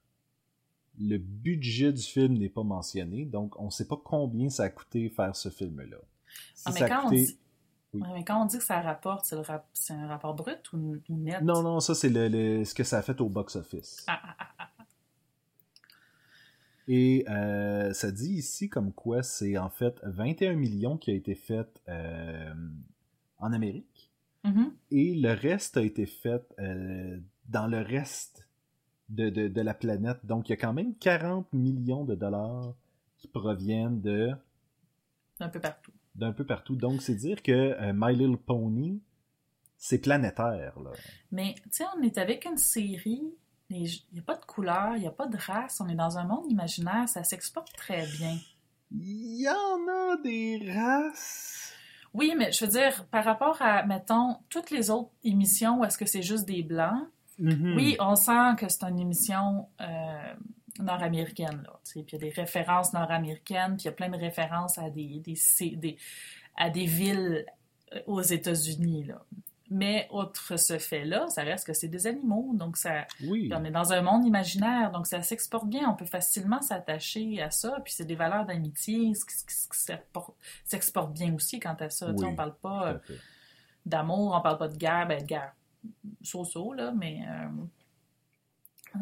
le 1.00 1.18
budget 1.18 1.92
du 1.94 2.02
film 2.02 2.38
n'est 2.38 2.50
pas 2.50 2.64
mentionné, 2.64 3.26
donc 3.26 3.60
on 3.60 3.66
ne 3.66 3.70
sait 3.72 3.88
pas 3.88 4.00
combien 4.04 4.50
ça 4.50 4.64
a 4.64 4.70
coûté 4.70 5.10
faire 5.10 5.36
ce 5.36 5.50
film-là. 5.50 5.98
Si 6.56 6.64
Ah, 6.66 6.72
mais 6.74 6.80
ça 6.80 6.86
a 6.86 6.90
quand, 6.90 7.06
on 7.08 7.10
coûté- 7.10 7.26
dit... 7.26 7.40
Oui. 7.94 8.02
Ouais, 8.02 8.08
mais 8.16 8.24
quand 8.26 8.42
on 8.42 8.46
dit 8.46 8.58
que 8.58 8.64
ça 8.64 8.82
rapporte, 8.82 9.26
c'est, 9.26 9.36
rap- 9.36 9.70
un 9.90 10.08
rapport 10.08 10.34
brut 10.34 10.72
ou, 10.74 10.98
net? 11.10 11.42
Non, 11.42 11.62
non, 11.64 11.80
ça 11.80 11.96
c'est 11.96 12.10
le, 12.10 12.28
le- 12.28 12.66
ce 12.66 12.74
que 12.74 12.84
ça 12.84 12.98
a 12.98 13.02
fait 13.02 13.20
au 13.22 13.30
box-office. 13.30 14.04
Ah, 14.08 14.20
ah, 14.24 14.36
ah, 14.40 14.48
ah. 14.60 14.84
Et 16.90 17.26
euh, 17.30 17.92
ça 17.94 18.12
dit 18.12 18.34
ici 18.36 18.70
comme 18.70 18.94
quoi 18.94 19.22
c'est 19.24 19.58
en 19.58 19.70
fait 19.70 20.00
21 20.04 20.54
millions 20.54 20.98
qui 20.98 21.12
a 21.12 21.16
été 21.16 21.36
fait 21.36 21.68
euh, 21.90 22.54
en 23.40 23.52
Amérique 23.54 24.12
Mhm. 24.44 24.72
et 24.92 25.16
le 25.16 25.34
reste 25.34 25.76
a 25.76 25.82
été 25.82 26.06
fait 26.06 26.42
euh, 26.60 27.20
dans 27.50 27.68
le 27.68 27.82
reste 27.82 28.47
de, 29.10 29.30
de- 29.30 29.48
de 29.48 29.62
la 29.62 29.74
planète. 29.74 30.20
Donc 30.26 30.50
il 30.50 30.52
y 30.52 30.54
a 30.54 30.58
quand 30.58 30.74
même 30.74 30.96
40 30.96 31.52
millions 31.54 32.04
de 32.06 32.16
dollars 32.16 32.74
qui 33.18 33.28
proviennent 33.28 34.02
de 34.02 34.32
Un 35.40 35.50
peu 35.50 35.60
partout. 35.60 35.92
d'un 36.16 36.32
peu 36.34 36.46
partout. 36.46 36.76
Donc 36.76 37.02
c'est 37.02 37.16
dire 37.16 37.42
que 37.42 37.52
euh, 37.52 37.94
My 37.96 38.16
Little 38.16 38.38
Pony, 38.38 39.02
c'est 39.78 40.00
planétaire. 40.00 40.80
Là. 40.80 40.92
Mais, 41.32 41.56
tu 41.64 41.70
sais, 41.72 41.86
on 41.98 42.02
est 42.02 42.18
avec 42.18 42.46
une 42.46 42.58
série, 42.58 43.24
il 43.70 43.84
n'y 44.14 44.20
a 44.20 44.24
pas 44.24 44.36
de 44.36 44.46
couleur, 44.46 44.96
il 44.96 45.02
n'y 45.02 45.08
a 45.08 45.12
pas 45.12 45.28
de 45.28 45.38
race, 45.38 45.80
on 45.82 45.88
est 45.88 45.96
dans 45.96 46.18
un 46.18 46.24
monde 46.26 46.50
imaginaire, 46.52 47.08
ça 47.08 47.24
s'exporte 47.24 47.74
très 47.76 48.06
bien. 48.18 48.36
Il 48.92 49.42
y 49.42 49.48
en 49.50 49.54
a 49.88 50.18
des 50.24 50.72
races. 50.74 51.74
Oui, 52.14 52.34
mais 52.38 52.52
je 52.52 52.66
veux 52.66 52.72
dire, 52.72 53.06
par 53.12 53.24
rapport 53.26 53.62
à, 53.62 53.84
mettons, 53.86 54.38
toutes 54.50 54.72
les 54.72 54.90
autres 54.90 55.12
émissions 55.24 55.80
où 55.82 55.86
est-ce 55.86 55.98
que 55.98 56.06
c'est 56.08 56.24
juste 56.24 56.46
des 56.48 56.64
blancs, 56.64 57.08
Mhm. 57.40 57.76
oui, 57.76 57.98
on 58.00 58.16
sent 58.16 58.56
que 58.58 58.68
c'est 58.68 58.84
une 58.84 59.00
émission 59.00 59.68
euh, 59.82 60.34
nord-américaine, 60.80 61.62
là. 61.64 61.80
Puis 61.90 62.02
il 62.08 62.12
y 62.14 62.16
a 62.16 62.20
des 62.20 62.30
références 62.30 62.94
nord-américaines, 62.94 63.76
puis 63.76 63.84
il 63.84 63.86
y 63.86 63.90
a 63.90 63.94
plein 63.94 64.10
de 64.10 64.18
références 64.18 64.78
à 64.78 64.90
des, 64.90 65.22
des, 65.26 65.98
à 66.56 66.70
des 66.70 66.86
villes 66.86 67.46
euh, 67.94 68.00
aux 68.08 68.22
États-Unis, 68.22 69.06
là. 69.06 69.24
Mais 69.70 70.08
outre 70.14 70.58
ce 70.58 70.78
fait-là, 70.78 71.28
ça 71.28 71.44
reste 71.44 71.68
que 71.68 71.74
c'est 71.74 71.90
des 71.90 72.08
animaux, 72.08 72.52
donc 72.54 72.78
ça, 72.78 73.06
Oui. 73.28 73.52
on 73.54 73.66
est 73.66 73.72
dans 73.72 73.92
un 73.92 74.02
monde 74.02 74.26
imaginaire, 74.26 74.92
donc 74.92 75.08
ça 75.08 75.22
s'exporte 75.22 75.68
bien, 75.68 75.90
on 75.90 75.94
peut 75.94 76.06
facilement 76.06 76.62
s'attacher 76.62 77.42
à 77.42 77.52
ça, 77.52 77.82
puis 77.84 77.92
c'est 77.92 78.06
des 78.06 78.16
valeurs 78.16 78.46
d'amitié, 78.46 79.14
ce 79.14 79.26
qui, 79.26 79.34
s'exporte 80.64 81.12
bien 81.12 81.34
aussi 81.34 81.60
quant 81.60 81.76
à 81.82 81.90
ça. 81.90 82.12
Oui, 82.12 82.26
on 82.26 82.34
parle 82.34 82.56
pas 82.56 82.88
euh, 82.92 82.98
d'amour, 83.86 84.34
on 84.38 84.42
parle 84.42 84.58
pas 84.58 84.70
de 84.70 84.78
guerre, 84.78 85.06
ben 85.06 85.22
de 85.22 85.26
guerre 85.28 85.54
so-so, 86.22 86.74
là, 86.74 86.92
mais... 86.92 87.22
euh, 87.28 87.48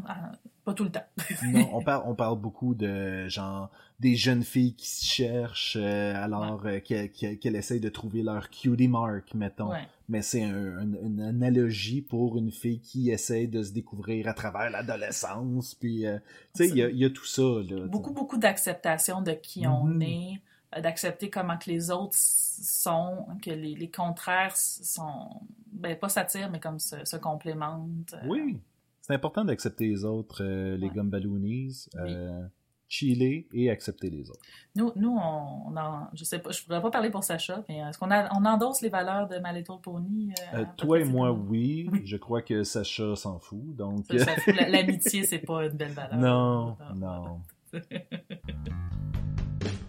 Ah, 0.07 0.31
pas 0.63 0.73
tout 0.73 0.83
le 0.83 0.91
temps. 0.91 1.05
non, 1.53 1.69
on 1.73 1.81
parle, 1.81 2.03
on 2.07 2.15
parle 2.15 2.39
beaucoup 2.39 2.73
de 2.75 3.27
genre 3.29 3.69
des 3.99 4.15
jeunes 4.15 4.43
filles 4.43 4.73
qui 4.75 4.87
se 4.89 5.05
cherchent 5.05 5.77
euh, 5.79 6.13
alors 6.15 6.65
euh, 6.65 6.79
qu'elles 6.79 7.55
essayent 7.55 7.79
de 7.79 7.87
trouver 7.89 8.23
leur 8.23 8.49
cutie 8.49 8.87
mark, 8.87 9.33
mettons. 9.35 9.69
Ouais. 9.71 9.87
Mais 10.09 10.21
c'est 10.21 10.43
un- 10.43 10.77
un- 10.79 11.01
une 11.05 11.21
analogie 11.21 12.01
pour 12.01 12.37
une 12.37 12.51
fille 12.51 12.79
qui 12.81 13.09
essaie 13.09 13.47
de 13.47 13.63
se 13.63 13.71
découvrir 13.71 14.27
à 14.27 14.33
travers 14.33 14.69
l'adolescence. 14.69 15.75
Puis, 15.75 16.05
euh, 16.05 16.17
tu 16.55 16.67
sais, 16.67 16.69
il 16.69 16.97
y 16.97 17.05
a, 17.05 17.09
tout 17.09 17.25
ça. 17.25 17.41
Là, 17.41 17.87
Beaucoup, 17.87 18.11
beaucoup 18.13 18.37
d'acceptation 18.37 19.21
de 19.21 19.31
qui 19.31 19.65
on 19.67 19.85
Mhm. 19.85 20.01
est, 20.01 20.31
euh, 20.33 20.39
d'accepter 20.81 21.29
comment 21.29 21.57
que 21.57 21.69
les 21.69 21.91
autres 21.91 22.15
sont, 22.17 23.25
que 23.41 23.49
les, 23.51 23.75
les 23.75 23.89
contraires 23.91 24.55
sont, 24.57 25.41
ben 25.71 25.97
pas 25.97 26.09
s'attirent, 26.09 26.49
mais 26.51 26.59
comme 26.59 26.79
se, 26.79 27.03
se 27.05 27.17
complémentent. 27.17 28.13
Euh, 28.13 28.27
Oui, 28.27 28.59
c'est 29.01 29.13
important 29.13 29.45
d'accepter 29.45 29.87
les 29.87 30.03
autres, 30.05 30.43
euh, 30.43 30.77
les 30.77 30.87
Ouais. 30.87 30.93
gumballoonies, 30.93 31.87
euh, 31.95 32.45
chiller 32.87 33.47
et 33.53 33.69
accepter 33.71 34.09
les 34.09 34.29
autres. 34.29 34.39
Nous, 34.75 34.91
nous 34.95 35.09
on, 35.17 35.67
on 35.71 35.75
en, 35.77 36.07
je 36.13 36.23
sais 36.23 36.39
pas, 36.39 36.51
je 36.51 36.63
pourrais 36.63 36.81
pas 36.81 36.91
parler 36.91 37.09
pour 37.09 37.23
Sacha, 37.23 37.63
mais 37.67 37.77
est-ce 37.79 37.97
qu'on 37.97 38.11
a, 38.11 38.29
on 38.35 38.45
endosse 38.45 38.81
les 38.81 38.89
valeurs 38.89 39.27
de 39.27 39.37
My 39.37 39.53
Little 39.57 39.79
Pony? 39.81 40.33
euh, 40.53 40.65
toi 40.77 40.99
et 40.99 41.03
moi, 41.03 41.31
oui. 41.31 41.89
Je 42.03 42.15
crois 42.17 42.41
que 42.41 42.63
Sacha 42.63 43.15
s'en 43.15 43.39
fout. 43.39 43.75
Donc, 43.75 44.05
L'amitié, 44.69 45.23
c'est 45.23 45.39
pas 45.39 45.65
une 45.65 45.73
belle 45.77 45.93
valeur. 45.93 46.17
non, 46.17 46.77
non. 46.95 47.41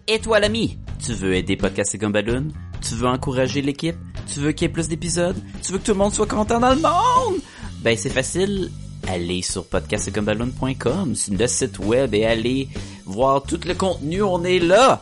Et 0.09 0.19
toi 0.19 0.39
l'ami, 0.39 0.77
tu 1.03 1.11
veux 1.11 1.35
aider 1.35 1.57
Podcast 1.57 1.93
et? 1.93 2.53
Tu 2.81 2.95
veux 2.95 3.07
encourager 3.07 3.61
l'équipe? 3.61 3.97
Tu 4.31 4.39
veux 4.39 4.53
qu'il 4.53 4.65
y 4.65 4.69
ait 4.69 4.73
plus 4.73 4.87
d'épisodes? 4.87 5.35
Tu 5.61 5.73
veux 5.73 5.79
que 5.79 5.83
tout 5.83 5.91
le 5.91 5.97
monde 5.97 6.13
soit 6.13 6.27
content 6.27 6.61
dans 6.61 6.73
le 6.73 6.79
monde? 6.79 7.41
Ben 7.81 7.97
c'est 7.97 8.09
facile, 8.09 8.71
allez 9.05 9.41
sur 9.41 9.65
podcastgumballoon.com, 9.65 11.13
sur 11.13 11.33
le 11.33 11.47
site 11.47 11.79
web 11.79 12.13
et 12.13 12.25
allez 12.25 12.69
voir 13.05 13.43
tout 13.43 13.59
le 13.65 13.73
contenu, 13.73 14.21
on 14.21 14.45
est 14.45 14.59
là! 14.59 15.01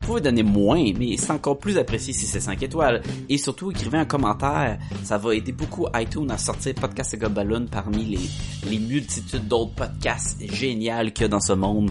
Vous 0.00 0.06
pouvez 0.14 0.20
donner 0.22 0.42
moins, 0.42 0.82
mais 0.98 1.16
c'est 1.18 1.30
encore 1.30 1.58
plus 1.58 1.76
apprécié 1.76 2.12
si 2.14 2.26
c'est 2.26 2.40
5 2.40 2.62
étoiles. 2.62 3.02
Et 3.28 3.36
surtout, 3.36 3.70
écrivez 3.70 3.98
un 3.98 4.06
commentaire. 4.06 4.78
Ça 5.04 5.18
va 5.18 5.34
aider 5.34 5.52
beaucoup 5.52 5.86
iTunes 5.94 6.30
à 6.30 6.38
sortir 6.38 6.74
Podcast 6.74 7.12
et 7.14 7.18
Gobaloon 7.18 7.66
parmi 7.70 8.04
les, 8.06 8.70
les 8.70 8.78
multitudes 8.78 9.46
d'autres 9.46 9.74
podcasts 9.74 10.40
géniaux 10.52 11.10
qu'il 11.12 11.22
y 11.22 11.24
a 11.24 11.28
dans 11.28 11.40
ce 11.40 11.52
monde. 11.52 11.90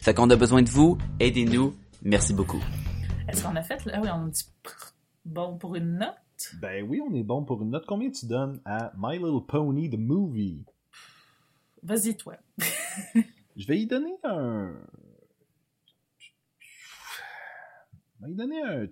Fait 0.00 0.14
qu'on 0.14 0.30
a 0.30 0.36
besoin 0.36 0.62
de 0.62 0.70
vous. 0.70 0.96
Aidez-nous. 1.18 1.74
Merci 2.02 2.32
beaucoup. 2.32 2.62
Est-ce 3.28 3.42
qu'on 3.42 3.56
a 3.56 3.62
fait, 3.62 3.84
là, 3.86 4.00
oui, 4.00 4.08
on 4.14 4.28
dit 4.28 4.44
bon 5.24 5.58
pour 5.58 5.74
une 5.74 5.98
note? 5.98 6.54
Ben 6.62 6.86
oui, 6.88 7.02
on 7.06 7.12
est 7.12 7.24
bon 7.24 7.44
pour 7.44 7.60
une 7.60 7.70
note. 7.70 7.84
Combien 7.88 8.10
tu 8.10 8.26
donnes 8.26 8.60
à 8.64 8.92
My 8.96 9.18
Little 9.18 9.44
Pony, 9.46 9.90
the 9.90 9.98
movie? 9.98 10.64
Vas-y, 11.82 12.16
toi. 12.16 12.34
Je 13.56 13.66
vais 13.66 13.80
y 13.80 13.86
donner 13.86 14.14
un... 14.22 14.74
Vais 18.26 18.32
y 18.32 18.36
donner 18.36 18.62
un 18.62 18.86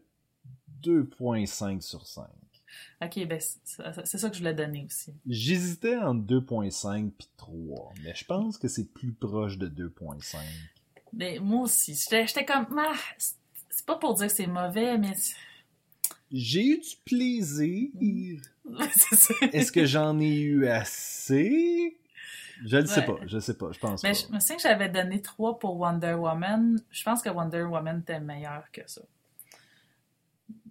2.5 0.83 1.81
sur 1.81 2.07
5. 2.07 2.27
Ok, 3.03 3.27
ben, 3.27 3.39
c'est 3.41 4.19
ça 4.19 4.29
que 4.29 4.35
je 4.35 4.41
voulais 4.41 4.55
donner 4.55 4.85
aussi. 4.87 5.13
J'hésitais 5.29 5.97
entre 5.97 6.25
2.5 6.27 7.11
puis 7.17 7.29
3, 7.37 7.93
mais 8.03 8.15
je 8.15 8.25
pense 8.25 8.59
que 8.59 8.67
c'est 8.69 8.93
plus 8.93 9.13
proche 9.13 9.59
de 9.59 9.69
2.5. 9.69 10.39
Mais 11.13 11.39
moi 11.39 11.63
aussi, 11.63 11.95
j'étais 11.95 12.45
comme, 12.45 12.67
ah, 12.79 12.95
c'est 13.19 13.87
pas 13.87 13.97
pour 13.97 14.15
dire 14.15 14.27
que 14.27 14.33
c'est 14.33 14.47
mauvais, 14.49 14.99
mais 14.99 15.13
J'ai 16.33 16.67
eu 16.67 16.79
du 16.79 16.97
plaisir. 17.05 18.41
Est-ce 19.53 19.71
que 19.71 19.85
j'en 19.87 20.19
ai 20.19 20.41
eu 20.41 20.67
assez? 20.67 21.97
Je 22.65 22.77
le 22.77 22.87
sais 22.87 23.05
pas, 23.05 23.17
je 23.27 23.39
sais 23.39 23.55
pas, 23.57 23.73
je 23.73 23.79
pense 23.79 24.03
Mais 24.03 24.13
pas. 24.13 24.19
je 24.19 24.33
me 24.33 24.41
souviens 24.41 24.57
que 24.57 24.63
j'avais 24.63 24.89
donné 24.89 25.21
3 25.21 25.59
pour 25.59 25.77
Wonder 25.79 26.15
Woman. 26.15 26.81
Je 26.91 27.03
pense 27.05 27.21
que 27.23 27.29
Wonder 27.29 27.63
Woman 27.63 28.01
était 28.01 28.21
meilleur 28.21 28.65
que 28.73 28.83
ça. 28.87 29.03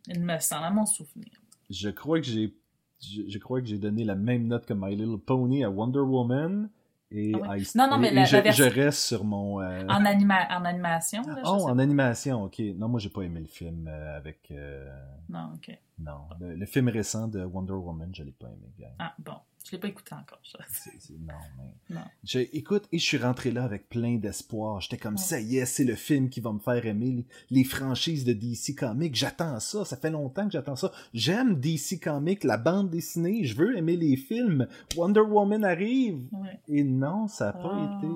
Il 0.07 0.21
me 0.21 0.37
semble, 0.39 0.65
à 0.65 0.71
mon 0.71 0.85
souvenir. 0.85 1.29
Je 1.69 1.89
crois 1.89 2.19
que 2.19 2.25
j'ai 2.27 2.55
je, 3.01 3.23
je 3.27 3.37
crois 3.37 3.59
que 3.61 3.67
j'ai 3.67 3.77
donné 3.79 4.03
la 4.05 4.15
même 4.15 4.47
note 4.47 4.65
que 4.65 4.73
My 4.73 4.95
Little 4.95 5.17
Pony 5.19 5.63
à 5.65 5.69
Wonder 5.69 5.99
Woman 5.99 6.69
et, 7.11 7.33
Ah. 7.47 7.57
I- 7.57 7.67
Non, 7.75 7.89
non, 7.89 7.97
mais 7.99 8.07
et- 8.09 8.13
la- 8.13 8.21
et 8.23 8.25
je, 8.25 8.35
la 8.37 8.41
version- 8.41 8.65
je 8.65 8.69
reste 8.69 8.99
sur 8.99 9.23
mon 9.25 9.59
euh, 9.61 9.85
En, 9.87 10.05
anima 10.05 10.47
en 10.57 10.63
animation, 10.65 11.21
là, 11.23 11.35
je 11.43 11.49
oh, 11.49 11.67
en 11.69 11.77
animation, 11.79 12.43
ok. 12.45 12.59
Non, 12.77 12.87
moi 12.87 12.99
j'ai 12.99 13.09
pas 13.09 13.21
aimé 13.23 13.41
le 13.41 13.45
film 13.47 13.87
euh, 13.87 14.17
avec 14.17 14.49
euh, 14.51 14.89
Non, 15.29 15.51
ok. 15.55 15.77
non, 15.99 16.21
le, 16.39 16.55
le 16.55 16.65
film 16.65 16.87
récent 16.89 17.27
de 17.27 17.43
Wonder 17.43 17.73
Woman, 17.73 18.09
je 18.15 18.23
l'ai 18.23 18.31
pas 18.31 18.47
aimé. 18.47 18.87
Ah, 18.99 19.13
bon. 19.19 19.35
Je 19.65 19.71
l'ai 19.71 19.77
pas 19.77 19.87
écouté 19.87 20.13
encore. 20.13 20.41
ça. 20.43 20.59
C'est- 20.69 21.09
non, 21.19 21.33
mais... 21.57 21.95
Non. 21.95 22.01
Je, 22.25 22.39
écoute, 22.39 22.83
et 22.91 22.99
je 22.99 23.03
suis 23.05 23.17
rentré 23.17 23.49
là 23.51 23.63
avec 23.63 23.87
plein 23.87 24.17
d'espoir. 24.17 24.81
J'étais 24.81 24.97
comme, 24.97 25.13
Ouais. 25.15 25.21
ça 25.21 25.39
y 25.39 25.55
est, 25.57 25.65
c'est 25.65 25.85
le 25.85 25.95
film 25.95 26.29
qui 26.29 26.41
va 26.41 26.51
me 26.51 26.59
faire 26.59 26.85
aimer 26.85 27.11
les, 27.11 27.25
les 27.49 27.63
franchises 27.63 28.25
de 28.25 28.33
DC 28.33 28.75
Comics. 28.77 29.15
J'attends 29.15 29.59
ça, 29.61 29.85
ça 29.85 29.95
fait 29.95 30.11
longtemps 30.11 30.45
que 30.45 30.51
j'attends 30.51 30.75
ça. 30.75 30.91
J'aime 31.13 31.59
DC 31.59 31.99
Comics, 32.01 32.43
la 32.43 32.57
bande 32.57 32.89
dessinée, 32.89 33.45
je 33.45 33.55
veux 33.55 33.77
aimer 33.77 33.95
les 33.95 34.17
films. 34.17 34.67
Wonder 34.97 35.21
Woman 35.21 35.63
arrive. 35.63 36.19
Ouais. 36.33 36.59
Et 36.67 36.83
non, 36.83 37.27
ça 37.29 37.49
a 37.49 37.53
pas 37.53 37.71
Ah. 37.73 37.97
été... 37.99 38.07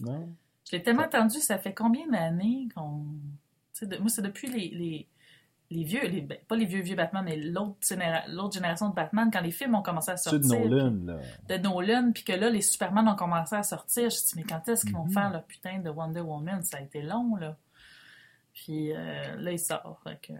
Non. 0.00 0.28
Je 0.70 0.76
l'ai 0.76 0.82
tellement 0.82 1.02
entendu, 1.02 1.40
ça 1.40 1.58
fait 1.58 1.74
combien 1.74 2.08
d'années 2.08 2.68
qu'on. 2.74 3.04
de- 3.82 3.98
Moi, 3.98 4.08
c'est 4.08 4.22
depuis 4.22 4.48
les, 4.48 4.68
les, 4.70 5.06
les 5.74 5.84
vieux, 5.84 6.06
les, 6.06 6.20
ben, 6.20 6.38
pas 6.48 6.56
les 6.56 6.64
vieux 6.66 6.80
vieux 6.82 6.96
Batman, 6.96 7.22
mais 7.24 7.36
l'autre 7.36 7.76
généra- 7.82 8.24
l'autre 8.28 8.54
génération 8.54 8.88
de 8.90 8.94
Batman, 8.94 9.28
quand 9.32 9.40
les 9.40 9.50
films 9.50 9.74
ont 9.74 9.82
commencé 9.82 10.10
à 10.12 10.16
Ceux 10.16 10.40
sortir. 10.42 10.60
de 10.68 10.68
Nolan, 10.68 10.96
là. 11.04 11.16
de 11.48 11.62
Nolan, 11.62 12.12
puis 12.12 12.22
que 12.24 12.32
là, 12.32 12.48
les 12.50 12.60
Superman 12.62 13.08
ont 13.08 13.16
commencé 13.16 13.54
à 13.56 13.62
sortir. 13.62 14.08
Je 14.10 14.16
me 14.16 14.26
dis, 14.28 14.32
mais 14.36 14.42
quand 14.44 14.68
est-ce 14.68 14.84
qu'ils 14.84 14.94
vont 14.94 15.04
Mhm. 15.04 15.12
faire 15.12 15.30
leur 15.30 15.44
putain 15.44 15.78
de 15.80 15.90
Wonder 15.90 16.20
Woman? 16.20 16.62
Ça 16.62 16.76
a 16.78 16.80
été 16.80 17.02
long, 17.02 17.36
là. 17.36 17.56
Puis 18.52 18.92
euh, 18.94 19.36
là, 19.36 19.50
il 19.52 19.58
sort. 19.58 20.00
fait 20.04 20.18
que- 20.28 20.32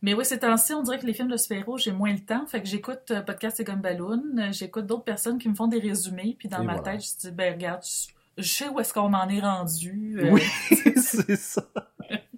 Mais 0.00 0.14
oui, 0.14 0.24
ces 0.24 0.38
temps-ci, 0.40 0.72
on 0.74 0.82
dirait 0.82 0.98
que 0.98 1.06
les 1.06 1.12
films 1.12 1.28
de 1.30 1.36
super-héros, 1.36 1.78
j'ai 1.78 1.92
moins 1.92 2.12
le 2.12 2.18
temps. 2.20 2.44
Fait 2.46 2.60
que 2.60 2.66
j'écoute 2.68 3.10
euh, 3.12 3.20
Podcast 3.22 3.60
et 3.60 3.64
Gumballoon. 3.64 4.22
euh, 4.38 4.52
J'écoute 4.52 4.86
d'autres 4.86 5.04
personnes 5.04 5.38
qui 5.38 5.48
me 5.48 5.54
font 5.54 5.68
des 5.68 5.78
résumés. 5.78 6.34
Puis 6.38 6.48
dans 6.48 6.60
Et 6.62 6.66
ma 6.66 6.74
voilà. 6.76 6.92
tête, 6.98 7.04
je 7.04 7.28
dis, 7.28 7.30
ben 7.34 7.52
regarde, 7.54 7.82
je, 7.84 8.42
je 8.42 8.48
sais 8.48 8.68
où 8.68 8.80
est-ce 8.80 8.92
qu'on 8.92 9.12
en 9.14 9.28
est 9.28 9.40
rendu. 9.40 10.18
euh, 10.18 10.30
Oui, 10.32 10.42
c'est 10.96 11.36
ça. 11.36 11.62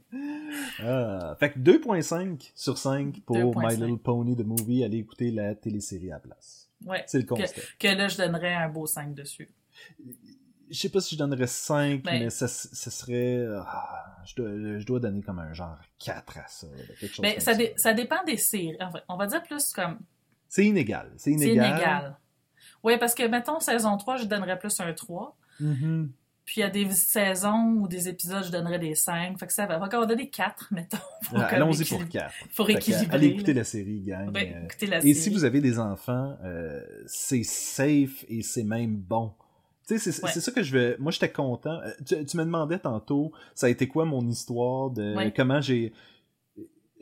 Ah, 0.82 1.36
fait 1.38 1.52
que 1.52 1.58
2.5 1.58 2.52
sur 2.54 2.78
5 2.78 3.20
pour 3.26 3.36
2.5. 3.36 3.68
My 3.68 3.76
Little 3.76 3.98
Pony, 3.98 4.36
the 4.36 4.44
movie. 4.44 4.84
Allez 4.84 4.98
écouter 4.98 5.30
la 5.30 5.54
télésérie 5.54 6.10
à 6.10 6.14
la 6.14 6.20
place. 6.20 6.70
Ouais. 6.84 7.02
C'est 7.06 7.18
le 7.18 7.24
constat. 7.24 7.60
Que 7.78 7.88
là, 7.88 8.08
je 8.08 8.16
donnerais 8.18 8.54
un 8.54 8.68
beau 8.68 8.86
5 8.86 9.14
dessus. 9.14 9.48
Je 10.70 10.78
sais 10.78 10.88
pas 10.88 11.00
si 11.00 11.14
je 11.14 11.18
donnerais 11.18 11.46
5, 11.46 12.02
Ben. 12.02 12.24
mais 12.24 12.30
ça, 12.30 12.48
ça 12.48 12.90
serait. 12.90 13.46
ah, 13.66 14.16
je, 14.24 14.34
dois, 14.34 14.78
je 14.78 14.86
dois 14.86 14.98
donner 15.00 15.22
comme 15.22 15.38
un 15.38 15.52
genre 15.52 15.78
4 15.98 16.38
à 16.38 16.46
ça. 16.48 16.66
quelque 17.00 17.14
chose 17.14 17.22
Ben, 17.22 17.34
ça, 17.38 17.52
ça. 17.52 17.54
dé- 17.54 17.74
ça 17.76 17.92
dépend 17.94 18.22
des 18.26 18.36
séries. 18.36 18.76
Enfin, 18.80 19.00
on 19.08 19.16
va 19.16 19.26
dire 19.26 19.42
plus 19.42 19.72
comme. 19.72 19.98
C'est 20.48 20.64
inégal. 20.66 21.10
C'est 21.16 21.30
C'est 21.36 21.48
inégal. 21.48 21.70
inégal. 21.70 22.16
Oui, 22.82 22.96
parce 22.98 23.14
que, 23.14 23.26
mettons, 23.26 23.60
saison 23.60 23.96
3, 23.96 24.16
je 24.18 24.24
donnerais 24.24 24.58
plus 24.58 24.78
un 24.80 24.92
3. 24.92 25.36
Mhm. 25.60 26.10
Puis 26.44 26.56
il 26.58 26.60
y 26.60 26.62
a 26.64 26.70
des 26.70 26.90
saisons 26.90 27.78
ou 27.80 27.88
des 27.88 28.08
épisodes, 28.08 28.44
je 28.44 28.50
donnerais 28.52 28.78
des 28.78 28.94
5. 28.94 29.38
Fait 29.38 29.46
que 29.46 29.52
ça 29.52 29.64
va. 29.66 29.78
Qu'on 29.88 30.00
va 30.00 30.06
donner 30.06 30.28
4, 30.28 30.68
mettons. 30.72 30.98
Ah, 31.34 31.44
Allons-y 31.46 31.84
pour 31.86 32.02
équilib- 32.02 32.08
4. 32.08 32.34
Pour 32.54 32.68
équilibrer. 32.70 33.06
allez 33.16 33.26
écouter 33.28 33.54
la 33.54 33.64
série, 33.64 34.00
gang. 34.02 34.30
Ouais, 34.34 34.54
Euh, 34.54 34.64
écoutez 34.66 34.86
la 34.86 34.98
Et 34.98 35.00
série. 35.00 35.14
si 35.14 35.30
vous 35.30 35.44
avez 35.44 35.60
des 35.62 35.78
enfants, 35.78 36.36
euh, 36.44 36.82
c'est 37.06 37.42
safe 37.44 38.24
et 38.28 38.42
c'est 38.42 38.64
même 38.64 38.96
bon 38.96 39.32
Tu 39.88 39.98
sais, 39.98 40.12
c'est 40.12 40.22
Ouais. 40.24 40.30
ça 40.32 40.52
que 40.52 40.62
je 40.62 40.72
vais. 40.76 40.96
Moi, 40.98 41.12
j'étais 41.12 41.30
content. 41.32 41.78
Euh, 41.82 41.90
Tu, 42.06 42.24
tu 42.24 42.36
me 42.36 42.44
demandais 42.44 42.78
tantôt, 42.78 43.32
ça 43.54 43.66
a 43.66 43.70
été 43.70 43.86
quoi 43.88 44.04
mon 44.06 44.26
histoire 44.28 44.90
de 44.90 45.14
Ouais. 45.14 45.32
comment 45.34 45.60
j'ai. 45.60 45.92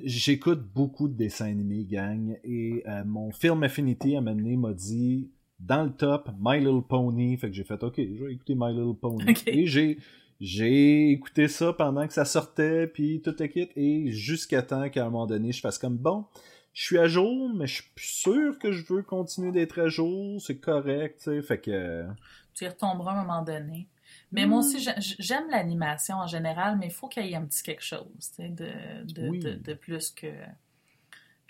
J'écoute 0.05 0.63
beaucoup 0.75 1.07
de 1.07 1.15
dessins 1.15 1.47
animés, 1.47 1.85
gang, 1.85 2.37
et 2.45 2.83
euh, 2.89 3.05
mon 3.05 3.31
film 3.31 3.63
Affinity 3.63 4.17
à 4.17 4.19
un 4.19 4.23
m'a 4.23 4.73
dit 4.73 5.31
dans 5.63 5.85
le 5.85 5.91
top 5.93 6.29
My 6.41 6.59
Little 6.59 6.83
Pony. 6.87 7.37
Fait 7.37 7.49
que 7.49 7.55
j'ai 7.55 7.65
fait 7.65 7.83
OK, 7.83 7.97
je 7.97 8.25
vais 8.25 8.33
écouter 8.35 8.55
My 8.57 8.73
Little 8.73 8.95
Pony. 9.01 9.25
Et 9.47 9.67
j'ai 9.67 9.99
j'ai 10.41 11.11
écouté 11.13 11.47
ça 11.47 11.73
pendant 11.73 12.05
que 12.07 12.13
ça 12.13 12.25
sortait, 12.25 12.89
puis 12.89 13.23
tout 13.23 13.35
le 13.39 13.47
kit, 13.47 13.69
et 13.77 14.11
jusqu'à 14.11 14.61
temps 14.63 14.89
qu'à 14.91 15.03
un 15.07 15.11
moment 15.11 15.27
donné, 15.27 15.53
je 15.53 15.61
fasse 15.61 15.79
comme 15.79 15.97
bon. 15.97 16.25
Je 16.73 16.83
suis 16.85 16.99
à 16.99 17.07
jour, 17.07 17.53
mais 17.55 17.67
je 17.67 17.75
suis 17.75 17.91
plus 17.95 18.07
sûr 18.07 18.59
que 18.59 18.73
je 18.73 18.85
veux 18.93 19.03
continuer 19.03 19.53
d'être 19.53 19.79
à 19.79 19.89
jour. 19.89 20.41
C'est 20.41 20.59
correct, 20.59 21.19
tu 21.19 21.25
sais. 21.25 21.43
Fait 21.43 21.61
que. 21.61 22.07
Tu 22.55 22.65
y 22.65 22.69
retomberas 22.69 23.13
à 23.13 23.19
un 23.21 23.23
moment 23.25 23.43
donné. 23.43 23.87
Mais 24.33 24.47
moi 24.47 24.61
aussi, 24.61 24.79
j'ai- 24.81 25.15
j'aime 25.19 25.49
l'animation 25.51 26.17
en 26.17 26.27
général, 26.27 26.77
mais 26.79 26.87
il 26.87 26.93
faut 26.93 27.07
qu'il 27.09 27.25
y 27.27 27.33
ait 27.33 27.37
un 27.37 27.45
petit 27.45 27.63
quelque 27.63 27.85
chose, 27.85 28.07
tu 28.19 28.43
sais, 28.43 28.49
de, 28.49 29.05
de, 29.13 29.29
Oui. 29.29 29.39
de, 29.39 29.53
de 29.53 29.75
plus 29.75 30.11
que... 30.11 30.27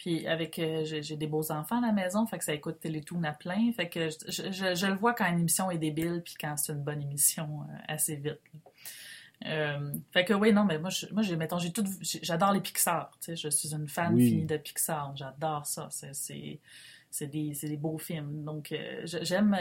Puis 0.02 0.26
avec... 0.26 0.58
euh, 0.58 0.84
j'ai 0.84 1.16
des 1.16 1.28
beaux-enfants 1.28 1.78
à 1.78 1.86
la 1.86 1.92
maison, 1.92 2.26
fait 2.26 2.36
que 2.36 2.44
ça 2.44 2.52
écoute 2.52 2.80
Télétoon 2.80 3.22
à 3.22 3.30
plein, 3.30 3.70
fait 3.72 3.88
que 3.88 4.08
je, 4.10 4.50
je, 4.50 4.86
le 4.86 4.94
vois 4.96 5.14
quand 5.14 5.30
une 5.30 5.38
émission 5.38 5.70
est 5.70 5.78
débile, 5.78 6.22
puis 6.24 6.34
quand 6.40 6.56
c'est 6.56 6.72
une 6.72 6.82
bonne 6.82 7.00
émission 7.02 7.60
euh, 7.62 7.76
assez 7.86 8.16
vite. 8.16 8.40
Euh, 9.46 9.92
fait 10.10 10.24
que 10.24 10.34
oui, 10.34 10.52
non, 10.52 10.64
mais 10.64 10.80
moi, 10.80 10.90
je- 10.90 11.06
moi 11.12 11.22
j'ai, 11.22 11.36
mettons, 11.36 11.58
j'ai 11.60 11.70
tout, 11.70 11.84
j'adore 12.00 12.52
les 12.52 12.60
Pixar, 12.60 13.12
tu 13.20 13.26
sais, 13.26 13.36
je 13.36 13.48
suis 13.48 13.72
une 13.74 13.86
fan 13.86 14.12
Oui. 14.12 14.28
finie 14.28 14.44
de 14.44 14.56
Pixar, 14.56 15.16
j'adore 15.16 15.66
ça, 15.66 15.86
c'est, 15.92 16.14
c'est, 16.14 16.58
c'est 17.08 17.28
des, 17.28 17.54
c'est 17.54 17.68
des 17.68 17.76
beaux 17.76 17.98
films, 17.98 18.42
donc 18.42 18.74
j'aime... 19.04 19.56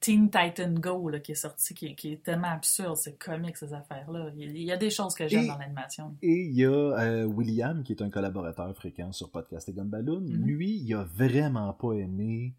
Teen 0.00 0.30
Titan 0.30 0.72
Go 0.72 1.08
là, 1.10 1.20
qui 1.20 1.32
est 1.32 1.34
sorti, 1.34 1.74
qui, 1.74 1.86
est- 1.88 1.94
qui 1.94 2.12
est 2.12 2.22
tellement 2.22 2.48
absurde, 2.48 2.96
c'est 2.96 3.18
comique 3.18 3.56
ces 3.58 3.72
affaires-là. 3.74 4.30
Il 4.36 4.56
il 4.56 4.62
y 4.64 4.72
a 4.72 4.76
des 4.78 4.88
choses 4.90 5.14
que 5.14 5.28
j'aime 5.28 5.46
dans 5.46 5.58
l'animation. 5.58 6.16
Et 6.22 6.46
il 6.46 6.54
y 6.56 6.64
a 6.64 6.70
euh, 6.70 7.24
William, 7.26 7.82
qui 7.82 7.92
est 7.92 8.02
un 8.02 8.08
collaborateur 8.10 8.74
fréquent 8.74 9.12
sur 9.12 9.30
Podcast 9.30 9.68
et 9.68 9.72
Gumballoon. 9.74 10.20
Mhm. 10.22 10.44
Lui, 10.46 10.70
il 10.82 10.94
a 10.94 11.04
vraiment 11.04 11.72
pas 11.74 11.92
aimé 11.92 12.54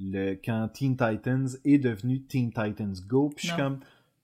le, 0.00 0.34
quand 0.34 0.68
Teen 0.72 0.96
Titans 0.96 1.48
est 1.64 1.78
devenu 1.78 2.22
Teen 2.22 2.48
Titans 2.50 2.94
Go. 3.06 3.30
Puis 3.36 3.48
je 3.48 3.52
suis 3.52 3.62
comme, 3.62 3.78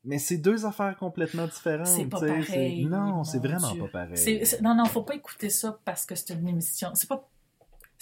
mais 0.04 0.18
c'est 0.18 0.38
deux 0.38 0.64
affaires 0.66 0.96
complètement 0.96 1.46
différentes. 1.46 1.86
C'est 1.86 2.06
pas 2.06 2.20
pareil, 2.20 2.86
Non, 2.86 3.22
c'est 3.24 3.38
vraiment 3.38 3.70
Dieu. 3.72 3.82
pas 3.82 4.06
pareil. 4.06 4.42
Non, 4.62 4.74
non, 4.74 4.84
faut 4.86 5.02
pas 5.02 5.14
écouter 5.14 5.48
ça 5.50 5.78
parce 5.84 6.04
que 6.06 6.14
c'est 6.14 6.32
une 6.34 6.48
émission. 6.48 6.88
C'est 6.94 7.08
pas. 7.08 7.28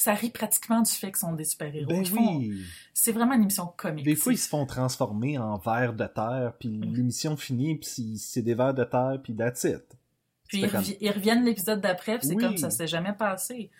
Ça 0.02 0.14
rit 0.14 0.30
pratiquement 0.30 0.80
du 0.80 0.90
fait 0.90 1.08
qu'ils 1.08 1.18
sont 1.18 1.34
des 1.34 1.44
super-héros. 1.44 1.86
Ben 1.90 2.02
oui. 2.12 2.62
C'est 2.94 3.12
vraiment 3.12 3.34
une 3.34 3.42
émission 3.42 3.66
comique. 3.66 4.04
Des 4.06 4.16
fois, 4.16 4.32
ils 4.32 4.38
se 4.38 4.48
font 4.48 4.64
transformer 4.64 5.36
en 5.36 5.58
vers 5.58 5.92
de 5.92 6.06
terre, 6.06 6.54
puis 6.58 6.70
Mhm. 6.70 6.94
l'émission 6.94 7.36
finit, 7.36 7.76
puis 7.76 8.16
c'est- 8.18 8.40
des 8.40 8.54
vers 8.54 8.72
de 8.72 8.84
terre, 8.84 9.18
puis 9.22 9.34
that's 9.36 9.64
it. 9.64 9.82
Puis 10.48 10.60
ils, 10.62 10.70
comme- 10.70 10.80
revi- 10.80 10.96
ils 11.02 11.10
reviennent 11.10 11.44
l'épisode 11.44 11.82
d'après, 11.82 12.18
puis 12.18 12.28
c'est 12.28 12.34
Oui. 12.34 12.42
comme 12.42 12.56
ça 12.56 12.70
s'est 12.70 12.86
jamais 12.86 13.12
passé. 13.12 13.70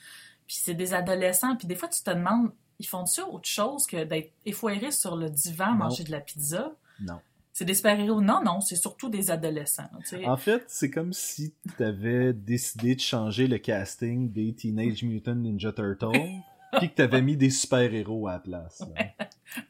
Puis 0.47 0.59
c'est 0.63 0.75
des 0.75 0.93
adolescents, 0.93 1.57
puis 1.57 1.67
des 1.67 1.75
fois 1.75 1.89
tu 1.89 2.03
te 2.03 2.11
demandes, 2.11 2.53
ils 2.79 2.87
font-tu 2.87 3.23
autre 3.23 3.49
chose 3.49 3.87
que 3.87 4.05
d'être 4.05 4.33
effoirés 4.45 4.91
sur 4.93 5.17
le 5.17 5.31
divan 5.31 5.65
à 5.65 5.71
Non. 5.71 5.77
manger 5.85 6.05
de 6.05 6.11
la 6.11 6.21
pizza? 6.21 6.71
Non. 7.01 7.19
C'est 7.61 7.67
des 7.67 7.75
super-héros? 7.75 8.23
Non, 8.23 8.41
non, 8.43 8.63
c'est 8.63 8.75
surtout 8.77 9.11
des 9.11 9.31
adolescents. 9.31 9.85
En 10.25 10.37
fait, 10.39 10.65
c'est 10.67 10.89
comme 10.91 11.13
si 11.13 11.53
tu 11.77 11.85
avais 11.85 12.33
décidé 12.33 12.95
de 12.95 13.01
changer 13.01 13.47
le 13.49 13.59
casting 13.59 14.33
des 14.33 14.55
Teenage 14.55 15.03
Mutant 15.03 15.35
Ninja 15.35 15.71
Turtles, 15.71 16.09
puis 16.79 16.89
que 16.89 16.95
tu 16.95 17.03
avais 17.03 17.21
mis 17.21 17.37
des 17.37 17.51
super-héros 17.51 18.29
à 18.29 18.33
la 18.33 18.39
place. 18.39 18.83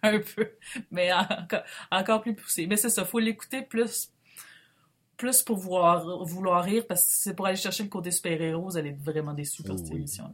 un 0.04 0.20
peu, 0.20 0.50
mais 0.92 1.12
encore, 1.12 1.62
encore 1.90 2.20
plus 2.22 2.36
poussé. 2.36 2.68
Mais 2.68 2.76
c'est 2.76 2.90
ça, 2.90 3.04
faut 3.04 3.18
l'écouter 3.18 3.62
plus, 3.62 4.12
plus 5.16 5.42
pour 5.42 5.56
vouloir, 5.58 6.24
vouloir 6.24 6.62
rire, 6.62 6.84
parce 6.86 7.02
que 7.02 7.10
c'est 7.12 7.34
pour 7.34 7.48
aller 7.48 7.56
chercher 7.56 7.82
le 7.82 7.88
côté 7.88 8.12
super-héros, 8.12 8.62
vous 8.70 8.76
allez 8.76 8.90
être 8.90 9.02
vraiment 9.02 9.34
déçus 9.34 9.64
par 9.64 9.74
Oh 9.74 9.78
cette 9.78 9.88
oui. 9.90 9.96
émission-là. 9.96 10.30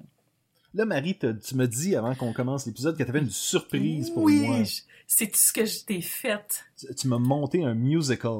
Là, 0.74 0.84
Marie, 0.84 1.16
tu 1.18 1.54
me 1.54 1.66
dis 1.66 1.96
avant 1.96 2.14
qu'on 2.14 2.34
commence 2.34 2.66
l'épisode 2.66 2.98
que 2.98 3.02
tu 3.02 3.08
avais 3.08 3.20
une 3.20 3.30
surprise 3.30 4.10
pour 4.10 4.24
oui, 4.24 4.46
moi. 4.46 4.62
je- 4.62 4.82
c'est 5.06 5.26
tout 5.28 5.38
ce 5.38 5.52
que 5.52 5.64
je 5.64 5.84
t'ai 5.84 6.00
fait? 6.00 6.64
Tu, 6.78 6.94
tu 6.94 7.08
m'as 7.08 7.18
monté 7.18 7.64
un 7.64 7.74
musical. 7.74 8.32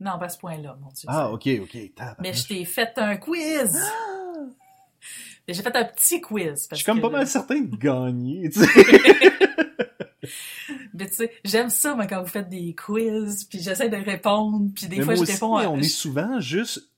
Non, 0.00 0.18
pas 0.18 0.24
à 0.26 0.28
ce 0.28 0.38
point-là, 0.38 0.78
mon 0.80 0.88
Dieu. 0.88 1.06
Ah, 1.08 1.30
ok, 1.30 1.48
ok. 1.62 1.78
Mais 2.20 2.32
je 2.32 2.46
t'ai 2.48 2.64
fait 2.64 2.92
un 2.96 3.16
quiz! 3.16 3.78
Mais 5.48 5.54
J'ai 5.54 5.62
fait 5.62 5.74
un 5.76 5.84
petit 5.84 6.20
quiz. 6.20 6.62
Je 6.64 6.68
Parce 6.68 6.80
suis 6.80 6.84
comme 6.84 6.98
que- 6.98 7.02
pas 7.02 7.10
mal 7.10 7.26
certain 7.26 7.60
de 7.60 7.74
gagner, 7.76 8.50
tu 8.50 8.60
sais. 8.64 8.66
Mais 10.94 11.08
tu 11.08 11.14
sais, 11.14 11.32
j'aime 11.44 11.70
ça, 11.70 11.94
moi, 11.94 12.06
quand 12.06 12.20
vous 12.22 12.28
faites 12.28 12.48
des 12.48 12.74
quiz, 12.74 13.44
puis 13.44 13.58
j'essaie 13.60 13.88
de 13.88 13.96
répondre, 13.96 14.70
puis 14.74 14.86
des 14.86 14.96
Mais 14.98 15.02
fois, 15.04 15.14
moi 15.14 15.14
je 15.16 15.22
aussi, 15.22 15.32
réponds 15.32 15.56
à... 15.56 15.66
on 15.68 15.78
est 15.78 15.82
souvent 15.84 16.40
juste 16.40 16.88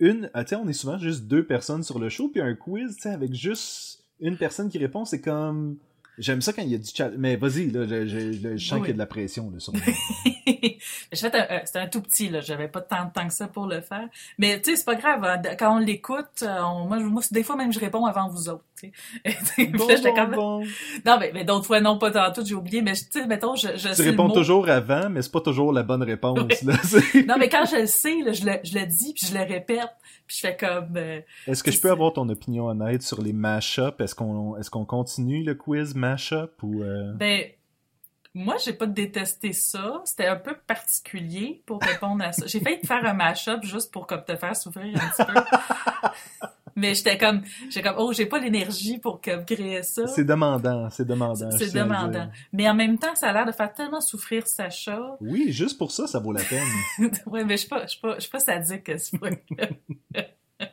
une, 0.00 0.28
ah, 0.34 0.44
tu 0.44 0.50
sais, 0.50 0.56
on 0.56 0.68
est 0.68 0.72
souvent 0.72 0.98
juste 0.98 1.24
deux 1.24 1.44
personnes 1.46 1.82
sur 1.84 1.98
le 1.98 2.08
show, 2.08 2.28
puis 2.28 2.40
un 2.40 2.54
quiz, 2.54 2.96
tu 2.96 3.02
sais, 3.02 3.10
avec 3.10 3.32
juste 3.34 4.04
une 4.20 4.36
personne 4.36 4.68
qui 4.68 4.78
répond, 4.78 5.04
c'est 5.04 5.20
comme, 5.20 5.76
j'aime 6.18 6.40
ça 6.42 6.52
quand 6.52 6.62
il 6.62 6.70
y 6.70 6.74
a 6.74 6.78
du 6.78 6.90
chat, 6.94 7.10
mais 7.16 7.36
vas-y, 7.36 7.70
là, 7.70 7.84
je, 7.88 8.06
je, 8.06 8.32
je- 8.32 8.56
je 8.56 8.66
sens 8.68 8.78
Oui. 8.78 8.80
qu'il 8.80 8.88
y 8.88 8.90
a 8.90 8.94
de 8.94 8.98
la 8.98 9.06
pression, 9.06 9.50
là, 9.50 9.60
sur 9.60 9.72
moi. 9.72 9.82
J'ai 11.12 11.30
fait 11.30 11.34
un, 11.34 11.46
euh, 11.56 11.60
c'était 11.64 11.78
un 11.78 11.86
tout 11.86 12.00
petit, 12.00 12.28
là. 12.28 12.40
J'avais 12.40 12.68
pas 12.68 12.80
tant 12.80 13.04
de 13.06 13.12
temps 13.12 13.26
que 13.26 13.32
ça 13.34 13.48
pour 13.48 13.66
le 13.66 13.80
faire. 13.80 14.08
Mais, 14.38 14.60
tu 14.60 14.70
sais, 14.70 14.76
c'est 14.76 14.84
pas 14.84 14.94
grave. 14.94 15.24
hein. 15.24 15.40
Quand 15.58 15.76
on 15.76 15.78
l'écoute, 15.78 16.42
euh, 16.42 16.60
on- 16.62 16.86
moi, 16.86 16.98
je- 16.98 17.04
moi, 17.04 17.22
des 17.30 17.42
fois, 17.42 17.56
même, 17.56 17.72
je 17.72 17.78
réponds 17.80 18.04
avant 18.06 18.28
vous 18.28 18.48
autres, 18.48 18.64
tu 18.80 18.90
sais. 19.24 19.36
Puis 19.56 19.66
Bon, 19.68 19.86
là, 19.86 19.94
bon, 20.02 20.14
comme- 20.14 20.30
bon. 20.34 20.60
Non, 21.06 21.16
mais, 21.20 21.30
mais 21.32 21.44
d'autres 21.44 21.66
fois, 21.66 21.80
non, 21.80 21.98
pas 21.98 22.10
tantôt, 22.10 22.44
j'ai 22.44 22.54
oublié. 22.54 22.82
Mais, 22.82 22.92
tu 22.94 23.04
sais, 23.10 23.26
mettons, 23.26 23.54
je, 23.56 23.68
je 23.76 23.88
Tu 23.88 23.94
sais 23.94 24.04
le 24.04 24.10
réponds 24.10 24.28
mot. 24.28 24.34
toujours 24.34 24.68
avant, 24.68 25.08
mais 25.10 25.22
c'est 25.22 25.32
pas 25.32 25.40
toujours 25.40 25.72
la 25.72 25.82
bonne 25.82 26.02
réponse, 26.02 26.38
Ouais. 26.38 26.58
là. 26.64 27.22
Non, 27.28 27.36
mais 27.38 27.48
quand 27.48 27.64
je 27.70 27.76
le 27.82 27.86
sais, 27.86 28.16
là, 28.24 28.32
je, 28.32 28.44
le, 28.44 28.52
je 28.64 28.78
le 28.78 28.86
dis, 28.86 29.14
puis 29.14 29.26
je 29.26 29.34
le 29.38 29.44
répète. 29.44 29.88
Puis 30.26 30.38
je 30.40 30.46
fais 30.48 30.56
comme... 30.56 30.96
euh, 30.96 31.20
Est-ce 31.46 31.62
que 31.62 31.70
je 31.70 31.78
peux 31.78 31.90
avoir 31.90 32.14
ton 32.14 32.26
opinion 32.30 32.68
honnête 32.68 33.02
sur 33.02 33.20
les 33.20 33.34
mash-up? 33.34 34.00
Est-ce 34.00 34.14
qu'on, 34.14 34.56
est-ce 34.56 34.70
qu'on 34.70 34.86
continue 34.86 35.42
le 35.44 35.54
quiz 35.54 35.94
mash-up 36.04 36.62
ou, 36.62 36.82
euh... 36.82 37.12
Ben, 37.14 37.44
moi, 38.34 38.56
j'ai 38.64 38.72
pas 38.72 38.86
détesté 38.86 39.52
ça. 39.52 40.02
C'était 40.04 40.26
un 40.26 40.36
peu 40.36 40.56
particulier 40.66 41.62
pour 41.66 41.80
répondre 41.80 42.24
à 42.24 42.32
ça. 42.32 42.46
J'ai 42.46 42.60
failli 42.60 42.80
te 42.80 42.86
faire 42.86 43.04
un 43.04 43.14
mash-up 43.14 43.62
juste 43.62 43.92
pour 43.92 44.06
comme 44.06 44.24
te 44.24 44.36
faire 44.36 44.56
souffrir 44.56 44.94
un 44.96 45.08
petit 45.08 45.24
peu. 45.24 45.40
Mais 46.76 46.94
j'étais 46.94 47.16
comme, 47.16 47.42
j'étais 47.70 47.82
comme, 47.82 47.96
oh, 47.98 48.12
j'ai 48.12 48.26
pas 48.26 48.40
l'énergie 48.40 48.98
pour 48.98 49.20
comme 49.20 49.44
créer 49.44 49.84
ça. 49.84 50.08
c'est 50.08 50.24
demandant, 50.24 50.90
c'est 50.90 51.06
demandant. 51.06 51.50
C'est 51.52 51.72
demandant. 51.72 52.28
Mais 52.52 52.68
en 52.68 52.74
même 52.74 52.98
temps, 52.98 53.14
ça 53.14 53.28
a 53.28 53.32
l'air 53.32 53.46
de 53.46 53.52
faire 53.52 53.72
tellement 53.72 54.00
souffrir 54.00 54.48
Sacha. 54.48 55.16
Oui, 55.20 55.52
juste 55.52 55.78
pour 55.78 55.92
ça, 55.92 56.08
ça 56.08 56.18
vaut 56.18 56.32
la 56.32 56.42
peine. 56.42 56.66
ouais, 57.26 57.44
mais 57.44 57.56
je 57.56 57.60
suis 57.60 57.68
pas, 57.68 57.82
je 57.82 57.90
suis 57.92 58.00
pas, 58.00 58.16
je 58.16 58.20
suis 58.22 58.30
pas 58.30 58.40
sadique 58.40 58.88
à 58.88 58.98
ce 58.98 59.16
point 59.16 59.30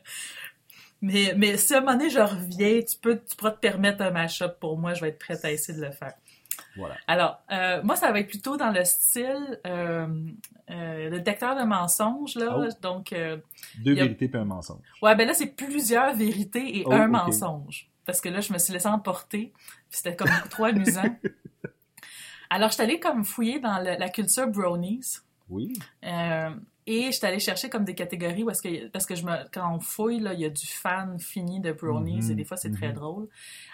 Mais, 1.02 1.34
mais 1.36 1.58
si 1.58 1.74
à 1.74 1.78
un 1.78 1.80
moment 1.82 1.94
donné, 1.94 2.10
je 2.10 2.20
reviens, 2.20 2.80
tu 2.82 2.96
peux, 3.02 3.20
tu 3.20 3.36
pourras 3.36 3.52
te 3.52 3.60
permettre 3.60 4.02
un 4.04 4.12
mash-up 4.12 4.60
pour 4.60 4.78
moi, 4.78 4.94
je 4.94 5.02
vais 5.02 5.10
être 5.10 5.20
prête 5.20 5.44
à 5.44 5.52
essayer 5.52 5.78
de 5.78 5.84
le 5.84 5.92
faire. 5.92 6.14
Voilà. 6.78 6.96
Alors, 7.08 7.40
euh, 7.52 7.82
moi, 7.84 7.96
ça 7.96 8.12
va 8.12 8.20
être 8.20 8.28
plutôt 8.30 8.56
dans 8.56 8.70
le 8.70 8.86
style 8.86 9.60
euh, 9.66 10.08
euh, 10.70 11.10
le 11.10 11.18
détecteur 11.18 11.56
de 11.56 11.64
mensonges, 11.64 12.36
là. 12.36 12.56
Oh. 12.58 12.66
Donc, 12.82 13.14
euh, 13.14 13.38
Deux 13.84 13.94
a- 13.94 14.04
vérités 14.04 14.28
puis 14.30 14.40
un 14.40 14.46
mensonge. 14.46 14.80
ouais, 15.02 15.16
ben 15.16 15.28
là, 15.28 15.34
c'est 15.34 15.48
plusieurs 15.48 16.14
vérités 16.16 16.78
et 16.80 16.84
Oh, 16.86 16.92
un 16.94 17.08
mensonge. 17.08 17.90
Parce 18.06 18.22
que 18.22 18.30
là, 18.30 18.40
je 18.42 18.54
me 18.54 18.58
suis 18.58 18.72
laissée 18.74 18.88
emporter, 18.88 19.52
puis 19.56 19.64
c'était 19.90 20.16
comme 20.16 20.30
trop 20.50 20.66
amusant. 20.66 21.04
Alors, 22.50 22.70
je 22.70 22.76
suis 22.76 22.84
allée 22.84 23.00
comme 23.00 23.24
fouiller 23.26 23.60
dans 23.60 23.80
le- 23.80 23.98
la 23.98 24.10
culture 24.10 24.48
brownies. 24.48 25.18
Oui. 25.50 25.74
Et 26.94 27.06
je 27.06 27.12
suis 27.18 27.26
allée 27.26 27.40
chercher 27.40 27.70
comme 27.70 27.86
des 27.86 27.96
catégories 27.96 28.44
où 28.44 28.50
est-ce 28.50 28.62
que 28.62 28.88
parce 28.90 29.06
que 29.06 29.16
je 29.16 29.24
me 29.24 29.48
quand 29.54 29.76
on 29.76 29.80
fouille 29.80 30.20
là, 30.20 30.34
il 30.34 30.40
y 30.42 30.46
a 30.46 30.50
du 30.50 30.66
fan 30.66 31.20
fini 31.20 31.60
de 31.62 31.72
brownies 31.72 32.24
Mhm, 32.26 32.32
et 32.32 32.36
des 32.36 32.44
fois 32.44 32.58
c'est 32.58 32.72
très 32.72 32.90
mhm. 32.90 32.96
drôle. 32.96 33.28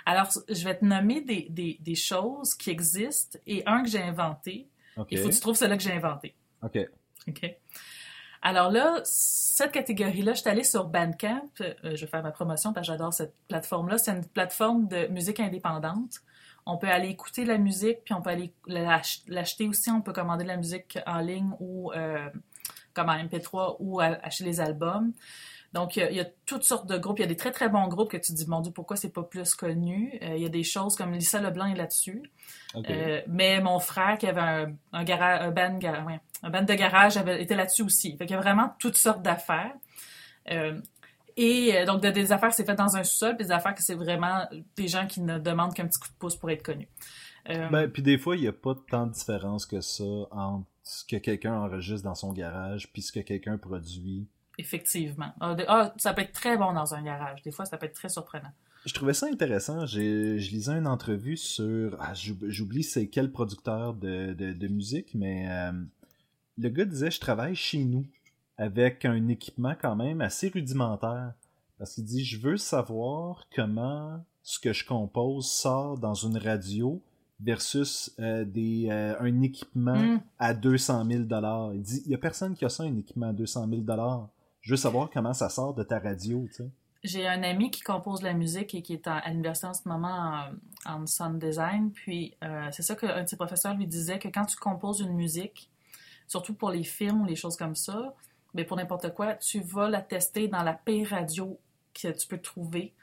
Alors 0.05 0.29
je 0.47 0.63
vais 0.63 0.77
te 0.77 0.85
nommer 0.85 1.21
des, 1.21 1.47
des, 1.49 1.77
des 1.79 1.95
choses 1.95 2.53
qui 2.53 2.69
existent 2.69 3.39
et 3.47 3.63
un 3.65 3.81
que 3.83 3.89
j'ai 3.89 4.01
inventé. 4.03 4.67
OK. 4.97 5.07
Il 5.11 5.17
faut 5.19 5.29
que 5.29 5.33
tu 5.33 5.39
trouves 5.39 5.55
celui 5.57 5.77
que 5.77 5.83
j'ai 5.83 5.93
inventé. 5.93 6.35
OK. 6.63 6.77
OK. 7.27 7.55
Alors 8.41 8.69
là, 8.71 9.01
cette 9.03 9.71
catégorie-là, 9.71 10.33
je 10.33 10.41
suis 10.41 10.49
allée 10.49 10.63
sur 10.63 10.85
Bandcamp. 10.85 11.41
Euh, 11.61 11.73
je 11.95 12.01
vais 12.01 12.07
faire 12.07 12.21
ma 12.23 12.31
promotion 12.31 12.71
parce 12.71 12.85
que 12.87 12.93
j'adore 12.93 13.13
cette 13.13 13.33
plateforme-là. 13.47 13.97
C'est 13.97 14.11
une 14.11 14.25
plateforme 14.25 14.87
de 14.87 15.07
musique 15.07 15.39
indépendante. 15.39 16.21
On 16.65 16.77
peut 16.77 16.87
aller 16.87 17.09
écouter 17.09 17.45
la 17.45 17.57
musique, 17.57 18.03
puis 18.05 18.13
on 18.13 18.21
peut 18.21 18.29
aller 18.29 18.53
l'ach- 18.67 19.21
l'acheter 19.27 19.67
aussi. 19.67 19.89
On 19.89 20.01
peut 20.01 20.13
commander 20.13 20.45
la 20.45 20.57
musique 20.57 20.99
en 21.07 21.19
ligne 21.19 21.51
ou 21.59 21.91
euh, 21.93 22.29
comme 22.97 23.09
en 23.09 23.13
MP3 23.17 23.77
ou 23.79 23.99
à- 24.01 24.17
acheter 24.23 24.43
les 24.43 24.59
albums. 24.59 25.13
Donc, 25.73 25.95
il 25.97 25.99
y, 25.99 26.03
a, 26.03 26.09
il 26.11 26.17
y 26.17 26.19
a 26.21 26.25
toutes 26.45 26.63
sortes 26.63 26.87
de 26.87 26.97
groupes. 26.97 27.19
Il 27.19 27.23
y 27.23 27.25
a 27.25 27.27
des 27.27 27.35
très, 27.35 27.51
très 27.51 27.67
bons 27.69 27.87
groupes 27.87 28.09
que 28.09 28.17
tu 28.17 28.31
te 28.31 28.37
dis, 28.37 28.47
mon 28.47 28.61
Dieu, 28.61 28.71
pourquoi 28.71 28.95
c'est 28.95 29.09
pas 29.13 29.23
plus 29.23 29.53
connu? 29.53 30.17
Euh, 30.23 30.35
il 30.37 30.41
y 30.41 30.45
a 30.45 30.49
des 30.49 30.63
choses 30.63 30.95
comme 30.95 31.11
Lisa 31.11 31.41
Leblanc 31.41 31.65
est 31.67 31.75
là-dessus. 31.75 32.23
Euh, 32.89 33.21
mais 33.27 33.59
mon 33.61 33.79
frère, 33.79 34.17
qui 34.17 34.27
avait 34.27 34.41
un, 34.41 34.73
un, 34.93 35.03
gara- 35.03 35.41
un, 35.43 35.51
band, 35.51 35.77
gara- 35.77 36.03
ouais, 36.05 36.19
un 36.41 36.49
band 36.49 36.63
de 36.63 36.73
garage, 36.73 37.17
avait, 37.17 37.41
était 37.43 37.55
là-dessus 37.55 37.83
aussi. 37.83 38.17
Fait 38.17 38.25
qu'il 38.25 38.35
y 38.35 38.39
a 38.39 38.41
vraiment 38.41 38.73
toutes 38.79 38.95
sortes 38.97 39.21
d'affaires. 39.21 39.73
Euh, 40.51 40.79
Et 41.35 41.83
donc, 41.85 42.01
de- 42.01 42.09
des 42.09 42.31
affaires 42.31 42.53
c'est 42.53 42.65
fait 42.65 42.73
dans 42.75 42.95
un 42.95 43.03
sous-sol, 43.03 43.35
puis 43.35 43.45
des 43.45 43.51
affaires 43.51 43.75
que 43.75 43.83
c'est 43.83 43.93
vraiment 43.93 44.47
des 44.77 44.87
gens 44.87 45.05
qui 45.05 45.21
ne 45.21 45.37
demandent 45.37 45.73
qu'un 45.73 45.85
petit 45.85 45.99
coup 45.99 46.07
de 46.09 46.17
pouce 46.17 46.35
pour 46.37 46.49
être 46.49 46.63
connus. 46.63 46.87
Ben, 47.69 47.87
puis 47.91 48.01
des 48.01 48.17
fois, 48.17 48.35
il 48.35 48.41
n'y 48.41 48.47
a 48.47 48.53
pas 48.53 48.73
tant 48.89 49.05
de 49.05 49.11
différence 49.11 49.65
que 49.65 49.79
ça 49.81 50.03
entre 50.31 50.65
ce 50.87 51.03
que 51.05 51.17
quelqu'un 51.17 51.53
enregistre 51.53 52.03
dans 52.03 52.15
son 52.15 52.33
garage 52.33 52.91
puis 52.91 53.01
ce 53.01 53.11
que 53.11 53.19
quelqu'un 53.19 53.57
produit. 53.57 54.27
Effectivement. 54.57 55.33
Ah, 55.39 55.53
de- 55.55 55.65
ah, 55.67 55.93
ça 55.97 56.13
peut 56.13 56.21
être 56.21 56.31
très 56.33 56.57
bon 56.57 56.73
dans 56.73 56.93
un 56.95 57.03
garage. 57.03 57.41
Des 57.43 57.51
fois, 57.51 57.65
ça 57.65 57.77
peut 57.77 57.85
être 57.85 57.93
très 57.95 58.09
surprenant. 58.09 58.51
Je 58.85 58.93
trouvais 58.93 59.13
ça 59.13 59.27
intéressant. 59.27 59.85
J'ai, 59.85 60.39
je 60.39 60.51
lisais 60.51 60.71
une 60.73 60.87
entrevue 60.87 61.37
sur. 61.37 61.95
Ah, 61.99 62.13
j'oub- 62.13 62.47
j'oublie 62.47 62.83
c'est 62.83 63.07
quel 63.07 63.31
producteur 63.31 63.93
de, 63.93 64.33
de, 64.33 64.53
de 64.53 64.67
musique, 64.67 65.13
mais 65.13 65.47
euh, 65.49 65.71
le 66.57 66.69
gars 66.69 66.85
disait 66.85 67.11
Je 67.11 67.19
travaille 67.19 67.55
chez 67.55 67.83
nous 67.83 68.05
avec 68.57 69.05
un 69.05 69.27
équipement 69.27 69.75
quand 69.79 69.95
même 69.95 70.21
assez 70.21 70.47
rudimentaire. 70.49 71.33
Parce 71.77 71.93
qu'il 71.95 72.05
dit 72.05 72.23
Je 72.23 72.39
veux 72.39 72.57
savoir 72.57 73.45
comment 73.55 74.23
ce 74.41 74.57
que 74.59 74.73
je 74.73 74.85
compose 74.85 75.51
sort 75.51 75.97
dans 75.97 76.13
une 76.15 76.37
radio 76.37 77.01
versus 77.39 78.13
euh, 78.19 78.45
des, 78.45 78.87
euh, 78.89 79.15
un 79.19 79.41
équipement 79.41 79.95
Mm. 79.95 80.21
à 80.39 80.53
200 80.53 81.05
000 81.05 81.23
Il 81.73 81.81
dit 81.81 82.01
Il 82.05 82.11
y 82.11 82.15
a 82.15 82.17
personne 82.17 82.55
qui 82.55 82.65
a 82.65 82.69
ça, 82.69 82.83
un 82.83 82.95
équipement 82.97 83.29
à 83.29 83.33
200 83.33 83.67
000 83.69 83.81
Je 84.61 84.71
veux 84.71 84.77
savoir 84.77 85.09
comment 85.11 85.33
ça 85.33 85.49
sort 85.49 85.73
de 85.73 85.83
ta 85.83 85.99
radio, 85.99 86.45
tu 86.47 86.53
sais. 86.53 86.69
J'ai 87.03 87.27
un 87.27 87.43
ami 87.43 87.69
qui 87.69 87.81
compose 87.81 88.19
de 88.19 88.25
la 88.25 88.33
musique 88.33 88.73
et 88.73 88.81
qui 88.81 88.93
est 88.93 89.07
à 89.07 89.21
l'université 89.29 89.67
en 89.67 89.73
ce 89.73 89.87
moment 89.87 90.49
en, 90.85 90.93
en 90.93 91.05
sound 91.05 91.39
design. 91.39 91.91
Puis 91.91 92.35
euh, 92.43 92.67
c'est 92.71 92.81
ça 92.81 92.95
qu'un 92.95 93.23
de 93.23 93.29
ses 93.29 93.37
professeurs 93.37 93.75
lui 93.75 93.87
disait 93.87 94.19
que 94.19 94.27
quand 94.29 94.45
tu 94.45 94.57
composes 94.57 94.99
une 94.99 95.13
musique, 95.13 95.69
surtout 96.27 96.55
pour 96.55 96.71
les 96.71 96.83
films 96.83 97.21
ou 97.21 97.25
les 97.25 97.35
choses 97.35 97.55
comme 97.55 97.75
ça, 97.75 98.15
mais 98.55 98.65
pour 98.65 98.77
n'importe 98.77 99.13
quoi, 99.13 99.35
tu 99.35 99.61
vas 99.61 99.89
la 99.89 100.01
tester 100.01 100.47
dans 100.47 100.63
la 100.63 100.73
pire 100.73 101.09
radio 101.11 101.59
que 101.93 102.07
tu 102.09 102.27
peux 102.27 102.39
trouver. 102.39 102.93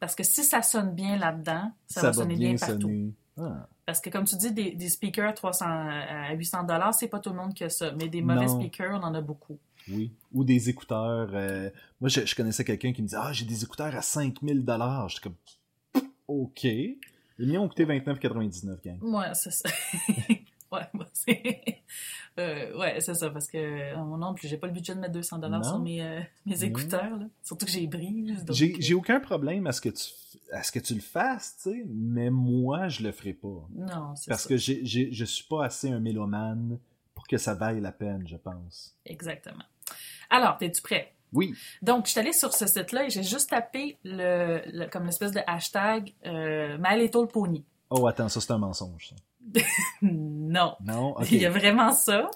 Parce 0.00 0.14
que 0.14 0.22
si 0.24 0.42
ça 0.42 0.62
sonne 0.62 0.94
bien 0.94 1.16
là-dedans, 1.18 1.70
ça, 1.86 2.02
va, 2.02 2.12
sonner 2.12 2.36
bien, 2.36 2.56
partout. 2.56 2.80
sonner. 2.80 3.12
Ah. 3.40 3.68
Parce 3.86 4.00
que 4.00 4.10
comme 4.10 4.24
tu 4.24 4.36
dis, 4.36 4.52
des, 4.52 4.72
des 4.72 4.88
speakers 4.88 5.28
à 5.28 5.32
300 5.32 5.64
à 5.66 6.32
800 6.34 6.64
dollars, 6.64 6.94
c'est 6.94 7.08
pas 7.08 7.18
tout 7.20 7.30
le 7.30 7.36
monde 7.36 7.54
qui 7.54 7.64
a 7.64 7.70
ça. 7.70 7.92
Mais 7.92 8.08
des 8.08 8.20
mauvais 8.22 8.46
Non. 8.46 8.60
speakers, 8.60 8.98
on 9.00 9.02
en 9.04 9.14
a 9.14 9.20
beaucoup. 9.20 9.58
Oui. 9.90 10.12
Ou 10.32 10.44
des 10.44 10.68
écouteurs. 10.68 11.30
euh, 11.32 11.70
Moi, 12.00 12.10
je, 12.10 12.26
je 12.26 12.34
connaissais 12.34 12.64
quelqu'un 12.64 12.92
qui 12.92 13.00
me 13.02 13.06
disait 13.06 13.18
Ah, 13.20 13.32
j'ai 13.32 13.44
des 13.46 13.64
écouteurs 13.64 13.94
à 13.94 14.02
5000 14.02 14.64
J'étais 15.08 15.20
comme 15.22 15.34
OK. 16.26 16.64
Les 16.64 16.98
miens 17.46 17.60
ont 17.60 17.68
coûté 17.68 17.84
29,99, 17.86 18.82
gang. 18.84 18.98
Ouais, 19.02 19.32
c'est 19.34 19.52
ça. 19.52 19.68
ouais, 20.72 20.82
moi, 20.92 21.06
c'est. 21.12 21.82
Euh, 22.38 22.78
ouais, 22.78 23.00
c'est 23.00 23.14
ça, 23.14 23.30
parce 23.30 23.48
que 23.48 23.58
euh, 23.58 23.96
non 23.96 24.32
plus, 24.34 24.46
j'ai 24.48 24.56
pas 24.58 24.66
le 24.68 24.72
budget 24.72 24.94
de 24.94 25.00
mettre 25.00 25.12
200 25.14 25.38
dollars 25.38 25.64
sur 25.64 25.78
mes, 25.80 26.02
euh, 26.02 26.20
mes 26.46 26.62
écouteurs, 26.64 27.16
là. 27.16 27.26
Surtout 27.42 27.66
que 27.66 27.72
j'ai 27.72 27.86
brise. 27.86 28.44
donc, 28.44 28.54
J'ai 28.56 28.72
euh, 28.72 28.76
j'ai 28.78 28.94
aucun 28.94 29.18
problème 29.20 29.66
à 29.66 29.72
ce 29.72 29.80
que 29.80 29.88
tu, 29.88 30.04
à 30.52 30.62
ce 30.62 30.70
que 30.72 30.78
tu 30.78 30.94
le 30.94 31.00
fasses, 31.00 31.56
tu 31.62 31.70
sais, 31.70 31.84
mais 31.88 32.30
moi, 32.30 32.88
je 32.88 33.02
le 33.02 33.10
ferai 33.12 33.32
pas. 33.32 33.66
Non, 33.74 34.14
c'est 34.14 34.28
Parce 34.30 34.42
ça. 34.44 34.48
que 34.48 34.56
j'ai- 34.56 34.84
j'ai- 34.84 35.12
je 35.12 35.24
suis 35.24 35.44
pas 35.44 35.64
assez 35.64 35.90
un 35.90 36.00
mélomane 36.00 36.78
pour 37.14 37.26
que 37.26 37.38
ça 37.38 37.54
vaille 37.54 37.80
la 37.80 37.92
peine, 37.92 38.26
je 38.28 38.36
pense. 38.36 38.96
Exactement. 39.04 39.64
Alors, 40.30 40.56
es-tu 40.60 40.80
prêt? 40.82 41.14
Oui. 41.32 41.54
Donc, 41.82 42.06
je 42.06 42.12
suis 42.12 42.20
allée 42.20 42.32
sur 42.32 42.54
ce 42.54 42.66
site-là 42.66 43.04
et 43.06 43.10
j'ai 43.10 43.22
juste 43.22 43.50
tapé 43.50 43.98
le, 44.04 44.62
le- 44.72 44.86
comme 44.86 45.04
l'espèce 45.06 45.32
de 45.32 45.40
hashtag 45.46 46.14
euh, 46.24 46.78
My 46.80 46.98
Little 46.98 47.26
Pony. 47.26 47.64
Oh, 47.90 48.06
attends, 48.06 48.28
ça, 48.28 48.40
c'est 48.40 48.50
un 48.52 48.58
mensonge, 48.58 49.08
ça. 49.08 49.16
non. 50.02 50.76
Non? 50.84 51.16
OK. 51.16 51.30
Il 51.30 51.38
y 51.38 51.46
a 51.46 51.50
vraiment 51.50 51.92
ça. 51.92 52.30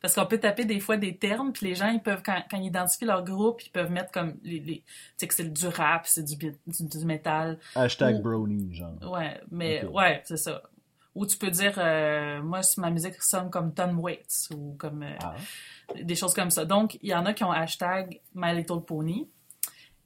Parce 0.00 0.14
qu'on 0.14 0.26
peut 0.26 0.38
taper 0.38 0.64
des 0.64 0.78
fois 0.80 0.96
des 0.96 1.16
termes, 1.16 1.52
puis 1.52 1.66
les 1.66 1.74
gens, 1.74 1.88
ils 1.88 2.00
peuvent, 2.00 2.22
quand, 2.24 2.40
quand 2.50 2.56
ils 2.58 2.66
identifient 2.66 3.04
leur 3.04 3.24
groupe, 3.24 3.62
ils 3.64 3.70
peuvent 3.70 3.90
mettre 3.90 4.12
comme 4.12 4.34
les. 4.42 4.60
les 4.60 4.76
tu 4.80 4.84
sais, 5.16 5.28
que 5.28 5.34
c'est 5.34 5.52
du 5.52 5.66
rap, 5.68 6.06
c'est 6.06 6.22
du, 6.24 6.36
du, 6.36 6.52
du 6.66 7.04
métal. 7.04 7.58
Hashtag 7.74 8.16
Ou- 8.16 8.22
brownie, 8.22 8.74
genre. 8.74 8.94
Ouais, 9.10 9.40
mais 9.50 9.84
ouais, 9.86 10.22
c'est 10.24 10.36
ça. 10.36 10.62
Ou 11.14 11.26
tu 11.26 11.36
peux 11.36 11.50
dire, 11.50 11.74
euh, 11.78 12.40
moi, 12.42 12.62
si 12.62 12.80
ma 12.80 12.90
musique 12.90 13.20
sonne 13.22 13.50
comme 13.50 13.74
Tom 13.74 13.98
Waits 14.00 14.48
ou 14.54 14.74
comme 14.78 15.02
euh, 15.02 15.14
Ah. 15.22 15.34
des 16.00 16.14
choses 16.14 16.32
comme 16.34 16.50
ça. 16.50 16.64
Donc, 16.64 16.96
il 17.02 17.08
y 17.10 17.14
en 17.14 17.26
a 17.26 17.32
qui 17.34 17.44
ont 17.44 17.52
hashtag 17.52 18.20
My 18.34 18.54
Little 18.54 18.80
Pony. 18.86 19.28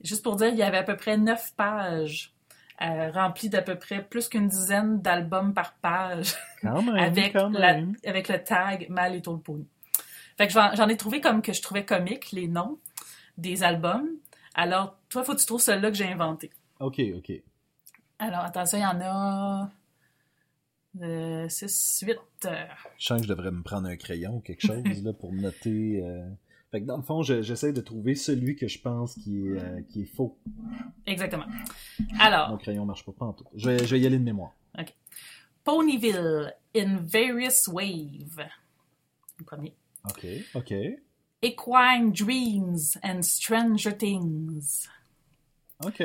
Juste 0.01 0.23
pour 0.24 0.37
dire, 0.37 0.49
il 0.49 0.57
y 0.59 0.62
avait 0.62 0.78
à 0.78 0.83
peu 0.83 0.97
près 0.97 1.16
neuf 1.16 1.53
pages 1.57 2.35
euh, 2.82 3.11
remplies 3.11 3.48
d'à 3.48 3.62
peu 3.62 3.77
près 3.78 4.03
plus 4.03 4.28
qu'une 4.28 4.48
dizaine 4.48 5.01
d'albums 5.01 5.55
par 5.55 5.74
page 5.74 6.35
Quand 6.62 6.82
même, 6.82 6.94
avec, 6.97 7.32
la- 7.53 7.81
avec 8.05 8.28
le 8.28 8.43
tag 8.44 8.86
My 8.90 9.11
Little 9.12 9.39
Pony. 9.43 9.66
Fait 10.36 10.47
que 10.47 10.53
j'en 10.53 10.89
ai 10.89 10.97
trouvé 10.97 11.20
comme 11.20 11.40
que 11.43 11.53
je 11.55 11.62
trouvais 11.62 11.85
comique 11.85 12.32
les 12.32 12.47
noms 12.48 12.78
des 13.39 13.62
albums. 13.62 14.09
Alors, 14.55 14.98
toi, 15.09 15.24
faut 15.24 15.35
que 15.35 15.40
tu 15.40 15.47
trouves 15.47 15.61
celui-là 15.62 15.90
que 15.90 15.97
j'ai 15.97 16.11
inventé. 16.11 16.51
OK, 16.81 17.01
OK. 17.16 17.32
Alors, 18.19 18.40
attention, 18.40 18.78
il 18.78 18.82
y 18.82 18.86
en 18.86 19.01
a 19.03 19.70
6, 21.48 22.05
8. 22.07 22.19
Je 22.98 23.07
sens 23.07 23.19
que 23.20 23.24
je 23.24 23.28
devrais 23.28 23.51
me 23.51 23.62
prendre 23.62 23.89
un 23.89 23.97
crayon 23.97 24.36
ou 24.36 24.40
quelque 24.40 24.66
chose 24.66 25.03
là, 25.05 25.12
pour 25.12 25.32
noter. 25.32 26.03
euh. 26.03 26.27
Fait 26.77 26.82
que 26.82 26.86
dans 26.86 26.98
le 26.98 27.03
fond, 27.03 27.23
je- 27.23 27.40
j'essaie 27.40 27.73
de 27.73 27.81
trouver 27.81 28.15
celui 28.15 28.55
que 28.55 28.69
je 28.69 28.78
pense 28.78 29.15
qui 29.15 29.47
est, 29.47 29.62
euh, 29.62 29.81
qui 29.89 30.03
est 30.03 30.15
faux. 30.15 30.36
Exactement. 31.07 31.47
Mon 31.98 32.20
Alors, 32.20 32.59
crayon 32.59 32.85
marche 32.85 33.03
pas, 33.03 33.12
pas 33.12 33.24
en 33.24 33.32
tout. 33.32 33.47
Je 33.55 33.70
vais, 33.70 33.78
je 33.78 33.94
vais 33.94 34.01
y 34.01 34.07
aller 34.07 34.19
de 34.19 34.24
mémoire. 34.24 34.53
Ponyville 35.65 36.53
in 36.77 36.97
Various 36.98 37.66
Wave. 37.73 38.47
Le 39.39 39.44
premier. 39.47 39.74
OK, 40.05 40.27
OK. 40.55 40.74
Equine 41.43 42.12
Dreams 42.12 42.98
and 43.03 43.23
Stranger 43.23 43.97
Things. 43.97 44.86
OK. 45.82 46.03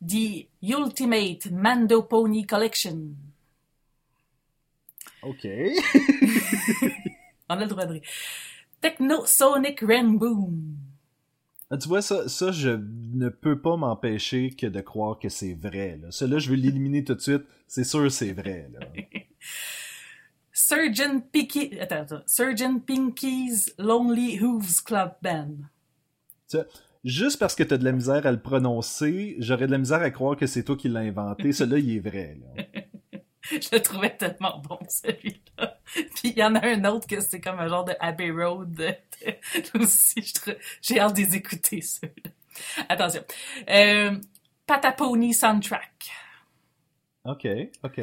The 0.00 0.46
Ultimate 0.62 1.50
Mando 1.50 2.02
Pony 2.02 2.46
Collection. 2.46 3.16
OK. 5.22 5.44
On 7.48 7.54
a 7.56 7.60
le 7.60 7.66
droit 7.66 7.86
de 7.86 7.92
rire. 7.94 8.02
Technosonic 8.80 9.80
Rainbow. 9.80 10.50
Ah, 11.70 11.78
tu 11.78 11.88
vois, 11.88 12.00
ça, 12.00 12.28
ça, 12.28 12.52
je 12.52 12.70
ne 12.70 13.28
peux 13.28 13.60
pas 13.60 13.76
m'empêcher 13.76 14.50
que 14.50 14.66
de 14.66 14.80
croire 14.80 15.18
que 15.18 15.28
c'est 15.28 15.54
vrai. 15.54 15.98
Là. 16.00 16.10
Celui-là, 16.10 16.38
je 16.38 16.50
veux 16.50 16.56
l'éliminer 16.56 17.02
tout 17.02 17.14
de 17.14 17.20
suite. 17.20 17.42
C'est 17.66 17.84
sûr 17.84 18.10
c'est 18.10 18.32
vrai. 18.32 18.70
Là. 18.72 18.86
Surgeon 20.52 21.20
Pinky... 21.20 21.78
Attends, 21.80 22.02
attends. 22.02 22.22
Surgeon 22.26 22.78
Pinky's 22.78 23.74
Lonely 23.78 24.40
Hooves 24.40 24.82
Club 24.84 25.12
Band. 25.22 25.56
Tu 26.48 26.58
juste 27.04 27.38
parce 27.38 27.54
que 27.54 27.62
tu 27.62 27.74
as 27.74 27.78
de 27.78 27.84
la 27.84 27.92
misère 27.92 28.26
à 28.26 28.32
le 28.32 28.40
prononcer, 28.40 29.36
j'aurais 29.38 29.66
de 29.66 29.72
la 29.72 29.78
misère 29.78 30.02
à 30.02 30.10
croire 30.10 30.36
que 30.36 30.46
c'est 30.46 30.62
toi 30.62 30.76
qui 30.76 30.88
l'as 30.88 31.00
inventé. 31.00 31.52
Celui-là, 31.52 31.78
il 31.78 31.96
est 31.96 32.00
vrai. 32.00 32.38
Là. 32.40 32.75
Je 33.50 33.68
le 33.72 33.80
trouvais 33.82 34.16
tellement 34.16 34.58
bon, 34.58 34.78
celui-là. 34.88 35.78
Puis 35.94 36.30
il 36.30 36.38
y 36.38 36.42
en 36.44 36.54
a 36.54 36.66
un 36.66 36.84
autre 36.84 37.06
que 37.06 37.20
c'est 37.20 37.40
comme 37.40 37.58
un 37.58 37.68
genre 37.68 37.84
de 37.84 37.94
Abbey 38.00 38.30
Road. 38.30 38.72
de- 38.72 38.94
de- 39.24 39.78
aussi, 39.82 40.32
j'ai 40.82 41.00
hâte 41.00 41.14
de 41.16 41.20
les 41.22 41.36
écouter, 41.36 41.80
ceux-là. 41.80 42.30
Attention. 42.88 43.24
Euh, 43.68 44.18
Patapony 44.66 45.32
Soundtrack. 45.34 46.10
OK, 47.24 47.46
OK. 47.82 48.00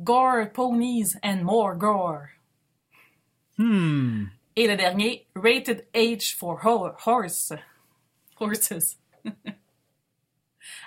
Gore 0.00 0.50
Ponies 0.52 1.14
and 1.22 1.42
More 1.42 1.74
Gore. 1.76 2.26
Hmm. 3.58 4.26
Et 4.56 4.66
le 4.66 4.76
dernier, 4.76 5.26
Rated 5.34 5.86
H 5.94 6.36
for 6.36 6.58
ho- 6.64 6.92
Horse. 7.06 7.52
Horses. 8.38 8.98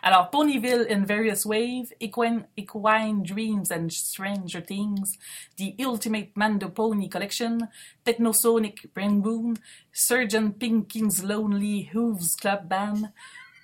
Alors, 0.01 0.29
Ponyville 0.29 0.85
in 0.89 1.05
Various 1.05 1.45
Wave, 1.45 1.93
Equine, 1.99 3.23
Dreams 3.23 3.71
and 3.71 3.91
Stranger 3.91 4.61
Things, 4.61 5.17
The 5.57 5.75
Ultimate 5.79 6.31
Mando 6.35 6.69
Pony 6.69 7.07
Collection, 7.07 7.67
Technosonic 8.05 8.89
Rainbow, 8.95 9.53
Surgeon 9.91 10.53
Pinky's 10.53 11.23
Lonely 11.23 11.89
Hooves 11.93 12.35
Club 12.35 12.69
Band, 12.69 13.11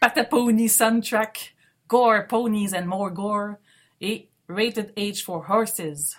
Patapony 0.01 0.65
Soundtrack, 0.65 1.51
Gore 1.87 2.25
Ponies 2.27 2.73
and 2.73 2.87
More 2.87 3.11
Gore, 3.11 3.59
et 4.01 4.29
Rated 4.47 4.93
H 4.95 5.23
for 5.23 5.43
Horses. 5.43 6.17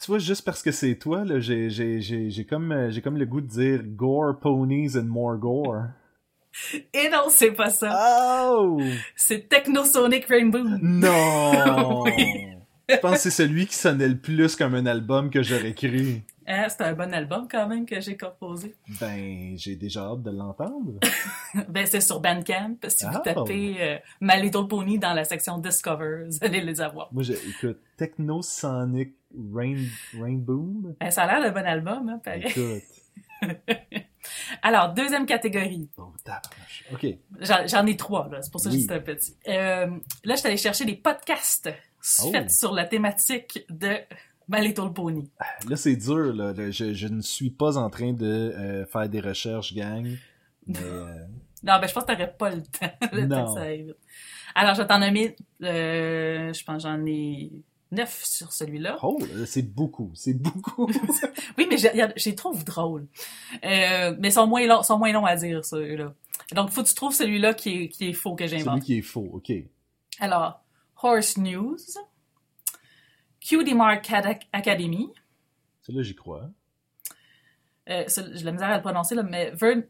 Tu 0.00 0.10
vois, 0.10 0.18
juste 0.18 0.44
parce 0.44 0.62
que 0.62 0.72
c'est 0.72 0.96
toi, 0.96 1.24
j'ai, 1.38 2.46
comme, 2.48 2.72
euh, 2.72 3.00
comme 3.02 3.16
le 3.16 3.26
goût 3.26 3.40
de 3.40 3.46
dire 3.46 3.82
gore, 3.84 4.38
ponies 4.40 4.96
and 4.96 5.04
more 5.04 5.36
gore. 5.36 5.90
Et 6.94 7.08
non, 7.10 7.28
c'est 7.30 7.52
pas 7.52 7.70
ça. 7.70 8.50
Oh! 8.52 8.80
C'est 9.16 9.48
Technosonic 9.48 10.26
Rainbow. 10.26 10.64
Non! 10.82 12.04
Oui. 12.16 12.46
Je 12.88 12.96
pense 12.96 13.12
que 13.12 13.18
c'est 13.18 13.30
celui 13.30 13.66
qui 13.68 13.76
sonnait 13.76 14.08
le 14.08 14.18
plus 14.18 14.56
comme 14.56 14.74
un 14.74 14.84
album 14.84 15.30
que 15.30 15.44
j'aurais 15.44 15.74
cru. 15.74 16.22
Hein, 16.44 16.66
c'est 16.68 16.80
un 16.82 16.92
bon 16.94 17.14
album 17.14 17.46
quand 17.48 17.68
même 17.68 17.86
que 17.86 18.00
j'ai 18.00 18.16
composé. 18.16 18.74
Ben, 19.00 19.56
j'ai 19.56 19.76
déjà 19.76 20.06
hâte 20.06 20.22
de 20.24 20.30
l'entendre. 20.32 20.98
ben, 21.68 21.86
c'est 21.86 22.00
sur 22.00 22.18
Bandcamp. 22.18 22.74
Si 22.88 23.04
vous 23.04 23.12
Oh. 23.14 23.20
tapez 23.22 23.76
euh, 23.78 23.96
My 24.20 24.42
Little 24.42 24.66
Pony 24.66 24.98
dans 24.98 25.14
la 25.14 25.22
section 25.22 25.58
Discover, 25.58 26.24
vous 26.30 26.38
allez 26.44 26.62
les 26.62 26.80
avoir. 26.80 27.12
Moi, 27.12 27.22
j'ai, 27.22 27.34
écoute, 27.48 27.78
Techno 27.96 28.42
Sonic 28.42 29.14
Rain, 29.54 29.76
Rainbow. 30.20 30.96
Ben, 30.98 31.12
ça 31.12 31.22
a 31.22 31.38
l'air 31.38 31.52
d'un 31.52 31.60
bon 31.62 31.66
album, 31.68 32.08
hein, 32.08 32.20
pareil. 32.24 32.46
Écoute. 32.46 32.82
Alors, 34.62 34.92
deuxième 34.94 35.26
catégorie. 35.26 35.88
Oh. 35.96 36.12
OK. 36.92 37.06
J'en 37.40 37.86
ai 37.86 37.96
trois, 37.96 38.28
là. 38.30 38.42
C'est 38.42 38.50
pour 38.50 38.60
ça 38.60 38.70
que 38.70 38.74
Oui. 38.74 38.86
un 38.90 39.00
petit. 39.00 39.36
Euh, 39.48 39.86
là, 40.24 40.34
je 40.34 40.36
suis 40.36 40.46
allée 40.48 40.56
chercher 40.56 40.84
des 40.84 40.96
podcasts 40.96 41.70
Oh. 42.22 42.30
faits 42.32 42.50
sur 42.50 42.72
la 42.72 42.86
thématique 42.86 43.64
de 43.68 43.96
My 44.48 44.60
Little 44.66 44.92
Pony. 44.94 45.30
Là, 45.68 45.76
c'est 45.76 45.96
dur, 45.96 46.32
là. 46.34 46.54
Je, 46.70 46.94
je 46.94 47.08
ne 47.08 47.20
suis 47.20 47.50
pas 47.50 47.76
en 47.76 47.90
train 47.90 48.12
de 48.14 48.24
euh, 48.26 48.86
faire 48.86 49.08
des 49.08 49.20
recherches, 49.20 49.74
gang. 49.74 50.06
Mais, 50.66 50.78
euh, 50.82 51.04
Non, 51.62 51.78
ben, 51.78 51.86
je 51.86 51.92
pense 51.92 52.04
que 52.04 52.12
t'aurais 52.12 52.32
pas 52.32 52.50
le 52.50 52.62
temps. 52.62 52.90
Le 53.12 53.26
Non. 53.26 53.44
temps 53.44 53.54
que 53.54 53.60
ça. 53.60 53.66
Alors, 54.54 54.74
je 54.74 54.80
vais 54.82 54.88
t'en 54.88 54.98
nommer, 54.98 55.36
euh, 55.62 56.52
je 56.52 56.64
pense 56.64 56.82
que 56.82 56.88
j'en 56.88 57.04
ai 57.06 57.52
neuf 57.92 58.24
sur 58.24 58.52
celui-là. 58.52 58.98
oh, 59.02 59.18
c'est 59.46 59.62
beaucoup. 59.62 60.10
C'est 60.14 60.34
beaucoup. 60.34 60.86
Oui, 61.58 61.66
mais 61.68 61.76
j'ai- 61.78 62.34
trouve 62.34 62.64
drôle. 62.64 63.06
Euh, 63.64 64.14
mais 64.18 64.28
ils 64.28 64.32
sont 64.32 64.46
moins 64.46 64.66
longs, 64.66 64.82
sont 64.82 64.98
moins 64.98 65.12
longs 65.12 65.26
à 65.26 65.36
dire, 65.36 65.64
ceux-là. 65.64 66.14
Donc, 66.52 66.70
faut 66.70 66.82
que 66.82 66.88
tu 66.88 66.94
trouves 66.94 67.14
celui-là 67.14 67.54
qui 67.54 67.84
est, 67.84 67.88
qui 67.88 68.08
est 68.08 68.12
faux 68.12 68.34
que 68.34 68.46
Celui 68.46 68.60
j'invente. 68.62 68.82
qui 68.82 68.98
est 68.98 69.02
faux, 69.02 69.28
OK. 69.32 69.52
Alors, 70.20 70.62
Horse 71.02 71.36
News, 71.38 71.76
Cutie 73.40 73.74
Mark 73.74 74.10
Ad- 74.12 74.38
Academy, 74.52 75.08
Celui-là, 75.82 76.02
j'y 76.04 76.14
crois. 76.14 76.50
euh, 77.88 78.04
j'ai 78.08 78.44
la 78.44 78.52
misère 78.52 78.68
à 78.68 78.76
le 78.76 78.82
prononcer, 78.82 79.14
là, 79.14 79.22
mais 79.22 79.50
Vern, 79.52 79.82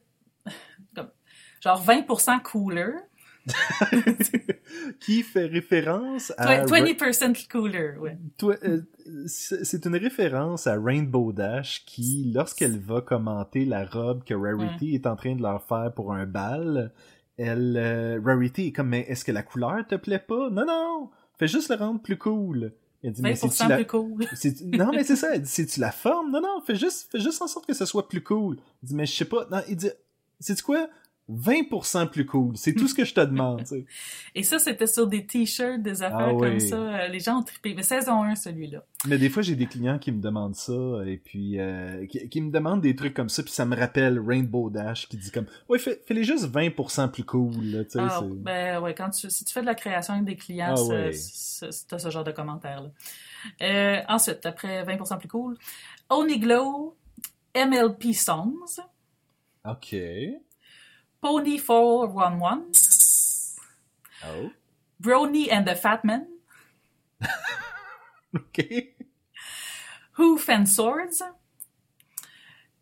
genre 1.63 1.85
20% 1.85 2.43
cooler, 2.43 2.93
qui 5.01 5.23
fait 5.23 5.47
référence 5.47 6.33
à... 6.37 6.65
Tw- 6.65 6.71
20% 6.97 7.49
cooler, 7.49 7.95
ouais. 7.99 8.19
Euh, 8.43 8.83
c'est 9.27 9.85
une 9.87 9.97
référence 9.97 10.67
à 10.67 10.79
Rainbow 10.81 11.33
Dash 11.33 11.85
qui, 11.85 12.31
lorsqu'elle 12.35 12.79
va 12.79 13.01
commenter 13.01 13.65
la 13.65 13.85
robe 13.85 14.25
que 14.25 14.35
Rarity 14.35 14.95
est 14.95 15.07
en 15.07 15.17
train 15.17 15.35
de 15.35 15.43
leur 15.43 15.63
faire 15.63 15.93
pour 15.95 16.13
un 16.13 16.27
bal, 16.27 16.93
elle, 17.37 17.77
euh, 17.77 18.21
Rarity 18.25 18.69
est 18.69 18.73
comme, 18.73 18.89
mais 18.89 19.07
est-ce 19.09 19.25
que 19.25 19.33
la 19.33 19.43
couleur 19.43 19.87
te 19.87 19.95
plaît 19.95 20.19
pas? 20.19 20.51
Non, 20.51 20.67
non! 20.67 21.11
Fais 21.39 21.49
juste 21.49 21.71
le 21.71 21.77
rendre 21.77 22.01
plus 22.03 22.19
cool. 22.19 22.73
Elle 23.03 23.13
dit, 23.13 23.23
mais 23.23 23.33
20% 23.33 23.51
c'est-tu 23.51 23.69
la... 23.69 23.77
plus 23.77 23.87
cool. 23.87 24.27
Non, 24.79 24.91
mais 24.93 25.05
c'est 25.05 25.17
ça. 25.17 25.35
Elle 25.35 25.43
dit, 25.43 25.49
c'est-tu 25.51 25.81
la 25.81 25.91
forme? 25.91 26.31
Non, 26.31 26.43
non, 26.43 26.61
fais 26.67 26.77
juste, 26.77 27.11
fais 27.11 27.19
juste 27.21 27.41
en 27.41 27.47
sorte 27.47 27.67
que 27.67 27.73
ce 27.73 27.87
soit 27.87 28.07
plus 28.09 28.23
cool. 28.23 28.59
Il 28.83 28.91
dit, 28.91 28.95
mais 28.95 29.07
je 29.07 29.15
sais 29.15 29.25
pas. 29.25 29.47
Non, 29.51 29.63
il 29.69 29.77
dit, 29.77 29.89
c'est 30.39 30.61
quoi? 30.61 30.87
20% 31.33 32.09
plus 32.09 32.27
cool. 32.27 32.57
C'est 32.57 32.75
tout 32.75 32.89
ce 32.89 32.95
que 32.95 33.05
je 33.05 33.15
te 33.15 33.21
demande. 33.21 33.63
Et 34.35 34.43
ça, 34.43 34.59
c'était 34.59 34.87
sur 34.87 35.07
des 35.07 35.25
t-shirts, 35.27 35.83
des 35.83 36.03
affaires 36.03 36.29
Ah 36.31 36.35
comme 36.39 36.55
oui. 36.55 36.61
ça. 36.61 36.77
Euh, 36.77 37.09
Les 37.09 37.21
gens 37.21 37.39
ont 37.39 37.43
trippé. 37.43 37.75
Mais 37.75 37.83
saison 37.83 38.23
1, 38.23 38.35
celui-là. 38.35 38.85
Mais 39.07 39.19
des 39.19 39.29
fois, 39.31 39.43
j'ai 39.43 39.55
des 39.57 39.67
clients 39.67 39.99
qui 39.99 40.13
me 40.13 40.21
demandent 40.21 40.55
ça, 40.57 40.73
et 41.07 41.17
puis 41.17 41.59
euh, 41.59 42.07
qui, 42.07 42.29
qui 42.29 42.41
me 42.41 42.51
demandent 42.51 42.81
des 42.83 42.95
trucs 42.95 43.15
comme 43.15 43.29
ça, 43.29 43.43
puis 43.43 43.53
ça 43.53 43.65
me 43.65 43.75
rappelle 43.77 44.19
Rainbow 44.21 44.69
Dash 44.71 45.09
qui 45.09 45.17
dit 45.17 45.31
comme 45.31 45.47
Ouais, 45.69 45.79
fais, 45.79 46.01
fais-les 46.07 46.25
juste 46.25 46.47
20% 46.53 47.11
plus 47.11 47.25
cool, 47.25 47.55
là. 47.65 47.83
Ah, 47.97 48.21
ben 48.25 48.81
ouais, 48.81 48.95
quand 48.95 49.11
tu, 49.11 49.31
si 49.31 49.45
tu 49.45 49.53
fais 49.53 49.63
de 49.63 49.67
la 49.67 49.75
création 49.75 50.15
avec 50.15 50.27
des 50.27 50.37
clients, 50.37 50.75
Ah 50.77 50.83
ouais. 50.85 51.11
t'as 51.89 51.99
ce 51.99 52.11
genre 52.11 52.25
de 52.25 52.33
commentaires-là. 52.33 52.91
Euh, 53.63 54.01
ensuite, 54.09 54.45
après 54.45 54.85
20% 54.85 55.19
plus 55.19 55.29
cool, 55.29 55.57
Oniglow, 56.11 56.97
MLP 57.57 58.13
Songs, 58.13 58.81
Ok. 59.69 59.95
Pony 61.21 61.59
411, 61.59 62.73
Oh. 64.25 64.51
Brony 65.03 65.49
and 65.51 65.67
the 65.67 65.75
Fat 65.75 66.05
Man, 66.05 66.27
Ok. 68.37 68.95
Hoof 70.13 70.49
and 70.49 70.69
Swords, 70.69 71.23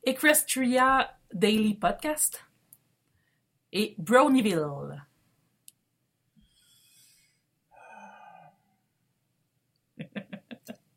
Equestria 0.07 1.09
Daily 1.37 1.75
Podcast 1.75 2.41
et 3.73 3.95
Bronyville. 3.99 5.01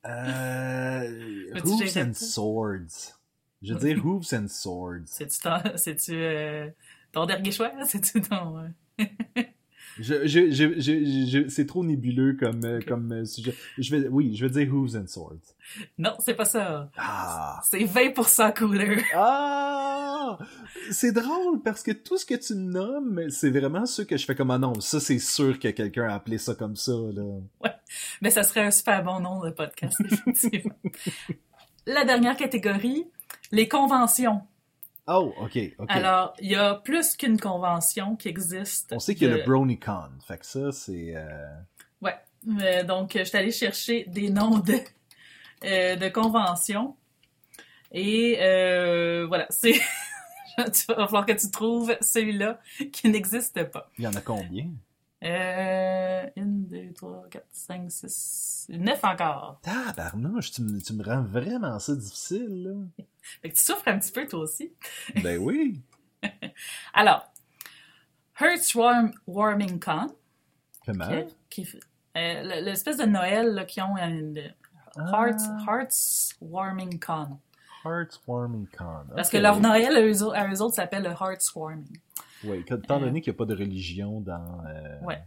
Euh, 0.06 1.52
hooves 1.64 1.98
and? 1.98 2.14
Swords? 2.16 3.14
Je 3.62 3.74
veux 3.74 3.80
dire 3.80 4.04
Hooves 4.04 4.34
and 4.34 4.48
Swords? 4.48 5.06
C'est-tu, 5.08 6.14
euh, 6.16 6.70
ton 7.12 7.26
dernier 7.26 7.52
choix? 7.52 7.72
C'est-tu 7.86 8.22
ton... 8.22 8.58
euh, 8.60 9.06
Je, 10.00 10.26
je, 10.26 10.50
je, 10.52 10.80
je, 10.80 11.26
je- 11.30 11.50
c'est 11.50 11.66
trop 11.66 11.84
nébuleux 11.84 12.38
comme, 12.40 12.64
euh, 12.64 12.80
comme 12.88 13.12
euh, 13.12 13.26
sujet. 13.26 13.54
Je 13.78 13.94
vais, 13.96 14.08
oui, 14.08 14.36
je 14.38 14.46
vais 14.46 14.64
dire 14.64 14.74
Hooves 14.74 14.96
and 14.96 15.08
Swords. 15.08 15.36
Non, 15.98 16.14
c'est 16.20 16.34
pas 16.34 16.46
ça. 16.46 16.90
Ah! 16.96 17.60
C'est 17.70 17.80
20% 17.84 18.54
cooler. 18.58 19.04
Ah! 19.14 20.38
C'est 20.92 21.12
drôle 21.12 21.62
parce 21.62 21.84
que 21.84 21.92
tout 21.92 22.18
ce 22.18 22.26
que 22.26 22.36
tu 22.36 22.56
me 22.56 22.72
nommes, 22.72 23.30
c'est 23.30 23.50
vraiment 23.50 23.86
ceux 23.86 24.06
que 24.06 24.16
je 24.16 24.26
fais 24.26 24.34
comme 24.34 24.52
ah 24.52 24.58
non, 24.60 24.80
ça 24.80 25.00
c'est 25.02 25.20
sûr 25.20 25.60
que 25.60 25.68
quelqu'un 25.68 26.08
a 26.08 26.14
appelé 26.16 26.38
ça 26.38 26.56
comme 26.56 26.78
ça, 26.78 26.94
là. 26.94 27.70
Mais 28.22 28.30
ça 28.32 28.44
serait 28.44 28.62
un 28.62 28.72
super 28.72 29.04
bon 29.04 29.20
nom 29.20 29.42
de 29.42 29.50
podcast, 29.50 30.00
effectivement. 30.10 30.76
La 31.86 32.06
dernière 32.06 32.38
catégorie, 32.38 33.06
les 33.52 33.68
conventions. 33.68 34.42
Oh, 35.08 35.34
ok, 35.40 35.58
ok. 35.80 35.88
Alors, 35.90 36.34
il 36.40 36.52
y 36.52 36.56
a 36.56 36.76
plus 36.76 37.16
qu'une 37.18 37.40
convention 37.40 38.16
qui 38.16 38.28
existe. 38.30 38.92
On 38.94 39.00
sait 39.00 39.16
qu'il 39.16 39.28
y 39.28 39.32
a 39.32 39.34
de- 39.34 39.40
le 39.40 39.46
BronyCon, 39.46 40.10
fait 40.26 40.38
que 40.38 40.46
ça 40.46 40.72
c'est. 40.72 41.14
euh, 41.16 41.48
Ouais. 42.02 42.16
Euh, 42.62 42.84
donc, 42.84 43.12
je 43.18 43.24
suis 43.24 43.38
allée 43.38 43.52
chercher 43.52 44.06
des 44.08 44.30
noms 44.30 44.60
de, 44.60 44.74
euh, 45.66 45.96
de 45.96 46.10
conventions. 46.10 46.96
Et 47.92 48.38
euh, 48.42 49.26
voilà, 49.28 49.46
c'est... 49.50 49.74
Il 50.58 50.64
va 50.96 51.08
falloir 51.08 51.26
que 51.26 51.32
tu 51.32 51.50
trouves 51.50 51.96
celui-là 52.02 52.60
qui 52.92 53.10
n'existe 53.10 53.64
pas. 53.72 53.90
Il 53.98 54.04
y 54.04 54.08
en 54.08 54.14
a 54.14 54.22
combien? 54.22 54.70
Euh, 55.24 56.24
une, 56.36 56.68
deux, 56.68 56.92
trois, 56.94 57.24
quatre, 57.30 57.48
cinq, 57.52 57.86
six, 57.90 58.66
neuf 58.70 59.04
encore. 59.04 59.60
Tabarnouche, 59.62 60.52
tu 60.52 60.62
me, 60.64 60.82
tu 60.82 60.94
me 60.94 61.04
rends 61.04 61.22
vraiment 61.24 61.80
ça 61.80 61.96
difficile, 61.96 62.64
là. 62.64 63.06
Fait 63.42 63.50
que 63.50 63.56
tu 63.56 63.62
souffres 63.64 63.88
un 63.88 64.00
petit 64.00 64.12
peu 64.12 64.26
toi 64.28 64.40
aussi. 64.42 64.74
ben 65.24 65.38
oui. 65.40 65.82
Alors, 66.94 67.32
Heartwarm 68.40 69.12
Warming 69.28 69.80
Con, 69.80 70.08
qui, 71.50 71.64
qui- 71.66 71.80
euh, 72.18 72.42
le- 72.44 72.66
l'espèce 72.66 72.98
de 72.98 73.06
Noël 73.06 73.54
là, 73.54 73.66
qui 73.66 73.82
ont 73.82 73.98
une 73.98 74.54
Hearts, 74.98 75.42
Hearts 75.68 76.36
Warming 76.42 77.00
Con. 77.00 77.40
Heartwarming 77.86 78.68
Con. 78.78 79.06
Parce 79.16 79.30
que 79.30 79.38
leur 79.38 79.60
Noël 79.60 79.96
à 79.96 80.02
eux, 80.02 80.24
autres- 80.24 80.36
à 80.36 80.48
eux 80.52 80.62
autres 80.62 80.76
s'appelle 80.76 81.04
le 81.04 81.10
Hearts 81.12 81.56
Warming. 81.56 81.98
Oui, 82.44 82.60
étant 82.68 83.00
donné 83.00 83.22
qu'il 83.22 83.32
n'y 83.32 83.36
a 83.36 83.38
pas 83.38 83.46
de 83.46 83.56
religion 83.56 84.20
dans. 84.22 84.64
euh, 84.68 85.00
Ouais. 85.02 85.22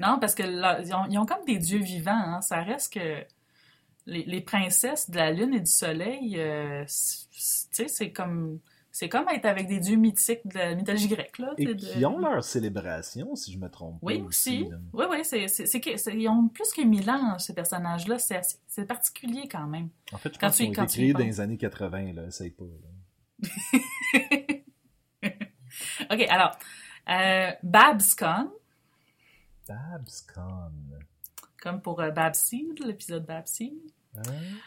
Non, 0.00 0.18
parce 0.20 0.34
que 0.36 0.44
là, 0.44 0.80
ils, 0.80 0.94
ont, 0.94 1.06
ils 1.10 1.18
ont 1.18 1.26
comme 1.26 1.44
des 1.44 1.58
dieux 1.58 1.80
vivants. 1.80 2.12
Hein. 2.12 2.40
Ça 2.40 2.62
reste 2.62 2.92
que 2.94 3.24
les, 4.08 4.24
les 4.24 4.40
princesses 4.40 5.10
de 5.10 5.16
la 5.16 5.30
lune 5.30 5.54
et 5.54 5.60
du 5.60 5.70
soleil, 5.70 6.38
euh, 6.40 6.82
c'est- 6.86 8.12
comme 8.12 8.58
c'est 8.90 9.08
comme 9.08 9.28
être 9.28 9.44
avec 9.44 9.68
des 9.68 9.78
dieux 9.78 9.96
mythiques 9.96 10.44
de 10.48 10.58
la 10.58 10.74
mythologie 10.74 11.06
grecque 11.06 11.38
là. 11.38 11.52
Et 11.56 11.76
qui 11.76 12.04
ont 12.04 12.18
leur 12.18 12.42
célébration, 12.42 13.36
si 13.36 13.52
je 13.52 13.58
me 13.58 13.68
trompe 13.68 13.98
Oui 14.02 14.18
pas. 14.18 14.24
aussi. 14.24 14.64
là. 14.64 14.76
Oui, 14.92 15.04
oui, 15.08 15.18
c'est, 15.24 15.44
ils 16.14 16.28
ont 16.28 16.48
plus 16.48 16.72
que 16.72 16.82
mille 16.82 17.08
ans 17.08 17.38
ces 17.38 17.54
personnages-là. 17.54 18.18
C'est, 18.18 18.84
particulier 18.86 19.46
quand 19.48 19.66
même. 19.68 19.90
En 20.12 20.18
fait, 20.18 20.34
je 20.34 20.38
Quand 20.40 20.48
pense 20.48 20.56
tu- 20.56 20.64
qu'ils 20.70 20.80
ont 20.80 20.84
été 20.84 20.92
créés 20.94 21.12
dans 21.12 21.18
les 21.20 21.40
années 21.40 21.58
80, 21.58 22.12
là. 22.14 22.26
Essaye 22.26 22.50
pas, 22.50 22.64
là. 22.64 22.88
Ok, 26.10 26.20
alors 26.28 26.56
euh, 27.08 27.50
BabsCon, 27.62 28.50
BabsCon. 29.68 30.72
comme 31.62 31.80
pour 31.82 32.00
euh, 32.00 32.10
Babseed, 32.10 32.80
l'épisode 32.84 33.26
Babseed. 33.26 33.74
Hein? 34.26 34.58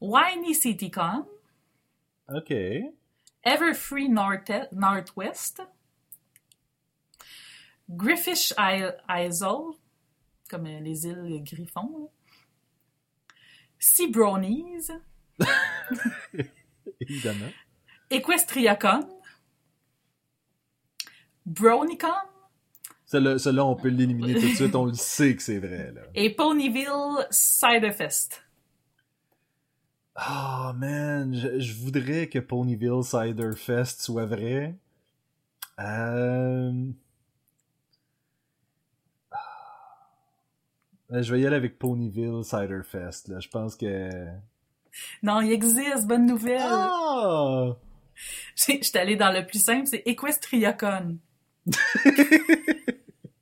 Whiny 0.00 0.54
CityCon. 0.54 1.26
OK. 2.34 2.52
Everfree 3.44 4.08
North 4.08 4.50
Northwest, 4.72 5.62
Griffish 7.88 8.52
Isle, 8.58 9.76
comme 10.50 10.66
euh, 10.66 10.80
les 10.80 11.06
îles 11.06 11.42
Griffons, 11.44 11.96
là. 11.98 12.06
Sea 13.78 14.08
Brownies, 14.08 14.88
Évidemment. 17.00 17.52
EquestriaCon, 18.10 19.08
Brownicon 21.44 22.10
celui-là, 23.06 23.64
on 23.64 23.76
peut 23.76 23.88
l'éliminer 23.88 24.34
tout 24.34 24.48
de 24.48 24.54
suite. 24.54 24.74
On 24.74 24.86
le 24.86 24.94
sait 24.94 25.36
que 25.36 25.42
c'est 25.42 25.58
vrai, 25.58 25.92
là. 25.92 26.02
et 26.14 26.34
Ponyville 26.34 27.26
Ciderfest. 27.30 28.42
Oh, 30.18 30.72
man. 30.74 31.34
Je, 31.34 31.60
je 31.60 31.74
voudrais 31.74 32.28
que 32.28 32.38
Ponyville 32.38 33.02
Cider 33.02 33.52
Fest 33.56 34.02
soit 34.02 34.26
vrai. 34.26 34.74
Euh... 35.78 36.72
ah. 39.30 41.22
Je 41.22 41.32
vais 41.32 41.40
y 41.40 41.46
aller 41.46 41.56
avec 41.56 41.78
Ponyville 41.78 42.44
Cider 42.44 42.80
Fest, 42.82 43.28
là. 43.28 43.40
Je 43.40 43.48
pense 43.48 43.76
que... 43.76 44.10
Non, 45.22 45.42
il 45.42 45.52
existe, 45.52 46.06
bonne 46.06 46.26
nouvelle. 46.26 46.62
Ah! 46.62 47.76
J'étais 48.54 48.98
allée 48.98 49.16
dans 49.16 49.30
le 49.30 49.44
plus 49.46 49.62
simple, 49.62 49.86
c'est 49.86 50.02
Equestriacon. 50.06 51.18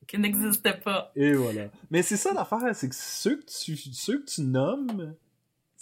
qui 0.08 0.18
n'existait 0.18 0.78
pas. 0.78 1.12
Et 1.14 1.34
voilà. 1.34 1.68
Mais 1.90 2.02
c'est 2.02 2.16
ça 2.16 2.32
l'affaire, 2.32 2.74
c'est 2.74 2.88
que 2.88 2.94
ceux 2.94 3.36
que 3.36 3.46
tu, 3.46 3.76
ceux 3.76 4.18
que 4.20 4.30
tu 4.30 4.42
nommes, 4.42 5.14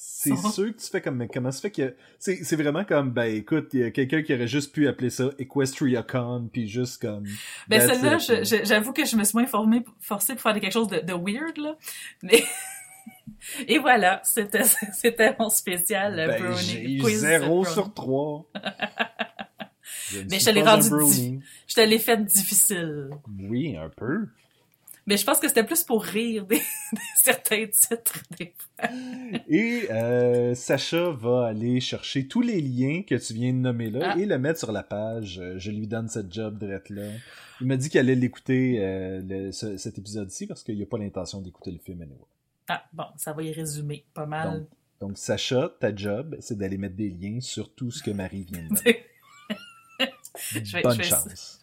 c'est 0.04 0.36
ceux 0.36 0.70
que 0.72 0.80
tu 0.80 0.86
fais 0.88 1.00
comme, 1.00 1.16
mais 1.16 1.28
comment 1.28 1.50
ça 1.50 1.60
fait 1.60 1.70
que, 1.70 1.94
c'est, 2.18 2.42
c'est 2.44 2.56
vraiment 2.56 2.84
comme, 2.84 3.10
ben 3.10 3.24
écoute, 3.24 3.70
il 3.72 3.80
y 3.80 3.84
a 3.84 3.90
quelqu'un 3.90 4.22
qui 4.22 4.34
aurait 4.34 4.46
juste 4.48 4.72
pu 4.74 4.86
appeler 4.88 5.10
ça 5.10 5.30
EquestriaCon, 5.38 6.48
puis 6.52 6.68
juste 6.68 7.00
comme... 7.02 7.24
Ben 7.68 7.80
celle-là, 7.80 8.18
je- 8.18 8.44
je- 8.44 8.64
j'avoue 8.64 8.92
que 8.92 9.04
je 9.04 9.16
me 9.16 9.24
suis 9.24 9.36
moins 9.38 9.46
forcée 10.00 10.34
pour 10.34 10.42
faire 10.42 10.54
quelque 10.60 10.72
chose 10.72 10.88
de, 10.88 10.98
de 11.00 11.12
weird, 11.12 11.56
là. 11.58 11.76
Mais... 12.22 12.42
Et 13.68 13.78
voilà, 13.78 14.20
c'était 14.24 14.62
c'était 14.92 15.34
mon 15.38 15.48
spécial 15.48 16.18
euh, 16.18 16.26
Ben, 16.28 16.42
brownie. 16.42 16.62
j'ai 16.62 16.98
quiz 16.98 17.18
0 17.20 17.46
brownie. 17.46 17.72
sur 17.72 17.92
3. 17.94 18.46
Mais 20.30 20.38
je 20.38 20.44
te 20.44 20.50
l'ai 20.50 20.62
rendu 20.62 21.40
Je 21.66 21.74
te 21.74 21.80
l'ai 21.80 21.98
fait 21.98 22.22
difficile. 22.24 23.10
Oui, 23.40 23.76
un 23.76 23.88
peu. 23.88 24.28
Mais 25.06 25.16
je 25.16 25.24
pense 25.24 25.40
que 25.40 25.48
c'était 25.48 25.64
plus 25.64 25.82
pour 25.82 26.02
rire 26.04 26.46
des, 26.46 26.56
des 26.92 27.00
certains 27.16 27.66
titres. 27.66 28.22
des 28.38 28.54
fois. 28.56 28.88
Et 29.48 29.88
euh, 29.90 30.54
Sacha 30.54 31.10
va 31.10 31.46
aller 31.46 31.80
chercher 31.80 32.28
tous 32.28 32.40
les 32.40 32.60
liens 32.60 33.02
que 33.02 33.16
tu 33.16 33.34
viens 33.34 33.52
de 33.52 33.58
nommer 33.58 33.90
là 33.90 34.12
Ah. 34.14 34.18
et 34.18 34.26
le 34.26 34.38
mettre 34.38 34.60
sur 34.60 34.70
la 34.72 34.82
page. 34.84 35.42
Je 35.56 35.70
lui 35.70 35.86
donne 35.88 36.08
cette 36.08 36.32
job 36.32 36.58
direct 36.58 36.90
là. 36.90 37.02
Il 37.60 37.66
m'a 37.66 37.76
dit 37.76 37.88
qu'il 37.88 37.98
allait 38.00 38.14
l'écouter 38.14 38.76
euh, 38.80 39.50
ce- 39.52 39.76
cet 39.76 39.98
épisode-ci 39.98 40.46
parce 40.46 40.62
qu'il 40.62 40.78
n'a 40.78 40.86
pas 40.86 40.98
l'intention 40.98 41.40
d'écouter 41.40 41.70
le 41.72 41.78
film 41.78 42.02
anyway. 42.02 42.16
Ah, 42.68 42.84
bon, 42.92 43.04
ça 43.16 43.32
va 43.32 43.42
y 43.42 43.52
résumer 43.52 44.04
pas 44.14 44.26
mal. 44.26 44.60
Donc, 44.60 44.68
donc 45.00 45.18
Sacha, 45.18 45.72
ta 45.80 45.94
job, 45.94 46.36
c'est 46.40 46.56
d'aller 46.56 46.78
mettre 46.78 46.94
des 46.96 47.10
liens 47.10 47.40
sur 47.40 47.74
tout 47.74 47.90
ce 47.90 48.02
que 48.02 48.10
Marie 48.12 48.44
vient 48.50 48.62
de 48.68 48.74
dire. 48.74 48.94
Je 50.38 50.76
vais- 50.76 50.82
Bonne 50.82 50.92
je 50.96 50.98
vais- 50.98 51.04
chance. 51.04 51.60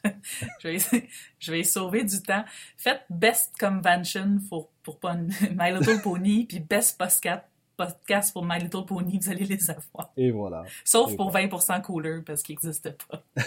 je, 0.60 0.68
vais, 0.68 1.08
je 1.40 1.52
vais 1.52 1.64
sauver 1.64 2.04
du 2.04 2.22
temps. 2.22 2.44
Faites 2.78 3.02
Best 3.10 3.54
Convention 3.60 4.40
pour, 4.50 4.70
pour 4.84 5.00
My 5.58 5.72
Little 5.72 6.02
Pony, 6.02 6.46
puis 6.46 6.60
Best 6.60 6.98
Podcast, 6.98 7.44
podcast 7.78 8.34
pour 8.34 8.46
My 8.46 8.60
Little 8.60 8.86
Pony, 8.86 9.20
vous 9.22 9.30
allez 9.30 9.46
les 9.46 9.70
avoir. 9.70 10.12
Et 10.18 10.32
voilà. 10.32 10.64
Sauf 10.84 11.12
Et 11.14 11.16
pour 11.16 11.32
20% 11.34 11.82
cooler, 11.82 12.22
parce 12.26 12.44
qu'il 12.44 12.56
n'existe 12.56 12.96
pas. 13.08 13.24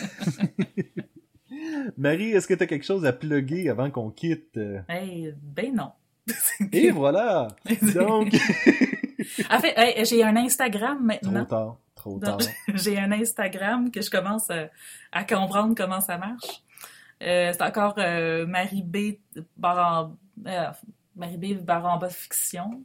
Marie, 1.97 2.31
est-ce 2.33 2.47
que 2.47 2.55
tu 2.55 2.63
as 2.63 2.67
quelque 2.67 2.85
chose 2.85 3.05
à 3.05 3.13
plugger 3.13 3.69
avant 3.69 3.91
qu'on 3.91 4.11
quitte? 4.11 4.59
Hey, 4.89 5.35
ben 5.41 5.75
non. 5.75 5.93
Et 6.73 6.91
voilà! 6.91 7.49
Donc, 7.95 8.33
En 9.51 9.61
fait, 9.61 9.75
hey, 9.77 10.05
j'ai 10.07 10.23
un 10.25 10.37
Instagram 10.37 10.97
trop 11.21 11.31
maintenant. 11.31 11.45
tard, 11.45 11.77
trop 12.03 12.19
Non, 12.21 12.37
tard. 12.37 12.49
j'ai 12.75 12.99
un 12.99 13.13
Instagram 13.13 13.91
que 13.91 14.01
je 14.03 14.11
commence 14.11 14.51
à, 14.51 14.69
à 15.13 15.25
comprendre 15.25 15.75
comment 15.77 16.01
ça 16.01 16.19
marche. 16.19 16.63
Euh, 17.23 17.53
c'est 17.53 17.63
encore 17.63 17.95
euh, 17.99 18.47
Marie 18.47 18.83
B. 18.83 19.19
Baran, 19.57 20.17
euh, 20.47 20.67
Marie 21.15 21.37
B. 21.39 21.55
Baramba 21.65 22.09
Fiction. 22.09 22.83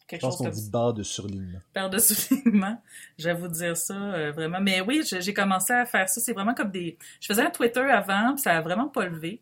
Je 0.00 0.06
Quelque 0.06 0.22
pense 0.22 0.38
chose 0.38 0.46
qu'on 0.46 0.52
dit 0.52 0.70
barre 0.70 0.92
de 0.94 1.02
surligne. 1.04 1.60
Paire 1.72 1.88
de 1.88 1.98
soulignements. 1.98 2.82
Je 3.18 3.24
vais 3.28 3.34
vous 3.34 3.48
dire 3.48 3.76
ça 3.76 3.94
euh, 3.94 4.32
vraiment. 4.32 4.60
Mais 4.60 4.80
oui, 4.80 5.02
je- 5.08 5.20
j'ai 5.20 5.32
commencé 5.32 5.72
à 5.72 5.86
faire 5.86 6.08
ça. 6.08 6.20
C'est 6.20 6.32
vraiment 6.32 6.54
comme 6.54 6.70
des. 6.70 6.98
Je 7.20 7.26
faisais 7.28 7.42
un 7.42 7.50
Twitter 7.50 7.80
avant, 7.80 8.34
puis 8.34 8.42
ça 8.42 8.56
a 8.56 8.60
vraiment 8.60 8.88
pas 8.88 9.06
levé. 9.06 9.40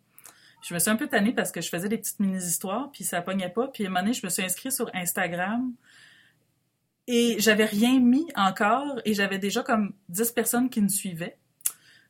Je 0.63 0.75
me 0.75 0.79
suis 0.79 0.91
un 0.91 0.97
peu 0.97 1.09
tannée 1.09 1.33
parce 1.33 1.51
que 1.51 1.63
je 1.63 1.71
faisais 1.71 1.89
des 1.89 1.97
petites 1.97 2.21
mini-histoires, 2.21 2.91
puis 2.93 3.03
ça 3.05 3.23
pognait 3.23 3.49
pas. 3.49 3.69
Puis 3.69 3.85
à 3.85 3.87
un 3.87 3.91
moment 3.91 4.03
donné, 4.03 4.13
je 4.13 4.25
me 4.25 4.29
suis 4.31 4.43
inscrite 4.45 4.73
sur 4.73 4.91
Instagram. 4.95 5.73
Et 7.13 7.41
j'avais 7.41 7.65
rien 7.65 7.99
mis 7.99 8.29
encore, 8.37 9.01
et 9.05 9.15
j'avais 9.15 9.41
déjà 9.41 9.65
comme 9.65 9.95
10 10.11 10.31
personnes 10.31 10.71
qui 10.71 10.81
me 10.81 10.87
suivaient. 10.87 11.37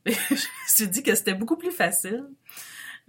Et 0.04 0.12
je 0.28 0.34
me 0.34 0.38
suis 0.66 0.88
dit 0.88 1.02
que 1.02 1.14
c'était 1.14 1.32
beaucoup 1.32 1.56
plus 1.56 1.70
facile 1.70 2.26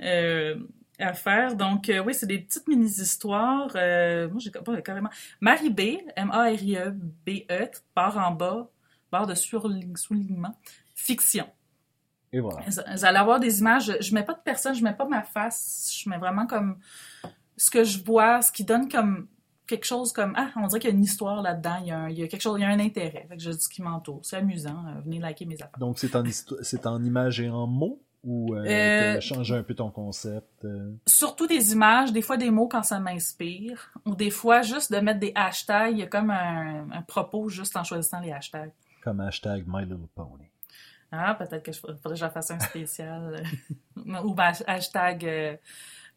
euh, 0.01 0.55
à 0.99 1.11
faire. 1.13 1.57
Donc, 1.57 1.89
euh, 1.89 2.01
oui, 2.01 2.13
c'est 2.13 2.27
des 2.27 2.39
petites 2.39 2.65
mini-histoires. 2.69 3.73
Euh, 3.76 4.30
moi, 4.30 4.38
j'ai 4.39 4.51
pas 4.51 4.81
carrément. 4.81 5.09
Marie 5.41 5.69
B, 5.69 5.97
M-A-R-I-E-B-E, 6.15 7.72
barre 7.93 8.18
en 8.19 8.31
bas, 8.31 8.69
barre 9.11 9.27
de 9.27 9.35
soulignement, 9.35 10.57
fiction. 10.95 11.49
Et 12.31 12.39
voilà. 12.39 12.61
Vous 12.69 13.03
allez 13.03 13.18
avoir 13.18 13.41
des 13.41 13.59
images. 13.59 13.88
Je, 13.88 14.01
je 14.01 14.15
mets 14.15 14.23
pas 14.23 14.35
de 14.35 14.41
personne, 14.45 14.73
je 14.76 14.84
mets 14.85 14.95
pas 14.95 15.05
ma 15.09 15.23
face. 15.23 15.93
Je 15.93 16.09
mets 16.09 16.18
vraiment 16.18 16.47
comme 16.47 16.80
ce 17.57 17.69
que 17.69 17.84
je 17.84 18.01
vois, 18.01 18.41
ce 18.41 18.49
qui 18.53 18.63
donne 18.63 18.88
comme 18.88 19.27
quelque 19.72 19.85
chose 19.85 20.14
comme 20.14 20.34
ah 20.38 20.49
on 20.56 20.68
dirait 20.68 20.80
qu'il 20.80 20.89
y 20.89 20.93
a 20.93 20.95
une 20.95 21.03
histoire 21.03 21.41
là-dedans, 21.41 21.77
il 21.81 21.88
y 21.88 21.91
a, 21.91 21.98
un- 21.99 22.10
il 22.10 22.19
y 22.19 22.23
a 22.23 22.27
quelque 22.27 22.41
chose, 22.41 22.60
il 22.60 22.61
y 22.61 22.65
a 22.65 22.69
un 22.69 22.80
intérêt. 22.80 23.26
Fait 23.30 23.38
que 23.38 23.41
je 23.43 23.52
dis 23.52 23.68
qui 23.73 23.81
m'entoure. 23.81 24.19
C'est 24.23 24.38
amusant. 24.38 24.85
euh, 24.88 25.02
venez 25.03 25.19
liker 25.19 25.45
mes 25.45 25.56
affaires. 25.56 25.80
Donc, 25.80 25.98
c'est 25.99 26.15
en, 26.15 26.23
c'est 26.61 26.85
en 26.85 27.03
images 27.03 27.39
et 27.41 27.49
en 27.49 27.65
mots 27.68 28.02
ou 28.23 28.53
euh, 28.53 28.64
Euh, 28.65 29.19
changé 29.19 29.56
un 29.56 29.64
peu 29.64 29.73
ton 29.73 29.89
concept? 29.89 30.64
euh? 30.65 30.91
Surtout 31.07 31.48
des 31.48 31.72
images, 31.73 32.11
des 32.11 32.22
fois 32.22 32.38
des 32.38 32.52
mots 32.52 32.68
quand 32.68 32.84
ça 32.84 32.99
m'inspire, 32.99 33.89
ou 34.06 34.14
des 34.15 34.30
fois 34.30 34.61
juste 34.61 34.91
de 34.93 34.99
mettre 34.99 35.19
des 35.19 35.31
hashtags. 35.34 35.93
Il 35.93 35.99
y 35.99 36.03
a 36.03 36.07
comme 36.07 36.30
un, 36.30 36.88
un 36.91 37.02
propos 37.02 37.49
juste 37.49 37.76
en 37.77 37.84
choisissant 37.84 38.19
les 38.19 38.31
hashtags. 38.31 38.72
comme 39.03 39.19
hashtag 39.22 39.64
My 39.68 39.81
Little 39.84 40.07
Pony. 40.14 40.45
Ah, 41.11 41.34
peut-être 41.35 41.64
que 41.64 41.72
je 41.72 41.80
faudrait 41.80 41.98
que 42.03 42.15
j'en 42.15 42.30
fasse 42.30 42.52
un 42.52 42.60
spécial. 42.60 43.43
ou 44.23 44.34
ben, 44.35 44.52
hashtag 44.68 45.26
euh, 45.26 45.57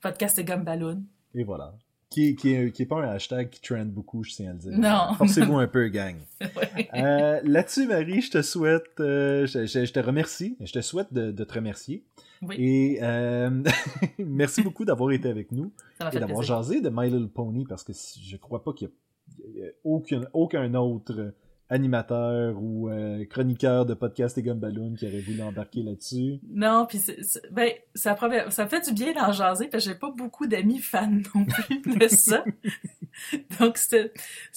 podcast 0.01 0.39
et 0.39 0.45
gumballoon. 0.45 1.03
Et 1.35 1.43
voilà. 1.43 1.73
Qui, 2.15 2.37
qui, 2.37 2.53
est, 2.55 2.71
qui 2.71 2.83
est 2.83 2.87
pas 2.87 3.03
un 3.05 3.09
hashtag 3.09 3.51
qui 3.51 3.61
trend 3.61 3.87
beaucoup, 3.87 4.23
je 4.23 4.31
tiens 4.31 4.51
à 4.51 4.53
le 4.53 4.59
dire. 4.61 4.79
Non. 4.79 5.15
Forcez-vous 5.19 5.57
un 5.59 5.67
peu, 5.67 5.89
gang. 5.89 6.15
Ouais. 6.43 6.89
Euh, 6.95 7.41
Là-dessus, 7.43 7.89
Marie, 7.89 8.21
je 8.21 8.31
te 8.31 8.43
souhaite, 8.43 9.01
euh, 9.01 9.47
je, 9.47 9.67
je- 9.67 9.85
je 9.85 9.93
te 9.93 9.99
remercie, 9.99 10.57
je 10.61 10.73
te 10.73 10.81
souhaite 10.81 11.13
de, 11.13 11.33
de 11.33 11.45
te 11.45 11.55
remercier. 11.55 12.05
Oui. 12.43 12.55
Et 12.59 12.99
euh, 13.03 13.51
merci 14.19 14.63
beaucoup 14.63 14.85
d'avoir 14.85 15.11
été 15.11 15.29
avec 15.29 15.51
nous 15.51 15.73
et 16.13 16.19
d'avoir 16.21 16.43
jasé 16.43 16.81
de 16.81 16.89
My 16.93 17.11
Little 17.11 17.29
Pony 17.29 17.65
parce 17.65 17.83
que 17.83 17.93
je 17.93 18.37
crois 18.37 18.63
pas 18.63 18.73
qu'il 18.75 18.87
y 18.89 18.91
a, 18.91 18.95
il 19.49 19.61
y 19.61 19.67
a 19.67 19.71
aucun, 19.83 20.23
aucun 20.35 20.73
autre 20.75 21.33
animateur 21.71 22.57
ou 22.61 22.91
euh, 22.91 23.25
chroniqueur 23.25 23.87
de 23.87 23.95
podcast 23.95 24.37
et 24.37 24.43
Gumballoon 24.43 24.95
qui 24.95 25.07
aurait 25.07 25.21
voulu 25.21 25.43
embarquer 25.43 25.83
là-dessus. 25.83 26.39
Non, 26.51 26.87
puis 26.87 27.01
ben, 27.51 27.71
ça, 27.95 28.17
ça 28.51 28.67
fait 28.67 28.87
du 28.87 28.93
bien 28.93 29.13
d'en 29.13 29.33
jaser, 29.33 29.69
parce 29.69 29.85
que 29.85 29.91
j'ai 29.91 29.99
pas 29.99 30.11
beaucoup 30.11 30.47
d'amis 30.47 30.79
fans 30.79 31.11
non 31.35 31.45
plus 31.45 31.97
de 31.97 32.09
ça. 32.09 32.45
Donc, 33.61 33.79
c'était 33.79 34.13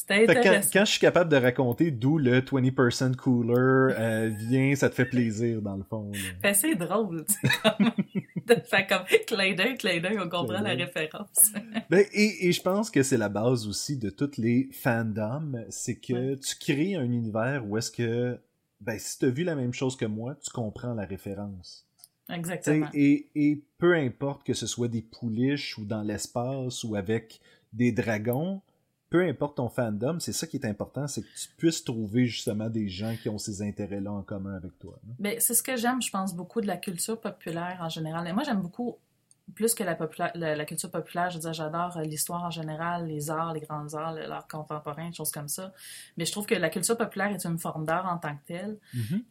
quand, 0.07 0.31
intéressant. 0.31 0.69
quand 0.73 0.85
je 0.85 0.91
suis 0.91 0.99
capable 0.99 1.31
de 1.31 1.37
raconter 1.37 1.91
d'où 1.91 2.17
le 2.17 2.41
20% 2.41 3.15
cooler 3.15 3.53
euh, 3.55 4.31
vient, 4.49 4.75
ça 4.75 4.89
te 4.89 4.95
fait 4.95 5.05
plaisir 5.05 5.61
dans 5.61 5.75
le 5.75 5.83
fond. 5.83 6.11
Ben, 6.41 6.53
c'est 6.53 6.75
drôle, 6.75 7.25
tu 7.25 7.35
sais, 7.35 7.53
comme, 7.63 7.91
de 8.47 8.61
faire 8.65 8.87
comme 8.87 9.03
clin 9.27 9.53
d'œil, 9.53 9.77
clin 9.77 9.99
d'œil, 9.99 10.17
on 10.19 10.27
comprend 10.29 10.61
la 10.61 10.73
référence. 10.73 11.53
Ben, 11.89 12.03
et, 12.13 12.47
et 12.47 12.51
je 12.51 12.61
pense 12.61 12.89
que 12.89 13.03
c'est 13.03 13.17
la 13.17 13.29
base 13.29 13.67
aussi 13.67 13.97
de 13.97 14.09
toutes 14.09 14.37
les 14.37 14.69
fandoms, 14.71 15.65
c'est 15.69 15.95
que 15.95 16.35
tu 16.35 16.55
crées 16.59 16.96
un 16.97 17.11
univers 17.11 17.65
où 17.67 17.77
est-ce 17.77 17.91
que, 17.91 18.39
ben, 18.81 18.97
si 18.99 19.19
tu 19.19 19.25
as 19.25 19.29
vu 19.29 19.43
la 19.43 19.55
même 19.55 19.73
chose 19.73 19.95
que 19.95 20.05
moi, 20.05 20.35
tu 20.35 20.49
comprends 20.51 20.93
la 20.93 21.05
référence. 21.05 21.87
Exactement. 22.29 22.89
Et, 22.93 23.29
et 23.35 23.63
peu 23.77 23.95
importe 23.95 24.43
que 24.43 24.53
ce 24.53 24.67
soit 24.67 24.89
des 24.89 25.01
pouliches 25.01 25.77
ou 25.77 25.85
dans 25.85 26.01
l'espace 26.01 26.83
ou 26.83 26.95
avec 26.95 27.39
des 27.73 27.91
dragons, 27.91 28.61
peu 29.09 29.25
importe 29.25 29.57
ton 29.57 29.69
fandom, 29.69 30.19
c'est 30.19 30.33
ça 30.33 30.47
qui 30.47 30.57
est 30.57 30.65
important, 30.65 31.07
c'est 31.07 31.21
que 31.21 31.27
tu 31.27 31.47
puisses 31.57 31.83
trouver 31.83 32.25
justement 32.25 32.69
des 32.69 32.89
gens 32.89 33.15
qui 33.21 33.29
ont 33.29 33.37
ces 33.37 33.61
intérêts-là 33.61 34.11
en 34.11 34.21
commun 34.21 34.55
avec 34.55 34.77
toi. 34.79 34.99
hein. 35.07 35.13
Ben, 35.19 35.39
c'est 35.39 35.53
ce 35.53 35.63
que 35.63 35.77
j'aime, 35.77 36.01
je 36.01 36.11
pense, 36.11 36.35
beaucoup 36.35 36.59
de 36.59 36.67
la 36.67 36.77
culture 36.77 37.19
populaire 37.19 37.77
en 37.81 37.89
général. 37.89 38.27
Et 38.27 38.33
moi, 38.33 38.43
j'aime 38.43 38.61
beaucoup, 38.61 38.97
plus 39.55 39.73
que 39.73 39.83
la, 39.83 39.95
popula- 39.95 40.31
la, 40.35 40.55
la 40.55 40.65
culture 40.65 40.91
populaire, 40.91 41.29
je 41.29 41.35
veux 41.35 41.41
dire, 41.41 41.53
j'adore 41.53 41.97
euh, 41.97 42.03
l'histoire 42.03 42.43
en 42.43 42.51
général, 42.51 43.07
les 43.07 43.29
arts, 43.29 43.53
les 43.53 43.61
grands 43.61 43.93
arts, 43.93 44.13
l'art 44.13 44.47
contemporain, 44.47 45.07
des 45.09 45.15
choses 45.15 45.31
comme 45.31 45.47
ça. 45.47 45.71
Mais 46.17 46.25
je 46.25 46.31
trouve 46.31 46.45
que 46.45 46.55
la 46.55 46.69
culture 46.69 46.97
populaire 46.97 47.31
est 47.31 47.45
une 47.45 47.57
forme 47.57 47.85
d'art 47.85 48.05
en 48.11 48.17
tant 48.17 48.35
que 48.35 48.45
telle. 48.45 48.77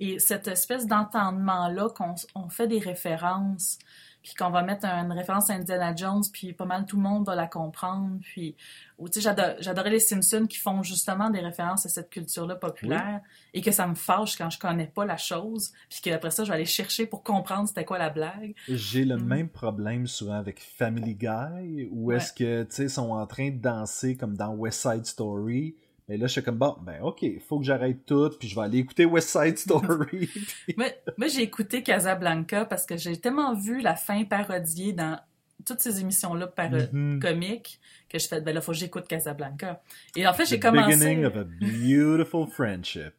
Et 0.00 0.18
cette 0.18 0.48
espèce 0.48 0.86
d'entendement-là, 0.86 1.90
qu'on 1.90 2.14
on 2.34 2.48
fait 2.48 2.66
des 2.66 2.78
références, 2.78 3.78
puis 4.26 4.34
qu'on 4.34 4.50
va 4.50 4.64
mettre 4.64 4.84
une 4.84 5.12
référence 5.12 5.50
à 5.50 5.54
Indiana 5.54 5.94
Jones, 5.94 6.24
puis 6.32 6.52
pas 6.52 6.64
mal 6.64 6.84
tout 6.84 6.96
le 6.96 7.02
monde 7.02 7.24
va 7.24 7.36
la 7.36 7.46
comprendre, 7.46 8.18
puis... 8.22 8.56
ou, 8.98 9.08
tu 9.08 9.14
sais, 9.14 9.20
j'ado- 9.20 9.54
j'adorais 9.60 9.90
les 9.90 10.00
Simpsons 10.00 10.48
qui 10.48 10.58
font 10.58 10.82
justement 10.82 11.30
des 11.30 11.38
références 11.38 11.86
à 11.86 11.88
cette 11.88 12.10
culture-là 12.10 12.56
populaire, 12.56 13.20
et 13.54 13.60
que 13.62 13.70
ça 13.70 13.86
me 13.86 13.94
fâche 13.94 14.36
quand 14.36 14.50
je 14.50 14.58
connais 14.58 14.88
pas 14.88 15.04
la 15.04 15.16
chose, 15.16 15.72
puis 15.88 16.00
qu'après 16.02 16.32
ça, 16.32 16.42
je 16.42 16.48
vais 16.48 16.56
aller 16.56 16.64
chercher 16.64 17.06
pour 17.06 17.22
comprendre 17.22 17.68
c'était 17.68 17.84
quoi 17.84 17.98
la 17.98 18.10
blague. 18.10 18.56
J'ai 18.68 19.04
le 19.04 19.16
Mm. 19.16 19.24
même 19.24 19.48
problème 19.48 20.06
souvent 20.08 20.34
avec 20.34 20.58
Family 20.60 21.14
Guy, 21.14 21.88
où 21.92 22.10
est-ce 22.10 22.32
que, 22.32 22.64
tu 22.64 22.74
sais, 22.74 22.88
sont 22.88 23.12
en 23.12 23.26
train 23.28 23.50
de 23.50 23.58
danser 23.58 24.16
comme 24.16 24.36
dans 24.36 24.50
West 24.50 24.82
Side 24.82 25.06
Story. 25.06 25.76
Mais 26.08 26.16
là, 26.16 26.26
je 26.28 26.32
suis 26.32 26.42
comme, 26.42 26.56
bon, 26.58 26.76
ben, 26.82 27.00
ok, 27.02 27.24
faut 27.48 27.58
que 27.58 27.64
j'arrête 27.64 28.06
tout, 28.06 28.30
puis 28.38 28.48
je 28.48 28.54
vais 28.54 28.62
aller 28.62 28.78
écouter 28.78 29.04
West 29.04 29.28
Side 29.30 29.58
Story. 29.58 30.28
Puis- 30.28 30.74
Moi, 30.76 30.86
moi, 31.18 31.26
j'ai 31.28 31.42
écouté 31.42 31.82
Casablanca 31.82 32.64
parce 32.64 32.86
que 32.86 32.96
j'ai 32.96 33.16
tellement 33.20 33.54
vu 33.54 33.80
la 33.80 33.96
fin 33.96 34.24
parodiée 34.24 34.92
dans 34.92 35.18
toutes 35.64 35.80
ces 35.80 36.00
émissions-là 36.00 36.46
par 36.46 36.70
Mhm. 36.70 37.18
comiques 37.20 37.80
que 38.08 38.20
je 38.20 38.28
fais, 38.28 38.40
ben 38.40 38.54
là, 38.54 38.60
faut 38.60 38.70
que 38.70 38.78
j'écoute 38.78 39.08
Casablanca. 39.08 39.82
Et 40.14 40.24
en 40.28 40.32
fait, 40.32 40.46
j'ai 40.46 40.60
commencé... 40.60 40.94
beginning 40.96 41.24
of 41.24 41.34
a 41.36 41.42
beautiful 41.44 42.46
friendship. 42.46 43.14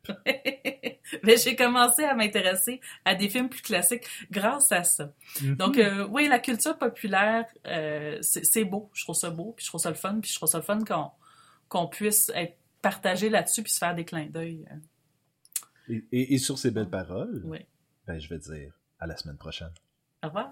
Mais 1.23 1.35
j'ai 1.43 1.57
commencé 1.57 2.05
à 2.05 2.13
m'intéresser 2.15 2.79
à 3.03 3.15
des 3.15 3.27
films 3.27 3.49
plus 3.49 3.61
classiques 3.61 4.05
grâce 4.31 4.71
à 4.71 4.83
ça. 4.85 5.11
Donc, 5.41 5.77
euh, 5.77 6.07
oui, 6.09 6.29
la 6.29 6.39
culture 6.39 6.77
populaire, 6.77 7.43
euh, 7.65 8.17
c'est 8.21 8.45
c'est 8.45 8.63
beau. 8.63 8.89
Je 8.93 9.03
trouve 9.03 9.15
ça 9.15 9.29
beau, 9.29 9.51
puis 9.57 9.65
je 9.65 9.69
trouve 9.71 9.81
ça 9.81 9.89
le 9.89 9.95
fun, 9.95 10.19
puis 10.21 10.31
je 10.31 10.35
trouve 10.37 10.47
ça 10.47 10.59
le 10.59 10.63
fun 10.63 10.79
qu'on 10.85 11.11
qu'on 11.67 11.87
puisse 11.87 12.31
être 12.33 12.55
partagé 12.81 13.29
là-dessus 13.29 13.63
puis 13.63 13.71
se 13.71 13.77
faire 13.79 13.95
des 13.95 14.05
clins 14.05 14.27
d'œil. 14.27 14.65
euh. 14.71 14.75
Et, 15.89 16.05
et- 16.11 16.33
et 16.33 16.37
sur 16.37 16.57
ces 16.59 16.71
belles 16.71 16.89
paroles, 16.89 17.41
Oui. 17.45 17.59
ben, 18.05 18.19
je 18.19 18.27
vais 18.29 18.39
dire 18.39 18.73
à 18.99 19.07
la 19.07 19.15
semaine 19.15 19.37
prochaine. 19.37 19.71
Au 20.23 20.27
revoir. 20.27 20.51